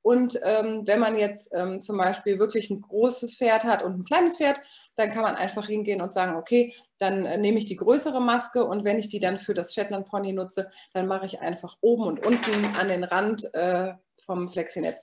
Und 0.03 0.39
ähm, 0.43 0.83
wenn 0.87 1.01
man 1.01 1.19
jetzt 1.19 1.51
ähm, 1.55 1.83
zum 1.83 1.99
Beispiel 1.99 2.39
wirklich 2.39 2.71
ein 2.71 2.81
großes 2.81 3.37
Pferd 3.37 3.65
hat 3.65 3.83
und 3.83 3.99
ein 3.99 4.05
kleines 4.05 4.37
Pferd, 4.37 4.61
dann 4.97 5.11
kann 5.11 5.23
man 5.23 5.35
einfach 5.35 5.67
hingehen 5.67 6.01
und 6.01 6.13
sagen, 6.13 6.37
okay, 6.37 6.75
dann 6.99 7.27
äh, 7.27 7.37
nehme 7.37 7.59
ich 7.59 7.67
die 7.67 7.77
größere 7.77 8.21
Maske 8.21 8.65
und 8.65 8.85
wenn 8.85 8.99
ich 8.99 9.09
die 9.09 9.21
dann 9.21 9.39
für 9.39 9.55
das 9.55 9.75
Shetland 9.75 10.07
Pony 10.07 10.33
nutze, 10.33 10.71
dann 10.93 11.07
mache 11.07 11.27
ich 11.27 11.41
einfach 11.41 11.77
oben 11.81 12.05
und 12.05 12.25
unten 12.25 12.65
an 12.77 12.89
den 12.89 13.05
Rand 13.05 13.53
äh, 13.55 13.93
vom 14.25 14.49
Flexinet 14.49 14.97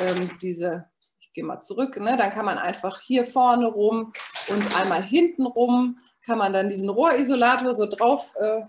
ähm, 0.00 0.30
diese, 0.42 0.86
ich 1.20 1.32
gehe 1.32 1.44
mal 1.44 1.60
zurück, 1.60 1.98
ne, 1.98 2.16
dann 2.16 2.30
kann 2.30 2.44
man 2.44 2.58
einfach 2.58 3.00
hier 3.00 3.24
vorne 3.24 3.66
rum 3.66 4.12
und 4.48 4.80
einmal 4.80 5.02
hinten 5.02 5.46
rum, 5.46 5.96
kann 6.24 6.38
man 6.38 6.52
dann 6.52 6.68
diesen 6.68 6.88
Rohrisolator 6.88 7.74
so 7.74 7.86
drauf 7.86 8.32
äh, 8.40 8.62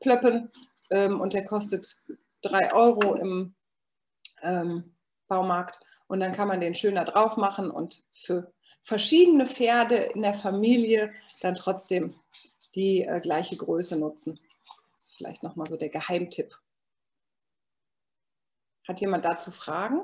plöppen 0.00 0.48
ähm, 0.90 1.20
und 1.20 1.34
der 1.34 1.44
kostet 1.44 1.86
3 2.42 2.74
Euro 2.74 3.14
im 3.14 3.54
ähm, 4.42 4.95
Baumarkt. 5.28 5.80
Und 6.08 6.20
dann 6.20 6.32
kann 6.32 6.48
man 6.48 6.60
den 6.60 6.74
schön 6.74 6.94
da 6.94 7.04
drauf 7.04 7.36
machen 7.36 7.70
und 7.70 8.02
für 8.12 8.52
verschiedene 8.82 9.46
Pferde 9.46 9.96
in 9.96 10.22
der 10.22 10.34
Familie 10.34 11.12
dann 11.40 11.56
trotzdem 11.56 12.14
die 12.74 13.02
äh, 13.02 13.20
gleiche 13.20 13.56
Größe 13.56 13.96
nutzen. 13.96 14.38
Vielleicht 15.16 15.42
nochmal 15.42 15.66
so 15.66 15.76
der 15.76 15.88
Geheimtipp. 15.88 16.56
Hat 18.86 19.00
jemand 19.00 19.24
dazu 19.24 19.50
Fragen? 19.50 20.02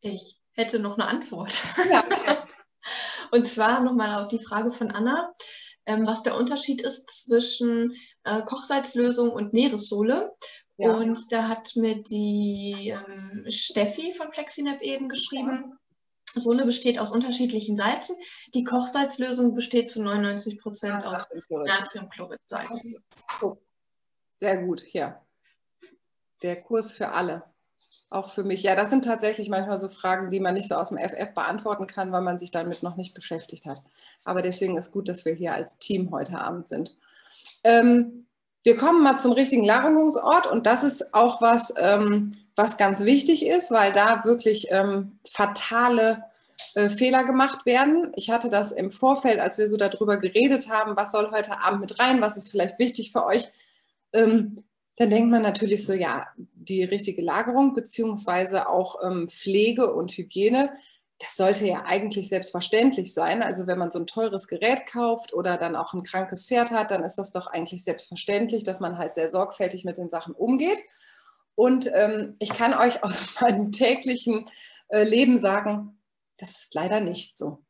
Ich 0.00 0.38
hätte 0.52 0.78
noch 0.78 0.98
eine 0.98 1.08
Antwort. 1.08 1.64
Ja, 1.90 2.04
okay. 2.04 2.36
Und 3.30 3.48
zwar 3.48 3.80
nochmal 3.80 4.22
auf 4.22 4.28
die 4.28 4.42
Frage 4.42 4.70
von 4.70 4.90
Anna, 4.90 5.34
ähm, 5.86 6.06
was 6.06 6.22
der 6.22 6.36
Unterschied 6.36 6.82
ist 6.82 7.10
zwischen 7.10 7.96
äh, 8.24 8.42
Kochsalzlösung 8.42 9.30
und 9.30 9.52
Meeressohle. 9.52 10.32
Ja. 10.78 10.92
Und 10.92 11.32
da 11.32 11.48
hat 11.48 11.74
mir 11.76 12.02
die 12.02 12.90
ähm, 12.90 13.44
Steffi 13.48 14.12
von 14.12 14.30
Flexinap 14.30 14.82
eben 14.82 15.08
geschrieben. 15.08 15.64
Ja. 15.70 16.40
Sohle 16.40 16.66
besteht 16.66 16.98
aus 16.98 17.12
unterschiedlichen 17.12 17.76
Salzen. 17.76 18.16
Die 18.52 18.64
Kochsalzlösung 18.64 19.54
besteht 19.54 19.90
zu 19.90 20.02
99 20.02 20.58
Prozent 20.58 21.02
ja, 21.02 21.14
aus 21.14 21.28
Natriumchloridsalzen. 21.48 22.96
Sehr 24.34 24.62
gut, 24.62 24.84
ja. 24.92 25.24
Der 26.42 26.60
Kurs 26.60 26.92
für 26.92 27.12
alle. 27.12 27.44
Auch 28.10 28.30
für 28.30 28.44
mich. 28.44 28.62
Ja, 28.62 28.76
das 28.76 28.90
sind 28.90 29.04
tatsächlich 29.04 29.48
manchmal 29.48 29.78
so 29.78 29.88
Fragen, 29.88 30.30
die 30.30 30.40
man 30.40 30.54
nicht 30.54 30.68
so 30.68 30.74
aus 30.74 30.90
dem 30.90 30.98
FF 30.98 31.32
beantworten 31.32 31.86
kann, 31.86 32.12
weil 32.12 32.20
man 32.20 32.38
sich 32.38 32.50
damit 32.50 32.82
noch 32.82 32.96
nicht 32.96 33.14
beschäftigt 33.14 33.64
hat. 33.64 33.82
Aber 34.24 34.42
deswegen 34.42 34.76
ist 34.76 34.92
gut, 34.92 35.08
dass 35.08 35.24
wir 35.24 35.32
hier 35.32 35.54
als 35.54 35.78
Team 35.78 36.10
heute 36.10 36.38
Abend 36.38 36.68
sind. 36.68 36.96
Ähm, 37.64 38.25
wir 38.66 38.74
kommen 38.74 39.00
mal 39.04 39.16
zum 39.20 39.30
richtigen 39.30 39.62
Lagerungsort 39.62 40.48
und 40.48 40.66
das 40.66 40.82
ist 40.82 41.14
auch 41.14 41.40
was, 41.40 41.72
ähm, 41.78 42.32
was 42.56 42.76
ganz 42.76 43.04
wichtig 43.04 43.46
ist, 43.46 43.70
weil 43.70 43.92
da 43.92 44.24
wirklich 44.24 44.66
ähm, 44.70 45.20
fatale 45.30 46.24
äh, 46.74 46.90
Fehler 46.90 47.22
gemacht 47.22 47.64
werden. 47.64 48.10
Ich 48.16 48.28
hatte 48.28 48.50
das 48.50 48.72
im 48.72 48.90
Vorfeld, 48.90 49.38
als 49.38 49.56
wir 49.56 49.68
so 49.68 49.76
darüber 49.76 50.16
geredet 50.16 50.68
haben, 50.68 50.96
was 50.96 51.12
soll 51.12 51.30
heute 51.30 51.60
Abend 51.60 51.80
mit 51.80 52.00
rein, 52.00 52.20
was 52.20 52.36
ist 52.36 52.50
vielleicht 52.50 52.80
wichtig 52.80 53.12
für 53.12 53.24
euch. 53.24 53.48
Ähm, 54.12 54.64
dann 54.96 55.10
denkt 55.10 55.30
man 55.30 55.42
natürlich 55.42 55.86
so, 55.86 55.92
ja, 55.92 56.26
die 56.36 56.82
richtige 56.82 57.22
Lagerung 57.22 57.72
beziehungsweise 57.72 58.68
auch 58.68 58.96
ähm, 59.04 59.28
Pflege 59.28 59.94
und 59.94 60.10
Hygiene 60.10 60.70
das 61.18 61.36
sollte 61.36 61.66
ja 61.66 61.84
eigentlich 61.86 62.28
selbstverständlich 62.28 63.14
sein. 63.14 63.42
Also 63.42 63.66
wenn 63.66 63.78
man 63.78 63.90
so 63.90 63.98
ein 63.98 64.06
teures 64.06 64.48
Gerät 64.48 64.86
kauft 64.86 65.32
oder 65.32 65.56
dann 65.56 65.74
auch 65.74 65.94
ein 65.94 66.02
krankes 66.02 66.46
Pferd 66.46 66.70
hat, 66.70 66.90
dann 66.90 67.04
ist 67.04 67.16
das 67.16 67.30
doch 67.30 67.46
eigentlich 67.46 67.84
selbstverständlich, 67.84 68.64
dass 68.64 68.80
man 68.80 68.98
halt 68.98 69.14
sehr 69.14 69.30
sorgfältig 69.30 69.84
mit 69.84 69.96
den 69.96 70.10
Sachen 70.10 70.34
umgeht. 70.34 70.78
Und 71.54 71.90
ähm, 71.94 72.36
ich 72.38 72.50
kann 72.50 72.74
euch 72.74 73.02
aus 73.02 73.40
meinem 73.40 73.72
täglichen 73.72 74.50
äh, 74.88 75.04
Leben 75.04 75.38
sagen, 75.38 75.98
das 76.36 76.50
ist 76.50 76.74
leider 76.74 77.00
nicht 77.00 77.36
so. 77.36 77.62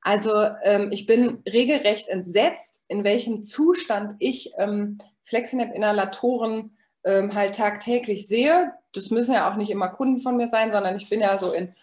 Also 0.00 0.30
ähm, 0.62 0.90
ich 0.92 1.06
bin 1.06 1.42
regelrecht 1.50 2.08
entsetzt, 2.08 2.84
in 2.88 3.04
welchem 3.04 3.42
Zustand 3.42 4.14
ich 4.18 4.52
ähm, 4.58 4.98
Flexinap-Inhalatoren 5.24 6.76
ähm, 7.04 7.34
halt 7.34 7.56
tagtäglich 7.56 8.28
sehe. 8.28 8.72
Das 8.92 9.10
müssen 9.10 9.34
ja 9.34 9.50
auch 9.50 9.56
nicht 9.56 9.70
immer 9.70 9.88
Kunden 9.88 10.20
von 10.20 10.36
mir 10.36 10.46
sein, 10.46 10.70
sondern 10.70 10.94
ich 10.94 11.08
bin 11.08 11.20
ja 11.20 11.38
so 11.38 11.52
in 11.52 11.74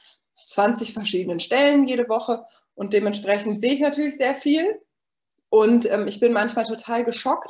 20 0.52 0.94
verschiedenen 0.94 1.40
Stellen 1.40 1.88
jede 1.88 2.08
Woche 2.10 2.46
und 2.76 2.94
dementsprechend 2.94 3.60
sehe 3.60 3.74
ich 3.74 3.82
natürlich 3.82 4.18
sehr 4.18 4.36
viel. 4.36 4.82
Und 5.50 5.90
ähm, 5.92 6.08
ich 6.08 6.20
bin 6.20 6.32
manchmal 6.32 6.66
total 6.66 7.04
geschockt, 7.04 7.50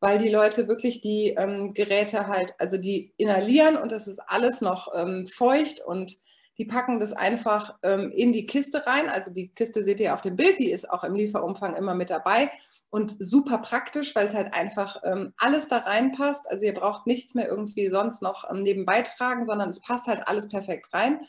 weil 0.00 0.18
die 0.18 0.28
Leute 0.28 0.66
wirklich 0.68 1.00
die 1.00 1.34
ähm, 1.38 1.74
Geräte 1.74 2.26
halt, 2.26 2.54
also 2.58 2.76
die 2.76 3.12
inhalieren 3.16 3.76
und 3.76 3.92
das 3.92 4.08
ist 4.08 4.20
alles 4.26 4.60
noch 4.60 4.88
ähm, 4.94 5.26
feucht 5.26 5.80
und 5.80 6.16
die 6.58 6.64
packen 6.64 6.98
das 6.98 7.12
einfach 7.12 7.76
ähm, 7.82 8.10
in 8.12 8.32
die 8.32 8.46
Kiste 8.46 8.86
rein. 8.86 9.08
Also 9.08 9.32
die 9.32 9.48
Kiste 9.48 9.84
seht 9.84 10.00
ihr 10.00 10.14
auf 10.14 10.22
dem 10.22 10.36
Bild, 10.36 10.58
die 10.58 10.70
ist 10.70 10.90
auch 10.90 11.04
im 11.04 11.14
Lieferumfang 11.14 11.74
immer 11.74 11.94
mit 11.94 12.10
dabei 12.10 12.50
und 12.90 13.14
super 13.18 13.58
praktisch, 13.58 14.14
weil 14.14 14.26
es 14.26 14.34
halt 14.34 14.54
einfach 14.54 15.02
ähm, 15.04 15.34
alles 15.36 15.68
da 15.68 15.78
reinpasst. 15.78 16.50
Also 16.50 16.66
ihr 16.66 16.74
braucht 16.74 17.06
nichts 17.06 17.34
mehr 17.34 17.48
irgendwie 17.48 17.88
sonst 17.88 18.22
noch 18.22 18.50
ähm, 18.50 18.62
nebenbei 18.62 19.02
tragen, 19.02 19.44
sondern 19.44 19.68
es 19.68 19.80
passt 19.80 20.06
halt 20.06 20.26
alles 20.26 20.48
perfekt 20.48 20.92
rein. 20.94 21.20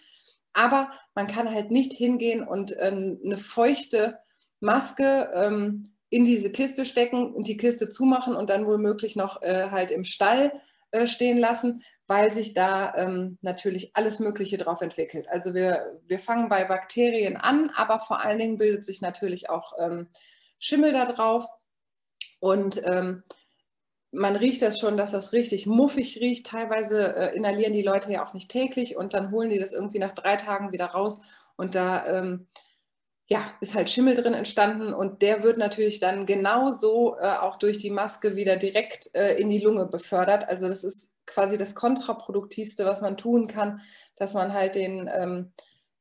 Aber 0.57 0.89
man 1.13 1.27
kann 1.27 1.51
halt 1.53 1.69
nicht 1.69 1.93
hingehen 1.93 2.41
und 2.41 2.75
ähm, 2.79 3.19
eine 3.23 3.37
feuchte 3.37 4.17
Maske 4.59 5.29
ähm, 5.35 5.93
in 6.09 6.25
diese 6.25 6.51
Kiste 6.51 6.83
stecken 6.85 7.31
und 7.31 7.47
die 7.47 7.57
Kiste 7.57 7.89
zumachen 7.89 8.35
und 8.35 8.49
dann 8.49 8.65
womöglich 8.65 9.15
noch 9.15 9.43
äh, 9.43 9.69
halt 9.69 9.91
im 9.91 10.03
Stall 10.03 10.51
äh, 10.91 11.05
stehen 11.05 11.37
lassen, 11.37 11.83
weil 12.07 12.33
sich 12.33 12.55
da 12.55 12.95
ähm, 12.95 13.37
natürlich 13.41 13.91
alles 13.95 14.19
Mögliche 14.19 14.57
drauf 14.57 14.81
entwickelt. 14.81 15.27
Also 15.29 15.53
wir, 15.53 15.99
wir 16.07 16.17
fangen 16.17 16.49
bei 16.49 16.63
Bakterien 16.63 17.37
an, 17.37 17.69
aber 17.75 17.99
vor 17.99 18.25
allen 18.25 18.39
Dingen 18.39 18.57
bildet 18.57 18.83
sich 18.83 19.01
natürlich 19.01 19.51
auch 19.51 19.73
ähm, 19.79 20.07
Schimmel 20.57 20.91
da 20.91 21.05
drauf. 21.05 21.45
Und 22.39 22.81
ähm, 22.83 23.23
man 24.11 24.35
riecht 24.35 24.61
das 24.61 24.79
schon, 24.79 24.97
dass 24.97 25.11
das 25.11 25.33
richtig 25.33 25.65
muffig 25.65 26.19
riecht. 26.19 26.47
Teilweise 26.47 27.15
äh, 27.15 27.35
inhalieren 27.35 27.73
die 27.73 27.81
Leute 27.81 28.11
ja 28.11 28.25
auch 28.25 28.33
nicht 28.33 28.49
täglich 28.49 28.95
und 28.95 29.13
dann 29.13 29.31
holen 29.31 29.49
die 29.49 29.59
das 29.59 29.73
irgendwie 29.73 29.99
nach 29.99 30.13
drei 30.13 30.35
Tagen 30.35 30.71
wieder 30.71 30.85
raus 30.85 31.19
und 31.55 31.75
da 31.75 32.05
ähm, 32.07 32.47
ja, 33.29 33.41
ist 33.59 33.75
halt 33.75 33.89
Schimmel 33.89 34.13
drin 34.13 34.33
entstanden 34.33 34.93
und 34.93 35.21
der 35.21 35.43
wird 35.43 35.57
natürlich 35.57 35.99
dann 35.99 36.25
genauso 36.25 37.17
äh, 37.19 37.33
auch 37.33 37.57
durch 37.57 37.77
die 37.77 37.89
Maske 37.89 38.37
wieder 38.37 38.55
direkt 38.55 39.13
äh, 39.13 39.35
in 39.35 39.49
die 39.49 39.59
Lunge 39.59 39.85
befördert. 39.85 40.47
Also 40.47 40.69
das 40.69 40.85
ist 40.85 41.13
quasi 41.25 41.57
das 41.57 41.75
kontraproduktivste, 41.75 42.85
was 42.85 43.01
man 43.01 43.17
tun 43.17 43.47
kann, 43.47 43.81
dass 44.15 44.33
man 44.33 44.53
halt 44.53 44.75
den 44.75 45.09
ähm, 45.13 45.51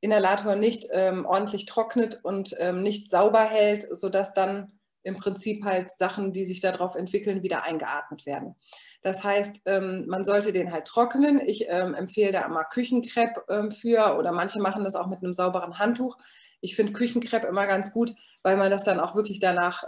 Inhalator 0.00 0.54
nicht 0.54 0.86
ähm, 0.92 1.26
ordentlich 1.26 1.66
trocknet 1.66 2.20
und 2.22 2.54
ähm, 2.58 2.84
nicht 2.84 3.10
sauber 3.10 3.42
hält, 3.42 3.88
sodass 3.90 4.32
dann 4.32 4.75
im 5.06 5.16
Prinzip 5.16 5.64
halt 5.64 5.92
Sachen, 5.92 6.32
die 6.32 6.44
sich 6.44 6.60
darauf 6.60 6.96
entwickeln, 6.96 7.44
wieder 7.44 7.64
eingeatmet 7.64 8.26
werden. 8.26 8.56
Das 9.02 9.22
heißt, 9.22 9.60
ähm, 9.66 10.04
man 10.08 10.24
sollte 10.24 10.52
den 10.52 10.72
halt 10.72 10.86
trocknen. 10.86 11.40
Ich 11.40 11.66
ähm, 11.68 11.94
empfehle 11.94 12.32
da 12.32 12.44
immer 12.44 12.64
Küchenkrepp 12.64 13.44
ähm, 13.48 13.70
für 13.70 14.18
oder 14.18 14.32
manche 14.32 14.58
machen 14.58 14.82
das 14.82 14.96
auch 14.96 15.06
mit 15.06 15.22
einem 15.22 15.32
sauberen 15.32 15.78
Handtuch. 15.78 16.18
Ich 16.60 16.74
finde 16.74 16.92
Küchenkrepp 16.92 17.44
immer 17.44 17.68
ganz 17.68 17.92
gut, 17.92 18.12
weil 18.42 18.56
man 18.56 18.70
das 18.70 18.82
dann 18.82 18.98
auch 18.98 19.14
wirklich 19.14 19.38
danach 19.38 19.84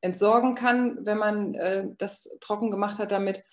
entsorgen 0.00 0.54
kann, 0.54 1.04
wenn 1.04 1.18
man 1.18 1.54
äh, 1.54 1.88
das 1.98 2.38
trocken 2.40 2.70
gemacht 2.70 2.98
hat 2.98 3.12
damit. 3.12 3.44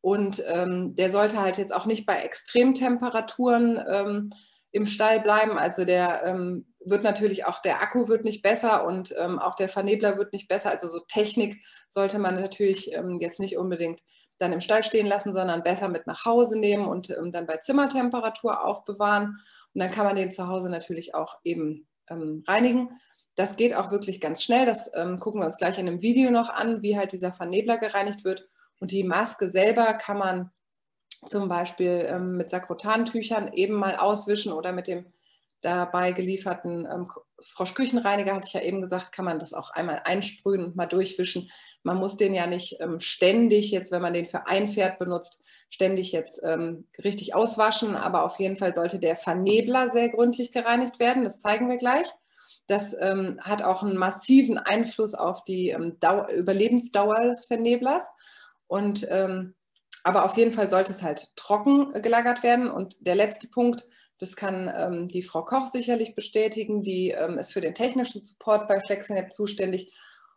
Und 0.00 0.38
der 0.38 1.10
sollte 1.10 1.42
halt 1.42 1.58
jetzt 1.58 1.74
auch 1.74 1.84
nicht 1.84 2.06
bei 2.06 2.22
Extremtemperaturen 2.22 4.32
im 4.72 4.86
Stall 4.86 5.20
bleiben. 5.20 5.58
Also 5.58 5.84
der 5.84 6.64
wird 6.84 7.02
natürlich 7.02 7.44
auch, 7.44 7.60
der 7.60 7.82
Akku 7.82 8.08
wird 8.08 8.24
nicht 8.24 8.42
besser 8.42 8.84
und 8.86 9.14
ähm, 9.18 9.38
auch 9.38 9.54
der 9.54 9.68
Vernebler 9.68 10.16
wird 10.16 10.32
nicht 10.32 10.48
besser. 10.48 10.70
Also 10.70 10.88
so 10.88 11.00
Technik 11.00 11.62
sollte 11.88 12.18
man 12.18 12.36
natürlich 12.36 12.94
ähm, 12.94 13.18
jetzt 13.20 13.40
nicht 13.40 13.56
unbedingt 13.56 14.00
dann 14.38 14.52
im 14.52 14.60
Stall 14.60 14.82
stehen 14.82 15.06
lassen, 15.06 15.32
sondern 15.32 15.62
besser 15.62 15.88
mit 15.88 16.06
nach 16.06 16.24
Hause 16.24 16.58
nehmen 16.58 16.86
und 16.86 17.10
ähm, 17.10 17.30
dann 17.30 17.46
bei 17.46 17.58
Zimmertemperatur 17.58 18.64
aufbewahren. 18.64 19.38
Und 19.74 19.80
dann 19.80 19.90
kann 19.90 20.06
man 20.06 20.16
den 20.16 20.32
zu 20.32 20.48
Hause 20.48 20.70
natürlich 20.70 21.14
auch 21.14 21.38
eben 21.44 21.86
ähm, 22.08 22.42
reinigen. 22.48 22.90
Das 23.34 23.56
geht 23.56 23.74
auch 23.74 23.90
wirklich 23.90 24.20
ganz 24.20 24.42
schnell. 24.42 24.64
Das 24.64 24.90
ähm, 24.96 25.18
gucken 25.20 25.40
wir 25.40 25.46
uns 25.46 25.58
gleich 25.58 25.78
in 25.78 25.86
einem 25.86 26.02
Video 26.02 26.30
noch 26.30 26.48
an, 26.48 26.82
wie 26.82 26.96
halt 26.96 27.12
dieser 27.12 27.32
Vernebler 27.32 27.76
gereinigt 27.76 28.24
wird. 28.24 28.48
Und 28.80 28.92
die 28.92 29.04
Maske 29.04 29.50
selber 29.50 29.92
kann 29.94 30.18
man 30.18 30.50
zum 31.26 31.48
Beispiel 31.48 32.06
ähm, 32.08 32.38
mit 32.38 32.48
Sakrotantüchern 32.48 33.52
eben 33.52 33.74
mal 33.74 33.96
auswischen 33.96 34.52
oder 34.52 34.72
mit 34.72 34.86
dem 34.86 35.12
dabei 35.60 36.12
gelieferten 36.12 36.86
ähm, 36.90 37.08
Froschküchenreiniger, 37.42 38.34
hatte 38.34 38.46
ich 38.48 38.54
ja 38.54 38.62
eben 38.62 38.80
gesagt, 38.80 39.12
kann 39.12 39.24
man 39.24 39.38
das 39.38 39.54
auch 39.54 39.70
einmal 39.70 40.02
einsprühen 40.04 40.64
und 40.64 40.76
mal 40.76 40.86
durchwischen. 40.86 41.50
Man 41.82 41.98
muss 41.98 42.16
den 42.16 42.34
ja 42.34 42.46
nicht 42.46 42.76
ähm, 42.80 43.00
ständig, 43.00 43.70
jetzt 43.70 43.92
wenn 43.92 44.02
man 44.02 44.12
den 44.12 44.26
für 44.26 44.46
ein 44.46 44.68
Pferd 44.68 44.98
benutzt, 44.98 45.42
ständig 45.70 46.12
jetzt 46.12 46.40
ähm, 46.44 46.88
richtig 47.02 47.34
auswaschen, 47.34 47.96
aber 47.96 48.24
auf 48.24 48.38
jeden 48.38 48.56
Fall 48.56 48.74
sollte 48.74 48.98
der 48.98 49.16
Vernebler 49.16 49.90
sehr 49.90 50.08
gründlich 50.10 50.52
gereinigt 50.52 50.98
werden, 50.98 51.24
das 51.24 51.40
zeigen 51.40 51.68
wir 51.68 51.76
gleich. 51.76 52.06
Das 52.66 52.96
ähm, 53.00 53.38
hat 53.42 53.62
auch 53.62 53.82
einen 53.82 53.96
massiven 53.96 54.56
Einfluss 54.56 55.14
auf 55.14 55.42
die 55.42 55.70
ähm, 55.70 55.96
Überlebensdauer 56.32 57.22
des 57.22 57.46
Verneblers. 57.46 58.08
Und 58.68 59.04
ähm, 59.10 59.54
aber 60.02 60.24
auf 60.24 60.36
jeden 60.36 60.52
Fall 60.52 60.70
sollte 60.70 60.92
es 60.92 61.02
halt 61.02 61.34
trocken 61.36 61.94
äh, 61.94 62.00
gelagert 62.00 62.42
werden. 62.42 62.70
Und 62.70 63.06
der 63.06 63.14
letzte 63.14 63.48
Punkt, 63.48 63.84
das 64.20 64.36
kann 64.36 64.70
ähm, 64.76 65.08
die 65.08 65.22
Frau 65.22 65.42
Koch 65.42 65.66
sicherlich 65.66 66.14
bestätigen, 66.14 66.82
die 66.82 67.10
ähm, 67.10 67.38
ist 67.38 67.54
für 67.54 67.62
den 67.62 67.74
technischen 67.74 68.24
Support 68.24 68.68
bei 68.68 68.78
FlexiNet 68.78 69.32
zuständig. 69.32 69.92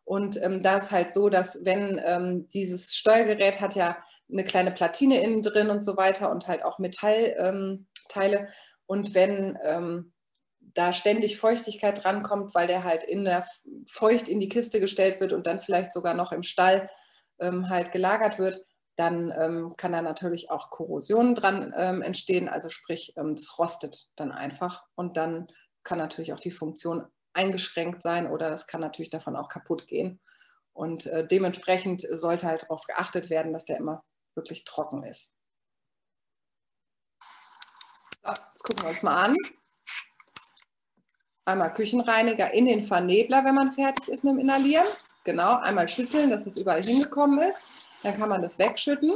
Und 0.06 0.42
ähm, 0.42 0.64
da 0.64 0.78
ist 0.78 0.92
halt 0.92 1.12
so, 1.12 1.28
dass 1.28 1.66
wenn 1.66 2.02
ähm, 2.04 2.48
dieses 2.54 2.96
Steuergerät 2.96 3.60
hat 3.60 3.76
ja 3.76 3.98
eine 4.32 4.46
kleine 4.46 4.72
Platine 4.72 5.22
innen 5.22 5.42
drin 5.42 5.70
und 5.70 5.84
so 5.84 5.98
weiter 5.98 6.32
und 6.32 6.48
halt 6.48 6.64
auch 6.64 6.80
Metallteile. 6.80 7.86
Ähm, 8.18 8.48
und 8.86 9.14
wenn 9.14 9.60
ähm, 9.62 10.14
da 10.60 10.94
ständig 10.94 11.38
Feuchtigkeit 11.38 12.02
drankommt, 12.02 12.56
weil 12.56 12.68
der 12.68 12.86
halt 12.86 13.04
in 13.04 13.26
der 13.26 13.46
feucht 13.86 14.30
in 14.30 14.40
die 14.40 14.50
Kiste 14.50 14.80
gestellt 14.80 15.20
wird 15.20 15.34
und 15.34 15.46
dann 15.46 15.60
vielleicht 15.60 15.92
sogar 15.92 16.14
noch 16.14 16.32
im 16.32 16.44
Stall 16.44 16.90
halt 17.40 17.92
gelagert 17.92 18.40
wird, 18.40 18.64
dann 18.96 19.34
ähm, 19.38 19.74
kann 19.76 19.92
da 19.92 20.02
natürlich 20.02 20.52
auch 20.52 20.70
Korrosion 20.70 21.36
dran 21.36 21.74
ähm, 21.76 22.02
entstehen, 22.02 22.48
also 22.48 22.70
sprich, 22.70 23.14
ähm, 23.18 23.36
das 23.36 23.58
rostet 23.58 24.10
dann 24.16 24.32
einfach 24.32 24.84
und 24.96 25.18
dann 25.18 25.48
kann 25.84 25.98
natürlich 25.98 26.34
auch 26.34 26.40
die 26.40 26.52
Funktion 26.52 27.08
eingeschränkt 27.34 28.02
sein 28.02 28.30
oder 28.30 28.50
das 28.50 28.68
kann 28.68 28.82
natürlich 28.82 29.10
davon 29.10 29.36
auch 29.36 29.50
kaputt 29.50 29.88
gehen. 29.88 30.20
Und 30.74 31.06
äh, 31.08 31.26
dementsprechend 31.26 32.02
sollte 32.10 32.48
halt 32.48 32.64
darauf 32.64 32.86
geachtet 32.86 33.30
werden, 33.30 33.54
dass 33.54 33.66
der 33.66 33.78
immer 33.78 34.04
wirklich 34.36 34.64
trocken 34.66 35.04
ist. 35.04 35.38
So, 38.24 38.30
jetzt 38.30 38.64
gucken 38.64 38.84
wir 38.84 38.90
uns 38.90 39.04
mal 39.04 39.16
an. 39.16 39.36
Einmal 41.46 41.74
Küchenreiniger 41.74 42.54
in 42.54 42.66
den 42.66 42.88
Vernebler, 42.88 43.44
wenn 43.44 43.56
man 43.56 43.72
fertig 43.72 44.08
ist 44.08 44.24
mit 44.24 44.36
dem 44.36 44.40
Inhalieren. 44.40 44.86
Genau, 45.26 45.58
einmal 45.58 45.90
schütteln, 45.90 46.30
dass 46.30 46.46
es 46.46 46.58
überall 46.58 46.82
hingekommen 46.82 47.40
ist. 47.40 47.83
Dann 48.04 48.18
kann 48.18 48.30
man 48.30 48.42
das 48.42 48.60
wegschütten. 48.60 49.12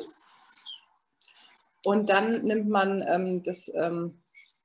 Und 1.84 2.10
dann 2.10 2.42
nimmt 2.42 2.70
man 2.70 3.02
ähm, 3.08 3.44
das 3.44 3.72
ähm, 3.74 4.20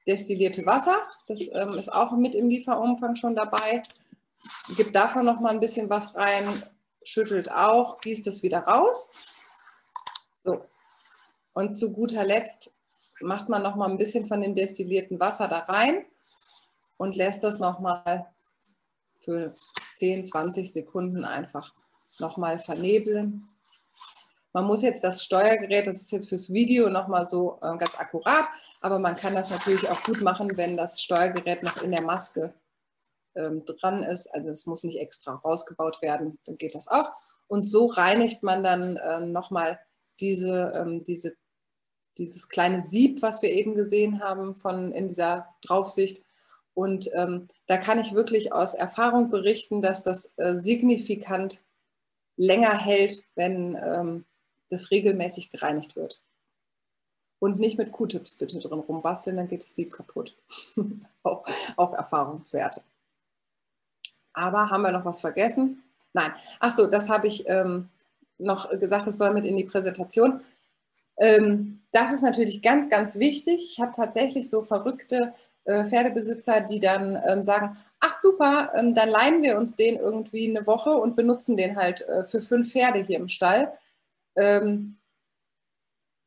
destillierte 0.07 0.67
Wasser. 0.67 0.97
Das 1.29 1.51
ähm, 1.53 1.75
ist 1.75 1.93
auch 1.93 2.13
mit 2.13 2.35
im 2.35 2.49
Lieferumfang 2.49 3.17
schon 3.17 3.37
dabei. 3.37 3.83
Gibt 4.77 4.95
davon 4.95 5.25
noch 5.25 5.41
mal 5.41 5.51
ein 5.51 5.61
bisschen 5.61 5.89
was 5.89 6.15
rein, 6.15 6.45
schüttelt 7.05 7.51
auch, 7.53 8.01
gießt 8.01 8.27
es 8.27 8.43
wieder 8.43 8.61
raus. 8.61 9.11
So. 10.45 10.59
Und 11.55 11.77
zu 11.77 11.93
guter 11.93 12.25
Letzt 12.25 12.73
macht 13.21 13.49
man 13.49 13.63
noch 13.63 13.77
mal 13.77 13.89
ein 13.89 13.99
bisschen 13.99 14.27
von 14.27 14.41
dem 14.41 14.55
destillierten 14.55 15.21
Wasser 15.21 15.47
da 15.47 15.59
rein 15.59 16.05
und 16.99 17.15
lässt 17.15 17.45
das 17.45 17.61
noch 17.61 17.81
mal 17.81 18.27
für 19.25 19.47
10, 19.99 20.27
20 20.27 20.73
Sekunden 20.73 21.25
einfach 21.25 21.73
noch 22.19 22.37
mal 22.37 22.59
vernebeln. 22.59 23.47
Man 24.53 24.67
muss 24.67 24.83
jetzt 24.83 25.03
das 25.03 25.25
Steuergerät, 25.25 25.87
das 25.87 26.03
ist 26.03 26.13
jetzt 26.13 26.29
fürs 26.29 26.53
Video 26.53 26.91
nochmal 26.91 27.25
so 27.25 27.59
äh, 27.63 27.77
ganz 27.79 27.99
akkurat, 27.99 28.45
aber 28.83 28.99
man 28.99 29.17
kann 29.17 29.35
das 29.35 29.51
natürlich 29.51 29.89
auch 29.89 30.03
gut 30.05 30.23
machen, 30.23 30.57
wenn 30.57 30.77
das 30.77 31.01
Steuergerät 31.01 31.63
noch 31.63 31.83
in 31.83 31.91
der 31.91 32.03
Maske 32.03 32.53
ähm, 33.35 33.65
dran 33.65 34.03
ist. 34.03 34.27
Also 34.35 34.51
es 34.51 34.67
muss 34.67 34.85
nicht 34.85 34.99
extra 34.99 35.35
rausgebaut 35.35 36.03
werden, 36.03 36.39
dann 36.47 36.57
geht 36.57 36.75
das 36.75 36.89
auch. 36.89 37.11
Und 37.49 37.65
so 37.65 37.87
reinigt 37.87 38.43
man 38.43 38.63
dann 38.63 38.97
äh, 38.97 39.21
nochmal 39.21 39.79
diese, 40.21 40.73
ähm, 40.77 41.03
diese, 41.05 41.35
dieses 42.19 42.49
kleine 42.49 42.83
Sieb, 42.83 43.23
was 43.23 43.41
wir 43.41 43.51
eben 43.51 43.75
gesehen 43.75 44.23
haben 44.23 44.55
von, 44.55 44.93
in 44.93 45.09
dieser 45.09 45.49
Draufsicht. 45.63 46.23
Und 46.75 47.11
ähm, 47.15 47.49
da 47.67 47.79
kann 47.79 47.99
ich 47.99 48.15
wirklich 48.15 48.53
aus 48.53 48.75
Erfahrung 48.75 49.31
berichten, 49.31 49.81
dass 49.81 50.03
das 50.03 50.35
äh, 50.37 50.57
signifikant 50.57 51.63
länger 52.37 52.77
hält, 52.79 53.23
wenn 53.35 53.77
ähm, 53.83 54.25
das 54.73 54.91
regelmäßig 54.91 55.51
gereinigt 55.51 55.97
wird. 55.97 56.23
Und 57.39 57.59
nicht 57.59 57.77
mit 57.77 57.93
Q-Tips 57.93 58.37
bitte 58.37 58.59
drin 58.61 58.79
rumbasteln, 58.79 59.37
dann 59.37 59.49
geht 59.49 59.63
das 59.63 59.75
Sieb 59.75 59.93
kaputt. 59.93 60.37
auch, 61.23 61.45
auch 61.77 61.93
Erfahrungswerte. 61.93 62.83
Aber 64.33 64.71
haben 64.71 64.83
wir 64.83 64.93
noch 64.93 65.05
was 65.05 65.21
vergessen? 65.21 65.83
Nein. 66.13 66.33
Ach 66.61 66.71
so, 66.71 66.87
das 66.87 67.11
habe 67.11 67.27
ich 67.27 67.49
ähm, 67.49 67.89
noch 68.39 68.71
gesagt, 68.79 69.07
das 69.07 69.19
soll 69.19 69.35
mit 69.35 69.45
in 69.45 69.57
die 69.57 69.65
Präsentation. 69.65 70.41
Ähm, 71.19 71.83
das 71.91 72.13
ist 72.13 72.23
natürlich 72.23 72.63
ganz, 72.63 72.89
ganz 72.89 73.19
wichtig. 73.19 73.63
Ich 73.73 73.81
habe 73.81 73.93
tatsächlich 73.95 74.49
so 74.49 74.63
verrückte 74.63 75.35
äh, 75.65 75.85
Pferdebesitzer, 75.85 76.61
die 76.61 76.81
dann 76.81 77.21
ähm, 77.27 77.43
sagen, 77.43 77.77
ach 78.01 78.19
super, 78.19 78.73
ähm, 78.75 78.95
dann 78.95 79.09
leihen 79.09 79.43
wir 79.43 79.59
uns 79.59 79.77
den 79.77 79.97
irgendwie 79.97 80.49
eine 80.49 80.67
Woche 80.67 80.91
und 80.91 81.17
benutzen 81.17 81.57
den 81.57 81.77
halt 81.77 82.03
äh, 82.09 82.25
für 82.25 82.41
fünf 82.41 82.73
Pferde 82.73 83.01
hier 83.01 83.19
im 83.19 83.29
Stall 83.29 83.73
ähm, 84.37 84.99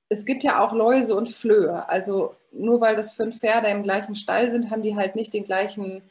es 0.10 0.26
gibt 0.26 0.44
ja 0.44 0.64
auch 0.64 0.74
Läuse 0.74 1.16
und 1.16 1.30
Flöhe. 1.30 1.88
Also 1.90 2.36
nur 2.52 2.80
weil 2.82 2.96
das 2.96 3.14
fünf 3.14 3.40
Pferde 3.40 3.68
im 3.68 3.84
gleichen 3.84 4.16
Stall 4.16 4.52
sind, 4.52 4.70
haben 4.70 4.82
die 4.82 4.96
halt 4.96 5.16
nicht 5.16 5.34
den 5.34 5.44
gleichen 5.44 6.02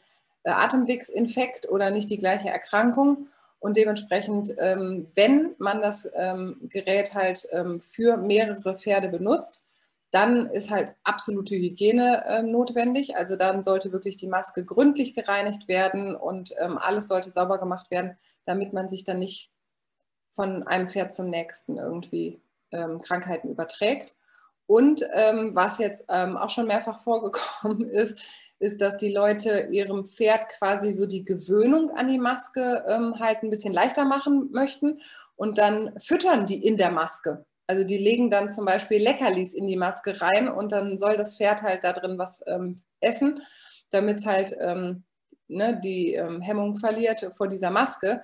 äh, 0.43 0.51
Atemwegsinfekt 0.51 1.69
oder 1.69 1.91
nicht 1.91 2.09
die 2.09 2.17
gleiche 2.17 2.49
Erkrankung. 2.49 3.27
Und 3.59 3.77
dementsprechend, 3.77 4.53
ähm, 4.59 5.07
wenn 5.15 5.55
man 5.57 5.81
das 5.81 6.11
ähm, 6.15 6.57
Gerät 6.69 7.15
halt 7.15 7.47
ähm, 7.51 7.81
für 7.81 8.17
mehrere 8.17 8.77
Pferde 8.77 9.09
benutzt, 9.09 9.63
dann 10.11 10.49
ist 10.51 10.69
halt 10.69 10.89
absolute 11.03 11.55
Hygiene 11.55 12.43
notwendig. 12.45 13.17
Also 13.17 13.35
dann 13.35 13.63
sollte 13.63 13.91
wirklich 13.91 14.15
die 14.15 14.27
Maske 14.27 14.63
gründlich 14.63 15.13
gereinigt 15.13 15.67
werden 15.67 16.15
und 16.15 16.57
alles 16.57 17.09
sollte 17.09 17.29
sauber 17.29 17.57
gemacht 17.57 17.91
werden, 17.91 18.17
damit 18.45 18.71
man 18.71 18.87
sich 18.87 19.03
dann 19.03 19.19
nicht 19.19 19.51
von 20.35 20.63
einem 20.67 20.87
Pferd 20.87 21.13
zum 21.13 21.29
nächsten 21.29 21.77
irgendwie 21.77 22.41
ähm, 22.71 23.01
Krankheiten 23.01 23.49
überträgt. 23.49 24.15
Und 24.67 25.05
ähm, 25.13 25.51
was 25.53 25.77
jetzt 25.77 26.05
ähm, 26.09 26.37
auch 26.37 26.49
schon 26.49 26.67
mehrfach 26.67 26.99
vorgekommen 26.99 27.89
ist, 27.89 28.21
ist, 28.59 28.81
dass 28.81 28.97
die 28.97 29.11
Leute 29.11 29.69
ihrem 29.71 30.05
Pferd 30.05 30.49
quasi 30.49 30.91
so 30.91 31.05
die 31.05 31.25
Gewöhnung 31.25 31.91
an 31.91 32.07
die 32.07 32.17
Maske 32.17 32.83
ähm, 32.87 33.19
halt 33.19 33.43
ein 33.43 33.49
bisschen 33.49 33.73
leichter 33.73 34.05
machen 34.05 34.49
möchten 34.51 35.01
und 35.35 35.57
dann 35.57 35.97
füttern 35.99 36.45
die 36.45 36.65
in 36.65 36.77
der 36.77 36.91
Maske. 36.91 37.45
Also 37.67 37.83
die 37.83 37.97
legen 37.97 38.29
dann 38.29 38.49
zum 38.49 38.65
Beispiel 38.65 39.01
Leckerlis 39.01 39.53
in 39.53 39.67
die 39.67 39.75
Maske 39.75 40.21
rein 40.21 40.47
und 40.47 40.71
dann 40.71 40.97
soll 40.97 41.17
das 41.17 41.37
Pferd 41.37 41.63
halt 41.63 41.83
da 41.83 41.93
drin 41.93 42.17
was 42.17 42.43
ähm, 42.47 42.77
essen, 43.01 43.41
damit 43.89 44.19
es 44.19 44.25
halt 44.25 44.55
ähm, 44.59 45.03
ne, 45.47 45.79
die 45.83 46.17
Hemmung 46.41 46.77
verliert 46.77 47.29
vor 47.35 47.47
dieser 47.47 47.71
Maske. 47.71 48.23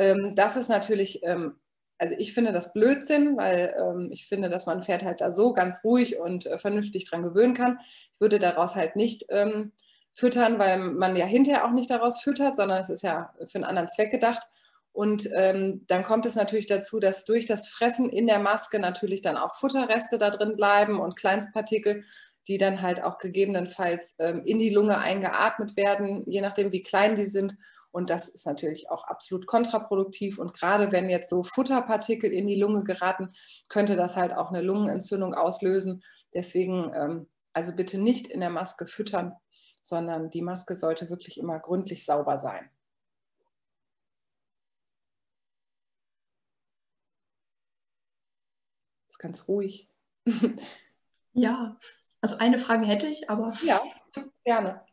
Ähm, 0.00 0.34
das 0.34 0.56
ist 0.56 0.68
natürlich, 0.68 1.22
ähm, 1.24 1.60
also 1.98 2.14
ich 2.18 2.32
finde 2.32 2.52
das 2.52 2.72
Blödsinn, 2.72 3.36
weil 3.36 3.76
ähm, 3.78 4.08
ich 4.10 4.26
finde, 4.26 4.48
dass 4.48 4.64
man 4.64 4.78
ein 4.78 4.82
Pferd 4.82 5.04
halt 5.04 5.20
da 5.20 5.30
so 5.30 5.52
ganz 5.52 5.84
ruhig 5.84 6.18
und 6.18 6.46
äh, 6.46 6.56
vernünftig 6.56 7.08
dran 7.08 7.22
gewöhnen 7.22 7.52
kann. 7.54 7.78
Ich 7.82 8.10
würde 8.18 8.38
daraus 8.38 8.76
halt 8.76 8.96
nicht 8.96 9.26
ähm, 9.28 9.72
füttern, 10.14 10.58
weil 10.58 10.78
man 10.78 11.16
ja 11.16 11.26
hinterher 11.26 11.66
auch 11.66 11.72
nicht 11.72 11.90
daraus 11.90 12.22
füttert, 12.22 12.56
sondern 12.56 12.80
es 12.80 12.88
ist 12.88 13.02
ja 13.02 13.34
für 13.46 13.56
einen 13.56 13.64
anderen 13.64 13.90
Zweck 13.90 14.10
gedacht. 14.10 14.42
Und 14.92 15.28
ähm, 15.36 15.84
dann 15.86 16.02
kommt 16.02 16.24
es 16.26 16.34
natürlich 16.34 16.66
dazu, 16.66 16.98
dass 16.98 17.26
durch 17.26 17.46
das 17.46 17.68
Fressen 17.68 18.08
in 18.08 18.26
der 18.26 18.38
Maske 18.38 18.78
natürlich 18.80 19.20
dann 19.20 19.36
auch 19.36 19.54
Futterreste 19.54 20.18
da 20.18 20.30
drin 20.30 20.56
bleiben 20.56 20.98
und 20.98 21.14
Kleinstpartikel, 21.14 22.04
die 22.48 22.58
dann 22.58 22.80
halt 22.80 23.02
auch 23.02 23.18
gegebenenfalls 23.18 24.16
ähm, 24.18 24.42
in 24.44 24.58
die 24.58 24.70
Lunge 24.70 24.98
eingeatmet 24.98 25.76
werden, 25.76 26.24
je 26.26 26.40
nachdem, 26.40 26.72
wie 26.72 26.82
klein 26.82 27.14
die 27.16 27.26
sind. 27.26 27.54
Und 27.92 28.10
das 28.10 28.28
ist 28.28 28.46
natürlich 28.46 28.90
auch 28.90 29.04
absolut 29.04 29.46
kontraproduktiv. 29.46 30.38
Und 30.38 30.52
gerade 30.52 30.92
wenn 30.92 31.10
jetzt 31.10 31.30
so 31.30 31.42
Futterpartikel 31.42 32.32
in 32.32 32.46
die 32.46 32.60
Lunge 32.60 32.84
geraten, 32.84 33.30
könnte 33.68 33.96
das 33.96 34.16
halt 34.16 34.32
auch 34.32 34.50
eine 34.50 34.62
Lungenentzündung 34.62 35.34
auslösen. 35.34 36.02
Deswegen 36.34 36.92
ähm, 36.94 37.28
Also 37.52 37.74
bitte 37.74 37.98
nicht 37.98 38.28
in 38.28 38.40
der 38.40 38.50
Maske 38.50 38.86
füttern, 38.86 39.34
sondern 39.82 40.30
die 40.30 40.42
Maske 40.42 40.76
sollte 40.76 41.10
wirklich 41.10 41.38
immer 41.38 41.58
gründlich 41.58 42.04
sauber 42.04 42.38
sein. 42.38 42.70
ist 49.10 49.18
ganz 49.18 49.48
ruhig. 49.48 49.88
ja, 51.32 51.76
also 52.20 52.36
eine 52.38 52.58
Frage 52.58 52.86
hätte 52.86 53.08
ich, 53.08 53.28
aber. 53.28 53.52
Ja, 53.62 53.80
gerne. 54.44 54.84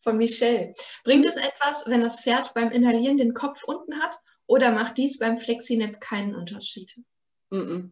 Von 0.00 0.16
Michelle. 0.16 0.72
Bringt 1.04 1.26
es 1.26 1.36
etwas, 1.36 1.84
wenn 1.86 2.00
das 2.00 2.22
Pferd 2.22 2.54
beim 2.54 2.70
Inhalieren 2.70 3.16
den 3.16 3.34
Kopf 3.34 3.64
unten 3.64 4.00
hat 4.00 4.18
oder 4.46 4.72
macht 4.72 4.96
dies 4.96 5.18
beim 5.18 5.36
Flexinep 5.36 6.00
keinen 6.00 6.34
Unterschied? 6.34 7.00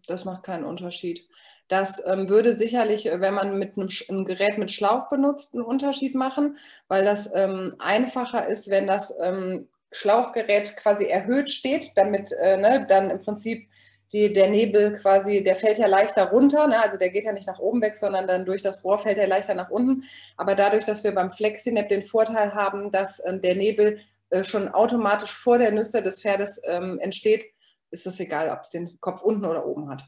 Das 0.07 0.25
macht 0.25 0.45
keinen 0.45 0.65
Unterschied. 0.65 1.27
Das 1.69 2.05
ähm, 2.07 2.29
würde 2.31 2.55
sicherlich, 2.55 3.07
äh, 3.07 3.21
wenn 3.21 3.35
man 3.35 3.59
mit 3.59 3.77
einem, 3.77 3.89
einem, 4.09 4.25
Gerät 4.25 4.59
mit 4.59 4.71
Schlauch 4.71 5.11
benutzt, 5.11 5.55
einen 5.55 5.65
Unterschied 5.65 6.15
machen, 6.15 6.57
weil 6.89 7.05
das 7.05 7.31
ähm, 7.35 7.75
einfacher 7.79 8.49
ist, 8.49 8.71
wenn 8.71 8.87
das 8.87 9.15
ähm, 9.21 9.69
Schlauchgerät 9.93 10.77
quasi 10.77 11.05
erhöht 11.05 11.51
steht, 11.51 11.93
damit 11.97 12.33
äh, 12.33 12.57
ne, 12.57 12.87
dann 12.89 13.11
im 13.11 13.21
Prinzip 13.21 13.69
die, 14.13 14.33
der 14.33 14.49
Nebel 14.49 14.95
quasi, 14.95 15.43
der 15.43 15.55
fällt 15.55 15.79
ja 15.79 15.87
leichter 15.87 16.31
runter, 16.31 16.67
ne? 16.67 16.83
also 16.83 16.97
der 16.97 17.11
geht 17.11 17.25
ja 17.25 17.33
nicht 17.33 17.47
nach 17.47 17.59
oben 17.59 17.83
weg, 17.83 17.97
sondern 17.97 18.27
dann 18.27 18.47
durch 18.47 18.63
das 18.63 18.85
Rohr 18.85 18.99
fällt 18.99 19.19
er 19.19 19.27
leichter 19.27 19.55
nach 19.55 19.71
unten. 19.71 20.05
Aber 20.37 20.55
dadurch, 20.55 20.85
dass 20.85 21.05
wir 21.05 21.15
beim 21.15 21.31
FlexiNap 21.31 21.89
den 21.89 22.03
Vorteil 22.03 22.55
haben, 22.55 22.91
dass 22.91 23.21
äh, 23.21 23.39
der 23.39 23.55
Nebel 23.55 24.01
äh, 24.31 24.45
schon 24.45 24.69
automatisch 24.69 25.33
vor 25.33 25.59
der 25.59 25.73
Nüster 25.73 26.01
des 26.01 26.23
Pferdes 26.23 26.61
ähm, 26.65 26.99
entsteht, 27.01 27.47
ist 27.91 28.07
es 28.07 28.21
egal, 28.21 28.51
ob 28.51 28.61
es 28.61 28.71
den 28.71 28.99
Kopf 29.01 29.23
unten 29.23 29.45
oder 29.45 29.67
oben 29.67 29.89
hat. 29.89 30.05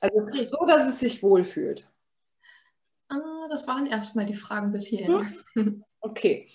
Also 0.00 0.18
okay. 0.18 0.48
so, 0.50 0.66
dass 0.66 0.86
es 0.86 0.98
sich 0.98 1.22
wohlfühlt. 1.22 1.88
Ah, 3.08 3.46
das 3.50 3.68
waren 3.68 3.86
erstmal 3.86 4.26
die 4.26 4.34
Fragen 4.34 4.72
bis 4.72 4.86
hierhin. 4.86 5.26
Hm? 5.54 5.84
Okay. 6.00 6.48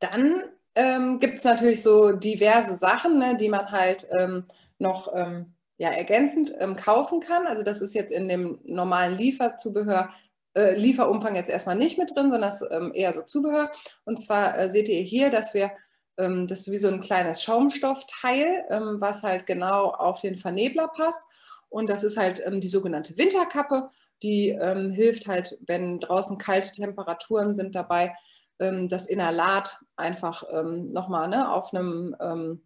Dann 0.00 0.44
ähm, 0.74 1.20
gibt 1.20 1.36
es 1.36 1.44
natürlich 1.44 1.82
so 1.82 2.12
diverse 2.12 2.74
Sachen, 2.74 3.18
ne, 3.18 3.36
die 3.36 3.48
man 3.48 3.70
halt 3.70 4.06
ähm, 4.18 4.44
noch 4.78 5.12
ähm, 5.14 5.54
ja, 5.78 5.90
ergänzend 5.90 6.52
ähm, 6.58 6.76
kaufen 6.76 7.20
kann. 7.20 7.46
Also 7.46 7.62
das 7.62 7.82
ist 7.82 7.94
jetzt 7.94 8.10
in 8.12 8.28
dem 8.28 8.60
normalen 8.64 9.16
Lieferzubehör, 9.16 10.10
äh, 10.54 10.74
Lieferumfang 10.74 11.34
jetzt 11.34 11.50
erstmal 11.50 11.76
nicht 11.76 11.98
mit 11.98 12.10
drin, 12.14 12.30
sondern 12.30 12.42
das 12.42 12.64
ähm, 12.70 12.92
eher 12.94 13.12
so 13.12 13.22
Zubehör. 13.22 13.70
Und 14.04 14.22
zwar 14.22 14.58
äh, 14.58 14.70
seht 14.70 14.88
ihr 14.88 15.02
hier, 15.02 15.30
dass 15.30 15.54
wir 15.54 15.70
ähm, 16.18 16.46
das 16.46 16.60
ist 16.60 16.72
wie 16.72 16.78
so 16.78 16.88
ein 16.88 17.00
kleines 17.00 17.42
Schaumstoffteil, 17.42 18.64
was 18.98 19.22
halt 19.22 19.46
genau 19.46 19.90
auf 19.90 20.20
den 20.20 20.36
Vernebler 20.36 20.88
passt. 20.88 21.20
Und 21.68 21.90
das 21.90 22.04
ist 22.04 22.16
halt 22.16 22.42
ähm, 22.44 22.60
die 22.60 22.68
sogenannte 22.68 23.18
Winterkappe. 23.18 23.90
Die 24.22 24.48
ähm, 24.48 24.90
hilft 24.90 25.26
halt, 25.26 25.58
wenn 25.66 26.00
draußen 26.00 26.38
kalte 26.38 26.72
Temperaturen 26.72 27.54
sind 27.54 27.74
dabei, 27.74 28.14
ähm, 28.58 28.88
das 28.88 29.06
Inhalat 29.06 29.78
einfach 29.96 30.44
ähm, 30.50 30.86
nochmal 30.86 31.28
ne, 31.28 31.52
auf, 31.52 31.74
einem, 31.74 32.16
ähm, 32.20 32.62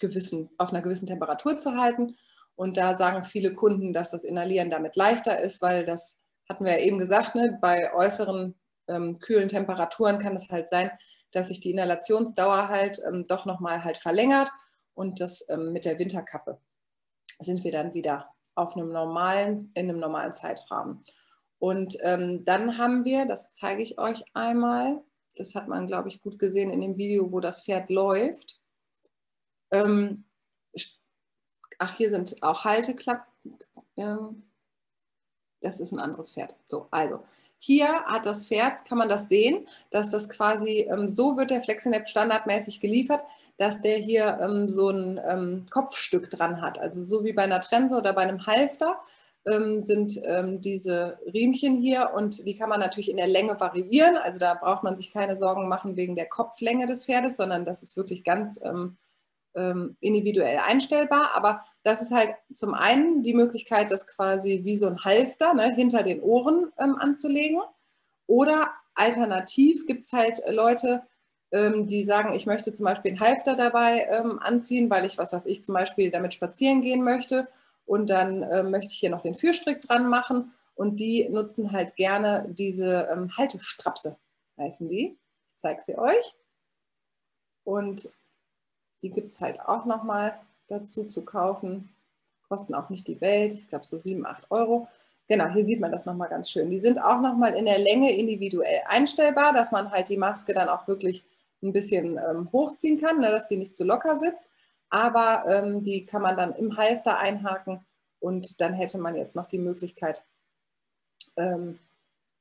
gewissen, 0.00 0.50
auf 0.58 0.70
einer 0.70 0.82
gewissen 0.82 1.06
Temperatur 1.06 1.58
zu 1.58 1.76
halten. 1.76 2.16
Und 2.54 2.76
da 2.76 2.96
sagen 2.96 3.24
viele 3.24 3.52
Kunden, 3.54 3.92
dass 3.92 4.10
das 4.10 4.24
Inhalieren 4.24 4.70
damit 4.70 4.96
leichter 4.96 5.40
ist, 5.40 5.62
weil 5.62 5.84
das 5.84 6.24
hatten 6.48 6.64
wir 6.64 6.72
ja 6.72 6.84
eben 6.84 6.98
gesagt, 6.98 7.34
ne, 7.34 7.58
bei 7.60 7.92
äußeren 7.94 8.54
ähm, 8.88 9.18
kühlen 9.18 9.48
Temperaturen 9.48 10.18
kann 10.18 10.34
es 10.34 10.48
halt 10.48 10.70
sein, 10.70 10.90
dass 11.32 11.48
sich 11.48 11.60
die 11.60 11.70
Inhalationsdauer 11.70 12.68
halt 12.68 13.00
ähm, 13.06 13.26
doch 13.26 13.44
nochmal 13.44 13.84
halt 13.84 13.98
verlängert 13.98 14.50
und 14.94 15.20
das 15.20 15.48
ähm, 15.50 15.72
mit 15.72 15.84
der 15.84 15.98
Winterkappe 15.98 16.58
sind 17.38 17.62
wir 17.64 17.70
dann 17.70 17.94
wieder 17.94 18.30
auf 18.54 18.76
einem 18.76 18.90
normalen, 18.90 19.70
in 19.74 19.88
einem 19.88 20.00
normalen 20.00 20.32
Zeitrahmen. 20.32 21.04
Und 21.58 21.96
ähm, 22.02 22.44
dann 22.44 22.78
haben 22.78 23.04
wir, 23.04 23.26
das 23.26 23.52
zeige 23.52 23.82
ich 23.82 23.98
euch 23.98 24.24
einmal, 24.34 25.00
das 25.36 25.54
hat 25.54 25.68
man, 25.68 25.86
glaube 25.86 26.08
ich, 26.08 26.20
gut 26.20 26.38
gesehen 26.38 26.70
in 26.70 26.80
dem 26.80 26.96
Video, 26.96 27.30
wo 27.30 27.40
das 27.40 27.64
Pferd 27.64 27.90
läuft. 27.90 28.60
Ähm, 29.70 30.24
ach, 31.78 31.96
hier 31.96 32.10
sind 32.10 32.42
auch 32.42 32.64
Halteklappen. 32.64 33.26
Ähm, 33.96 34.42
das 35.60 35.80
ist 35.80 35.92
ein 35.92 35.98
anderes 35.98 36.32
Pferd. 36.32 36.56
So, 36.66 36.86
also 36.90 37.20
hier 37.58 38.04
hat 38.04 38.26
das 38.26 38.46
Pferd, 38.46 38.84
kann 38.84 38.98
man 38.98 39.08
das 39.08 39.28
sehen, 39.28 39.66
dass 39.90 40.10
das 40.10 40.28
quasi, 40.28 40.86
ähm, 40.90 41.08
so 41.08 41.36
wird 41.36 41.50
der 41.50 41.60
Flexinap 41.60 42.08
standardmäßig 42.08 42.80
geliefert, 42.80 43.22
dass 43.56 43.80
der 43.80 43.98
hier 43.98 44.38
ähm, 44.40 44.68
so 44.68 44.90
ein 44.90 45.20
ähm, 45.24 45.66
Kopfstück 45.68 46.30
dran 46.30 46.62
hat. 46.62 46.78
Also 46.78 47.02
so 47.02 47.24
wie 47.24 47.32
bei 47.32 47.42
einer 47.42 47.60
Trense 47.60 47.96
oder 47.96 48.12
bei 48.12 48.22
einem 48.22 48.46
Halfter 48.46 49.00
ähm, 49.46 49.82
sind 49.82 50.20
ähm, 50.24 50.60
diese 50.60 51.18
Riemchen 51.34 51.80
hier 51.80 52.12
und 52.14 52.46
die 52.46 52.54
kann 52.54 52.68
man 52.68 52.78
natürlich 52.78 53.10
in 53.10 53.16
der 53.16 53.26
Länge 53.26 53.58
variieren. 53.58 54.16
Also 54.16 54.38
da 54.38 54.54
braucht 54.54 54.84
man 54.84 54.94
sich 54.94 55.12
keine 55.12 55.34
Sorgen 55.34 55.68
machen 55.68 55.96
wegen 55.96 56.14
der 56.14 56.28
Kopflänge 56.28 56.86
des 56.86 57.06
Pferdes, 57.06 57.36
sondern 57.36 57.64
das 57.64 57.82
ist 57.82 57.96
wirklich 57.96 58.22
ganz 58.22 58.60
ähm, 59.54 59.96
individuell 60.00 60.58
einstellbar. 60.58 61.34
Aber 61.34 61.64
das 61.82 62.02
ist 62.02 62.12
halt 62.12 62.34
zum 62.52 62.74
einen 62.74 63.22
die 63.22 63.34
Möglichkeit, 63.34 63.90
das 63.90 64.06
quasi 64.06 64.60
wie 64.64 64.76
so 64.76 64.86
ein 64.86 65.04
Halfter 65.04 65.54
ne, 65.54 65.74
hinter 65.74 66.02
den 66.02 66.20
Ohren 66.20 66.72
anzulegen. 66.76 67.60
Oder 68.26 68.70
alternativ 68.94 69.86
gibt 69.86 70.04
es 70.04 70.12
halt 70.12 70.40
Leute, 70.48 71.02
ähm, 71.50 71.86
die 71.86 72.04
sagen, 72.04 72.32
ich 72.34 72.46
möchte 72.46 72.72
zum 72.72 72.84
Beispiel 72.84 73.12
einen 73.12 73.20
Halfter 73.20 73.56
dabei 73.56 74.06
ähm, 74.10 74.38
anziehen, 74.38 74.90
weil 74.90 75.04
ich, 75.04 75.18
was 75.18 75.32
weiß 75.32 75.46
ich, 75.46 75.64
zum 75.64 75.74
Beispiel 75.74 76.10
damit 76.10 76.34
spazieren 76.34 76.82
gehen 76.82 77.02
möchte. 77.02 77.48
Und 77.86 78.10
dann 78.10 78.42
äh, 78.42 78.62
möchte 78.62 78.92
ich 78.92 78.98
hier 78.98 79.10
noch 79.10 79.22
den 79.22 79.34
Führstrick 79.34 79.80
dran 79.80 80.08
machen. 80.08 80.52
Und 80.74 81.00
die 81.00 81.28
nutzen 81.28 81.72
halt 81.72 81.96
gerne 81.96 82.46
diese 82.50 83.08
ähm, 83.10 83.36
Haltestrapse, 83.36 84.18
heißen 84.58 84.88
die. 84.88 85.18
Ich 85.54 85.58
zeige 85.58 85.82
sie 85.82 85.98
euch. 85.98 86.34
Und 87.64 88.10
die 89.02 89.10
gibt 89.10 89.32
es 89.32 89.40
halt 89.40 89.60
auch 89.60 89.84
nochmal 89.84 90.38
dazu 90.68 91.04
zu 91.04 91.24
kaufen. 91.24 91.90
Kosten 92.48 92.74
auch 92.74 92.88
nicht 92.88 93.06
die 93.06 93.20
Welt, 93.20 93.54
ich 93.54 93.68
glaube 93.68 93.84
so 93.84 93.98
7, 93.98 94.24
8 94.26 94.50
Euro. 94.50 94.88
Genau, 95.28 95.48
hier 95.52 95.64
sieht 95.64 95.80
man 95.80 95.92
das 95.92 96.06
nochmal 96.06 96.30
ganz 96.30 96.50
schön. 96.50 96.70
Die 96.70 96.80
sind 96.80 96.98
auch 96.98 97.20
nochmal 97.20 97.54
in 97.54 97.66
der 97.66 97.78
Länge 97.78 98.16
individuell 98.16 98.80
einstellbar, 98.86 99.52
dass 99.52 99.72
man 99.72 99.90
halt 99.90 100.08
die 100.08 100.16
Maske 100.16 100.54
dann 100.54 100.70
auch 100.70 100.88
wirklich 100.88 101.22
ein 101.62 101.72
bisschen 101.72 102.18
ähm, 102.18 102.50
hochziehen 102.52 102.98
kann, 102.98 103.18
ne, 103.18 103.30
dass 103.30 103.48
sie 103.48 103.56
nicht 103.56 103.76
zu 103.76 103.84
locker 103.84 104.16
sitzt. 104.16 104.50
Aber 104.90 105.44
ähm, 105.46 105.82
die 105.82 106.06
kann 106.06 106.22
man 106.22 106.36
dann 106.36 106.54
im 106.54 106.78
Halfter 106.78 107.18
einhaken 107.18 107.84
und 108.20 108.60
dann 108.60 108.72
hätte 108.72 108.98
man 108.98 109.16
jetzt 109.16 109.36
noch 109.36 109.46
die 109.46 109.58
Möglichkeit, 109.58 110.24
ähm, 111.36 111.78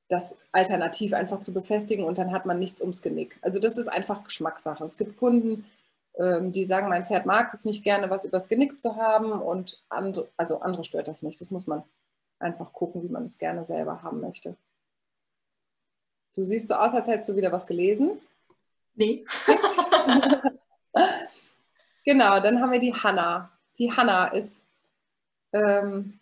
das 0.09 0.41
alternativ 0.53 1.13
einfach 1.13 1.41
zu 1.41 1.53
befestigen 1.53 2.05
und 2.05 2.17
dann 2.17 2.31
hat 2.31 2.45
man 2.45 2.59
nichts 2.59 2.79
ums 2.79 3.01
Genick. 3.01 3.37
Also 3.41 3.59
das 3.59 3.77
ist 3.77 3.89
einfach 3.89 4.23
Geschmackssache. 4.23 4.85
Es 4.85 4.97
gibt 4.97 5.17
Kunden, 5.17 5.65
die 6.19 6.65
sagen, 6.65 6.89
mein 6.89 7.05
Pferd 7.05 7.25
mag 7.25 7.53
es 7.53 7.65
nicht 7.65 7.83
gerne, 7.83 8.09
was 8.09 8.25
übers 8.25 8.47
Genick 8.47 8.79
zu 8.79 8.95
haben 8.95 9.31
und 9.31 9.83
andere, 9.89 10.27
also 10.35 10.61
andere 10.61 10.83
stört 10.83 11.07
das 11.07 11.21
nicht. 11.21 11.39
Das 11.39 11.51
muss 11.51 11.67
man 11.67 11.83
einfach 12.39 12.73
gucken, 12.73 13.03
wie 13.03 13.09
man 13.09 13.25
es 13.25 13.37
gerne 13.37 13.65
selber 13.65 14.01
haben 14.01 14.19
möchte. 14.19 14.55
Du 16.35 16.43
siehst 16.43 16.67
so 16.67 16.75
aus, 16.75 16.93
als 16.93 17.07
hättest 17.07 17.29
du 17.29 17.35
wieder 17.35 17.51
was 17.51 17.67
gelesen. 17.67 18.19
Nee. 18.95 19.25
genau, 22.05 22.39
dann 22.39 22.61
haben 22.61 22.71
wir 22.71 22.79
die 22.79 22.93
Hanna. 22.93 23.51
Die 23.77 23.91
Hanna 23.91 24.27
ist 24.27 24.65
ähm, 25.53 26.19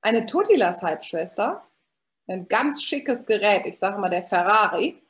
eine 0.00 0.26
Totilas 0.26 0.82
Halbschwester. 0.82 1.62
Ein 2.26 2.48
ganz 2.48 2.82
schickes 2.82 3.24
Gerät. 3.24 3.66
Ich 3.66 3.78
sage 3.78 3.98
mal 3.98 4.10
der 4.10 4.22
Ferrari. 4.22 5.02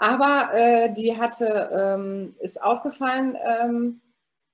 Aber 0.00 0.48
äh, 0.54 0.90
die 0.94 1.18
hatte, 1.18 1.68
ähm, 1.70 2.34
ist 2.38 2.62
aufgefallen, 2.62 3.36
ähm, 3.44 4.00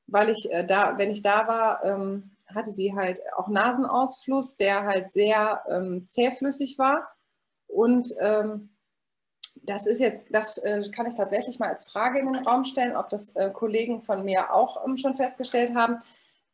weil 0.08 0.28
ich 0.30 0.50
äh, 0.50 0.66
da, 0.66 0.98
wenn 0.98 1.12
ich 1.12 1.22
da 1.22 1.46
war, 1.46 1.84
ähm, 1.84 2.32
hatte 2.52 2.74
die 2.74 2.96
halt 2.96 3.20
auch 3.36 3.46
Nasenausfluss, 3.46 4.56
der 4.56 4.82
halt 4.82 5.08
sehr 5.08 5.62
ähm, 5.68 6.04
zähflüssig 6.04 6.78
war. 6.78 7.14
Und 7.68 8.12
ähm, 8.18 8.70
das 9.62 9.86
ist 9.86 10.00
jetzt, 10.00 10.22
das 10.30 10.58
äh, 10.58 10.82
kann 10.90 11.06
ich 11.06 11.14
tatsächlich 11.14 11.60
mal 11.60 11.68
als 11.68 11.88
Frage 11.88 12.18
in 12.18 12.32
den 12.32 12.44
Raum 12.44 12.64
stellen, 12.64 12.96
ob 12.96 13.08
das 13.08 13.36
äh, 13.36 13.50
Kollegen 13.52 14.02
von 14.02 14.24
mir 14.24 14.52
auch 14.52 14.84
ähm, 14.84 14.96
schon 14.96 15.14
festgestellt 15.14 15.76
haben. 15.76 16.00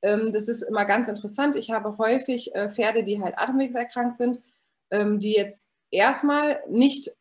Das 0.05 0.49
ist 0.49 0.63
immer 0.63 0.85
ganz 0.85 1.07
interessant. 1.07 1.55
Ich 1.55 1.71
habe 1.71 1.97
häufig 1.97 2.53
äh, 2.57 2.69
Pferde, 2.69 3.05
die 3.05 3.23
halt 3.23 3.39
atemwegserkrankt 3.39 4.17
sind, 4.17 4.41
die 4.93 5.33
jetzt 5.33 5.69
erstmal 5.93 6.61
nicht, 6.69 7.13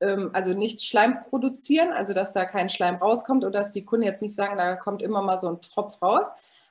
also 0.00 0.54
nicht 0.54 0.82
Schleim 0.82 1.20
produzieren, 1.20 1.92
also 1.92 2.14
dass 2.14 2.32
da 2.32 2.46
kein 2.46 2.70
Schleim 2.70 2.96
rauskommt 2.96 3.44
oder 3.44 3.58
dass 3.58 3.72
die 3.72 3.84
Kunden 3.84 4.06
jetzt 4.06 4.22
nicht 4.22 4.34
sagen, 4.34 4.56
da 4.56 4.76
kommt 4.76 5.02
immer 5.02 5.20
mal 5.20 5.36
so 5.36 5.48
ein 5.48 5.60
Tropf 5.60 6.00
raus. 6.00 6.30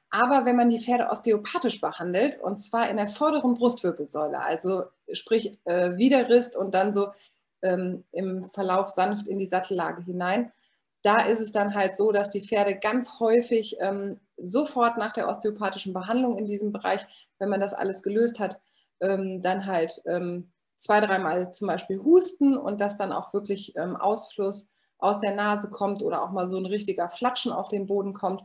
Aber 0.09 0.45
wenn 0.45 0.55
man 0.55 0.69
die 0.69 0.79
Pferde 0.79 1.09
osteopathisch 1.09 1.81
behandelt, 1.81 2.39
und 2.41 2.59
zwar 2.59 2.89
in 2.89 2.97
der 2.97 3.07
vorderen 3.07 3.53
Brustwirbelsäule, 3.53 4.43
also 4.43 4.85
sprich 5.11 5.59
äh, 5.65 5.97
Widerrist 5.97 6.55
und 6.55 6.73
dann 6.73 6.91
so 6.91 7.09
ähm, 7.61 8.03
im 8.11 8.49
Verlauf 8.49 8.89
sanft 8.89 9.27
in 9.27 9.37
die 9.37 9.45
Sattellage 9.45 10.03
hinein. 10.03 10.51
Da 11.03 11.21
ist 11.21 11.39
es 11.39 11.51
dann 11.51 11.75
halt 11.75 11.95
so, 11.95 12.11
dass 12.11 12.29
die 12.29 12.41
Pferde 12.41 12.77
ganz 12.77 13.19
häufig 13.19 13.77
ähm, 13.79 14.19
sofort 14.37 14.97
nach 14.97 15.13
der 15.13 15.29
osteopathischen 15.29 15.93
Behandlung 15.93 16.37
in 16.37 16.45
diesem 16.45 16.71
Bereich, 16.71 17.05
wenn 17.37 17.49
man 17.49 17.59
das 17.59 17.73
alles 17.73 18.03
gelöst 18.03 18.39
hat, 18.39 18.59
ähm, 19.01 19.41
dann 19.41 19.65
halt 19.65 20.01
ähm, 20.07 20.51
zwei, 20.79 21.01
dreimal 21.01 21.51
zum 21.51 21.67
Beispiel 21.67 21.99
husten 21.99 22.57
und 22.57 22.81
dass 22.81 22.97
dann 22.97 23.11
auch 23.11 23.33
wirklich 23.33 23.75
ähm, 23.75 23.95
Ausfluss 23.95 24.71
aus 24.97 25.19
der 25.19 25.35
Nase 25.35 25.69
kommt 25.69 26.01
oder 26.01 26.23
auch 26.23 26.31
mal 26.31 26.47
so 26.47 26.57
ein 26.57 26.65
richtiger 26.65 27.09
Flatschen 27.09 27.51
auf 27.51 27.69
den 27.69 27.85
Boden 27.85 28.13
kommt. 28.13 28.43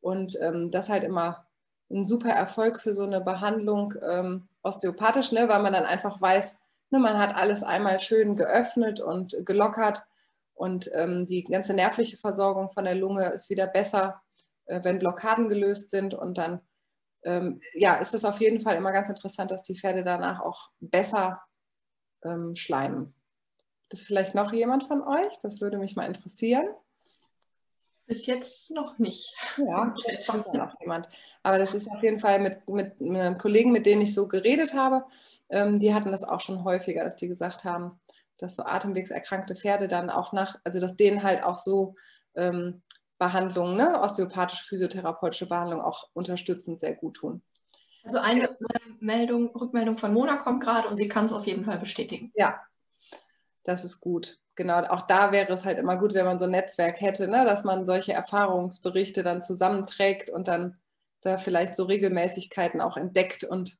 Und 0.00 0.36
ähm, 0.40 0.70
das 0.70 0.88
halt 0.88 1.04
immer 1.04 1.46
ein 1.90 2.04
super 2.04 2.30
Erfolg 2.30 2.80
für 2.80 2.94
so 2.94 3.04
eine 3.04 3.20
Behandlung 3.20 3.94
ähm, 4.02 4.48
osteopathisch, 4.62 5.32
ne, 5.32 5.48
weil 5.48 5.62
man 5.62 5.72
dann 5.72 5.84
einfach 5.84 6.20
weiß, 6.20 6.60
ne, 6.90 6.98
man 6.98 7.18
hat 7.18 7.36
alles 7.36 7.62
einmal 7.62 8.00
schön 8.00 8.36
geöffnet 8.36 9.00
und 9.00 9.36
gelockert 9.44 10.02
und 10.54 10.90
ähm, 10.94 11.26
die 11.26 11.44
ganze 11.44 11.74
nervliche 11.74 12.16
Versorgung 12.16 12.70
von 12.70 12.84
der 12.84 12.94
Lunge 12.94 13.30
ist 13.30 13.50
wieder 13.50 13.66
besser, 13.66 14.22
äh, 14.66 14.80
wenn 14.82 14.98
Blockaden 14.98 15.48
gelöst 15.48 15.90
sind. 15.90 16.14
Und 16.14 16.38
dann 16.38 16.60
ähm, 17.24 17.60
ja, 17.74 17.96
ist 17.96 18.14
es 18.14 18.24
auf 18.24 18.40
jeden 18.40 18.60
Fall 18.60 18.76
immer 18.76 18.92
ganz 18.92 19.08
interessant, 19.08 19.50
dass 19.50 19.62
die 19.62 19.78
Pferde 19.78 20.02
danach 20.02 20.40
auch 20.40 20.70
besser 20.80 21.42
ähm, 22.24 22.56
schleimen. 22.56 23.14
Das 23.88 24.00
ist 24.00 24.06
vielleicht 24.06 24.34
noch 24.34 24.52
jemand 24.52 24.84
von 24.84 25.02
euch? 25.02 25.32
Das 25.42 25.60
würde 25.60 25.78
mich 25.78 25.96
mal 25.96 26.06
interessieren. 26.06 26.66
Bis 28.06 28.26
jetzt 28.26 28.70
noch 28.72 28.98
nicht. 28.98 29.34
Ja, 29.56 29.94
jetzt 30.06 30.28
kommt 30.28 30.46
da 30.48 30.66
noch 30.66 30.80
jemand. 30.80 31.08
Aber 31.42 31.58
das 31.58 31.74
ist 31.74 31.88
auf 31.88 32.02
jeden 32.02 32.20
Fall 32.20 32.38
mit, 32.40 32.68
mit, 32.68 33.00
mit 33.00 33.20
einem 33.20 33.38
Kollegen, 33.38 33.72
mit 33.72 33.86
denen 33.86 34.02
ich 34.02 34.14
so 34.14 34.28
geredet 34.28 34.74
habe, 34.74 35.04
ähm, 35.48 35.78
die 35.78 35.94
hatten 35.94 36.12
das 36.12 36.24
auch 36.24 36.40
schon 36.40 36.64
häufiger, 36.64 37.04
dass 37.04 37.16
die 37.16 37.28
gesagt 37.28 37.64
haben, 37.64 37.98
dass 38.38 38.56
so 38.56 38.64
atemwegserkrankte 38.64 39.54
Pferde 39.54 39.88
dann 39.88 40.10
auch 40.10 40.32
nach, 40.32 40.58
also 40.64 40.80
dass 40.80 40.96
denen 40.96 41.22
halt 41.22 41.42
auch 41.42 41.58
so 41.58 41.94
ähm, 42.34 42.82
Behandlungen, 43.18 43.76
ne, 43.76 44.00
osteopathisch-physiotherapeutische 44.02 45.46
Behandlung 45.46 45.80
auch 45.80 46.08
unterstützend 46.14 46.80
sehr 46.80 46.94
gut 46.94 47.16
tun. 47.16 47.42
Also 48.04 48.18
eine 48.18 48.56
Meldung, 49.00 49.48
Rückmeldung 49.56 49.96
von 49.96 50.12
Mona 50.12 50.36
kommt 50.36 50.62
gerade 50.62 50.88
und 50.88 50.98
sie 50.98 51.08
kann 51.08 51.24
es 51.24 51.32
auf 51.32 51.46
jeden 51.46 51.64
Fall 51.64 51.78
bestätigen. 51.78 52.30
Ja, 52.34 52.60
das 53.64 53.84
ist 53.84 54.00
gut. 54.00 54.38
Genau, 54.56 54.84
auch 54.84 55.06
da 55.06 55.32
wäre 55.32 55.52
es 55.52 55.64
halt 55.64 55.78
immer 55.78 55.96
gut, 55.96 56.14
wenn 56.14 56.26
man 56.26 56.38
so 56.38 56.44
ein 56.44 56.52
Netzwerk 56.52 57.00
hätte, 57.00 57.26
ne, 57.26 57.44
dass 57.44 57.64
man 57.64 57.86
solche 57.86 58.12
Erfahrungsberichte 58.12 59.22
dann 59.22 59.40
zusammenträgt 59.40 60.30
und 60.30 60.46
dann 60.46 60.78
da 61.22 61.38
vielleicht 61.38 61.74
so 61.74 61.84
Regelmäßigkeiten 61.84 62.80
auch 62.80 62.96
entdeckt 62.96 63.42
und 63.42 63.76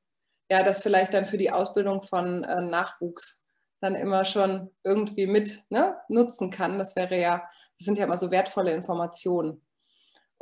ja, 0.51 0.63
das 0.65 0.83
vielleicht 0.83 1.15
dann 1.15 1.27
für 1.27 1.39
die 1.39 1.51
Ausbildung 1.51 2.03
von 2.03 2.45
äh, 2.45 2.63
Nachwuchs 2.63 3.47
dann 3.81 3.95
immer 3.95 4.25
schon 4.25 4.71
irgendwie 4.83 5.27
mit 5.27 5.63
ne, 5.69 5.97
nutzen 6.09 6.51
kann. 6.51 6.79
Das 6.79 6.97
wäre 6.97 7.21
ja, 7.21 7.49
das 7.79 7.87
sind 7.87 7.99
ja 7.99 8.05
immer 8.05 8.17
so 8.17 8.31
wertvolle 8.31 8.73
Informationen. 8.73 9.63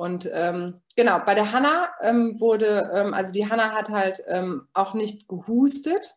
Und 0.03 0.29
ähm, 0.33 0.83
genau, 0.97 1.20
bei 1.20 1.37
der 1.37 1.53
Hanna 1.53 1.89
ähm, 2.01 2.41
wurde, 2.41 2.91
ähm, 2.93 3.15
also 3.15 3.31
die 3.31 3.49
Hanna 3.49 3.70
hat 3.70 3.89
halt 3.89 4.20
ähm, 4.27 4.66
auch 4.73 4.95
nicht 4.95 5.29
gehustet, 5.29 6.16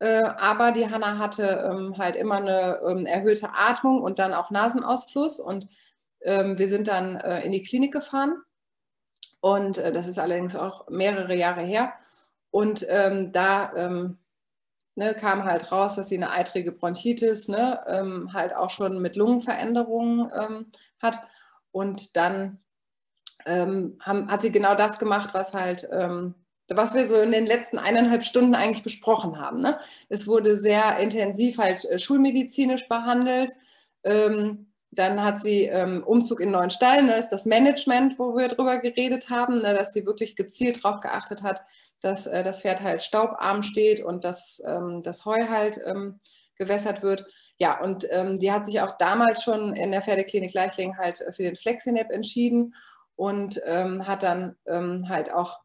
äh, 0.00 0.22
aber 0.22 0.72
die 0.72 0.90
Hanna 0.90 1.16
hatte 1.16 1.66
ähm, 1.72 1.96
halt 1.96 2.14
immer 2.14 2.34
eine 2.34 2.82
ähm, 2.86 3.06
erhöhte 3.06 3.48
Atmung 3.54 4.02
und 4.02 4.18
dann 4.18 4.34
auch 4.34 4.50
Nasenausfluss. 4.50 5.40
Und 5.40 5.66
wir 6.24 6.68
sind 6.68 6.86
dann 6.86 7.16
äh, 7.16 7.40
in 7.44 7.50
die 7.50 7.62
Klinik 7.62 7.92
gefahren. 7.92 8.36
Und 9.40 9.78
äh, 9.78 9.90
das 9.92 10.06
ist 10.06 10.20
allerdings 10.20 10.54
auch 10.54 10.88
mehrere 10.88 11.34
Jahre 11.34 11.62
her. 11.62 11.94
Und 12.50 12.86
da 12.86 13.72
ne, 14.94 15.14
kam 15.14 15.44
halt 15.44 15.72
raus, 15.72 15.96
dass 15.96 16.10
sie 16.10 16.16
eine 16.16 16.30
eitrige 16.30 16.70
Bronchitis, 16.70 17.48
ne, 17.48 18.28
halt 18.32 18.54
auch 18.54 18.70
schon 18.70 19.00
mit 19.00 19.16
Lungenveränderungen 19.16 20.30
hat. 21.00 21.18
Und 21.72 22.14
dann 22.16 22.62
ähm, 23.46 23.98
haben, 24.00 24.30
hat 24.30 24.42
sie 24.42 24.52
genau 24.52 24.74
das 24.74 24.98
gemacht, 24.98 25.30
was 25.32 25.54
halt, 25.54 25.88
ähm, 25.92 26.34
was 26.68 26.94
wir 26.94 27.06
so 27.06 27.16
in 27.16 27.32
den 27.32 27.46
letzten 27.46 27.78
eineinhalb 27.78 28.24
Stunden 28.24 28.54
eigentlich 28.54 28.84
besprochen 28.84 29.38
haben. 29.38 29.60
Ne? 29.60 29.78
Es 30.08 30.26
wurde 30.26 30.56
sehr 30.56 30.98
intensiv 30.98 31.58
halt 31.58 31.84
äh, 31.86 31.98
schulmedizinisch 31.98 32.88
behandelt. 32.88 33.52
Ähm, 34.04 34.66
dann 34.90 35.24
hat 35.24 35.40
sie 35.40 35.64
ähm, 35.64 36.02
Umzug 36.04 36.40
in 36.40 36.50
neuen 36.50 36.70
Stall, 36.70 37.02
ne, 37.02 37.16
ist 37.16 37.30
das 37.30 37.46
Management, 37.46 38.18
wo 38.18 38.36
wir 38.36 38.48
drüber 38.48 38.78
geredet 38.78 39.30
haben, 39.30 39.62
ne, 39.62 39.74
dass 39.74 39.94
sie 39.94 40.04
wirklich 40.04 40.36
gezielt 40.36 40.84
darauf 40.84 41.00
geachtet 41.00 41.42
hat, 41.42 41.62
dass 42.02 42.26
äh, 42.26 42.42
das 42.42 42.60
Pferd 42.60 42.82
halt 42.82 43.02
staubarm 43.02 43.62
steht 43.62 44.02
und 44.04 44.24
dass 44.24 44.62
ähm, 44.66 45.02
das 45.02 45.24
Heu 45.24 45.48
halt 45.48 45.80
ähm, 45.86 46.18
gewässert 46.56 47.02
wird. 47.02 47.24
Ja, 47.58 47.80
und 47.80 48.08
die 48.40 48.50
hat 48.50 48.66
sich 48.66 48.80
auch 48.80 48.98
damals 48.98 49.44
schon 49.44 49.76
in 49.76 49.92
der 49.92 50.02
Pferdeklinik 50.02 50.52
Leichling 50.52 50.96
halt 50.96 51.22
für 51.30 51.44
den 51.44 51.54
Flexinap 51.54 52.10
entschieden 52.10 52.74
und 53.16 53.60
ähm, 53.66 54.06
hat 54.06 54.22
dann 54.22 54.56
ähm, 54.66 55.08
halt 55.08 55.32
auch 55.32 55.60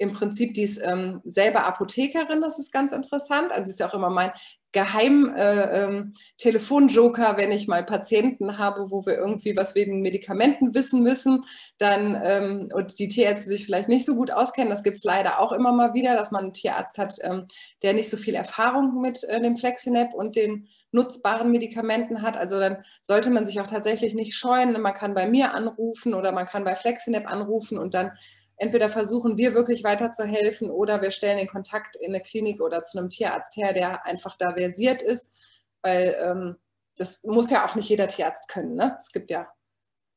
im 0.00 0.12
Prinzip 0.12 0.54
die 0.54 0.62
ist 0.62 0.80
ähm, 0.82 1.20
selber 1.24 1.64
Apothekerin, 1.64 2.40
das 2.40 2.58
ist 2.58 2.72
ganz 2.72 2.90
interessant. 2.90 3.52
Also 3.52 3.70
ist 3.70 3.80
ja 3.80 3.88
auch 3.88 3.94
immer 3.94 4.08
mein 4.08 4.32
geheim 4.72 5.34
äh, 5.36 5.84
ähm, 5.84 6.14
Telefonjoker, 6.38 7.36
wenn 7.36 7.52
ich 7.52 7.66
mal 7.66 7.84
Patienten 7.84 8.56
habe, 8.56 8.90
wo 8.90 9.04
wir 9.04 9.18
irgendwie 9.18 9.56
was 9.56 9.74
wegen 9.74 10.00
Medikamenten 10.00 10.74
wissen 10.74 11.02
müssen, 11.02 11.44
dann 11.78 12.18
ähm, 12.22 12.68
und 12.72 12.98
die 12.98 13.08
Tierärzte 13.08 13.48
sich 13.48 13.64
vielleicht 13.64 13.88
nicht 13.88 14.06
so 14.06 14.14
gut 14.14 14.30
auskennen. 14.30 14.70
Das 14.70 14.84
gibt 14.84 14.98
es 14.98 15.04
leider 15.04 15.40
auch 15.40 15.52
immer 15.52 15.72
mal 15.72 15.92
wieder, 15.92 16.14
dass 16.14 16.30
man 16.30 16.44
einen 16.44 16.54
Tierarzt 16.54 16.98
hat, 16.98 17.16
ähm, 17.22 17.46
der 17.82 17.92
nicht 17.92 18.08
so 18.08 18.16
viel 18.16 18.34
Erfahrung 18.34 19.00
mit 19.00 19.24
äh, 19.24 19.40
dem 19.40 19.56
Flexinap 19.56 20.14
und 20.14 20.36
den 20.36 20.68
nutzbaren 20.92 21.50
Medikamenten 21.50 22.22
hat. 22.22 22.36
Also 22.36 22.58
dann 22.58 22.84
sollte 23.02 23.30
man 23.30 23.46
sich 23.46 23.60
auch 23.60 23.66
tatsächlich 23.66 24.14
nicht 24.14 24.34
scheuen. 24.34 24.80
Man 24.80 24.94
kann 24.94 25.14
bei 25.14 25.26
mir 25.26 25.54
anrufen 25.54 26.14
oder 26.14 26.32
man 26.32 26.46
kann 26.46 26.64
bei 26.64 26.76
Flexinap 26.76 27.30
anrufen 27.30 27.78
und 27.78 27.94
dann 27.94 28.12
entweder 28.56 28.88
versuchen 28.90 29.38
wir 29.38 29.54
wirklich 29.54 29.84
weiterzuhelfen 29.84 30.70
oder 30.70 31.00
wir 31.00 31.10
stellen 31.10 31.38
den 31.38 31.48
Kontakt 31.48 31.96
in 31.96 32.14
eine 32.14 32.22
Klinik 32.22 32.60
oder 32.60 32.84
zu 32.84 32.98
einem 32.98 33.08
Tierarzt 33.08 33.56
her, 33.56 33.72
der 33.72 34.04
einfach 34.04 34.36
da 34.36 34.52
versiert 34.52 35.02
ist, 35.02 35.34
weil 35.82 36.16
ähm, 36.20 36.56
das 36.96 37.24
muss 37.24 37.50
ja 37.50 37.64
auch 37.64 37.74
nicht 37.74 37.88
jeder 37.88 38.06
Tierarzt 38.06 38.48
können. 38.48 38.74
Ne? 38.74 38.96
Es 38.98 39.12
gibt 39.12 39.30
ja 39.30 39.48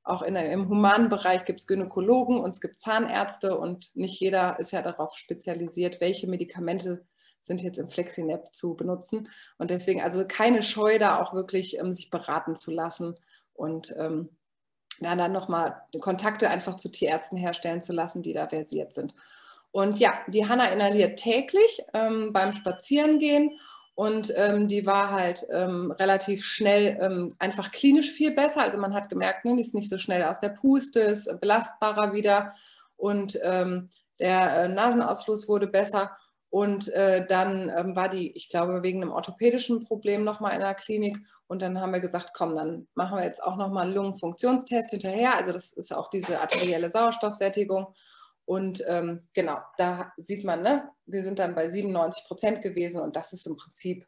auch 0.03 0.21
in, 0.21 0.35
im 0.35 0.67
humanen 0.67 1.07
Bereich 1.07 1.45
gibt 1.45 1.61
es 1.61 1.67
Gynäkologen 1.67 2.41
und 2.41 2.51
es 2.51 2.59
gibt 2.59 2.81
Zahnärzte 2.81 3.57
und 3.57 3.95
nicht 3.95 4.19
jeder 4.19 4.59
ist 4.59 4.71
ja 4.71 4.81
darauf 4.81 5.15
spezialisiert, 5.15 6.01
welche 6.01 6.27
Medikamente 6.27 7.05
sind 7.43 7.61
jetzt 7.61 7.77
im 7.77 7.89
Flexinap 7.89 8.55
zu 8.55 8.75
benutzen. 8.75 9.29
Und 9.57 9.69
deswegen 9.69 10.01
also 10.01 10.25
keine 10.27 10.63
Scheu 10.63 10.97
da 10.97 11.21
auch 11.21 11.33
wirklich 11.33 11.77
ähm, 11.77 11.93
sich 11.93 12.09
beraten 12.09 12.55
zu 12.55 12.71
lassen 12.71 13.15
und 13.53 13.93
ähm, 13.97 14.29
ja, 14.99 15.15
dann 15.15 15.31
nochmal 15.31 15.81
Kontakte 15.99 16.49
einfach 16.49 16.75
zu 16.75 16.89
Tierärzten 16.89 17.37
herstellen 17.37 17.81
zu 17.81 17.93
lassen, 17.93 18.21
die 18.21 18.33
da 18.33 18.47
versiert 18.47 18.93
sind. 18.93 19.13
Und 19.71 19.99
ja, 19.99 20.13
die 20.27 20.47
Hanna 20.47 20.67
inhaliert 20.67 21.19
täglich 21.19 21.83
ähm, 21.93 22.31
beim 22.31 22.53
Spazierengehen 22.53 23.59
und 23.95 24.31
ähm, 24.35 24.67
die 24.67 24.85
war 24.85 25.11
halt 25.11 25.45
ähm, 25.51 25.91
relativ 25.91 26.45
schnell 26.45 26.97
ähm, 27.01 27.35
einfach 27.39 27.71
klinisch 27.71 28.11
viel 28.11 28.31
besser. 28.31 28.61
Also 28.61 28.77
man 28.77 28.93
hat 28.93 29.09
gemerkt, 29.09 29.45
ne, 29.45 29.55
die 29.55 29.61
ist 29.61 29.75
nicht 29.75 29.89
so 29.89 29.97
schnell 29.97 30.23
aus 30.23 30.39
der 30.39 30.49
Puste, 30.49 30.99
ist 30.99 31.39
belastbarer 31.41 32.13
wieder 32.13 32.53
und 32.97 33.39
ähm, 33.43 33.89
der 34.19 34.63
äh, 34.63 34.67
Nasenausfluss 34.67 35.47
wurde 35.47 35.67
besser. 35.67 36.15
Und 36.53 36.93
äh, 36.93 37.25
dann 37.25 37.73
ähm, 37.75 37.95
war 37.95 38.09
die, 38.09 38.31
ich 38.37 38.47
glaube, 38.47 38.83
wegen 38.83 39.01
einem 39.01 39.11
orthopädischen 39.11 39.83
Problem 39.83 40.23
nochmal 40.23 40.53
in 40.53 40.59
der 40.59 40.75
Klinik 40.75 41.17
und 41.47 41.63
dann 41.63 41.81
haben 41.81 41.93
wir 41.93 41.99
gesagt, 41.99 42.29
komm, 42.35 42.55
dann 42.55 42.87
machen 42.93 43.17
wir 43.17 43.25
jetzt 43.25 43.41
auch 43.41 43.55
nochmal 43.55 43.85
einen 43.85 43.95
Lungenfunktionstest 43.95 44.91
hinterher. 44.91 45.35
Also 45.35 45.51
das 45.51 45.73
ist 45.73 45.91
auch 45.91 46.11
diese 46.11 46.39
arterielle 46.39 46.91
Sauerstoffsättigung. 46.91 47.87
Und 48.45 48.83
ähm, 48.87 49.27
genau, 49.33 49.57
da 49.79 50.13
sieht 50.17 50.45
man, 50.45 50.61
ne, 50.61 50.87
wir 51.07 51.23
sind 51.23 51.39
dann 51.39 51.55
bei 51.55 51.69
97 51.69 52.25
Prozent 52.25 52.61
gewesen 52.61 53.01
und 53.01 53.15
das 53.15 53.33
ist 53.33 53.47
im 53.47 53.55
Prinzip 53.55 54.05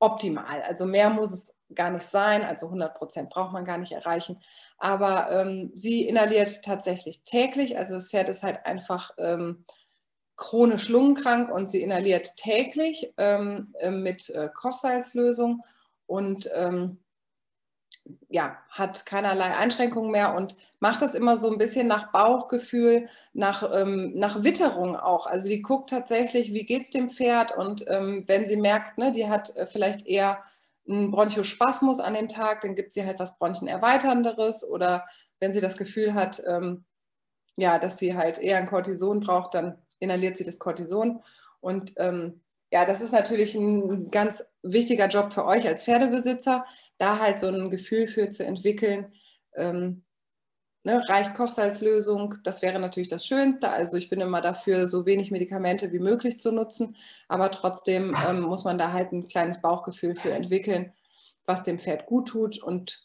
optimal. 0.00 0.62
Also 0.62 0.86
mehr 0.86 1.08
muss 1.08 1.30
es 1.30 1.54
gar 1.72 1.90
nicht 1.90 2.02
sein, 2.02 2.42
also 2.42 2.66
100 2.66 2.96
Prozent 2.96 3.30
braucht 3.30 3.52
man 3.52 3.64
gar 3.64 3.78
nicht 3.78 3.92
erreichen. 3.92 4.42
Aber 4.76 5.30
ähm, 5.30 5.70
sie 5.76 6.08
inhaliert 6.08 6.64
tatsächlich 6.64 7.22
täglich, 7.22 7.78
also 7.78 7.94
das 7.94 8.10
Pferd 8.10 8.28
ist 8.28 8.42
halt 8.42 8.66
einfach 8.66 9.12
ähm, 9.18 9.64
chronisch 10.40 10.88
lungenkrank 10.88 11.50
und 11.50 11.70
sie 11.70 11.82
inhaliert 11.82 12.36
täglich 12.36 13.12
ähm, 13.18 13.74
äh, 13.78 13.90
mit 13.90 14.30
äh, 14.30 14.48
Kochsalzlösung 14.52 15.62
und 16.06 16.50
ähm, 16.54 16.98
ja, 18.30 18.56
hat 18.70 19.04
keinerlei 19.04 19.54
Einschränkungen 19.54 20.10
mehr 20.10 20.34
und 20.34 20.56
macht 20.80 21.02
das 21.02 21.14
immer 21.14 21.36
so 21.36 21.52
ein 21.52 21.58
bisschen 21.58 21.86
nach 21.86 22.10
Bauchgefühl, 22.10 23.08
nach, 23.34 23.70
ähm, 23.72 24.14
nach 24.14 24.42
Witterung 24.42 24.96
auch. 24.96 25.26
Also 25.26 25.46
die 25.48 25.60
guckt 25.60 25.90
tatsächlich, 25.90 26.54
wie 26.54 26.64
geht 26.64 26.82
es 26.82 26.90
dem 26.90 27.10
Pferd 27.10 27.56
und 27.56 27.84
ähm, 27.88 28.24
wenn 28.26 28.46
sie 28.46 28.56
merkt, 28.56 28.96
ne, 28.96 29.12
die 29.12 29.28
hat 29.28 29.54
äh, 29.56 29.66
vielleicht 29.66 30.06
eher 30.06 30.42
einen 30.88 31.10
Bronchospasmus 31.10 32.00
an 32.00 32.14
dem 32.14 32.28
Tag, 32.28 32.62
dann 32.62 32.74
gibt 32.74 32.94
sie 32.94 33.04
halt 33.04 33.18
was 33.18 33.38
Bronchenerweiternderes 33.38 34.68
oder 34.68 35.06
wenn 35.38 35.52
sie 35.52 35.60
das 35.60 35.76
Gefühl 35.76 36.14
hat, 36.14 36.42
ähm, 36.48 36.86
ja, 37.56 37.78
dass 37.78 37.98
sie 37.98 38.16
halt 38.16 38.38
eher 38.38 38.56
ein 38.56 38.66
Cortison 38.66 39.20
braucht, 39.20 39.52
dann 39.52 39.76
inhaliert 40.00 40.36
sie 40.36 40.44
das 40.44 40.58
Cortison 40.58 41.22
und 41.60 41.92
ähm, 41.96 42.40
ja, 42.72 42.84
das 42.84 43.00
ist 43.00 43.12
natürlich 43.12 43.54
ein 43.54 44.10
ganz 44.10 44.44
wichtiger 44.62 45.08
Job 45.08 45.32
für 45.32 45.44
euch 45.44 45.66
als 45.66 45.84
Pferdebesitzer, 45.84 46.64
da 46.98 47.18
halt 47.18 47.40
so 47.40 47.48
ein 47.48 47.70
Gefühl 47.70 48.06
für 48.06 48.30
zu 48.30 48.44
entwickeln, 48.44 49.12
ähm, 49.54 50.04
ne, 50.84 51.02
reicht 51.08 51.34
Kochsalzlösung, 51.34 52.36
das 52.44 52.62
wäre 52.62 52.78
natürlich 52.78 53.08
das 53.08 53.26
Schönste. 53.26 53.70
Also 53.70 53.96
ich 53.96 54.08
bin 54.08 54.20
immer 54.20 54.40
dafür, 54.40 54.86
so 54.86 55.04
wenig 55.04 55.30
Medikamente 55.30 55.92
wie 55.92 55.98
möglich 55.98 56.38
zu 56.40 56.52
nutzen, 56.52 56.96
aber 57.28 57.50
trotzdem 57.50 58.16
ähm, 58.28 58.42
muss 58.42 58.64
man 58.64 58.78
da 58.78 58.92
halt 58.92 59.12
ein 59.12 59.26
kleines 59.26 59.60
Bauchgefühl 59.60 60.14
für 60.14 60.30
entwickeln, 60.30 60.92
was 61.46 61.64
dem 61.64 61.78
Pferd 61.78 62.06
gut 62.06 62.28
tut 62.28 62.62
und 62.62 63.04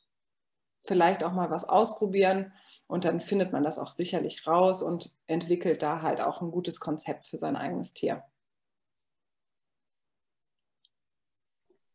vielleicht 0.80 1.24
auch 1.24 1.34
mal 1.34 1.50
was 1.50 1.68
ausprobieren. 1.68 2.54
Und 2.88 3.06
dann 3.06 3.20
findet 3.20 3.52
man 3.52 3.64
das 3.64 3.80
auch 3.80 3.92
sicherlich 3.92 4.46
raus 4.46 4.82
und 4.84 5.12
entwickelt 5.28 5.82
da 5.82 6.02
halt 6.02 6.22
auch 6.22 6.42
ein 6.42 6.52
gutes 6.52 6.80
Konzept 6.80 7.26
für 7.26 7.38
sein 7.38 7.56
eigenes 7.56 7.94
Tier. 7.94 8.24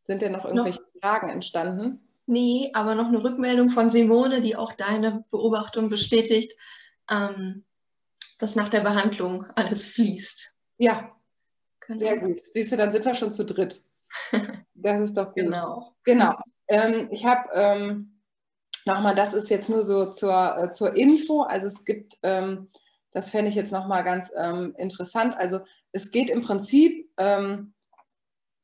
Sind 0.06 0.22
denn 0.22 0.32
noch 0.32 0.44
irgendwelche 0.44 0.80
noch, 0.80 1.00
Fragen 1.00 1.30
entstanden? 1.30 2.00
Nee, 2.26 2.70
aber 2.74 2.96
noch 2.96 3.06
eine 3.06 3.22
Rückmeldung 3.22 3.68
von 3.68 3.90
Simone, 3.90 4.40
die 4.40 4.56
auch 4.56 4.72
deine 4.72 5.24
Beobachtung 5.30 5.88
bestätigt, 5.88 6.56
ähm, 7.08 7.64
dass 8.40 8.56
nach 8.56 8.68
der 8.68 8.80
Behandlung 8.80 9.46
alles 9.54 9.86
fließt. 9.88 10.54
Ja, 10.78 11.14
Können 11.78 11.98
sehr 11.98 12.18
gut. 12.18 12.40
Siehst 12.52 12.72
du, 12.72 12.76
dann 12.76 12.92
sind 12.92 13.04
wir 13.04 13.14
schon 13.14 13.32
zu 13.32 13.44
dritt. 13.44 13.82
Das 14.74 15.00
ist 15.00 15.14
doch 15.14 15.26
gut. 15.26 15.36
Genau. 15.36 15.94
Genau. 16.04 16.34
Ähm, 16.66 17.08
ich 17.12 17.24
habe 17.24 17.50
ähm, 17.52 18.09
nochmal, 18.94 19.14
das 19.14 19.34
ist 19.34 19.50
jetzt 19.50 19.68
nur 19.68 19.82
so 19.82 20.10
zur, 20.10 20.56
äh, 20.56 20.70
zur 20.70 20.96
Info. 20.96 21.42
Also 21.42 21.66
es 21.66 21.84
gibt, 21.84 22.16
ähm, 22.22 22.68
das 23.12 23.30
fände 23.30 23.48
ich 23.48 23.54
jetzt 23.54 23.72
nochmal 23.72 24.04
ganz 24.04 24.32
ähm, 24.36 24.74
interessant. 24.78 25.34
Also 25.36 25.60
es 25.92 26.10
geht 26.10 26.30
im 26.30 26.42
Prinzip 26.42 27.10
ähm, 27.16 27.74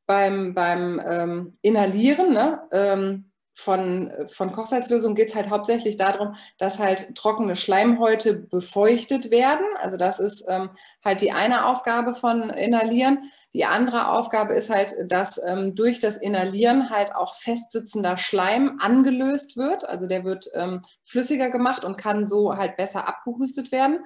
beim, 0.07 0.55
beim 0.55 1.01
ähm, 1.05 1.59
Inhalieren 1.63 2.33
ne, 2.33 2.63
ähm, 2.71 3.26
von, 3.59 4.13
von 4.29 4.53
Kochsalzlösung 4.53 5.15
geht 5.15 5.31
es 5.31 5.35
halt 5.35 5.49
hauptsächlich 5.49 5.97
darum, 5.97 6.35
dass 6.59 6.79
halt 6.79 7.15
trockene 7.15 7.57
Schleimhäute 7.57 8.35
befeuchtet 8.35 9.31
werden. 9.31 9.65
Also 9.81 9.97
das 9.97 10.21
ist 10.21 10.45
ähm, 10.47 10.71
halt 11.03 11.23
die 11.23 11.33
eine 11.33 11.65
Aufgabe 11.65 12.15
von 12.15 12.51
Inhalieren. 12.51 13.31
Die 13.55 13.65
andere 13.65 14.11
Aufgabe 14.11 14.53
ist 14.53 14.69
halt, 14.69 14.95
dass 15.09 15.41
ähm, 15.43 15.75
durch 15.75 16.01
das 16.01 16.19
Inhalieren 16.19 16.91
halt 16.91 17.15
auch 17.15 17.35
festsitzender 17.35 18.19
Schleim 18.19 18.79
angelöst 18.79 19.57
wird. 19.57 19.89
Also 19.89 20.07
der 20.07 20.25
wird 20.25 20.47
ähm, 20.53 20.83
flüssiger 21.05 21.49
gemacht 21.49 21.83
und 21.83 21.97
kann 21.97 22.27
so 22.27 22.59
halt 22.59 22.77
besser 22.77 23.09
abgehustet 23.09 23.73
werden. 23.73 24.01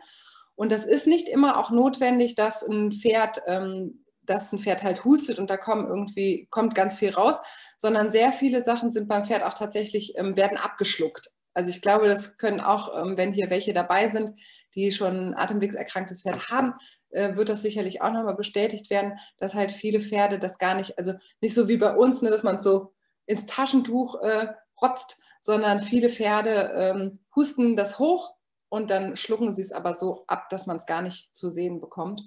Und 0.55 0.71
das 0.71 0.85
ist 0.85 1.09
nicht 1.09 1.29
immer 1.29 1.59
auch 1.59 1.73
notwendig, 1.73 2.37
dass 2.37 2.63
ein 2.63 2.93
Pferd 2.93 3.43
ähm, 3.47 4.05
dass 4.31 4.53
ein 4.53 4.59
Pferd 4.59 4.83
halt 4.83 5.05
hustet 5.05 5.39
und 5.39 5.51
da 5.51 5.57
kommen 5.57 5.89
irgendwie, 5.89 6.47
kommt 6.51 6.75
ganz 6.75 6.95
viel 6.95 7.11
raus, 7.11 7.37
sondern 7.77 8.11
sehr 8.11 8.33
viele 8.33 8.65
Sachen 8.65 8.93
sind 8.93 9.09
beim 9.09 9.25
Pferd 9.25 9.43
auch 9.43 9.55
tatsächlich, 9.55 10.17
ähm, 10.17 10.37
werden 10.37 10.57
abgeschluckt. 10.57 11.31
Also 11.53 11.71
ich 11.71 11.83
glaube, 11.83 12.07
das 12.07 12.39
können 12.39 12.61
auch, 12.61 12.97
ähm, 12.97 13.17
wenn 13.17 13.33
hier 13.33 13.51
welche 13.51 13.73
dabei 13.73 14.09
sind, 14.09 14.33
die 14.75 14.93
schon 14.93 15.31
ein 15.31 15.35
atemwegserkranktes 15.35 16.23
Pferd 16.23 16.49
haben, 16.49 16.73
äh, 17.11 17.35
wird 17.35 17.49
das 17.49 17.63
sicherlich 17.63 18.03
auch 18.03 18.13
nochmal 18.13 18.37
bestätigt 18.37 18.89
werden, 18.89 19.19
dass 19.39 19.55
halt 19.55 19.73
viele 19.73 20.01
Pferde 20.01 20.39
das 20.39 20.59
gar 20.59 20.75
nicht, 20.77 20.97
also 20.97 21.15
nicht 21.41 21.55
so 21.55 21.67
wie 21.67 21.77
bei 21.77 21.95
uns, 21.95 22.23
ne, 22.23 22.31
dass 22.31 22.45
man 22.45 22.61
so 22.61 22.95
ins 23.27 23.47
Taschentuch 23.47 24.23
äh, 24.23 24.49
rotzt, 24.81 25.21
sondern 25.41 25.81
viele 25.81 26.09
Pferde 26.09 26.73
ähm, 26.75 27.19
husten 27.35 27.77
das 27.77 27.99
hoch 27.99 28.35
und 28.69 28.91
dann 28.91 29.17
schlucken 29.17 29.53
sie 29.53 29.63
es 29.63 29.73
aber 29.73 29.95
so 29.95 30.25
ab, 30.29 30.49
dass 30.51 30.67
man 30.67 30.77
es 30.77 30.87
gar 30.87 31.03
nicht 31.03 31.35
zu 31.37 31.51
sehen 31.51 31.81
bekommt. 31.81 32.23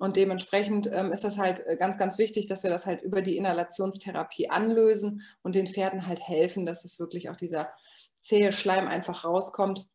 Und 0.00 0.16
dementsprechend 0.16 0.88
ähm, 0.90 1.12
ist 1.12 1.24
das 1.24 1.36
halt 1.36 1.64
äh, 1.66 1.76
ganz, 1.76 1.98
ganz 1.98 2.16
wichtig, 2.16 2.46
dass 2.46 2.62
wir 2.62 2.70
das 2.70 2.86
halt 2.86 3.02
über 3.02 3.20
die 3.20 3.36
Inhalationstherapie 3.36 4.48
anlösen 4.48 5.20
und 5.42 5.54
den 5.54 5.66
Pferden 5.66 6.06
halt 6.06 6.26
helfen, 6.26 6.64
dass 6.64 6.86
es 6.86 6.98
wirklich 6.98 7.28
auch 7.28 7.36
dieser 7.36 7.68
zähe 8.16 8.50
Schleim 8.52 8.88
einfach 8.88 9.26
rauskommt. 9.26 9.86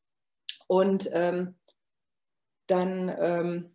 Und 0.67 1.09
ähm, 1.11 1.55
dann 2.67 3.15
ähm, 3.19 3.71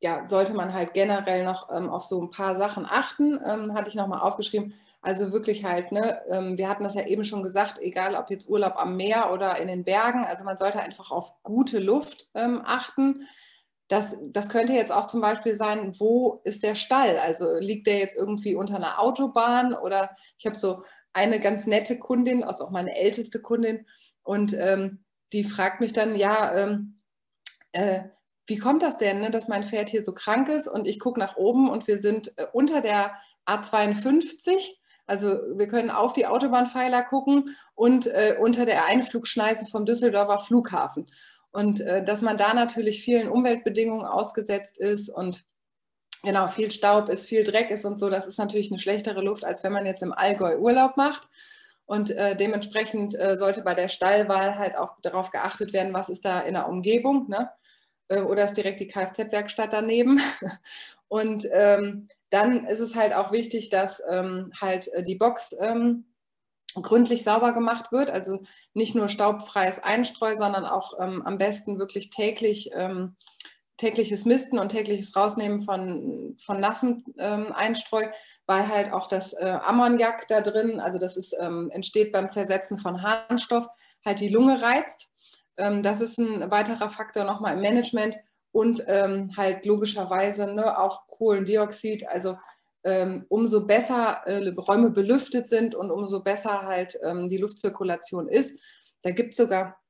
ja, 0.00 0.24
sollte 0.24 0.54
man 0.54 0.72
halt 0.72 0.94
generell 0.94 1.44
noch 1.44 1.68
ähm, 1.70 1.90
auf 1.90 2.04
so 2.04 2.22
ein 2.22 2.30
paar 2.30 2.56
Sachen 2.56 2.86
achten, 2.86 3.38
ähm, 3.44 3.74
hatte 3.74 3.90
ich 3.90 3.96
nochmal 3.96 4.20
aufgeschrieben. 4.20 4.72
Also 5.02 5.32
wirklich 5.32 5.66
halt, 5.66 5.92
ne, 5.92 6.22
ähm, 6.30 6.56
wir 6.56 6.66
hatten 6.66 6.82
das 6.82 6.94
ja 6.94 7.04
eben 7.04 7.24
schon 7.24 7.42
gesagt, 7.42 7.78
egal 7.78 8.14
ob 8.14 8.30
jetzt 8.30 8.48
Urlaub 8.48 8.76
am 8.76 8.96
Meer 8.96 9.34
oder 9.34 9.58
in 9.58 9.68
den 9.68 9.84
Bergen, 9.84 10.24
also 10.24 10.44
man 10.44 10.56
sollte 10.56 10.80
einfach 10.80 11.10
auf 11.10 11.34
gute 11.42 11.78
Luft 11.78 12.30
achten 12.32 13.26
das, 13.88 14.18
das 14.30 14.48
könnte 14.48 14.72
jetzt 14.72 14.92
auch 14.92 15.06
zum 15.06 15.20
Beispiel 15.20 15.54
sein, 15.54 15.94
wo 15.98 16.40
ist 16.44 16.62
der 16.62 16.74
Stall? 16.74 17.18
Also 17.18 17.58
liegt 17.58 17.86
der 17.86 17.98
jetzt 17.98 18.16
irgendwie 18.16 18.54
unter 18.54 18.76
einer 18.76 19.00
Autobahn 19.00 19.74
oder 19.74 20.16
ich 20.38 20.46
habe 20.46 20.56
so 20.56 20.84
eine 21.12 21.38
ganz 21.38 21.66
nette 21.66 21.98
Kundin, 21.98 22.42
also 22.42 22.64
auch 22.64 22.70
meine 22.70 22.96
älteste 22.96 23.40
Kundin, 23.40 23.86
und 24.22 24.54
ähm, 24.54 25.04
die 25.32 25.44
fragt 25.44 25.80
mich 25.80 25.92
dann, 25.92 26.16
ja, 26.16 26.54
ähm, 26.56 27.00
äh, 27.72 28.04
wie 28.46 28.58
kommt 28.58 28.82
das 28.82 28.96
denn, 28.96 29.20
ne, 29.20 29.30
dass 29.30 29.48
mein 29.48 29.64
Pferd 29.64 29.88
hier 29.88 30.04
so 30.04 30.12
krank 30.12 30.48
ist 30.48 30.68
und 30.68 30.86
ich 30.86 30.98
gucke 30.98 31.20
nach 31.20 31.36
oben 31.36 31.70
und 31.70 31.86
wir 31.86 31.98
sind 31.98 32.32
äh, 32.36 32.46
unter 32.52 32.80
der 32.80 33.14
A52. 33.46 34.76
Also 35.06 35.28
wir 35.56 35.66
können 35.66 35.90
auf 35.90 36.14
die 36.14 36.26
Autobahnpfeiler 36.26 37.02
gucken 37.02 37.54
und 37.74 38.06
äh, 38.06 38.36
unter 38.40 38.64
der 38.64 38.86
Einflugschneise 38.86 39.66
vom 39.66 39.84
Düsseldorfer 39.84 40.40
Flughafen. 40.40 41.06
Und 41.54 41.80
äh, 41.80 42.04
dass 42.04 42.20
man 42.20 42.36
da 42.36 42.52
natürlich 42.52 43.04
vielen 43.04 43.28
Umweltbedingungen 43.28 44.04
ausgesetzt 44.04 44.80
ist 44.80 45.08
und 45.08 45.44
genau 46.24 46.48
viel 46.48 46.72
Staub 46.72 47.08
ist, 47.08 47.26
viel 47.26 47.44
Dreck 47.44 47.70
ist 47.70 47.84
und 47.84 48.00
so, 48.00 48.10
das 48.10 48.26
ist 48.26 48.38
natürlich 48.38 48.72
eine 48.72 48.80
schlechtere 48.80 49.22
Luft, 49.22 49.44
als 49.44 49.62
wenn 49.62 49.72
man 49.72 49.86
jetzt 49.86 50.02
im 50.02 50.12
Allgäu 50.12 50.58
Urlaub 50.58 50.96
macht. 50.96 51.28
Und 51.86 52.10
äh, 52.10 52.34
dementsprechend 52.34 53.14
äh, 53.14 53.36
sollte 53.36 53.62
bei 53.62 53.74
der 53.74 53.86
Stallwahl 53.86 54.58
halt 54.58 54.76
auch 54.76 54.96
darauf 55.00 55.30
geachtet 55.30 55.72
werden, 55.72 55.94
was 55.94 56.08
ist 56.08 56.24
da 56.24 56.40
in 56.40 56.54
der 56.54 56.68
Umgebung. 56.68 57.28
Ne? 57.28 57.48
Äh, 58.08 58.22
oder 58.22 58.46
ist 58.46 58.56
direkt 58.56 58.80
die 58.80 58.88
Kfz-Werkstatt 58.88 59.72
daneben. 59.72 60.20
Und 61.08 61.46
ähm, 61.52 62.08
dann 62.30 62.66
ist 62.66 62.80
es 62.80 62.96
halt 62.96 63.14
auch 63.14 63.30
wichtig, 63.30 63.68
dass 63.68 64.02
ähm, 64.10 64.50
halt 64.60 64.88
äh, 64.88 65.04
die 65.04 65.14
Box 65.14 65.54
ähm, 65.60 66.06
gründlich 66.82 67.24
sauber 67.24 67.52
gemacht 67.52 67.92
wird. 67.92 68.10
Also 68.10 68.42
nicht 68.72 68.94
nur 68.94 69.08
staubfreies 69.08 69.82
Einstreu, 69.82 70.36
sondern 70.38 70.64
auch 70.64 70.94
ähm, 71.00 71.22
am 71.22 71.38
besten 71.38 71.78
wirklich 71.78 72.10
täglich 72.10 72.70
ähm, 72.74 73.16
tägliches 73.76 74.24
Misten 74.24 74.58
und 74.58 74.68
tägliches 74.68 75.16
Rausnehmen 75.16 75.60
von, 75.60 76.36
von 76.38 76.60
nassem 76.60 77.04
ähm, 77.18 77.52
Einstreu, 77.52 78.06
weil 78.46 78.68
halt 78.68 78.92
auch 78.92 79.08
das 79.08 79.32
äh, 79.32 79.58
Ammoniak 79.62 80.28
da 80.28 80.40
drin, 80.40 80.80
also 80.80 80.98
das 80.98 81.16
ist, 81.16 81.36
ähm, 81.40 81.70
entsteht 81.70 82.12
beim 82.12 82.30
Zersetzen 82.30 82.78
von 82.78 83.02
Harnstoff, 83.02 83.66
halt 84.04 84.20
die 84.20 84.28
Lunge 84.28 84.62
reizt. 84.62 85.08
Ähm, 85.56 85.82
das 85.82 86.00
ist 86.00 86.18
ein 86.18 86.50
weiterer 86.50 86.88
Faktor 86.88 87.24
nochmal 87.24 87.54
im 87.54 87.62
Management 87.62 88.16
und 88.52 88.84
ähm, 88.86 89.32
halt 89.36 89.66
logischerweise 89.66 90.46
ne, 90.46 90.78
auch 90.78 91.08
Kohlendioxid, 91.08 92.08
also 92.08 92.38
umso 93.28 93.66
besser 93.66 94.22
äh, 94.26 94.46
Räume 94.50 94.90
belüftet 94.90 95.48
sind 95.48 95.74
und 95.74 95.90
umso 95.90 96.22
besser 96.22 96.62
halt 96.62 96.98
ähm, 97.02 97.30
die 97.30 97.38
Luftzirkulation 97.38 98.28
ist. 98.28 98.62
Da 99.02 99.10
gibt 99.10 99.30
es 99.30 99.38
sogar, 99.38 99.80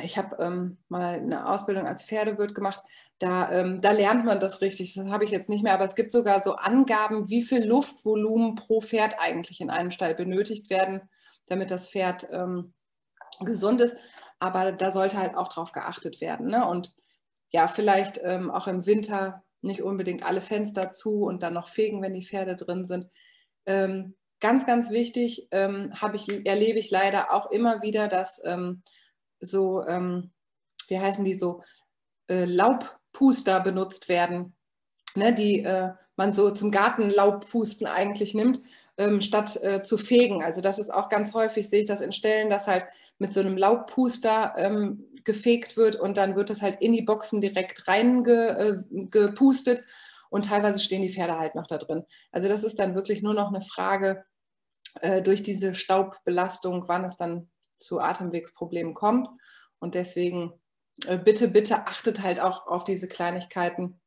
ich 0.00 0.16
habe 0.16 0.36
ähm, 0.42 0.78
mal 0.88 1.14
eine 1.14 1.48
Ausbildung 1.48 1.86
als 1.86 2.04
Pferdewirt 2.04 2.54
gemacht, 2.54 2.82
da, 3.18 3.52
ähm, 3.52 3.82
da 3.82 3.92
lernt 3.92 4.24
man 4.24 4.40
das 4.40 4.62
richtig, 4.62 4.94
das 4.94 5.08
habe 5.08 5.24
ich 5.24 5.30
jetzt 5.30 5.50
nicht 5.50 5.62
mehr, 5.62 5.74
aber 5.74 5.84
es 5.84 5.94
gibt 5.94 6.10
sogar 6.10 6.42
so 6.42 6.54
Angaben, 6.54 7.28
wie 7.28 7.42
viel 7.42 7.64
Luftvolumen 7.64 8.54
pro 8.54 8.80
Pferd 8.80 9.16
eigentlich 9.18 9.60
in 9.60 9.70
einem 9.70 9.90
Stall 9.90 10.14
benötigt 10.14 10.70
werden, 10.70 11.02
damit 11.46 11.70
das 11.70 11.90
Pferd 11.90 12.28
ähm, 12.32 12.72
gesund 13.40 13.80
ist. 13.80 13.96
Aber 14.38 14.72
da 14.72 14.90
sollte 14.90 15.18
halt 15.18 15.36
auch 15.36 15.48
drauf 15.48 15.72
geachtet 15.72 16.20
werden. 16.20 16.46
Ne? 16.46 16.66
Und 16.66 16.94
ja, 17.50 17.68
vielleicht 17.68 18.18
ähm, 18.24 18.50
auch 18.50 18.66
im 18.66 18.86
Winter 18.86 19.44
nicht 19.62 19.82
unbedingt 19.82 20.24
alle 20.24 20.40
Fenster 20.40 20.92
zu 20.92 21.22
und 21.22 21.42
dann 21.42 21.54
noch 21.54 21.68
fegen, 21.68 22.02
wenn 22.02 22.12
die 22.12 22.24
Pferde 22.24 22.56
drin 22.56 22.84
sind. 22.84 23.06
Ähm, 23.66 24.14
ganz, 24.40 24.66
ganz 24.66 24.90
wichtig 24.90 25.48
ähm, 25.52 25.92
ich, 26.14 26.46
erlebe 26.46 26.78
ich 26.78 26.90
leider 26.90 27.32
auch 27.32 27.50
immer 27.50 27.82
wieder, 27.82 28.08
dass 28.08 28.42
ähm, 28.44 28.82
so, 29.40 29.86
ähm, 29.86 30.32
wie 30.88 30.98
heißen 30.98 31.24
die 31.24 31.34
so, 31.34 31.62
äh, 32.28 32.44
Laubpuster 32.44 33.60
benutzt 33.60 34.08
werden, 34.08 34.54
ne, 35.14 35.32
die 35.32 35.60
äh, 35.60 35.92
man 36.16 36.32
so 36.32 36.50
zum 36.50 36.70
Gartenlaubpusten 36.70 37.86
eigentlich 37.86 38.34
nimmt, 38.34 38.60
ähm, 38.96 39.20
statt 39.20 39.58
äh, 39.62 39.82
zu 39.82 39.96
fegen. 39.96 40.42
Also 40.42 40.60
das 40.60 40.78
ist 40.78 40.90
auch 40.90 41.08
ganz 41.08 41.34
häufig, 41.34 41.68
sehe 41.68 41.82
ich 41.82 41.86
das 41.86 42.00
in 42.00 42.12
Stellen, 42.12 42.50
dass 42.50 42.66
halt 42.66 42.84
mit 43.18 43.32
so 43.32 43.40
einem 43.40 43.56
Laubpuster 43.56 44.54
ähm, 44.56 45.04
gefegt 45.24 45.76
wird 45.76 45.96
und 45.96 46.16
dann 46.16 46.36
wird 46.36 46.50
das 46.50 46.62
halt 46.62 46.80
in 46.80 46.92
die 46.92 47.02
Boxen 47.02 47.40
direkt 47.40 47.88
reingepustet 47.88 49.78
äh, 49.78 49.82
und 50.30 50.46
teilweise 50.46 50.80
stehen 50.80 51.02
die 51.02 51.12
Pferde 51.12 51.38
halt 51.38 51.54
noch 51.54 51.66
da 51.66 51.78
drin. 51.78 52.04
Also 52.30 52.48
das 52.48 52.64
ist 52.64 52.78
dann 52.78 52.94
wirklich 52.94 53.22
nur 53.22 53.34
noch 53.34 53.48
eine 53.48 53.60
Frage 53.60 54.24
äh, 55.00 55.22
durch 55.22 55.42
diese 55.42 55.74
Staubbelastung, 55.74 56.84
wann 56.88 57.04
es 57.04 57.16
dann 57.16 57.50
zu 57.78 58.00
Atemwegsproblemen 58.00 58.94
kommt. 58.94 59.28
Und 59.78 59.94
deswegen 59.94 60.52
äh, 61.06 61.18
bitte, 61.18 61.48
bitte 61.48 61.86
achtet 61.86 62.22
halt 62.22 62.40
auch 62.40 62.66
auf 62.66 62.84
diese 62.84 63.08
Kleinigkeiten, 63.08 64.00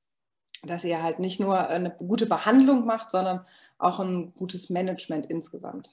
dass 0.64 0.84
ihr 0.84 1.04
halt 1.04 1.20
nicht 1.20 1.40
nur 1.40 1.68
eine 1.70 1.92
gute 1.92 2.26
Behandlung 2.26 2.86
macht, 2.86 3.12
sondern 3.12 3.46
auch 3.78 4.00
ein 4.00 4.34
gutes 4.34 4.70
Management 4.70 5.28
insgesamt. 5.28 5.92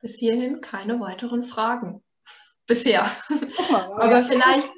Bis 0.00 0.18
hierhin 0.18 0.60
keine 0.60 1.00
weiteren 1.00 1.42
Fragen. 1.42 2.02
Bisher. 2.66 3.06
aber 3.96 4.22
vielleicht. 4.22 4.70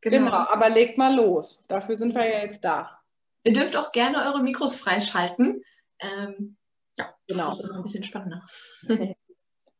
Genau. 0.00 0.24
genau, 0.24 0.36
aber 0.36 0.68
legt 0.68 0.98
mal 0.98 1.14
los. 1.14 1.64
Dafür 1.68 1.96
sind 1.96 2.14
wir 2.14 2.24
ja 2.24 2.44
jetzt 2.44 2.64
da. 2.64 2.98
Ihr 3.44 3.52
dürft 3.52 3.76
auch 3.76 3.92
gerne 3.92 4.24
eure 4.26 4.42
Mikros 4.42 4.74
freischalten. 4.74 5.62
Ähm, 5.98 6.56
ja, 6.96 7.14
genau. 7.26 7.46
Das 7.46 7.60
ist 7.60 7.68
noch 7.68 7.76
ein 7.76 7.82
bisschen 7.82 8.04
spannender. 8.04 8.44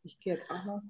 Ich 0.05 0.19
gehe 0.19 0.35
jetzt 0.35 0.51
auch 0.51 0.65
mal. 0.65 0.83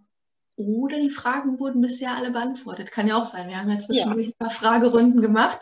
Oder 0.56 0.98
die 0.98 1.10
Fragen 1.10 1.58
wurden 1.58 1.82
bisher 1.82 2.16
alle 2.16 2.30
beantwortet. 2.30 2.90
Kann 2.90 3.06
ja 3.06 3.16
auch 3.16 3.26
sein. 3.26 3.48
Wir 3.48 3.58
haben 3.58 3.70
ja 3.70 3.78
zwischendurch 3.78 4.28
ja. 4.28 4.32
ein 4.32 4.38
paar 4.38 4.50
Fragerunden 4.50 5.20
gemacht. 5.20 5.60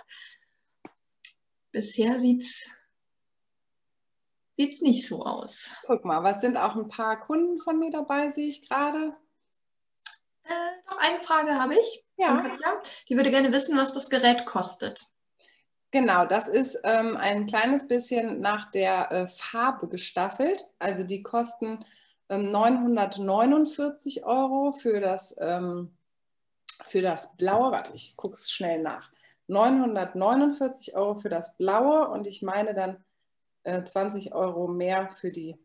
Bisher 1.72 2.20
sieht 2.20 2.42
es 2.42 2.68
nicht 4.82 5.06
so 5.06 5.24
aus. 5.24 5.70
Guck 5.86 6.04
mal, 6.04 6.22
was 6.22 6.40
sind 6.40 6.56
auch 6.56 6.76
ein 6.76 6.88
paar 6.88 7.20
Kunden 7.20 7.58
von 7.58 7.78
mir 7.78 7.90
dabei, 7.90 8.30
sehe 8.30 8.48
ich 8.48 8.68
gerade. 8.68 9.14
Äh, 10.44 10.90
noch 10.90 10.98
eine 10.98 11.20
Frage 11.20 11.54
habe 11.54 11.74
ich 11.74 12.04
ja. 12.16 12.28
von 12.28 12.38
Katja. 12.38 12.80
Die 13.08 13.16
würde 13.16 13.30
gerne 13.30 13.52
wissen, 13.52 13.76
was 13.76 13.92
das 13.92 14.10
Gerät 14.10 14.46
kostet. 14.46 15.10
Genau, 15.92 16.24
das 16.24 16.46
ist 16.48 16.78
ähm, 16.84 17.16
ein 17.16 17.46
kleines 17.46 17.88
bisschen 17.88 18.40
nach 18.40 18.70
der 18.70 19.10
äh, 19.10 19.26
Farbe 19.28 19.88
gestaffelt. 19.88 20.64
Also 20.78 21.02
die 21.02 21.22
kosten 21.22 21.84
949 22.28 24.18
ähm, 24.18 24.24
Euro 24.24 24.72
für 24.72 25.00
das, 25.00 25.36
ähm, 25.40 25.96
für 26.86 27.02
das 27.02 27.36
blaue. 27.36 27.72
Warte, 27.72 27.92
ich 27.94 28.16
gucke 28.16 28.34
es 28.34 28.50
schnell 28.52 28.80
nach. 28.80 29.10
949 29.48 30.94
Euro 30.94 31.16
für 31.16 31.28
das 31.28 31.56
blaue 31.56 32.08
und 32.08 32.28
ich 32.28 32.40
meine 32.40 32.72
dann 32.72 33.04
äh, 33.64 33.84
20 33.84 34.32
Euro 34.34 34.68
mehr 34.68 35.10
für 35.12 35.30
die 35.30 35.58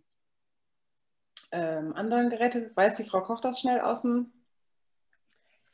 ähm, 1.51 1.93
anderen 1.93 2.29
Geräte. 2.29 2.71
Weiß 2.75 2.95
die 2.95 3.03
Frau 3.03 3.21
Koch 3.21 3.39
das 3.39 3.59
schnell 3.59 3.81
aus 3.81 4.03
dem 4.03 4.31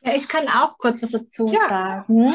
ja, 0.04 0.16
ich 0.16 0.28
kann 0.28 0.48
auch 0.48 0.80
kurz 0.80 1.04
was 1.04 1.12
dazu 1.12 1.46
ja. 1.46 1.70
sagen. 1.70 2.34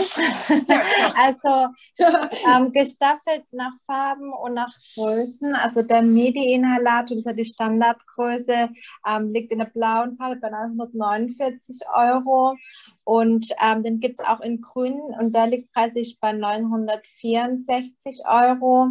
Ja, 0.68 0.82
also 1.16 1.74
ähm, 2.54 2.70
gestaffelt 2.72 3.44
nach 3.50 3.72
Farben 3.86 4.32
und 4.32 4.54
nach 4.54 4.72
Größen. 4.94 5.52
Also 5.56 5.82
der 5.82 6.02
MIDI-Inhalator, 6.02 7.16
das 7.16 7.18
ist 7.18 7.26
ja 7.26 7.32
die 7.32 7.44
Standardgröße, 7.44 8.70
ähm, 9.08 9.32
liegt 9.32 9.50
in 9.50 9.58
der 9.58 9.66
blauen 9.66 10.16
Farbe 10.16 10.36
bei 10.36 10.48
949 10.48 11.82
Euro. 11.92 12.56
Und 13.02 13.52
ähm, 13.60 13.82
den 13.82 13.98
gibt 13.98 14.20
es 14.20 14.26
auch 14.26 14.40
in 14.40 14.60
grün 14.60 15.00
und 15.18 15.34
der 15.34 15.48
liegt 15.48 15.72
preislich 15.72 16.18
bei 16.20 16.32
964 16.32 18.22
Euro. 18.26 18.90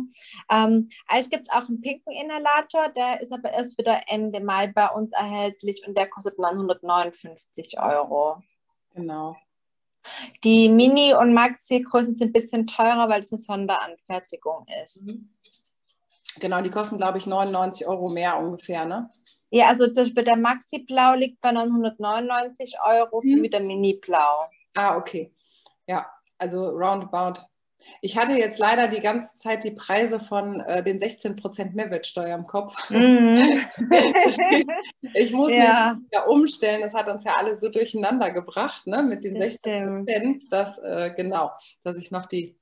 Ähm, 0.51 0.89
eigentlich 1.07 1.29
gibt 1.29 1.43
es 1.43 1.49
auch 1.49 1.69
einen 1.69 1.79
pinken 1.79 2.11
Inhalator, 2.11 2.89
der 2.89 3.21
ist 3.21 3.31
aber 3.31 3.51
erst 3.51 3.77
wieder 3.77 4.01
Ende 4.07 4.41
Mai 4.41 4.67
bei 4.67 4.89
uns 4.89 5.13
erhältlich 5.13 5.83
und 5.87 5.97
der 5.97 6.07
kostet 6.07 6.39
959 6.39 7.79
Euro. 7.79 8.41
Genau. 8.95 9.35
Die 10.43 10.69
Mini- 10.69 11.13
und 11.13 11.33
Maxi-Größen 11.33 12.15
sind 12.15 12.29
ein 12.29 12.33
bisschen 12.33 12.67
teurer, 12.67 13.09
weil 13.09 13.21
es 13.21 13.31
eine 13.31 13.41
Sonderanfertigung 13.41 14.65
ist. 14.83 15.01
Mhm. 15.01 15.29
Genau, 16.39 16.61
die 16.61 16.69
kosten, 16.69 16.97
glaube 16.97 17.17
ich, 17.17 17.27
99 17.27 17.87
Euro 17.87 18.09
mehr 18.09 18.37
ungefähr, 18.37 18.85
ne? 18.85 19.09
Ja, 19.49 19.67
also 19.67 19.85
zum 19.87 20.03
Beispiel 20.03 20.23
der 20.23 20.37
Maxi-Blau 20.37 21.15
liegt 21.15 21.39
bei 21.41 21.51
999 21.51 22.75
Euro, 22.85 23.21
mhm. 23.23 23.43
wie 23.43 23.49
der 23.49 23.61
Mini-Blau. 23.61 24.49
Ah, 24.75 24.97
okay. 24.97 25.33
Ja, 25.87 26.09
also 26.37 26.69
roundabout 26.69 27.41
ich 28.01 28.17
hatte 28.17 28.33
jetzt 28.33 28.59
leider 28.59 28.87
die 28.87 29.01
ganze 29.01 29.35
Zeit 29.37 29.63
die 29.63 29.71
Preise 29.71 30.19
von 30.19 30.59
äh, 30.61 30.83
den 30.83 30.97
16% 30.97 31.73
Mehrwertsteuer 31.73 32.35
im 32.35 32.47
Kopf. 32.47 32.75
Mm. 32.89 33.37
ich 35.13 35.31
muss 35.31 35.51
ja. 35.51 35.95
mich 35.95 36.11
wieder 36.11 36.29
umstellen. 36.29 36.81
Das 36.81 36.93
hat 36.93 37.09
uns 37.09 37.23
ja 37.23 37.33
alle 37.37 37.55
so 37.55 37.69
durcheinander 37.69 38.31
gebracht, 38.31 38.87
ne? 38.87 39.03
mit 39.03 39.23
den 39.23 39.39
das 39.39 39.51
16%, 39.63 40.49
dass, 40.49 40.77
äh, 40.79 41.11
genau, 41.15 41.51
dass 41.83 41.97
ich 41.97 42.11
noch 42.11 42.25
die 42.25 42.57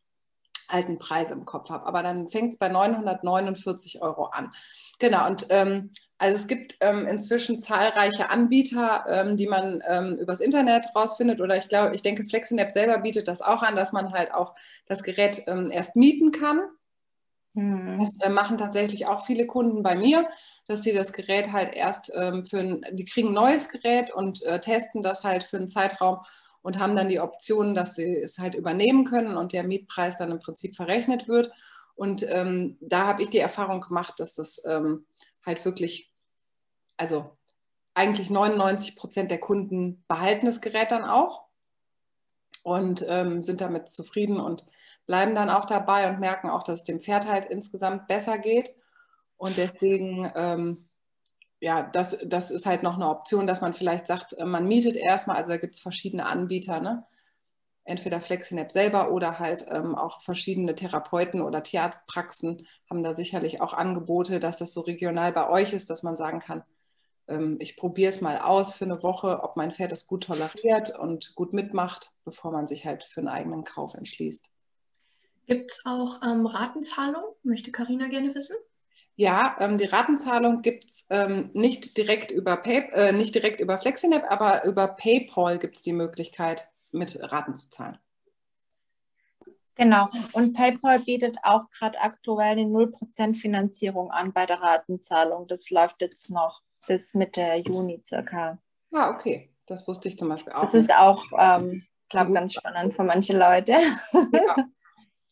alten 0.68 0.98
Preise 0.98 1.34
im 1.34 1.46
Kopf 1.46 1.70
habe. 1.70 1.86
Aber 1.86 2.04
dann 2.04 2.30
fängt 2.30 2.54
es 2.54 2.60
bei 2.60 2.70
949 2.70 4.02
Euro 4.02 4.26
an. 4.26 4.52
Genau, 5.00 5.28
und 5.28 5.48
ähm, 5.50 5.92
also 6.18 6.36
es 6.36 6.48
gibt 6.48 6.78
ähm, 6.80 7.06
inzwischen 7.06 7.60
zahlreiche 7.60 8.30
Anbieter, 8.30 9.06
ähm, 9.08 9.38
die 9.38 9.48
man 9.48 9.84
ähm, 9.88 10.18
übers 10.18 10.40
Internet 10.40 10.88
rausfindet. 10.96 11.42
Oder 11.42 11.58
ich 11.58 11.68
glaube, 11.68 11.96
ich 11.96 12.02
denke, 12.02 12.26
FlexiNap 12.26 12.72
selber 12.72 13.00
bietet 13.00 13.28
das 13.28 13.42
auch 13.42 13.62
an, 13.62 13.76
dass 13.76 13.92
man 13.92 14.14
halt 14.14 14.34
auch 14.34 14.54
das 14.86 15.04
Gerät 15.04 15.44
ähm, 15.48 15.70
erst 15.72 15.96
mieten 15.96 16.32
kann. 16.32 16.62
Mhm. 17.54 18.00
Das 18.00 18.28
äh, 18.28 18.30
machen 18.30 18.58
tatsächlich 18.58 19.06
auch 19.06 19.26
viele 19.26 19.46
Kunden 19.46 19.84
bei 19.84 19.96
mir, 19.96 20.28
dass 20.66 20.84
sie 20.84 20.94
das 20.94 21.14
Gerät 21.14 21.52
halt 21.52 21.76
erst 21.76 22.12
ähm, 22.16 22.46
für 22.46 22.60
ein, 22.60 22.86
die 22.92 23.06
kriegen 23.06 23.30
ein 23.30 23.34
neues 23.34 23.70
Gerät 23.70 24.12
und 24.12 24.44
äh, 24.44 24.60
testen 24.60 25.04
das 25.04 25.24
halt 25.24 25.44
für 25.44 25.58
einen 25.58 25.70
Zeitraum 25.70 26.20
und 26.64 26.80
haben 26.80 26.96
dann 26.96 27.10
die 27.10 27.20
Option, 27.20 27.76
dass 27.76 27.96
sie 27.96 28.18
es 28.18 28.40
halt 28.40 28.56
übernehmen 28.56 29.06
können 29.06 29.38
und 29.38 29.54
der 29.54 29.64
Mietpreis 29.64 30.18
dann 30.18 30.32
im 30.32 30.40
Prinzip 30.40 30.76
verrechnet 30.76 31.28
wird. 31.28 31.52
Und 31.94 32.26
ähm, 32.28 32.78
da 32.82 33.06
habe 33.06 33.22
ich 33.22 33.30
die 33.30 33.38
Erfahrung 33.38 33.82
gemacht, 33.82 34.20
dass 34.20 34.34
das 34.36 34.64
ähm, 34.66 35.06
halt 35.46 35.64
wirklich, 35.66 36.12
also 36.98 37.38
eigentlich 37.94 38.30
99 38.30 38.96
Prozent 38.96 39.30
der 39.30 39.40
Kunden 39.40 40.04
behalten 40.08 40.48
das 40.48 40.62
Gerät 40.62 40.92
dann 40.92 41.04
auch 41.04 41.46
und 42.64 43.06
ähm, 43.08 43.42
sind 43.42 43.62
damit 43.62 43.90
zufrieden 43.90 44.40
und 44.40 44.66
bleiben 45.06 45.36
dann 45.36 45.50
auch 45.50 45.66
dabei 45.66 46.10
und 46.10 46.22
merken 46.22 46.50
auch, 46.50 46.64
dass 46.64 46.80
es 46.80 46.86
dem 46.86 47.02
Pferd 47.02 47.30
halt 47.30 47.46
insgesamt 47.46 48.08
besser 48.08 48.38
geht. 48.38 48.74
Und 49.36 49.58
deswegen 49.58 50.32
ähm, 50.34 50.88
ja, 51.64 51.82
das, 51.82 52.18
das 52.26 52.52
ist 52.52 52.66
halt 52.66 52.84
noch 52.84 52.96
eine 52.96 53.08
Option, 53.08 53.48
dass 53.48 53.62
man 53.62 53.74
vielleicht 53.74 54.06
sagt, 54.06 54.34
äh, 54.34 54.44
man 54.44 54.68
mietet 54.68 54.98
erstmal, 54.98 55.38
also 55.38 55.50
da 55.50 55.58
gibt 55.58 55.76
es 55.76 55.82
verschiedene 55.82 56.26
Anbieter, 56.26 56.82
ne? 56.82 57.06
entweder 57.86 58.20
FlexiNap 58.20 58.72
selber 58.72 59.12
oder 59.12 59.40
halt 59.40 59.66
ähm, 59.70 59.96
auch 59.96 60.22
verschiedene 60.22 60.76
Therapeuten 60.76 61.42
oder 61.42 61.64
Tierarztpraxen 61.64 62.68
haben 62.90 63.04
da 63.04 63.14
sicherlich 63.14 63.62
auch 63.62 63.74
Angebote, 63.74 64.40
dass 64.40 64.58
das 64.58 64.74
so 64.74 64.82
regional 64.82 65.32
bei 65.32 65.50
euch 65.50 65.74
ist, 65.74 65.90
dass 65.90 66.04
man 66.04 66.18
sagen 66.18 66.40
kann, 66.40 66.64
ähm, 67.30 67.58
ich 67.60 67.78
probiere 67.78 68.10
es 68.10 68.20
mal 68.20 68.40
aus 68.40 68.74
für 68.74 68.86
eine 68.86 69.02
Woche, 69.02 69.42
ob 69.44 69.56
mein 69.56 69.72
Pferd 69.72 69.94
es 69.94 70.06
gut 70.06 70.26
toleriert 70.26 70.98
und 70.98 71.34
gut 71.36 71.54
mitmacht, 71.54 72.12
bevor 72.26 72.52
man 72.52 72.68
sich 72.68 72.86
halt 72.86 73.06
für 73.06 73.22
einen 73.22 73.30
eigenen 73.30 73.64
Kauf 73.64 73.94
entschließt. 73.94 74.46
Gibt 75.48 75.72
es 75.72 75.84
auch 75.86 76.22
ähm, 76.24 76.46
Ratenzahlung? 76.46 77.24
Möchte 77.44 77.72
Karina 77.72 78.08
gerne 78.08 78.36
wissen? 78.36 78.58
Ja, 79.16 79.56
ähm, 79.60 79.78
die 79.78 79.86
Ratenzahlung 79.86 80.62
gibt 80.62 80.86
es 80.86 81.06
ähm, 81.10 81.52
nicht, 81.54 81.98
direkt 81.98 82.32
über 82.32 82.58
Pay, 82.58 82.90
äh, 82.94 83.12
nicht 83.12 83.36
direkt 83.36 83.60
über 83.62 83.78
FlexiNap, 83.78 84.26
aber 84.30 84.66
über 84.66 84.88
PayPal 84.88 85.60
gibt 85.60 85.78
es 85.78 85.84
die 85.84 85.94
Möglichkeit, 85.94 86.68
mit 86.92 87.20
Raten 87.22 87.56
zu 87.56 87.70
zahlen. 87.70 88.00
Genau. 89.76 90.10
Und 90.34 90.54
PayPal 90.54 91.00
bietet 91.00 91.38
auch 91.44 91.70
gerade 91.70 92.00
aktuell 92.00 92.52
eine 92.52 92.64
0% 92.64 93.36
Finanzierung 93.36 94.12
an 94.12 94.34
bei 94.34 94.46
der 94.46 94.62
Ratenzahlung. 94.62 95.48
Das 95.48 95.70
läuft 95.70 96.02
jetzt 96.02 96.30
noch 96.30 96.62
bis 96.88 97.14
Mitte 97.14 97.42
Juni 97.66 98.02
circa. 98.06 98.58
Ah, 98.92 99.10
okay. 99.10 99.50
Das 99.66 99.88
wusste 99.88 100.10
ich 100.10 100.18
zum 100.18 100.30
Beispiel 100.30 100.54
auch. 100.54 100.62
Das 100.62 100.74
ist 100.74 100.94
auch, 100.94 101.24
ähm, 101.38 101.86
glaube 102.10 102.34
ganz 102.34 102.54
spannend 102.54 102.94
für 102.94 103.04
manche 103.04 103.38
Leute. 103.38 103.74
Ja. 104.14 104.56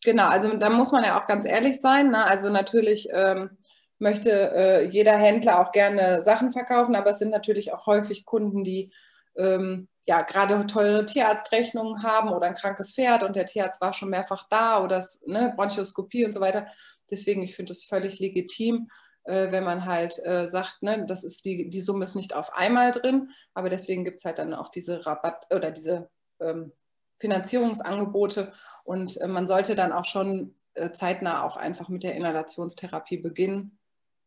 Genau, 0.03 0.29
also 0.29 0.57
da 0.57 0.71
muss 0.71 0.91
man 0.91 1.03
ja 1.03 1.21
auch 1.21 1.27
ganz 1.27 1.45
ehrlich 1.45 1.79
sein. 1.79 2.09
Ne? 2.09 2.25
Also 2.25 2.49
natürlich 2.49 3.07
ähm, 3.11 3.57
möchte 4.01 4.31
äh, 4.53 4.85
jeder 4.89 5.17
Händler 5.17 5.61
auch 5.61 5.71
gerne 5.71 6.21
Sachen 6.21 6.51
verkaufen, 6.51 6.95
aber 6.95 7.11
es 7.11 7.19
sind 7.19 7.29
natürlich 7.29 7.71
auch 7.71 7.85
häufig 7.85 8.25
Kunden, 8.25 8.63
die 8.63 8.91
ähm, 9.37 9.87
ja 10.05 10.21
gerade 10.23 10.65
teure 10.65 11.05
Tierarztrechnungen 11.05 12.03
haben 12.03 12.29
oder 12.29 12.47
ein 12.47 12.55
krankes 12.55 12.93
Pferd 12.93 13.23
und 13.23 13.35
der 13.35 13.45
Tierarzt 13.45 13.79
war 13.79 13.93
schon 13.93 14.09
mehrfach 14.09 14.47
da 14.49 14.83
oder 14.83 14.95
das, 14.95 15.23
ne, 15.27 15.53
Bronchoskopie 15.55 16.25
und 16.25 16.33
so 16.33 16.41
weiter. 16.41 16.67
Deswegen, 17.09 17.43
ich 17.43 17.55
finde 17.55 17.73
es 17.73 17.85
völlig 17.85 18.19
legitim, 18.19 18.89
äh, 19.23 19.51
wenn 19.51 19.63
man 19.63 19.85
halt 19.85 20.17
äh, 20.25 20.47
sagt, 20.47 20.81
ne, 20.81 21.05
das 21.07 21.23
ist 21.23 21.45
die, 21.45 21.69
die 21.69 21.81
Summe 21.81 22.05
ist 22.05 22.15
nicht 22.15 22.33
auf 22.35 22.53
einmal 22.55 22.91
drin, 22.91 23.29
aber 23.53 23.69
deswegen 23.69 24.03
gibt 24.03 24.17
es 24.17 24.25
halt 24.25 24.39
dann 24.39 24.53
auch 24.53 24.69
diese 24.69 25.05
Rabatt 25.05 25.45
oder 25.53 25.71
diese 25.71 26.09
ähm, 26.39 26.71
Finanzierungsangebote 27.19 28.51
und 28.83 29.21
äh, 29.21 29.27
man 29.27 29.45
sollte 29.45 29.75
dann 29.75 29.91
auch 29.91 30.05
schon 30.05 30.55
äh, 30.73 30.91
zeitnah 30.91 31.43
auch 31.43 31.55
einfach 31.55 31.87
mit 31.87 32.01
der 32.01 32.15
Inhalationstherapie 32.15 33.17
beginnen 33.17 33.77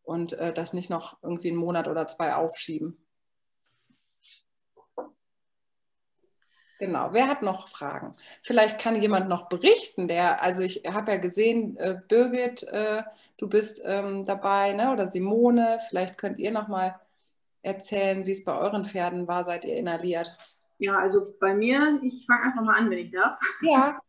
und 0.05 0.35
äh, 0.35 0.52
das 0.52 0.72
nicht 0.72 0.90
noch 0.90 1.18
irgendwie 1.22 1.48
einen 1.48 1.59
Monat 1.59 1.89
oder 1.89 2.06
zwei 2.06 2.35
aufschieben. 2.35 3.05
Genau, 6.81 7.12
wer 7.12 7.28
hat 7.28 7.43
noch 7.43 7.68
Fragen? 7.68 8.12
Vielleicht 8.43 8.78
kann 8.78 9.01
jemand 9.01 9.28
noch 9.28 9.48
berichten, 9.48 10.09
der, 10.09 10.43
also 10.43 10.62
ich 10.62 10.82
habe 10.86 11.12
ja 11.12 11.18
gesehen, 11.18 11.76
äh, 11.76 12.01
Birgit, 12.09 12.64
äh, 12.64 13.05
du 13.39 13.48
bist 13.48 13.81
ähm, 13.85 14.24
dabei, 14.24 14.72
ne? 14.72 14.93
oder 14.93 15.06
Simone, 15.09 15.78
vielleicht 15.89 16.18
könnt 16.18 16.39
ihr 16.39 16.51
noch 16.51 16.68
mal 16.68 17.01
erzählen, 17.62 18.26
wie 18.26 18.32
es 18.32 18.44
bei 18.44 18.59
euren 18.59 18.85
Pferden 18.85 19.28
war, 19.28 19.44
seit 19.44 19.64
ihr 19.64 19.76
inhaliert. 19.76 20.36
Ja, 20.78 20.98
also 20.98 21.35
bei 21.40 21.55
mir, 21.55 22.01
ich 22.02 22.26
fange 22.26 22.43
einfach 22.43 22.62
mal 22.62 22.76
an, 22.76 22.90
wenn 22.90 22.98
ich 22.98 23.12
darf. 23.12 23.39
Ja. 23.62 24.01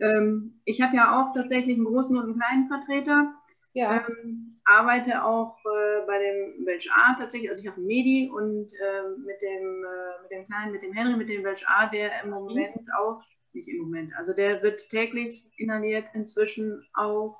ähm, 0.00 0.60
ich 0.64 0.82
habe 0.82 0.96
ja 0.96 1.22
auch 1.22 1.32
tatsächlich 1.32 1.76
einen 1.76 1.86
großen 1.86 2.16
und 2.16 2.24
einen 2.24 2.38
kleinen 2.38 2.68
Vertreter. 2.68 3.32
Ja. 3.72 4.04
Ähm, 4.06 4.41
arbeite 4.64 5.24
auch 5.24 5.56
äh, 5.64 6.06
bei 6.06 6.18
dem 6.18 6.66
Welch 6.66 6.90
A 6.92 7.14
tatsächlich, 7.18 7.50
also 7.50 7.62
ich 7.62 7.68
habe 7.68 7.80
Medi 7.80 8.30
und 8.32 8.72
äh, 8.72 9.08
mit, 9.24 9.40
dem, 9.42 9.84
äh, 9.84 10.22
mit 10.22 10.30
dem 10.30 10.46
kleinen, 10.46 10.72
mit 10.72 10.82
dem 10.82 10.92
Henry, 10.92 11.16
mit 11.16 11.28
dem 11.28 11.44
Welch 11.44 11.66
A, 11.68 11.86
der 11.86 12.22
im 12.22 12.30
Moment 12.30 12.88
auch, 12.98 13.22
nicht 13.52 13.68
im 13.68 13.82
Moment, 13.82 14.12
also 14.16 14.32
der 14.32 14.62
wird 14.62 14.88
täglich 14.88 15.46
inhaliert 15.56 16.06
inzwischen 16.14 16.86
auch, 16.94 17.36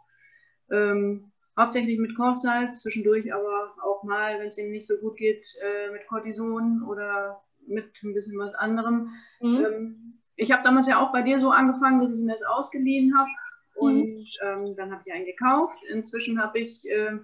ähm, 0.70 1.32
hauptsächlich 1.58 1.98
mit 1.98 2.16
Kochsalz, 2.16 2.80
zwischendurch 2.80 3.32
aber 3.32 3.74
auch 3.84 4.02
mal, 4.02 4.40
wenn 4.40 4.48
es 4.48 4.58
ihm 4.58 4.70
nicht 4.70 4.88
so 4.88 4.96
gut 4.96 5.16
geht, 5.16 5.44
äh, 5.62 5.90
mit 5.90 6.06
Cortison 6.08 6.82
oder 6.82 7.42
mit 7.66 7.92
ein 8.02 8.14
bisschen 8.14 8.38
was 8.38 8.54
anderem. 8.54 9.10
Mhm. 9.40 9.64
Ähm, 9.64 10.18
ich 10.36 10.50
habe 10.50 10.64
damals 10.64 10.88
ja 10.88 11.00
auch 11.00 11.12
bei 11.12 11.22
dir 11.22 11.38
so 11.38 11.50
angefangen, 11.50 12.00
dass 12.00 12.10
ich 12.10 12.16
mir 12.16 12.32
das 12.32 12.42
ausgeliehen 12.42 13.16
habe 13.16 13.30
und 13.74 14.04
mhm. 14.04 14.26
ähm, 14.42 14.76
dann 14.76 14.92
habe 14.92 15.02
ich 15.04 15.12
einen 15.12 15.26
gekauft. 15.26 15.78
Inzwischen 15.90 16.40
habe 16.40 16.60
ich, 16.60 16.88
äh, 16.88 17.18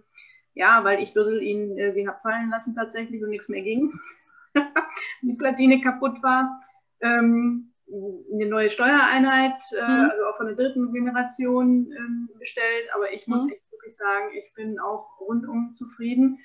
ja, 0.55 0.83
weil 0.85 1.03
ich 1.03 1.15
Büssel 1.15 1.43
ihn, 1.43 1.79
äh, 1.79 1.93
sie 1.93 2.07
habe 2.09 2.19
fallen 2.23 2.51
lassen 2.51 2.75
tatsächlich 2.75 3.23
und 3.23 3.31
nichts 3.31 3.49
mehr 3.49 3.63
ging. 3.63 3.93
die 5.23 5.35
Platine 5.35 5.81
kaputt 5.81 6.23
war. 6.23 6.63
Ähm, 7.01 7.73
eine 8.33 8.47
neue 8.47 8.71
Steuereinheit, 8.71 9.61
äh, 9.73 9.83
mhm. 9.83 10.11
also 10.11 10.25
auch 10.27 10.37
von 10.37 10.47
der 10.47 10.57
dritten 10.57 10.93
Generation 10.93 11.91
ähm, 11.93 12.29
bestellt. 12.39 12.89
Aber 12.95 13.13
ich 13.13 13.27
muss 13.27 13.45
mhm. 13.45 13.51
echt 13.51 13.73
wirklich 13.73 13.97
sagen, 13.97 14.31
ich 14.35 14.53
bin 14.55 14.79
auch 14.79 15.21
rundum 15.21 15.73
zufrieden. 15.73 16.39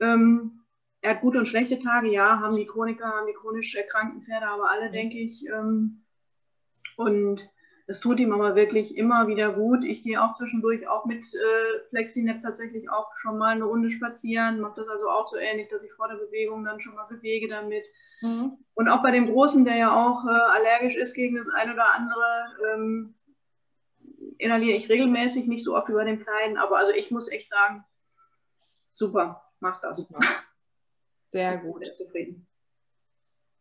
Ähm, 0.00 0.62
er 1.00 1.14
hat 1.14 1.20
gute 1.20 1.38
und 1.38 1.46
schlechte 1.46 1.80
Tage, 1.80 2.08
ja, 2.08 2.38
haben 2.40 2.56
die 2.56 2.66
Chroniker, 2.66 3.06
haben 3.06 3.26
die 3.26 3.34
chronisch 3.34 3.74
erkrankten 3.74 4.22
Pferde, 4.22 4.46
aber 4.46 4.70
alle, 4.70 4.88
mhm. 4.88 4.92
denke 4.92 5.18
ich. 5.18 5.44
Ähm, 5.46 6.04
und 6.96 7.40
es 7.92 8.00
tut 8.00 8.18
ihm 8.20 8.32
aber 8.32 8.54
wirklich 8.56 8.96
immer 8.96 9.28
wieder 9.28 9.52
gut. 9.52 9.84
Ich 9.84 10.02
gehe 10.02 10.22
auch 10.22 10.34
zwischendurch 10.34 10.88
auch 10.88 11.04
mit 11.04 11.22
äh, 11.34 11.88
Flexinet 11.90 12.42
tatsächlich 12.42 12.90
auch 12.90 13.10
schon 13.18 13.36
mal 13.36 13.54
eine 13.54 13.64
Runde 13.64 13.90
spazieren, 13.90 14.60
mache 14.60 14.80
das 14.80 14.88
also 14.88 15.10
auch 15.10 15.28
so 15.28 15.36
ähnlich, 15.36 15.68
dass 15.68 15.82
ich 15.82 15.92
vor 15.92 16.08
der 16.08 16.16
Bewegung 16.16 16.64
dann 16.64 16.80
schon 16.80 16.94
mal 16.94 17.04
bewege 17.04 17.48
damit. 17.48 17.84
Mhm. 18.22 18.56
Und 18.72 18.88
auch 18.88 19.02
bei 19.02 19.10
dem 19.10 19.26
Großen, 19.26 19.66
der 19.66 19.76
ja 19.76 19.94
auch 19.94 20.24
äh, 20.24 20.30
allergisch 20.30 20.96
ist 20.96 21.12
gegen 21.12 21.36
das 21.36 21.48
ein 21.50 21.70
oder 21.70 21.92
andere, 21.92 22.72
ähm, 22.72 23.14
inhaliere 24.38 24.78
ich 24.78 24.88
regelmäßig, 24.88 25.46
nicht 25.46 25.64
so 25.64 25.76
oft 25.76 25.90
wie 25.90 25.92
bei 25.92 26.04
dem 26.04 26.24
Kleinen, 26.24 26.56
aber 26.56 26.78
also 26.78 26.92
ich 26.92 27.10
muss 27.10 27.30
echt 27.30 27.50
sagen, 27.50 27.84
super, 28.90 29.42
mach 29.60 29.82
das. 29.82 29.98
Super. 29.98 30.20
Sehr 31.32 31.58
gut. 31.58 31.84
Sehr 31.84 31.94
zufrieden. 31.94 32.46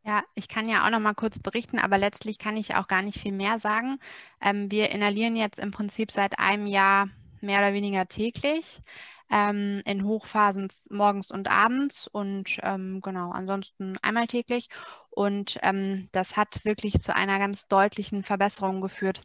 Ja, 0.03 0.23
ich 0.34 0.48
kann 0.48 0.68
ja 0.68 0.86
auch 0.86 0.90
noch 0.90 0.99
mal 0.99 1.14
kurz 1.14 1.40
berichten, 1.40 1.78
aber 1.78 1.98
letztlich 1.98 2.40
kann 2.40 2.57
ich 2.57 2.76
auch 2.76 2.88
gar 2.88 3.02
nicht 3.03 3.19
viel 3.19 3.32
mehr 3.32 3.60
sagen. 3.60 3.99
Ähm, 4.41 4.72
wir 4.72 4.90
inhalieren 4.90 5.36
jetzt 5.36 5.60
im 5.60 5.72
Prinzip 5.72 6.11
seit 6.11 6.40
einem 6.40 6.65
Jahr 6.65 7.07
mehr 7.40 7.60
oder 7.60 7.73
weniger 7.73 8.07
täglich 8.07 8.82
ähm, 9.30 9.82
in 9.86 10.03
Hochphasen 10.06 10.69
morgens 10.90 11.30
und 11.32 11.49
abends 11.49 12.07
und 12.07 12.57
ähm, 12.64 13.02
genau, 13.02 13.32
ansonsten 13.32 13.98
einmal 14.02 14.26
täglich. 14.28 14.69
Und 15.11 15.60
ähm, 15.61 16.10
das 16.14 16.36
hat 16.36 16.65
wirklich 16.65 16.99
zu 17.02 17.15
einer 17.15 17.38
ganz 17.40 17.68
deutlichen 17.68 18.23
Verbesserung 18.23 18.82
geführt. 18.82 19.22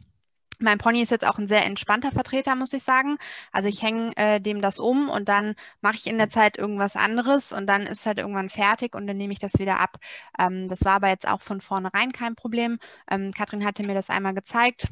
Mein 0.59 0.77
Pony 0.79 1.01
ist 1.01 1.11
jetzt 1.11 1.25
auch 1.25 1.37
ein 1.37 1.47
sehr 1.47 1.65
entspannter 1.65 2.11
Vertreter, 2.11 2.55
muss 2.55 2.73
ich 2.73 2.83
sagen. 2.83 3.17
Also 3.51 3.69
ich 3.69 3.81
hänge 3.83 4.11
äh, 4.17 4.39
dem 4.41 4.61
das 4.61 4.79
um 4.79 5.09
und 5.09 5.29
dann 5.29 5.55
mache 5.81 5.95
ich 5.95 6.07
in 6.07 6.17
der 6.17 6.29
Zeit 6.29 6.57
irgendwas 6.57 6.95
anderes 6.95 7.51
und 7.53 7.67
dann 7.67 7.83
ist 7.83 8.05
halt 8.05 8.17
irgendwann 8.17 8.49
fertig 8.49 8.95
und 8.95 9.07
dann 9.07 9.17
nehme 9.17 9.33
ich 9.33 9.39
das 9.39 9.59
wieder 9.59 9.79
ab. 9.79 9.97
Ähm, 10.39 10.67
das 10.67 10.83
war 10.85 10.93
aber 10.93 11.09
jetzt 11.09 11.27
auch 11.27 11.41
von 11.41 11.61
vornherein 11.61 12.11
kein 12.11 12.35
Problem. 12.35 12.79
Ähm, 13.09 13.31
Katrin 13.33 13.65
hatte 13.65 13.83
mir 13.83 13.93
das 13.93 14.09
einmal 14.09 14.33
gezeigt 14.33 14.87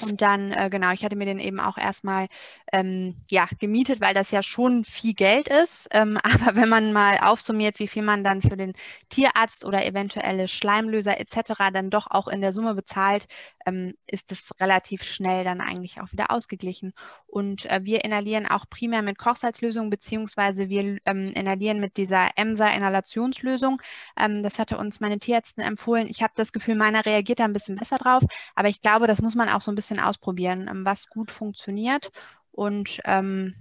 und 0.00 0.22
dann, 0.22 0.52
äh, 0.52 0.70
genau, 0.70 0.92
ich 0.92 1.04
hatte 1.04 1.16
mir 1.16 1.26
den 1.26 1.38
eben 1.38 1.60
auch 1.60 1.76
erstmal 1.76 2.28
ähm, 2.72 3.16
ja, 3.30 3.46
gemietet, 3.58 4.00
weil 4.00 4.14
das 4.14 4.30
ja 4.30 4.42
schon 4.42 4.84
viel 4.84 5.14
Geld 5.14 5.48
ist. 5.48 5.88
Ähm, 5.90 6.18
aber 6.22 6.56
wenn 6.56 6.68
man 6.68 6.92
mal 6.92 7.18
aufsummiert, 7.18 7.78
wie 7.78 7.88
viel 7.88 8.02
man 8.02 8.24
dann 8.24 8.42
für 8.42 8.56
den 8.56 8.72
Tierarzt 9.10 9.64
oder 9.64 9.84
eventuelle 9.84 10.48
Schleimlöser 10.48 11.20
etc. 11.20 11.70
dann 11.72 11.90
doch 11.90 12.06
auch 12.10 12.28
in 12.28 12.40
der 12.40 12.52
Summe 12.52 12.74
bezahlt, 12.74 13.26
ähm, 13.66 13.94
ist 14.06 14.32
es 14.32 14.50
relativ 14.60 15.04
schnell 15.04 15.44
dann 15.44 15.60
eigentlich 15.60 16.00
auch 16.00 16.10
wieder 16.12 16.30
ausgeglichen. 16.30 16.92
Und 17.26 17.66
äh, 17.66 17.80
wir 17.82 18.04
inhalieren 18.04 18.46
auch 18.46 18.66
primär 18.68 19.02
mit 19.02 19.18
Kochsalzlösung, 19.18 19.90
beziehungsweise 19.90 20.68
wir 20.68 20.98
ähm, 21.04 21.32
inhalieren 21.34 21.80
mit 21.80 21.96
dieser 21.96 22.28
EMSA-Inhalationslösung. 22.36 23.80
Ähm, 24.18 24.42
das 24.42 24.58
hatte 24.58 24.76
uns 24.78 25.00
meine 25.00 25.18
Tierärztin 25.18 25.64
empfohlen. 25.64 26.06
Ich 26.08 26.22
habe 26.22 26.32
das 26.36 26.52
Gefühl, 26.52 26.74
meiner 26.74 27.04
reagiert 27.06 27.40
da 27.40 27.44
ein 27.44 27.52
bisschen 27.52 27.76
besser 27.76 27.98
drauf, 27.98 28.22
aber 28.54 28.68
ich 28.68 28.82
glaube, 28.82 29.06
das 29.06 29.22
muss 29.22 29.34
man 29.34 29.48
auch 29.48 29.60
so 29.62 29.70
ein 29.70 29.74
bisschen 29.74 29.81
ausprobieren, 29.90 30.68
ähm, 30.70 30.84
was 30.84 31.08
gut 31.08 31.30
funktioniert. 31.30 32.10
Und 32.52 33.00
ähm, 33.04 33.54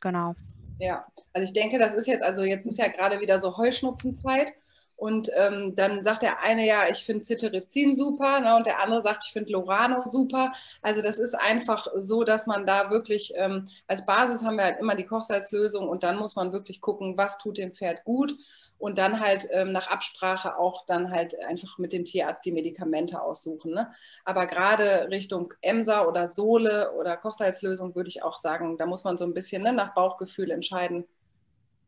genau. 0.00 0.34
Ja, 0.78 1.06
also 1.32 1.46
ich 1.46 1.52
denke, 1.52 1.78
das 1.78 1.94
ist 1.94 2.06
jetzt, 2.06 2.22
also 2.22 2.42
jetzt 2.42 2.66
ist 2.66 2.78
ja 2.78 2.88
gerade 2.88 3.20
wieder 3.20 3.38
so 3.38 3.56
Heuschnupfenzeit. 3.56 4.48
Und 4.96 5.30
ähm, 5.36 5.74
dann 5.74 6.02
sagt 6.02 6.22
der 6.22 6.40
eine, 6.40 6.66
ja, 6.66 6.88
ich 6.88 7.04
finde 7.04 7.24
Cetirizin 7.24 7.94
super, 7.94 8.40
ne, 8.40 8.56
und 8.56 8.66
der 8.66 8.80
andere 8.80 9.02
sagt, 9.02 9.24
ich 9.26 9.32
finde 9.32 9.52
Lorano 9.52 10.02
super. 10.06 10.52
Also 10.82 11.02
das 11.02 11.18
ist 11.18 11.34
einfach 11.34 11.86
so, 11.96 12.24
dass 12.24 12.46
man 12.46 12.66
da 12.66 12.90
wirklich, 12.90 13.32
ähm, 13.36 13.68
als 13.86 14.06
Basis 14.06 14.44
haben 14.44 14.56
wir 14.56 14.64
halt 14.64 14.80
immer 14.80 14.94
die 14.94 15.06
Kochsalzlösung 15.06 15.88
und 15.88 16.02
dann 16.04 16.16
muss 16.16 16.36
man 16.36 16.52
wirklich 16.52 16.80
gucken, 16.80 17.18
was 17.18 17.38
tut 17.38 17.58
dem 17.58 17.74
Pferd 17.74 18.04
gut 18.04 18.36
und 18.78 18.98
dann 18.98 19.20
halt 19.20 19.48
ähm, 19.50 19.72
nach 19.72 19.88
Absprache 19.88 20.58
auch 20.58 20.84
dann 20.86 21.10
halt 21.10 21.38
einfach 21.44 21.78
mit 21.78 21.92
dem 21.92 22.04
Tierarzt 22.04 22.44
die 22.44 22.52
Medikamente 22.52 23.20
aussuchen. 23.20 23.72
Ne? 23.72 23.90
Aber 24.24 24.46
gerade 24.46 25.08
Richtung 25.10 25.54
Emsa 25.60 26.06
oder 26.06 26.28
Sohle 26.28 26.92
oder 26.92 27.16
Kochsalzlösung 27.16 27.94
würde 27.94 28.08
ich 28.08 28.22
auch 28.22 28.38
sagen, 28.38 28.76
da 28.76 28.86
muss 28.86 29.04
man 29.04 29.16
so 29.16 29.24
ein 29.24 29.34
bisschen 29.34 29.62
ne, 29.62 29.72
nach 29.72 29.94
Bauchgefühl 29.94 30.50
entscheiden, 30.50 31.04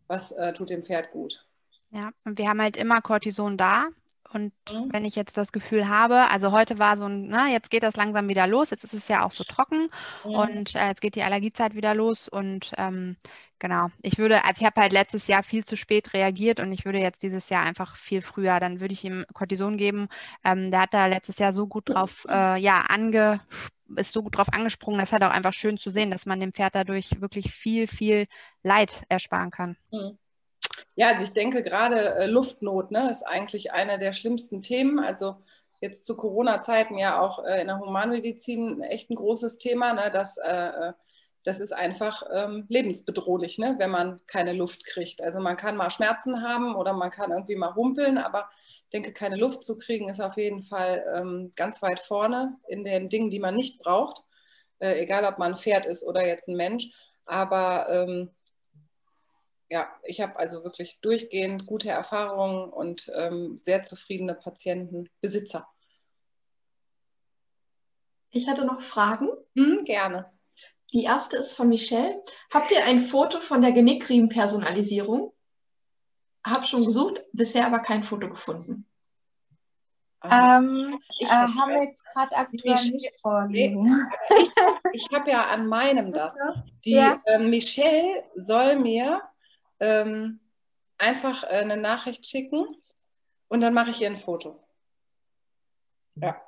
was 0.07 0.33
äh, 0.33 0.53
tut 0.53 0.71
dem 0.71 0.83
Pferd 0.83 1.11
gut. 1.11 1.45
Ja, 1.97 2.11
und 2.25 2.37
wir 2.37 2.49
haben 2.49 2.61
halt 2.61 2.77
immer 2.77 3.01
Cortison 3.01 3.57
da. 3.57 3.87
Und 4.31 4.53
mhm. 4.71 4.93
wenn 4.93 5.07
ich 5.07 5.17
jetzt 5.17 5.39
das 5.39 5.51
Gefühl 5.51 5.89
habe, 5.89 6.29
also 6.29 6.53
heute 6.53 6.79
war 6.79 6.99
so 6.99 7.07
ein, 7.07 7.29
na, 7.29 7.49
jetzt 7.49 7.71
geht 7.71 7.83
das 7.83 7.97
langsam 7.97 8.29
wieder 8.29 8.47
los, 8.47 8.69
jetzt 8.69 8.85
ist 8.85 8.93
es 8.93 9.09
ja 9.09 9.25
auch 9.25 9.31
so 9.31 9.45
trocken 9.45 9.89
mhm. 10.25 10.31
und 10.35 10.75
äh, 10.75 10.89
jetzt 10.89 11.01
geht 11.01 11.15
die 11.15 11.23
Allergiezeit 11.23 11.75
wieder 11.75 11.95
los 11.95 12.29
und 12.29 12.73
ähm, 12.77 13.17
genau, 13.61 13.89
ich 14.03 14.19
würde, 14.19 14.45
also 14.45 14.61
ich 14.61 14.67
habe 14.67 14.81
halt 14.81 14.93
letztes 14.93 15.27
Jahr 15.29 15.43
viel 15.43 15.65
zu 15.65 15.77
spät 15.77 16.13
reagiert 16.13 16.61
und 16.61 16.71
ich 16.73 16.85
würde 16.85 16.99
jetzt 16.99 17.23
dieses 17.23 17.49
Jahr 17.49 17.65
einfach 17.65 17.97
viel 17.97 18.21
früher, 18.21 18.61
dann 18.61 18.81
würde 18.81 18.93
ich 18.93 19.05
ihm 19.05 19.25
Cortison 19.33 19.79
geben. 19.79 20.09
Ähm, 20.45 20.71
der 20.71 20.81
hat 20.81 20.93
da 20.93 21.07
letztes 21.07 21.39
Jahr 21.39 21.55
so 21.55 21.67
gut 21.67 21.89
drauf, 21.89 22.27
äh, 22.29 22.61
ja, 22.61 22.81
ange, 22.89 23.41
ist 23.95 24.13
so 24.13 24.23
gut 24.23 24.37
drauf 24.37 24.53
angesprungen, 24.53 24.99
das 24.99 25.11
ist 25.11 25.13
halt 25.15 25.25
auch 25.25 25.31
einfach 25.31 25.55
schön 25.55 25.79
zu 25.79 25.91
sehen, 25.91 26.11
dass 26.11 26.27
man 26.27 26.41
dem 26.41 26.53
Pferd 26.53 26.75
dadurch 26.75 27.21
wirklich 27.23 27.53
viel, 27.53 27.87
viel 27.87 28.27
Leid 28.63 29.05
ersparen 29.09 29.53
kann. 29.53 29.77
Mhm. 29.93 30.19
Ja, 30.97 31.09
also 31.09 31.25
ich 31.25 31.33
denke 31.33 31.63
gerade 31.63 32.15
äh, 32.17 32.27
Luftnot 32.27 32.91
ne, 32.91 33.11
ist 33.11 33.23
eigentlich 33.23 33.73
eine 33.73 33.99
der 33.99 34.13
schlimmsten 34.13 34.63
Themen. 34.63 34.99
Also 34.99 35.37
jetzt 35.81 36.07
zu 36.07 36.17
Corona-Zeiten 36.17 36.97
ja 36.99 37.21
auch 37.21 37.45
äh, 37.45 37.61
in 37.61 37.67
der 37.69 37.79
Humanmedizin 37.79 38.83
echt 38.83 39.11
ein 39.11 39.17
großes 39.17 39.59
Thema. 39.59 39.93
Ne, 39.95 40.11
dass, 40.11 40.39
äh, 40.39 40.51
äh, 40.91 40.93
das 41.45 41.61
ist 41.61 41.73
einfach 41.73 42.23
ähm, 42.33 42.65
lebensbedrohlich, 42.69 43.59
ne, 43.59 43.77
wenn 43.79 43.91
man 43.91 44.21
keine 44.27 44.53
Luft 44.55 44.85
kriegt. 44.87 45.21
Also 45.23 45.39
man 45.39 45.57
kann 45.59 45.77
mal 45.77 45.91
Schmerzen 45.91 46.43
haben 46.43 46.75
oder 46.75 46.93
man 46.95 47.11
kann 47.11 47.31
irgendwie 47.31 47.57
mal 47.57 47.75
humpeln, 47.75 48.19
aber 48.19 48.49
ich 48.59 48.89
denke, 48.93 49.13
keine 49.13 49.37
Luft 49.37 49.63
zu 49.65 49.79
kriegen 49.79 50.09
ist 50.09 50.21
auf 50.21 50.37
jeden 50.39 50.63
Fall 50.63 51.05
ähm, 51.15 51.51
ganz 51.57 51.83
weit 51.83 52.01
vorne 52.01 52.57
in 52.69 52.85
den 52.85 53.09
Dingen, 53.11 53.31
die 53.31 53.39
man 53.39 53.55
nicht 53.55 53.81
braucht. 53.83 54.25
Äh, 54.79 55.01
egal, 55.03 55.25
ob 55.25 55.39
man 55.39 55.53
ein 55.53 55.59
Pferd 55.59 55.87
ist 55.87 56.05
oder 56.05 56.27
jetzt 56.27 56.49
ein 56.49 56.57
Mensch. 56.57 56.91
Aber 57.27 57.89
ähm, 57.91 58.31
ja, 59.69 59.89
ich 60.05 60.21
habe 60.21 60.37
also 60.37 60.63
wirklich 60.65 61.01
durchgehend 61.01 61.67
gute 61.67 61.91
Erfahrungen 61.91 62.71
und 62.71 63.11
ähm, 63.15 63.59
sehr 63.59 63.83
zufriedene 63.83 64.35
Patienten, 64.35 65.09
Besitzer. 65.21 65.67
Ich 68.31 68.49
hatte 68.49 68.65
noch 68.65 68.81
Fragen. 68.81 69.29
Hm, 69.55 69.85
gerne. 69.85 70.31
Die 70.93 71.05
erste 71.05 71.37
ist 71.37 71.55
von 71.55 71.69
Michelle. 71.69 72.23
Habt 72.53 72.71
ihr 72.71 72.85
ein 72.85 73.01
Foto 73.01 73.41
von 73.41 73.61
der 73.61 73.73
Genickriemen-Personalisierung? 73.73 75.33
Hab 76.45 76.65
schon 76.65 76.85
gesucht, 76.85 77.25
bisher 77.33 77.67
aber 77.67 77.81
kein 77.81 78.03
Foto 78.05 78.29
gefunden. 78.29 78.87
Ähm, 80.23 81.01
äh, 81.21 81.27
haben 81.27 81.75
wir 81.75 81.85
jetzt 81.85 82.05
gerade 82.05 82.37
aktuell 82.37 82.85
nicht 82.91 83.21
vorliegen. 83.21 83.87
Ich, 84.93 85.03
ich 85.03 85.09
habe 85.13 85.31
ja 85.31 85.47
an 85.47 85.67
meinem 85.67 86.13
das. 86.13 86.35
Die 86.85 86.93
ja. 86.93 87.21
äh, 87.27 87.39
Michelle 87.39 88.25
soll 88.37 88.77
mir 88.77 89.23
ähm, 89.81 90.41
einfach 90.99 91.45
äh, 91.45 91.59
eine 91.59 91.77
Nachricht 91.77 92.27
schicken 92.27 92.67
und 93.49 93.61
dann 93.61 93.75
mache 93.75 93.91
ich 93.91 94.01
ihr 94.01 94.09
ein 94.09 94.17
Foto. 94.17 94.63
Ja. 96.17 96.41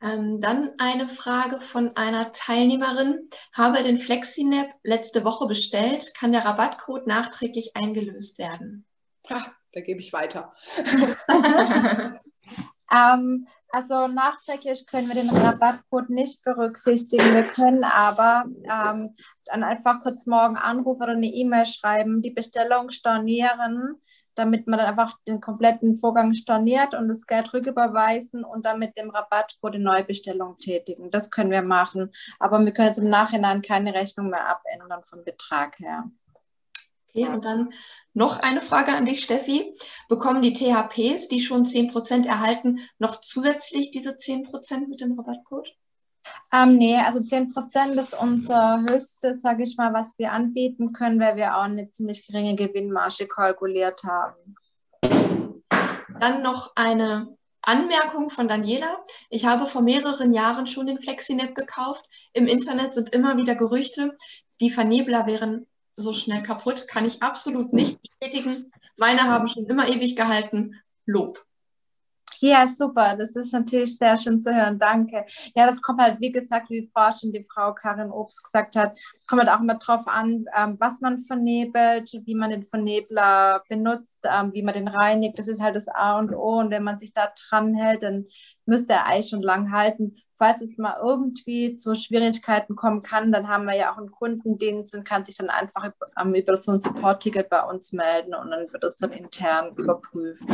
Ähm, 0.00 0.38
dann 0.40 0.74
eine 0.78 1.08
Frage 1.08 1.60
von 1.60 1.96
einer 1.96 2.32
Teilnehmerin. 2.32 3.30
Habe 3.52 3.82
den 3.82 3.98
FlexiNap 3.98 4.74
letzte 4.82 5.24
Woche 5.24 5.46
bestellt. 5.46 6.14
Kann 6.14 6.32
der 6.32 6.44
Rabattcode 6.44 7.06
nachträglich 7.06 7.76
eingelöst 7.76 8.38
werden? 8.38 8.86
Ha, 9.28 9.54
da 9.72 9.80
gebe 9.80 10.00
ich 10.00 10.12
weiter. 10.12 10.54
Ähm, 12.90 13.46
also 13.70 14.06
nachträglich 14.08 14.86
können 14.86 15.08
wir 15.08 15.14
den 15.14 15.30
Rabattcode 15.30 16.10
nicht 16.10 16.42
berücksichtigen. 16.42 17.34
Wir 17.34 17.44
können 17.44 17.84
aber 17.84 18.44
ähm, 18.46 19.14
dann 19.44 19.62
einfach 19.62 20.00
kurz 20.00 20.26
morgen 20.26 20.56
anrufen 20.56 21.02
oder 21.02 21.12
eine 21.12 21.26
E-Mail 21.26 21.66
schreiben, 21.66 22.22
die 22.22 22.30
Bestellung 22.30 22.90
stornieren, 22.90 23.96
damit 24.34 24.66
man 24.68 24.78
dann 24.78 24.88
einfach 24.88 25.18
den 25.26 25.40
kompletten 25.40 25.96
Vorgang 25.96 26.32
storniert 26.32 26.94
und 26.94 27.08
das 27.08 27.26
Geld 27.26 27.52
rücküberweisen 27.52 28.44
und 28.44 28.64
dann 28.64 28.78
mit 28.78 28.96
dem 28.96 29.10
Rabattcode 29.10 29.74
eine 29.74 29.84
Neubestellung 29.84 30.58
tätigen. 30.58 31.10
Das 31.10 31.30
können 31.30 31.50
wir 31.50 31.62
machen. 31.62 32.12
Aber 32.38 32.64
wir 32.64 32.72
können 32.72 32.88
jetzt 32.88 32.98
im 32.98 33.10
Nachhinein 33.10 33.62
keine 33.62 33.92
Rechnung 33.94 34.30
mehr 34.30 34.48
abändern 34.48 35.02
vom 35.04 35.24
Betrag 35.24 35.78
her. 35.78 36.04
Okay, 37.08 37.26
und 37.26 37.44
dann 37.44 37.72
noch 38.18 38.40
eine 38.40 38.60
Frage 38.60 38.92
an 38.92 39.06
dich, 39.06 39.22
Steffi. 39.22 39.72
Bekommen 40.08 40.42
die 40.42 40.52
THPs, 40.52 41.28
die 41.28 41.40
schon 41.40 41.64
10% 41.64 42.26
erhalten, 42.26 42.80
noch 42.98 43.20
zusätzlich 43.20 43.92
diese 43.92 44.10
10% 44.10 44.88
mit 44.88 45.00
dem 45.00 45.18
Rabattcode? 45.18 45.72
Ähm, 46.52 46.76
nee, 46.76 46.96
also 46.96 47.20
10% 47.20 47.98
ist 48.00 48.20
unser 48.20 48.82
höchstes, 48.82 49.40
sage 49.40 49.62
ich 49.62 49.76
mal, 49.76 49.94
was 49.94 50.18
wir 50.18 50.32
anbieten 50.32 50.92
können, 50.92 51.20
weil 51.20 51.36
wir 51.36 51.56
auch 51.56 51.62
eine 51.62 51.90
ziemlich 51.92 52.26
geringe 52.26 52.56
Gewinnmarge 52.56 53.28
kalkuliert 53.28 54.02
haben. 54.02 54.56
Dann 56.20 56.42
noch 56.42 56.72
eine 56.74 57.36
Anmerkung 57.62 58.30
von 58.30 58.48
Daniela. 58.48 58.98
Ich 59.30 59.46
habe 59.46 59.68
vor 59.68 59.82
mehreren 59.82 60.32
Jahren 60.32 60.66
schon 60.66 60.88
den 60.88 61.00
FlexiNap 61.00 61.54
gekauft. 61.54 62.04
Im 62.32 62.48
Internet 62.48 62.94
sind 62.94 63.14
immer 63.14 63.36
wieder 63.36 63.54
Gerüchte, 63.54 64.16
die 64.60 64.70
Vernebler 64.70 65.26
wären 65.26 65.67
so 65.98 66.12
schnell 66.12 66.42
kaputt, 66.42 66.88
kann 66.88 67.04
ich 67.04 67.22
absolut 67.22 67.72
nicht 67.72 67.98
bestätigen. 68.00 68.70
Meine 68.96 69.24
haben 69.24 69.46
schon 69.46 69.66
immer 69.66 69.88
ewig 69.88 70.16
gehalten. 70.16 70.80
Lob. 71.06 71.44
Ja, 72.40 72.66
super. 72.68 73.16
Das 73.16 73.34
ist 73.34 73.52
natürlich 73.52 73.96
sehr 73.96 74.16
schön 74.16 74.40
zu 74.40 74.54
hören. 74.54 74.78
Danke. 74.78 75.24
Ja, 75.56 75.66
das 75.66 75.82
kommt 75.82 76.00
halt, 76.00 76.20
wie 76.20 76.30
gesagt, 76.30 76.70
wie 76.70 76.88
vorher 76.92 77.12
schon 77.12 77.32
die 77.32 77.44
Frau 77.44 77.74
Karin 77.74 78.10
Obst 78.10 78.44
gesagt 78.44 78.76
hat, 78.76 78.96
es 78.96 79.26
kommt 79.26 79.42
halt 79.42 79.50
auch 79.50 79.60
immer 79.60 79.74
drauf 79.74 80.06
an, 80.06 80.44
ähm, 80.56 80.76
was 80.78 81.00
man 81.00 81.20
vernebelt, 81.20 82.12
wie 82.24 82.34
man 82.34 82.50
den 82.50 82.64
Vernebler 82.64 83.62
benutzt, 83.68 84.18
ähm, 84.24 84.52
wie 84.52 84.62
man 84.62 84.74
den 84.74 84.88
reinigt. 84.88 85.38
Das 85.38 85.48
ist 85.48 85.60
halt 85.60 85.74
das 85.76 85.88
A 85.88 86.18
und 86.18 86.32
O. 86.34 86.58
Und 86.58 86.70
wenn 86.70 86.84
man 86.84 86.98
sich 86.98 87.12
da 87.12 87.32
dran 87.48 87.74
hält, 87.74 88.02
dann 88.02 88.26
müsste 88.66 88.92
er 88.92 89.06
eigentlich 89.06 89.28
schon 89.28 89.42
lang 89.42 89.72
halten. 89.72 90.14
Falls 90.36 90.60
es 90.60 90.78
mal 90.78 90.96
irgendwie 91.02 91.74
zu 91.74 91.96
Schwierigkeiten 91.96 92.76
kommen 92.76 93.02
kann, 93.02 93.32
dann 93.32 93.48
haben 93.48 93.64
wir 93.64 93.74
ja 93.74 93.92
auch 93.92 93.98
einen 93.98 94.12
Kundendienst 94.12 94.94
und 94.94 95.04
kann 95.04 95.24
sich 95.24 95.36
dann 95.36 95.50
einfach 95.50 95.90
ähm, 96.20 96.34
über 96.34 96.56
so 96.56 96.70
ein 96.72 96.80
Support-Ticket 96.80 97.48
bei 97.48 97.62
uns 97.62 97.92
melden 97.92 98.34
und 98.34 98.50
dann 98.50 98.72
wird 98.72 98.84
es 98.84 98.96
dann 98.96 99.10
intern 99.10 99.74
überprüft. 99.76 100.46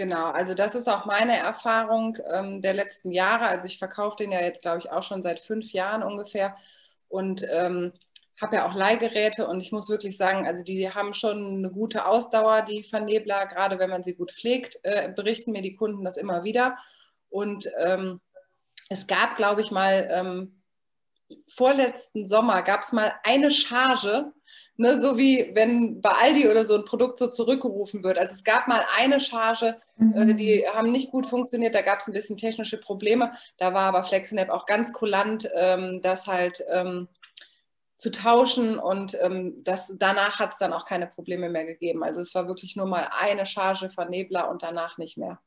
Genau, 0.00 0.30
also 0.30 0.54
das 0.54 0.74
ist 0.74 0.88
auch 0.88 1.04
meine 1.04 1.36
Erfahrung 1.36 2.16
ähm, 2.32 2.62
der 2.62 2.72
letzten 2.72 3.12
Jahre. 3.12 3.44
Also 3.48 3.66
ich 3.66 3.76
verkaufe 3.76 4.16
den 4.16 4.32
ja 4.32 4.40
jetzt, 4.40 4.62
glaube 4.62 4.78
ich, 4.78 4.90
auch 4.90 5.02
schon 5.02 5.20
seit 5.20 5.40
fünf 5.40 5.72
Jahren 5.72 6.02
ungefähr 6.02 6.56
und 7.08 7.44
ähm, 7.50 7.92
habe 8.40 8.56
ja 8.56 8.66
auch 8.66 8.74
Leihgeräte 8.74 9.46
und 9.46 9.60
ich 9.60 9.72
muss 9.72 9.90
wirklich 9.90 10.16
sagen, 10.16 10.46
also 10.46 10.64
die 10.64 10.88
haben 10.88 11.12
schon 11.12 11.58
eine 11.58 11.70
gute 11.70 12.06
Ausdauer, 12.06 12.62
die 12.62 12.82
Vernebler, 12.82 13.44
gerade 13.44 13.78
wenn 13.78 13.90
man 13.90 14.02
sie 14.02 14.14
gut 14.14 14.32
pflegt, 14.32 14.78
äh, 14.84 15.12
berichten 15.14 15.52
mir 15.52 15.60
die 15.60 15.76
Kunden 15.76 16.02
das 16.02 16.16
immer 16.16 16.44
wieder. 16.44 16.78
Und 17.28 17.70
ähm, 17.76 18.22
es 18.88 19.06
gab, 19.06 19.36
glaube 19.36 19.60
ich, 19.60 19.70
mal 19.70 20.08
ähm, 20.10 20.62
vorletzten 21.46 22.26
Sommer 22.26 22.62
gab 22.62 22.84
es 22.84 22.92
mal 22.92 23.12
eine 23.22 23.50
Charge, 23.50 24.32
Ne, 24.80 24.98
so 25.02 25.18
wie 25.18 25.50
wenn 25.52 26.00
bei 26.00 26.08
Aldi 26.08 26.48
oder 26.48 26.64
so 26.64 26.74
ein 26.74 26.86
Produkt 26.86 27.18
so 27.18 27.26
zurückgerufen 27.26 28.02
wird. 28.02 28.16
Also 28.16 28.32
es 28.32 28.44
gab 28.44 28.66
mal 28.66 28.82
eine 28.96 29.20
Charge, 29.20 29.78
äh, 29.98 30.02
mhm. 30.02 30.30
äh, 30.30 30.34
die 30.34 30.64
haben 30.66 30.90
nicht 30.90 31.10
gut 31.10 31.26
funktioniert, 31.26 31.74
da 31.74 31.82
gab 31.82 31.98
es 31.98 32.06
ein 32.06 32.14
bisschen 32.14 32.38
technische 32.38 32.78
Probleme. 32.78 33.30
Da 33.58 33.74
war 33.74 33.82
aber 33.82 34.04
FlexiNap 34.04 34.48
auch 34.48 34.64
ganz 34.64 34.94
kulant, 34.94 35.50
ähm, 35.54 36.00
das 36.00 36.26
halt 36.26 36.64
ähm, 36.70 37.08
zu 37.98 38.10
tauschen 38.10 38.78
und 38.78 39.18
ähm, 39.20 39.62
das, 39.64 39.98
danach 39.98 40.38
hat 40.38 40.52
es 40.52 40.56
dann 40.56 40.72
auch 40.72 40.86
keine 40.86 41.08
Probleme 41.08 41.50
mehr 41.50 41.66
gegeben. 41.66 42.02
Also 42.02 42.22
es 42.22 42.34
war 42.34 42.48
wirklich 42.48 42.74
nur 42.74 42.86
mal 42.86 43.06
eine 43.20 43.44
Charge 43.44 43.90
Vernebler 43.90 44.48
und 44.48 44.62
danach 44.62 44.96
nicht 44.96 45.18
mehr. 45.18 45.40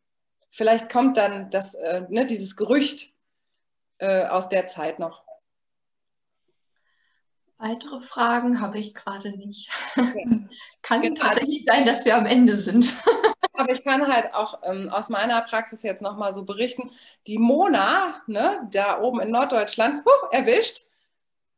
Vielleicht 0.51 0.91
kommt 0.91 1.17
dann 1.17 1.49
das, 1.49 1.73
äh, 1.73 2.03
ne, 2.07 2.27
dieses 2.27 2.55
Gerücht 2.55 3.15
äh, 3.97 4.27
aus 4.27 4.47
der 4.49 4.67
Zeit 4.67 4.99
noch. 4.99 5.22
Weitere 7.63 8.01
Fragen 8.01 8.59
habe 8.59 8.77
ich 8.77 8.93
gerade 8.93 9.29
nicht. 9.37 9.69
kann 10.81 11.01
genau. 11.01 11.15
tatsächlich 11.15 11.63
sein, 11.63 11.85
dass 11.85 12.03
wir 12.03 12.17
am 12.17 12.25
Ende 12.25 12.57
sind. 12.57 12.93
Aber 13.53 13.71
ich 13.71 13.85
kann 13.85 14.05
halt 14.05 14.33
auch 14.33 14.59
ähm, 14.63 14.89
aus 14.89 15.07
meiner 15.07 15.39
Praxis 15.39 15.81
jetzt 15.81 16.01
nochmal 16.01 16.33
so 16.33 16.43
berichten. 16.43 16.91
Die 17.25 17.37
Mona, 17.37 18.21
ne, 18.27 18.67
da 18.69 18.99
oben 18.99 19.21
in 19.21 19.31
Norddeutschland, 19.31 20.03
huh, 20.05 20.27
erwischt. 20.31 20.87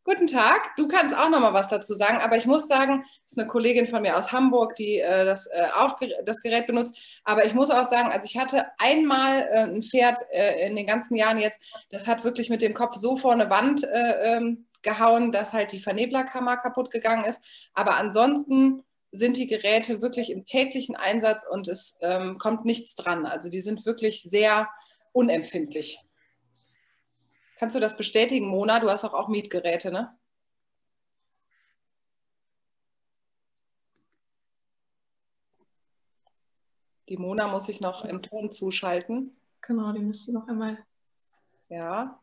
Guten 0.03 0.27
Tag, 0.27 0.76
du 0.77 0.88
kannst 0.88 1.18
auch 1.18 1.30
nochmal 1.30 1.56
was 1.56 1.69
dazu 1.69 1.95
sagen, 1.95 2.19
aber 2.22 2.38
ich 2.38 2.45
muss 2.45 2.68
sagen, 2.68 3.03
das 3.23 3.32
ist 3.32 3.40
eine 3.40 3.48
Kollegin 3.48 3.88
von 3.88 4.03
mir 4.03 4.15
aus 4.15 4.32
Hamburg, 4.32 4.76
die 4.76 4.99
äh, 4.99 5.26
das 5.26 5.48
äh, 5.48 5.65
auch 5.76 5.98
das 6.23 6.44
Gerät 6.44 6.68
benutzt. 6.68 6.95
Aber 7.23 7.45
ich 7.45 7.56
muss 7.56 7.72
auch 7.72 7.88
sagen, 7.88 8.11
also 8.11 8.26
ich 8.26 8.38
hatte 8.38 8.68
einmal 8.77 9.48
äh, 9.49 9.64
ein 9.64 9.82
Pferd 9.82 10.19
äh, 10.30 10.68
in 10.68 10.76
den 10.76 10.86
ganzen 10.86 11.15
Jahren 11.15 11.40
jetzt, 11.40 11.60
das 11.90 12.06
hat 12.06 12.23
wirklich 12.23 12.52
mit 12.52 12.61
dem 12.61 12.76
Kopf 12.76 12.94
so 12.94 13.18
vor 13.18 13.32
eine 13.32 13.49
Wand 13.49 13.84
äh, 13.84 14.36
ähm, 14.36 14.68
gehauen, 14.86 15.34
dass 15.34 15.52
halt 15.52 15.74
die 15.74 15.82
Verneblerkammer 15.82 16.56
kaputt 16.56 16.91
gegangen 16.91 17.26
ist. 17.26 17.41
Aber 17.74 17.98
ansonsten 17.98 18.84
sind 19.12 19.36
die 19.36 19.48
Geräte 19.48 20.02
wirklich 20.02 20.30
im 20.30 20.45
täglichen 20.45 20.95
Einsatz 20.95 21.45
und 21.49 21.68
es 21.68 21.99
ähm, 22.02 22.38
kommt 22.38 22.64
nichts 22.64 22.95
dran. 22.95 23.26
Also 23.26 23.49
die 23.49 23.62
sind 23.62 23.86
wirklich 23.86 24.24
sehr 24.24 24.70
unempfindlich. 25.12 25.99
Kannst 27.57 27.76
du 27.76 27.80
das 27.80 27.98
bestätigen, 27.98 28.48
Mona? 28.48 28.80
Du 28.80 28.90
hast 28.90 29.03
auch, 29.03 29.14
auch 29.14 29.28
Mietgeräte, 29.28 29.91
ne? 29.91 30.18
Die 37.07 37.18
Mona 37.18 37.48
muss 37.48 37.66
sich 37.66 37.82
noch 37.82 38.03
im 38.03 38.22
Ton 38.22 38.49
zuschalten. 38.49 39.38
Genau, 39.62 39.91
die 39.94 39.99
müsste 39.99 40.34
noch 40.34 40.48
einmal. 40.48 40.78
Ja. 41.70 42.20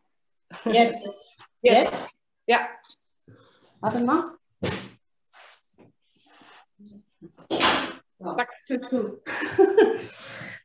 Jetzt. 0.64 1.06
Jetzt. 1.06 1.39
Jetzt. 1.62 2.09
Ja. 2.52 2.68
Warte 3.80 4.00
mal. 4.00 4.36
So, 8.16 8.36
Tür 8.66 8.82
zu. 8.82 8.98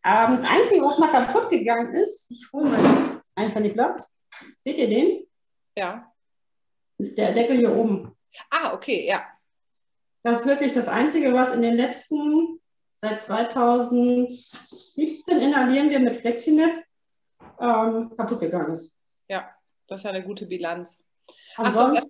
ähm, 0.03 0.35
das 0.35 0.43
Einzige, 0.43 0.81
was 0.81 0.99
mal 0.99 1.13
kaputt 1.13 1.49
gegangen 1.49 1.95
ist, 1.95 2.29
ich 2.29 2.45
hole 2.51 2.69
mal 2.69 3.21
einfach 3.35 3.61
den 3.61 3.71
Platz. 3.71 4.05
Seht 4.65 4.77
ihr 4.77 4.89
den? 4.89 5.25
Ja. 5.77 6.11
Ist 6.97 7.17
der 7.17 7.31
Deckel 7.31 7.57
hier 7.57 7.73
oben. 7.73 8.17
Ah, 8.49 8.73
okay, 8.73 9.07
ja. 9.07 9.25
Das 10.23 10.41
ist 10.41 10.45
wirklich 10.45 10.73
das 10.73 10.89
Einzige, 10.89 11.33
was 11.33 11.53
in 11.53 11.61
den 11.61 11.75
letzten, 11.75 12.59
seit 12.97 13.21
2017 13.21 15.39
inhalieren 15.39 15.89
wir 15.89 16.01
mit 16.01 16.17
FlexiNet, 16.17 16.83
ähm, 17.61 18.13
kaputt 18.17 18.41
gegangen 18.41 18.73
ist. 18.73 18.99
Ja, 19.29 19.49
das 19.87 20.01
ist 20.01 20.03
ja 20.03 20.09
eine 20.09 20.25
gute 20.25 20.47
Bilanz. 20.47 20.99
Achso, 21.57 21.91
das, 21.91 22.07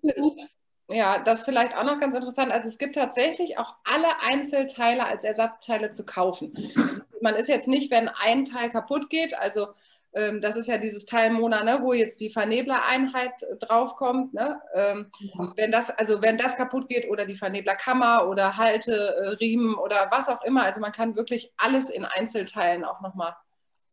ja, 0.90 1.20
das 1.20 1.40
ist 1.40 1.46
vielleicht 1.46 1.76
auch 1.76 1.84
noch 1.84 2.00
ganz 2.00 2.16
interessant. 2.16 2.52
Also 2.52 2.70
es 2.70 2.78
gibt 2.78 2.96
tatsächlich 2.96 3.58
auch 3.58 3.76
alle 3.84 4.22
Einzelteile 4.22 5.06
als 5.06 5.24
Ersatzteile 5.24 5.90
zu 5.90 6.06
kaufen. 6.06 6.54
Also 6.76 7.22
man 7.22 7.36
ist 7.36 7.50
jetzt 7.50 7.68
nicht, 7.68 7.92
wenn 7.92 8.10
ein 8.10 8.46
Teil 8.46 8.70
kaputt 8.70 9.10
geht, 9.10 9.38
also 9.38 9.68
ähm, 10.14 10.42
das 10.42 10.56
ist 10.56 10.68
ja 10.68 10.78
dieses 10.78 11.06
Teil 11.06 11.32
Mona, 11.32 11.64
ne, 11.64 11.80
wo 11.82 11.94
jetzt 11.94 12.22
die 12.22 12.30
Verneblereinheit 12.30 13.34
draufkommt. 13.60 14.34
Ne? 14.34 14.62
Ähm, 14.74 15.12
ja. 15.20 15.54
Wenn 15.56 15.72
das, 15.72 15.90
also 15.90 16.22
wenn 16.22 16.38
das 16.38 16.56
kaputt 16.56 16.90
geht 16.90 17.10
oder 17.10 17.26
die 17.26 17.36
Verneblerkammer 17.36 18.28
oder 18.28 18.58
Halte, 18.58 18.94
äh, 18.94 19.28
Riemen 19.30 19.76
oder 19.76 20.10
was 20.12 20.30
auch 20.30 20.44
immer, 20.44 20.64
also 20.64 20.80
man 20.80 20.92
kann 20.92 21.16
wirklich 21.16 21.52
alles 21.58 21.90
in 21.90 22.06
Einzelteilen 22.06 22.86
auch 22.86 23.02
nochmal 23.02 23.36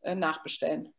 äh, 0.02 0.14
nachbestellen. 0.14 0.94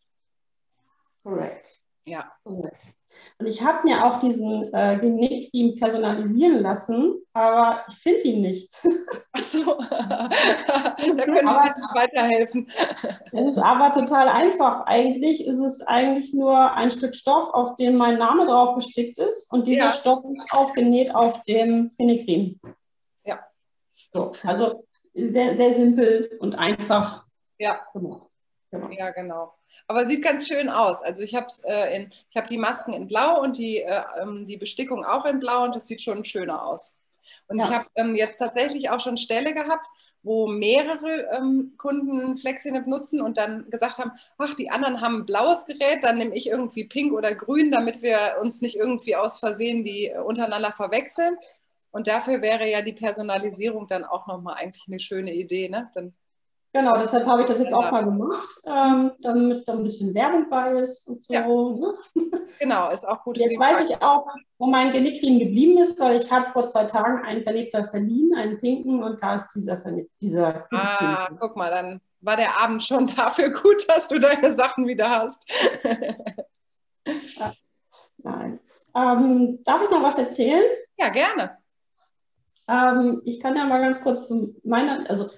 Korrekt. 1.23 1.81
Ja. 2.07 2.31
Und 2.43 3.47
ich 3.47 3.63
habe 3.63 3.87
mir 3.87 4.05
auch 4.05 4.19
diesen 4.19 4.71
äh, 4.73 4.97
Genickriemen 4.99 5.75
personalisieren 5.75 6.61
lassen, 6.61 7.15
aber 7.33 7.83
ich 7.89 7.95
finde 7.95 8.21
ihn 8.21 8.41
nicht. 8.41 8.71
Ach 9.33 9.43
so, 9.43 9.63
da 9.89 10.27
können 10.99 11.45
wir 11.45 11.63
nicht 11.63 11.95
weiterhelfen. 11.95 12.69
Es 13.31 13.57
ist 13.57 13.57
aber 13.57 13.91
total 13.91 14.27
einfach. 14.27 14.85
Eigentlich 14.85 15.47
ist 15.47 15.59
es 15.59 15.81
eigentlich 15.81 16.33
nur 16.33 16.73
ein 16.73 16.91
Stück 16.91 17.15
Stoff, 17.15 17.49
auf 17.53 17.75
dem 17.77 17.95
mein 17.95 18.19
Name 18.19 18.45
drauf 18.45 18.75
gestickt 18.75 19.17
ist 19.17 19.51
und 19.51 19.65
dieser 19.65 19.85
ja. 19.85 19.91
Stoff 19.91 20.23
ist 20.25 20.55
aufgenäht 20.55 21.15
auf 21.15 21.41
dem 21.43 21.91
Genickriemen. 21.97 22.59
Ja. 23.23 23.39
So, 24.13 24.33
also 24.43 24.85
sehr, 25.15 25.55
sehr 25.55 25.73
simpel 25.73 26.37
und 26.39 26.55
einfach. 26.55 27.25
Ja. 27.57 27.81
Genau. 27.93 28.29
genau. 28.69 28.89
Ja, 28.91 29.09
genau. 29.09 29.53
Aber 29.87 30.05
sieht 30.05 30.23
ganz 30.23 30.47
schön 30.47 30.69
aus. 30.69 31.01
Also 31.01 31.21
ich 31.23 31.35
habe 31.35 31.47
äh, 31.65 31.95
in, 31.95 32.11
ich 32.29 32.37
habe 32.37 32.47
die 32.47 32.57
Masken 32.57 32.93
in 32.93 33.07
Blau 33.07 33.41
und 33.41 33.57
die, 33.57 33.81
äh, 33.81 34.01
ähm, 34.21 34.45
die 34.45 34.57
Bestickung 34.57 35.05
auch 35.05 35.25
in 35.25 35.39
Blau 35.39 35.63
und 35.63 35.75
das 35.75 35.87
sieht 35.87 36.01
schon 36.01 36.25
schöner 36.25 36.65
aus. 36.65 36.93
Und 37.47 37.59
ja. 37.59 37.65
ich 37.65 37.71
habe 37.71 37.85
ähm, 37.95 38.15
jetzt 38.15 38.37
tatsächlich 38.37 38.89
auch 38.89 38.99
schon 38.99 39.17
Ställe 39.17 39.53
gehabt, 39.53 39.87
wo 40.25 40.47
mehrere 40.47 41.29
ähm, 41.37 41.73
Kunden 41.77 42.35
FlexiNet 42.35 42.87
nutzen 42.87 43.21
und 43.21 43.37
dann 43.37 43.69
gesagt 43.69 43.99
haben, 43.99 44.11
ach, 44.39 44.55
die 44.55 44.71
anderen 44.71 44.99
haben 44.99 45.19
ein 45.19 45.25
blaues 45.25 45.65
Gerät, 45.67 46.03
dann 46.03 46.17
nehme 46.17 46.35
ich 46.35 46.47
irgendwie 46.47 46.85
pink 46.85 47.13
oder 47.13 47.35
grün, 47.35 47.69
damit 47.71 48.01
wir 48.01 48.37
uns 48.41 48.59
nicht 48.61 48.75
irgendwie 48.75 49.15
aus 49.15 49.37
Versehen 49.37 49.83
die 49.83 50.07
äh, 50.07 50.17
untereinander 50.17 50.71
verwechseln. 50.71 51.37
Und 51.91 52.07
dafür 52.07 52.41
wäre 52.41 52.67
ja 52.69 52.81
die 52.81 52.93
Personalisierung 52.93 53.87
dann 53.87 54.03
auch 54.03 54.25
nochmal 54.25 54.55
eigentlich 54.55 54.85
eine 54.87 54.99
schöne 54.99 55.33
Idee. 55.33 55.69
Ne? 55.69 55.91
Dann 55.93 56.13
Genau, 56.75 56.97
deshalb 56.97 57.25
habe 57.25 57.43
ich 57.43 57.47
das 57.47 57.59
jetzt 57.59 57.73
auch 57.73 57.89
mal 57.89 58.03
gemacht, 58.03 58.49
ähm, 58.65 59.13
damit 59.21 59.65
da 59.65 59.71
ein 59.71 59.83
bisschen 59.83 60.13
Werbung 60.13 60.49
bei 60.49 60.73
ist 60.73 61.07
und 61.07 61.23
so. 61.23 61.33
Ja. 61.33 61.47
Ne? 61.47 61.93
Genau, 62.59 62.89
ist 62.91 63.07
auch 63.07 63.23
gut. 63.23 63.37
Jetzt 63.37 63.57
weiß 63.57 63.89
ich 63.89 64.01
auch, 64.01 64.27
wo 64.57 64.67
mein 64.67 64.91
Genickring 64.91 65.39
geblieben 65.39 65.77
ist, 65.77 65.97
weil 66.01 66.17
ich 66.19 66.29
habe 66.29 66.49
vor 66.49 66.65
zwei 66.65 66.83
Tagen 66.83 67.23
einen 67.23 67.43
Vernebler 67.43 67.87
verliehen, 67.87 68.35
einen 68.35 68.59
pinken, 68.59 69.01
und 69.01 69.23
da 69.23 69.35
ist 69.35 69.53
dieser 69.55 69.79
Vernebler. 69.79 70.09
Dieser 70.19 70.67
ah, 70.73 71.29
guck 71.39 71.55
mal, 71.55 71.71
dann 71.71 72.01
war 72.19 72.35
der 72.35 72.61
Abend 72.61 72.83
schon 72.83 73.07
dafür 73.15 73.51
gut, 73.51 73.87
dass 73.87 74.09
du 74.09 74.19
deine 74.19 74.53
Sachen 74.53 74.85
wieder 74.85 75.09
hast. 75.09 75.49
ja. 77.05 77.53
Nein. 78.17 78.59
Ähm, 78.93 79.63
darf 79.63 79.81
ich 79.81 79.91
noch 79.91 80.03
was 80.03 80.17
erzählen? 80.17 80.63
Ja, 80.97 81.07
gerne. 81.07 81.57
Ähm, 82.67 83.21
ich 83.23 83.39
kann 83.39 83.55
ja 83.55 83.63
mal 83.63 83.79
ganz 83.79 84.01
kurz 84.01 84.27
zu 84.27 84.55
meiner, 84.65 85.09
also 85.09 85.29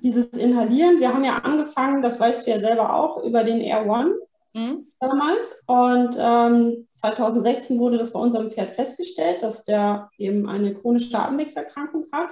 dieses 0.00 0.28
Inhalieren, 0.28 1.00
wir 1.00 1.12
haben 1.12 1.24
ja 1.24 1.38
angefangen, 1.38 2.02
das 2.02 2.18
weißt 2.20 2.46
du 2.46 2.50
ja 2.50 2.58
selber 2.58 2.94
auch, 2.94 3.22
über 3.22 3.44
den 3.44 3.60
Air 3.60 3.86
One 3.86 4.14
mhm. 4.54 4.86
damals. 5.00 5.62
Und 5.66 6.16
ähm, 6.18 6.88
2016 6.94 7.78
wurde 7.78 7.98
das 7.98 8.12
bei 8.12 8.20
unserem 8.20 8.50
Pferd 8.50 8.74
festgestellt, 8.74 9.42
dass 9.42 9.64
der 9.64 10.10
eben 10.18 10.48
eine 10.48 10.74
chronische 10.74 11.18
Atemwegserkrankung 11.18 12.06
hat. 12.12 12.30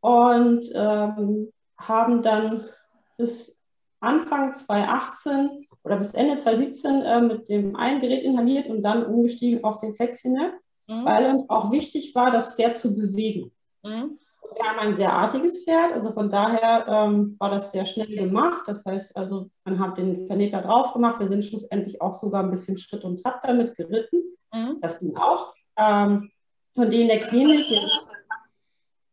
Und 0.00 0.70
ähm, 0.74 1.52
haben 1.78 2.22
dann 2.22 2.64
bis 3.16 3.58
Anfang 4.00 4.52
2018 4.54 5.66
oder 5.84 5.96
bis 5.96 6.14
Ende 6.14 6.36
2017 6.36 7.02
äh, 7.02 7.20
mit 7.20 7.48
dem 7.48 7.76
einen 7.76 8.00
Gerät 8.00 8.24
inhaliert 8.24 8.68
und 8.68 8.82
dann 8.82 9.04
umgestiegen 9.04 9.62
auf 9.62 9.78
den 9.78 9.94
Flexinet, 9.94 10.52
mhm. 10.88 11.04
weil 11.04 11.32
uns 11.32 11.48
auch 11.48 11.70
wichtig 11.70 12.14
war, 12.14 12.30
das 12.30 12.56
Pferd 12.56 12.76
zu 12.76 12.96
bewegen. 12.96 13.52
Mhm 13.84 14.18
wir 14.54 14.64
haben 14.64 14.78
ein 14.78 14.96
sehr 14.96 15.12
artiges 15.12 15.64
Pferd, 15.64 15.92
also 15.92 16.12
von 16.12 16.30
daher 16.30 16.86
ähm, 16.88 17.36
war 17.38 17.50
das 17.50 17.72
sehr 17.72 17.84
schnell 17.84 18.14
gemacht. 18.14 18.62
Das 18.66 18.84
heißt, 18.84 19.16
also 19.16 19.50
man 19.64 19.78
hat 19.78 19.98
den 19.98 20.26
Vernebler 20.26 20.62
drauf 20.62 20.92
gemacht. 20.92 21.20
Wir 21.20 21.28
sind 21.28 21.44
schlussendlich 21.44 22.00
auch 22.00 22.14
sogar 22.14 22.42
ein 22.42 22.50
bisschen 22.50 22.78
Schritt 22.78 23.04
und 23.04 23.22
Trab 23.22 23.42
damit 23.42 23.76
geritten. 23.76 24.22
Mhm. 24.52 24.78
Das 24.80 25.00
ging 25.00 25.16
auch. 25.16 25.54
Ähm, 25.76 26.30
von 26.74 26.90
denen 26.90 27.08
der 27.08 27.20
Klinik, 27.20 27.66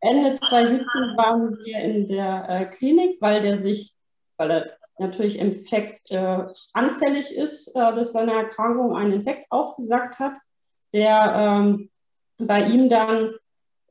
Ende 0.01 0.39
2017 0.39 0.85
waren 1.17 1.57
wir 1.63 1.79
in 1.79 2.07
der 2.07 2.45
äh, 2.47 2.65
Klinik, 2.65 3.17
weil 3.21 3.41
der 3.41 3.57
sich, 3.57 3.93
weil 4.37 4.51
er 4.51 4.77
natürlich 4.97 5.37
Infekt 5.37 6.11
äh, 6.11 6.45
anfällig 6.73 7.35
ist, 7.35 7.75
äh, 7.75 7.93
durch 7.93 8.09
seine 8.09 8.33
Erkrankung 8.33 8.95
einen 8.95 9.13
Infekt 9.13 9.47
aufgesagt 9.49 10.19
hat, 10.19 10.33
der 10.93 11.33
ähm, 11.35 11.89
bei 12.37 12.63
ihm 12.63 12.89
dann 12.89 13.33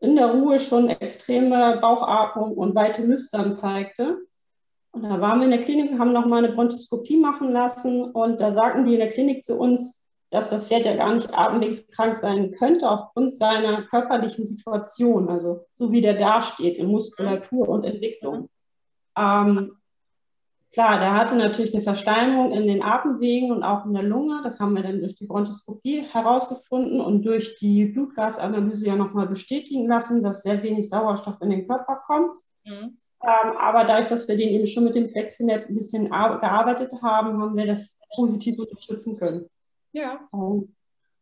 in 0.00 0.16
der 0.16 0.32
Ruhe 0.32 0.60
schon 0.60 0.88
extreme 0.88 1.78
Bauchatmung 1.80 2.52
und 2.52 2.74
weite 2.74 3.02
Nüstern 3.02 3.54
zeigte. 3.54 4.18
Und 4.92 5.02
da 5.02 5.20
waren 5.20 5.40
wir 5.40 5.44
in 5.44 5.52
der 5.52 5.60
Klinik, 5.60 5.98
haben 5.98 6.12
nochmal 6.12 6.44
eine 6.44 6.54
Bronchoskopie 6.54 7.18
machen 7.18 7.52
lassen 7.52 8.10
und 8.10 8.40
da 8.40 8.52
sagten 8.52 8.84
die 8.84 8.94
in 8.94 9.00
der 9.00 9.10
Klinik 9.10 9.44
zu 9.44 9.58
uns, 9.58 10.02
dass 10.30 10.48
das 10.48 10.68
Pferd 10.68 10.84
ja 10.84 10.96
gar 10.96 11.14
nicht 11.14 11.36
atemwegskrank 11.36 12.16
sein 12.16 12.52
könnte 12.52 12.88
aufgrund 12.88 13.32
seiner 13.32 13.82
körperlichen 13.82 14.46
Situation, 14.46 15.28
also 15.28 15.66
so 15.76 15.90
wie 15.92 16.00
der 16.00 16.14
dasteht 16.14 16.76
in 16.76 16.88
Muskulatur 16.88 17.68
und 17.68 17.84
Entwicklung. 17.84 18.48
Ähm, 19.16 19.76
Klar, 20.72 21.00
der 21.00 21.14
hatte 21.14 21.34
natürlich 21.34 21.72
eine 21.72 21.82
Versteinerung 21.82 22.52
in 22.52 22.64
den 22.64 22.82
Atemwegen 22.82 23.50
und 23.50 23.62
auch 23.62 23.86
in 23.86 23.94
der 23.94 24.02
Lunge. 24.02 24.40
Das 24.42 24.60
haben 24.60 24.76
wir 24.76 24.82
dann 24.82 25.00
durch 25.00 25.14
die 25.14 25.26
Bronchoskopie 25.26 26.02
herausgefunden 26.02 27.00
und 27.00 27.24
durch 27.24 27.54
die 27.54 27.86
Blutgasanalyse 27.86 28.86
ja 28.86 28.94
nochmal 28.94 29.26
bestätigen 29.26 29.88
lassen, 29.88 30.22
dass 30.22 30.42
sehr 30.42 30.62
wenig 30.62 30.90
Sauerstoff 30.90 31.40
in 31.40 31.50
den 31.50 31.66
Körper 31.66 32.02
kommt. 32.06 32.32
Mhm. 32.64 32.98
Ähm, 33.20 33.56
aber 33.58 33.84
dadurch, 33.84 34.08
dass 34.08 34.28
wir 34.28 34.36
den 34.36 34.50
eben 34.50 34.66
schon 34.66 34.84
mit 34.84 34.94
dem 34.94 35.08
Flexinet 35.08 35.68
ein 35.68 35.74
bisschen 35.74 36.10
gearbeitet 36.10 36.92
haben, 37.02 37.40
haben 37.40 37.56
wir 37.56 37.66
das 37.66 37.98
positiv 38.14 38.58
unterstützen 38.58 39.18
können. 39.18 39.48
Ja. 39.92 40.20
Und 40.30 40.76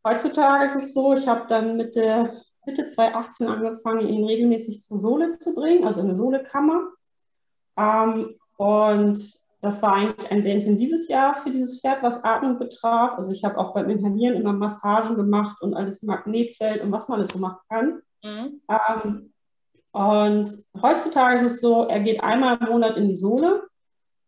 heutzutage 0.04 0.64
ist 0.64 0.76
es 0.76 0.92
so, 0.92 1.14
ich 1.14 1.26
habe 1.26 1.46
dann 1.48 1.76
Mitte, 1.76 2.42
Mitte 2.66 2.84
2018 2.84 3.46
angefangen, 3.46 4.08
ihn 4.08 4.24
regelmäßig 4.24 4.82
zur 4.82 4.98
Sohle 4.98 5.30
zu 5.30 5.54
bringen, 5.54 5.84
also 5.84 6.00
in 6.00 6.06
eine 6.06 6.14
Sohlekammer. 6.16 6.82
Ähm, 7.78 8.34
und 8.56 9.46
das 9.62 9.82
war 9.82 9.94
eigentlich 9.94 10.30
ein 10.30 10.42
sehr 10.42 10.54
intensives 10.54 11.08
Jahr 11.08 11.36
für 11.36 11.50
dieses 11.50 11.80
Pferd, 11.80 12.02
was 12.02 12.22
Atmung 12.24 12.58
betraf. 12.58 13.16
Also 13.16 13.32
ich 13.32 13.42
habe 13.42 13.58
auch 13.58 13.74
beim 13.74 13.88
Inhalieren 13.90 14.36
immer 14.36 14.52
Massagen 14.52 15.16
gemacht 15.16 15.60
und 15.60 15.74
alles 15.74 16.02
Magnetfeld 16.02 16.82
und 16.82 16.92
was 16.92 17.08
man 17.08 17.18
alles 17.18 17.30
so 17.30 17.38
machen 17.38 17.58
kann. 17.68 18.02
Mhm. 18.22 18.60
Ähm, 18.68 19.32
und 19.92 20.64
heutzutage 20.80 21.36
ist 21.36 21.42
es 21.42 21.60
so, 21.60 21.84
er 21.84 22.00
geht 22.00 22.22
einmal 22.22 22.58
im 22.58 22.68
Monat 22.68 22.96
in 22.96 23.08
die 23.08 23.14
Sohle 23.14 23.66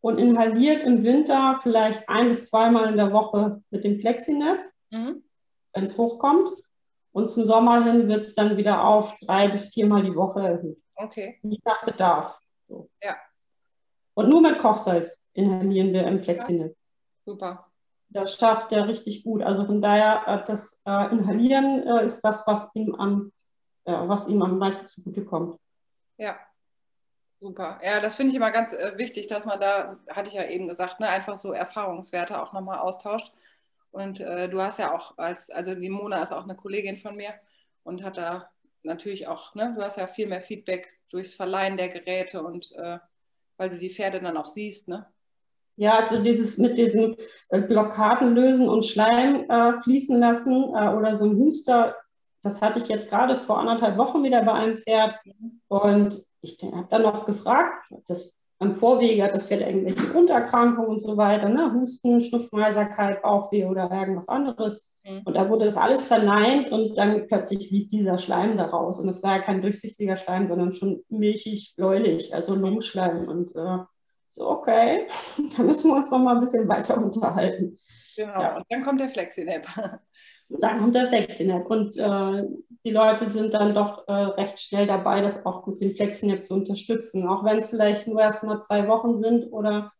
und 0.00 0.18
inhaliert 0.18 0.82
im 0.82 1.04
Winter 1.04 1.60
vielleicht 1.62 2.08
ein 2.08 2.28
bis 2.28 2.48
zweimal 2.48 2.88
in 2.88 2.96
der 2.96 3.12
Woche 3.12 3.62
mit 3.70 3.84
dem 3.84 4.00
Flexinet, 4.00 4.58
mhm. 4.90 5.22
wenn 5.74 5.84
es 5.84 5.98
hochkommt. 5.98 6.50
Und 7.12 7.28
zum 7.28 7.46
Sommer 7.46 7.84
hin 7.84 8.08
wird 8.08 8.22
es 8.22 8.34
dann 8.34 8.56
wieder 8.56 8.84
auf 8.84 9.16
drei 9.20 9.48
bis 9.48 9.72
viermal 9.74 10.02
die 10.02 10.14
Woche 10.14 10.40
erhöht. 10.40 10.82
Okay. 10.96 11.38
Je 11.42 11.58
nach 11.64 11.84
Bedarf. 11.84 12.38
So. 12.68 12.88
Ja. 13.02 13.16
Und 14.18 14.30
nur 14.30 14.40
mit 14.40 14.58
Kochsalz 14.58 15.22
inhalieren 15.32 15.92
wir 15.92 16.04
im 16.04 16.20
Flexinet. 16.20 16.76
Super. 17.24 17.68
Das 18.08 18.34
schafft 18.34 18.72
er 18.72 18.88
richtig 18.88 19.22
gut. 19.22 19.44
Also 19.44 19.64
von 19.64 19.80
daher, 19.80 20.24
äh, 20.26 20.44
das 20.44 20.82
äh, 20.84 21.12
Inhalieren 21.12 21.86
äh, 21.86 22.04
ist 22.04 22.22
das, 22.22 22.44
was 22.44 22.74
ihm 22.74 22.96
am, 22.96 23.30
was 23.84 24.26
ihm 24.26 24.42
am 24.42 24.58
meisten 24.58 24.88
zugutekommt. 24.88 25.60
Ja, 26.16 26.36
Super. 27.38 27.78
Ja, 27.80 28.00
das 28.00 28.16
finde 28.16 28.30
ich 28.30 28.36
immer 28.36 28.50
ganz 28.50 28.72
äh, 28.72 28.98
wichtig, 28.98 29.28
dass 29.28 29.46
man 29.46 29.60
da, 29.60 30.00
hatte 30.08 30.30
ich 30.30 30.34
ja 30.34 30.44
eben 30.46 30.66
gesagt, 30.66 30.98
ne, 30.98 31.08
einfach 31.08 31.36
so 31.36 31.52
Erfahrungswerte 31.52 32.42
auch 32.42 32.52
nochmal 32.52 32.80
austauscht. 32.80 33.32
Und 33.92 34.18
äh, 34.18 34.48
du 34.48 34.60
hast 34.60 34.80
ja 34.80 34.92
auch 34.92 35.16
als, 35.16 35.48
also 35.48 35.76
die 35.76 35.88
Mona 35.88 36.20
ist 36.20 36.32
auch 36.32 36.42
eine 36.42 36.56
Kollegin 36.56 36.98
von 36.98 37.14
mir 37.14 37.34
und 37.84 38.02
hat 38.02 38.18
da 38.18 38.50
natürlich 38.82 39.28
auch, 39.28 39.54
ne, 39.54 39.74
du 39.76 39.84
hast 39.84 39.96
ja 39.96 40.08
viel 40.08 40.26
mehr 40.26 40.42
Feedback 40.42 40.98
durchs 41.10 41.34
Verleihen 41.34 41.76
der 41.76 41.88
Geräte 41.88 42.42
und 42.42 42.72
äh, 42.72 42.98
weil 43.58 43.70
du 43.70 43.76
die 43.76 43.90
Pferde 43.90 44.20
dann 44.20 44.38
auch 44.38 44.46
siehst, 44.46 44.88
ne? 44.88 45.06
Ja, 45.76 45.98
also 45.98 46.20
dieses 46.20 46.58
mit 46.58 46.76
diesen 46.76 47.16
äh, 47.50 47.60
Blockaden 47.60 48.34
lösen 48.34 48.68
und 48.68 48.84
Schleim 48.84 49.48
äh, 49.48 49.80
fließen 49.80 50.18
lassen 50.18 50.74
äh, 50.74 50.88
oder 50.88 51.16
so 51.16 51.26
ein 51.26 51.38
Huster, 51.38 51.94
das 52.42 52.60
hatte 52.60 52.78
ich 52.78 52.88
jetzt 52.88 53.10
gerade 53.10 53.36
vor 53.36 53.58
anderthalb 53.58 53.96
Wochen 53.96 54.24
wieder 54.24 54.42
bei 54.42 54.52
einem 54.52 54.78
Pferd. 54.78 55.14
Und 55.68 56.24
ich 56.40 56.58
habe 56.62 56.88
dann 56.90 57.02
noch 57.02 57.26
gefragt, 57.26 57.84
das 58.06 58.34
am 58.58 58.74
Vorwege 58.74 59.22
hat 59.22 59.34
das 59.34 59.46
Pferd 59.46 59.60
irgendwelche 59.60 60.08
Grunderkrankungen 60.08 60.90
und 60.90 61.00
so 61.00 61.16
weiter, 61.16 61.48
ne? 61.48 61.72
Husten, 61.72 62.20
Schnupfen, 62.20 62.60
Heiserkeit, 62.60 63.22
Bauchweh 63.22 63.66
oder 63.66 63.90
irgendwas 63.90 64.28
anderes. 64.28 64.87
Mhm. 65.08 65.22
Und 65.24 65.36
da 65.36 65.48
wurde 65.48 65.64
das 65.64 65.76
alles 65.76 66.06
verneint 66.06 66.70
und 66.70 66.96
dann 66.98 67.26
plötzlich 67.26 67.70
lief 67.70 67.88
dieser 67.88 68.18
Schleim 68.18 68.56
da 68.56 68.66
raus. 68.66 68.98
Und 68.98 69.08
es 69.08 69.22
war 69.22 69.36
ja 69.36 69.42
kein 69.42 69.62
durchsichtiger 69.62 70.16
Schleim, 70.16 70.46
sondern 70.46 70.72
schon 70.72 71.02
milchig, 71.08 71.74
bläulich, 71.76 72.34
also 72.34 72.54
Lungenschleim. 72.54 73.28
Und 73.28 73.54
äh, 73.56 73.78
so, 74.30 74.48
okay, 74.48 75.06
da 75.56 75.62
müssen 75.62 75.90
wir 75.90 75.96
uns 75.96 76.10
noch 76.10 76.18
mal 76.18 76.34
ein 76.34 76.40
bisschen 76.40 76.68
weiter 76.68 77.02
unterhalten. 77.02 77.78
Genau, 78.16 78.40
ja. 78.40 78.56
und 78.56 78.64
dann 78.68 78.82
kommt 78.82 79.00
der 79.00 79.08
Flexinap. 79.08 79.66
Dann 80.50 80.78
kommt 80.78 80.94
der 80.94 81.08
Flexinap. 81.08 81.68
Und 81.68 81.98
äh, 81.98 82.42
die 82.82 82.90
Leute 82.90 83.28
sind 83.28 83.52
dann 83.52 83.74
doch 83.74 84.08
äh, 84.08 84.12
recht 84.12 84.58
schnell 84.58 84.86
dabei, 84.86 85.20
das 85.20 85.44
auch 85.44 85.66
mit 85.66 85.78
dem 85.82 85.94
Flexinap 85.94 86.42
zu 86.42 86.54
unterstützen. 86.54 87.28
Auch 87.28 87.44
wenn 87.44 87.58
es 87.58 87.68
vielleicht 87.68 88.06
nur 88.06 88.22
erst 88.22 88.44
mal 88.44 88.58
zwei 88.58 88.88
Wochen 88.88 89.14
sind 89.14 89.52
oder 89.52 89.92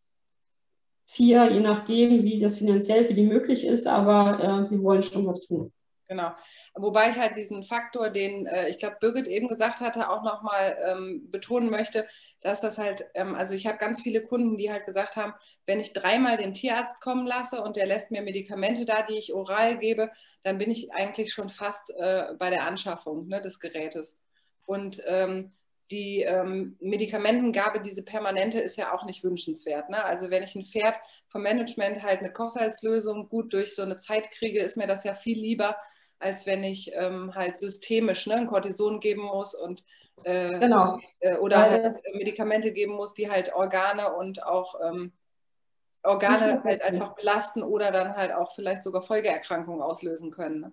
vier, 1.08 1.50
je 1.50 1.60
nachdem, 1.60 2.22
wie 2.22 2.38
das 2.38 2.58
finanziell 2.58 3.06
für 3.06 3.14
die 3.14 3.22
möglich 3.22 3.66
ist, 3.66 3.86
aber 3.86 4.60
äh, 4.60 4.64
sie 4.64 4.82
wollen 4.82 5.02
schon 5.02 5.26
was 5.26 5.46
tun. 5.46 5.72
Genau. 6.06 6.32
Wobei 6.74 7.10
ich 7.10 7.16
halt 7.16 7.36
diesen 7.36 7.62
Faktor, 7.64 8.08
den 8.08 8.46
äh, 8.46 8.68
ich 8.68 8.78
glaube 8.78 8.96
Birgit 9.00 9.26
eben 9.26 9.48
gesagt 9.48 9.80
hatte, 9.80 10.10
auch 10.10 10.22
nochmal 10.22 10.78
ähm, 10.86 11.30
betonen 11.30 11.70
möchte, 11.70 12.06
dass 12.40 12.62
das 12.62 12.78
halt, 12.78 13.06
ähm, 13.14 13.34
also 13.34 13.54
ich 13.54 13.66
habe 13.66 13.76
ganz 13.76 14.00
viele 14.00 14.22
Kunden, 14.22 14.56
die 14.56 14.70
halt 14.70 14.86
gesagt 14.86 15.16
haben, 15.16 15.34
wenn 15.66 15.80
ich 15.80 15.92
dreimal 15.92 16.38
den 16.38 16.54
Tierarzt 16.54 17.00
kommen 17.00 17.26
lasse 17.26 17.62
und 17.62 17.76
der 17.76 17.86
lässt 17.86 18.10
mir 18.10 18.22
Medikamente 18.22 18.86
da, 18.86 19.02
die 19.02 19.18
ich 19.18 19.34
oral 19.34 19.78
gebe, 19.78 20.10
dann 20.42 20.56
bin 20.56 20.70
ich 20.70 20.92
eigentlich 20.92 21.32
schon 21.32 21.50
fast 21.50 21.90
äh, 21.98 22.34
bei 22.38 22.48
der 22.48 22.66
Anschaffung 22.66 23.28
ne, 23.28 23.42
des 23.42 23.60
Gerätes. 23.60 24.22
Und 24.64 25.02
ähm, 25.06 25.52
die 25.90 26.22
ähm, 26.22 26.76
Medikamentengabe, 26.80 27.80
diese 27.80 28.04
permanente, 28.04 28.60
ist 28.60 28.76
ja 28.76 28.92
auch 28.92 29.04
nicht 29.04 29.24
wünschenswert. 29.24 29.88
Ne? 29.88 30.04
Also 30.04 30.30
wenn 30.30 30.42
ich 30.42 30.54
ein 30.54 30.64
Pferd 30.64 30.96
vom 31.28 31.42
Management 31.42 32.02
halt 32.02 32.22
mit 32.22 32.34
Kochsalzlösung 32.34 33.28
gut 33.28 33.52
durch 33.52 33.74
so 33.74 33.82
eine 33.82 33.96
Zeit 33.96 34.30
kriege, 34.30 34.60
ist 34.60 34.76
mir 34.76 34.86
das 34.86 35.04
ja 35.04 35.14
viel 35.14 35.38
lieber, 35.38 35.76
als 36.18 36.46
wenn 36.46 36.64
ich 36.64 36.92
ähm, 36.94 37.34
halt 37.34 37.56
systemisch 37.58 38.26
ne, 38.26 38.34
ein 38.34 38.46
Cortison 38.46 39.00
geben 39.00 39.22
muss 39.22 39.54
und 39.54 39.84
äh, 40.24 40.58
genau. 40.58 40.98
Äh, 41.20 41.36
oder 41.36 41.58
halt 41.58 41.96
Medikamente 42.14 42.72
geben 42.72 42.94
muss, 42.94 43.14
die 43.14 43.30
halt 43.30 43.54
Organe 43.54 44.14
und 44.14 44.42
auch 44.42 44.74
ähm, 44.84 45.12
Organe 46.02 46.62
halt 46.64 46.82
einfach 46.82 47.14
belasten 47.14 47.62
oder 47.62 47.92
dann 47.92 48.14
halt 48.14 48.32
auch 48.32 48.52
vielleicht 48.52 48.82
sogar 48.82 49.02
Folgeerkrankungen 49.02 49.82
auslösen 49.82 50.30
können. 50.30 50.60
Ne? 50.60 50.72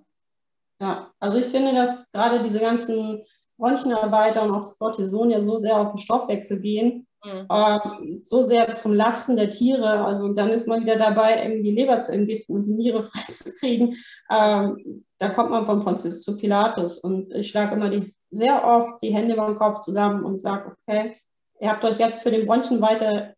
Ja, 0.81 1.13
also 1.19 1.37
ich 1.37 1.45
finde, 1.45 1.73
dass 1.73 2.11
gerade 2.11 2.43
diese 2.43 2.59
ganzen 2.59 3.23
Bronchienarbeiter 3.57 4.43
und 4.43 4.51
auch 4.51 4.61
das 4.61 4.77
Cortison 4.77 5.31
ja 5.31 5.41
so 5.41 5.57
sehr 5.57 5.77
auf 5.77 5.91
den 5.91 5.97
Stoffwechsel 5.97 6.59
gehen, 6.61 7.07
mhm. 7.23 7.45
äh, 7.49 7.79
so 8.23 8.41
sehr 8.41 8.71
zum 8.71 8.93
Lasten 8.93 9.37
der 9.37 9.49
Tiere. 9.49 10.05
Also 10.05 10.33
dann 10.33 10.49
ist 10.49 10.67
man 10.67 10.81
wieder 10.81 10.97
dabei, 10.97 11.41
irgendwie 11.41 11.63
die 11.63 11.75
Leber 11.75 11.99
zu 11.99 12.11
entgiften 12.11 12.55
und 12.55 12.63
die 12.63 12.73
Niere 12.73 13.03
freizukriegen. 13.03 13.95
Ähm, 14.29 15.05
da 15.17 15.29
kommt 15.29 15.51
man 15.51 15.65
von 15.65 15.83
Pontius 15.83 16.21
zu 16.21 16.37
Pilatus. 16.37 16.97
Und 16.97 17.33
ich 17.33 17.49
schlage 17.49 17.75
immer 17.75 17.89
die, 17.89 18.13
sehr 18.31 18.65
oft 18.65 19.01
die 19.01 19.13
Hände 19.13 19.35
beim 19.35 19.57
Kopf 19.57 19.81
zusammen 19.81 20.25
und 20.25 20.41
sage, 20.41 20.75
okay, 20.87 21.15
ihr 21.59 21.69
habt 21.69 21.83
euch 21.85 21.99
jetzt 21.99 22.23
für 22.23 22.31
den 22.31 22.45
Bronchienweiterer 22.45 23.33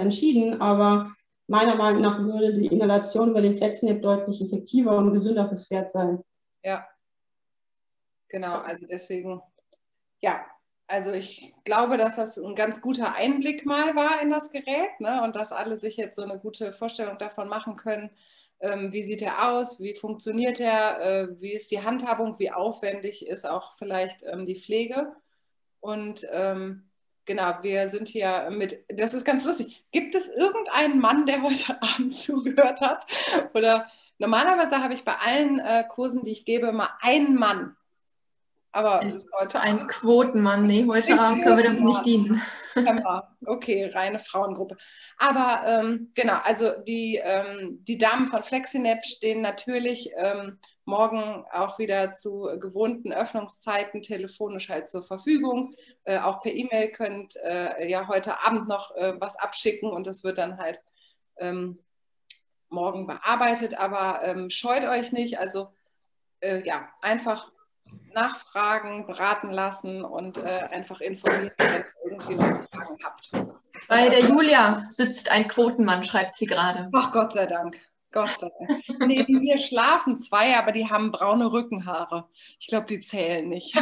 entschieden, 0.00 0.60
aber 0.60 1.10
meiner 1.48 1.74
Meinung 1.74 2.02
nach 2.02 2.20
würde 2.20 2.54
die 2.54 2.66
Inhalation 2.66 3.30
über 3.30 3.42
den 3.42 3.56
Flexnip 3.56 4.00
deutlich 4.00 4.40
effektiver 4.40 4.96
und 4.96 5.12
gesünder 5.12 5.48
fürs 5.48 5.66
Pferd 5.66 5.90
sein. 5.90 6.22
Ja, 6.62 6.86
genau. 8.32 8.58
Also 8.58 8.86
deswegen, 8.86 9.40
ja, 10.20 10.44
also 10.88 11.12
ich 11.12 11.54
glaube, 11.64 11.96
dass 11.96 12.16
das 12.16 12.36
ein 12.36 12.56
ganz 12.56 12.80
guter 12.80 13.14
Einblick 13.14 13.64
mal 13.64 13.94
war 13.94 14.20
in 14.20 14.30
das 14.30 14.50
Gerät 14.50 14.98
ne? 14.98 15.22
und 15.22 15.36
dass 15.36 15.52
alle 15.52 15.78
sich 15.78 15.96
jetzt 15.96 16.16
so 16.16 16.22
eine 16.22 16.40
gute 16.40 16.72
Vorstellung 16.72 17.16
davon 17.18 17.48
machen 17.48 17.76
können, 17.76 18.10
ähm, 18.60 18.92
wie 18.92 19.02
sieht 19.02 19.22
er 19.22 19.50
aus, 19.50 19.80
wie 19.80 19.94
funktioniert 19.94 20.60
er, 20.60 21.00
äh, 21.00 21.40
wie 21.40 21.52
ist 21.52 21.70
die 21.70 21.82
Handhabung, 21.82 22.38
wie 22.38 22.50
aufwendig 22.50 23.26
ist 23.26 23.48
auch 23.48 23.76
vielleicht 23.76 24.22
ähm, 24.24 24.46
die 24.46 24.56
Pflege. 24.56 25.14
Und 25.80 26.26
ähm, 26.30 26.90
genau, 27.24 27.54
wir 27.62 27.88
sind 27.88 28.08
hier 28.08 28.50
mit, 28.50 28.84
das 28.88 29.14
ist 29.14 29.24
ganz 29.24 29.44
lustig. 29.44 29.84
Gibt 29.92 30.14
es 30.14 30.28
irgendeinen 30.28 31.00
Mann, 31.00 31.26
der 31.26 31.42
heute 31.42 31.80
Abend 31.82 32.14
zugehört 32.14 32.80
hat? 32.80 33.06
Oder 33.54 33.90
normalerweise 34.18 34.82
habe 34.82 34.94
ich 34.94 35.04
bei 35.04 35.16
allen 35.16 35.58
äh, 35.58 35.84
Kursen, 35.88 36.22
die 36.22 36.32
ich 36.32 36.44
gebe, 36.44 36.70
mal 36.72 36.90
einen 37.00 37.36
Mann. 37.36 37.76
Aber 38.74 39.02
heute 39.38 39.60
ein 39.60 39.86
Quotenmann, 39.86 40.66
nee, 40.66 40.86
heute 40.88 41.20
Abend 41.20 41.44
können 41.44 41.58
wir 41.58 41.64
damit 41.64 41.84
nicht 41.84 42.06
dienen. 42.06 42.42
Okay, 43.44 43.90
reine 43.92 44.18
Frauengruppe. 44.18 44.78
Aber 45.18 45.66
ähm, 45.66 46.10
genau, 46.14 46.38
also 46.44 46.70
die, 46.86 47.20
ähm, 47.22 47.80
die 47.82 47.98
Damen 47.98 48.28
von 48.28 48.42
Flexinap 48.42 49.04
stehen 49.04 49.42
natürlich 49.42 50.10
ähm, 50.16 50.58
morgen 50.86 51.44
auch 51.52 51.78
wieder 51.78 52.12
zu 52.12 52.48
gewohnten 52.58 53.12
Öffnungszeiten 53.12 54.00
telefonisch 54.00 54.70
halt 54.70 54.88
zur 54.88 55.02
Verfügung. 55.02 55.74
Äh, 56.04 56.18
auch 56.20 56.40
per 56.40 56.52
E-Mail 56.52 56.92
könnt 56.92 57.36
äh, 57.44 57.90
ja 57.90 58.08
heute 58.08 58.42
Abend 58.46 58.68
noch 58.68 58.94
äh, 58.96 59.20
was 59.20 59.36
abschicken 59.36 59.90
und 59.90 60.06
das 60.06 60.24
wird 60.24 60.38
dann 60.38 60.56
halt 60.56 60.80
ähm, 61.36 61.78
morgen 62.70 63.06
bearbeitet. 63.06 63.78
Aber 63.78 64.20
ähm, 64.22 64.48
scheut 64.48 64.86
euch 64.86 65.12
nicht, 65.12 65.38
also 65.38 65.68
äh, 66.40 66.66
ja, 66.66 66.88
einfach 67.02 67.52
nachfragen, 68.14 69.06
beraten 69.06 69.50
lassen 69.50 70.04
und 70.04 70.38
äh, 70.38 70.68
einfach 70.70 71.00
informieren, 71.00 71.52
wenn 71.58 71.72
ihr 71.72 71.86
irgendwie 72.04 72.34
noch 72.34 72.68
Fragen 72.70 72.98
habt. 73.02 73.32
Bei 73.88 74.08
der 74.08 74.20
Julia 74.20 74.86
sitzt 74.90 75.30
ein 75.30 75.48
Quotenmann, 75.48 76.04
schreibt 76.04 76.36
sie 76.36 76.46
gerade. 76.46 76.88
Ach 76.92 77.10
Gott 77.12 77.32
sei 77.32 77.46
Dank. 77.46 77.78
Gott 78.12 78.28
sei 78.28 78.50
Dank. 78.58 78.82
Neben 79.06 79.40
mir 79.40 79.60
schlafen 79.60 80.18
zwei, 80.18 80.56
aber 80.56 80.72
die 80.72 80.88
haben 80.88 81.10
braune 81.10 81.50
Rückenhaare. 81.50 82.28
Ich 82.60 82.66
glaube, 82.68 82.86
die 82.86 83.00
zählen 83.00 83.48
nicht. 83.48 83.74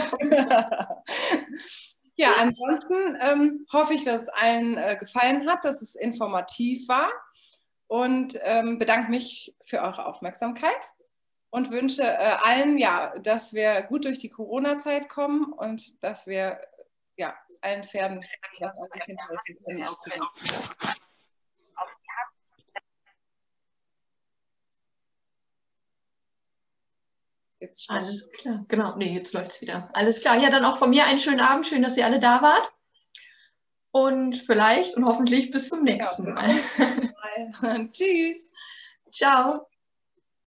ja, 2.17 2.29
ansonsten 2.41 3.19
ähm, 3.21 3.67
hoffe 3.73 3.95
ich, 3.95 4.05
dass 4.05 4.23
es 4.23 4.29
allen 4.29 4.77
äh, 4.79 4.97
gefallen 4.99 5.49
hat, 5.49 5.65
dass 5.65 5.83
es 5.83 5.97
informativ 5.97 6.89
war 6.89 7.11
und 7.89 8.39
ähm, 8.45 8.79
bedanke 8.79 9.11
mich 9.11 9.55
für 9.65 9.81
eure 9.81 10.07
Aufmerksamkeit 10.07 10.79
und 11.51 11.71
wünsche 11.71 12.03
äh, 12.03 12.37
allen, 12.43 12.79
ja, 12.79 13.13
dass 13.19 13.53
wir 13.53 13.83
gut 13.83 14.05
durch 14.05 14.19
die 14.19 14.31
Corona-Zeit 14.31 15.09
kommen 15.09 15.53
und 15.53 15.93
dass 16.03 16.27
wir 16.27 16.59
ja, 17.17 17.37
allen 17.61 17.85
Pferden 17.85 18.25
das 18.59 18.79
helfen 18.79 19.17
können. 19.65 19.87
Jetzt 27.61 27.91
Alles 27.91 28.31
klar, 28.31 28.65
genau. 28.69 28.97
Nee, 28.97 29.13
jetzt 29.13 29.35
läuft 29.35 29.51
es 29.51 29.61
wieder. 29.61 29.91
Alles 29.93 30.21
klar. 30.23 30.39
Ja, 30.39 30.49
dann 30.49 30.65
auch 30.65 30.79
von 30.79 30.89
mir 30.89 31.05
einen 31.05 31.19
schönen 31.19 31.41
Abend. 31.41 31.67
Schön, 31.67 31.83
dass 31.83 31.97
ihr 31.97 32.07
alle 32.07 32.19
da 32.19 32.41
wart. 32.41 32.73
Und 33.93 34.35
vielleicht 34.35 34.97
und 34.97 35.05
hoffentlich 35.05 35.51
bis 35.51 35.69
zum 35.69 35.85
nächsten 35.85 36.27
ja. 36.27 36.33
Mal. 36.33 37.91
Tschüss. 37.93 38.47
Ciao. 39.13 39.70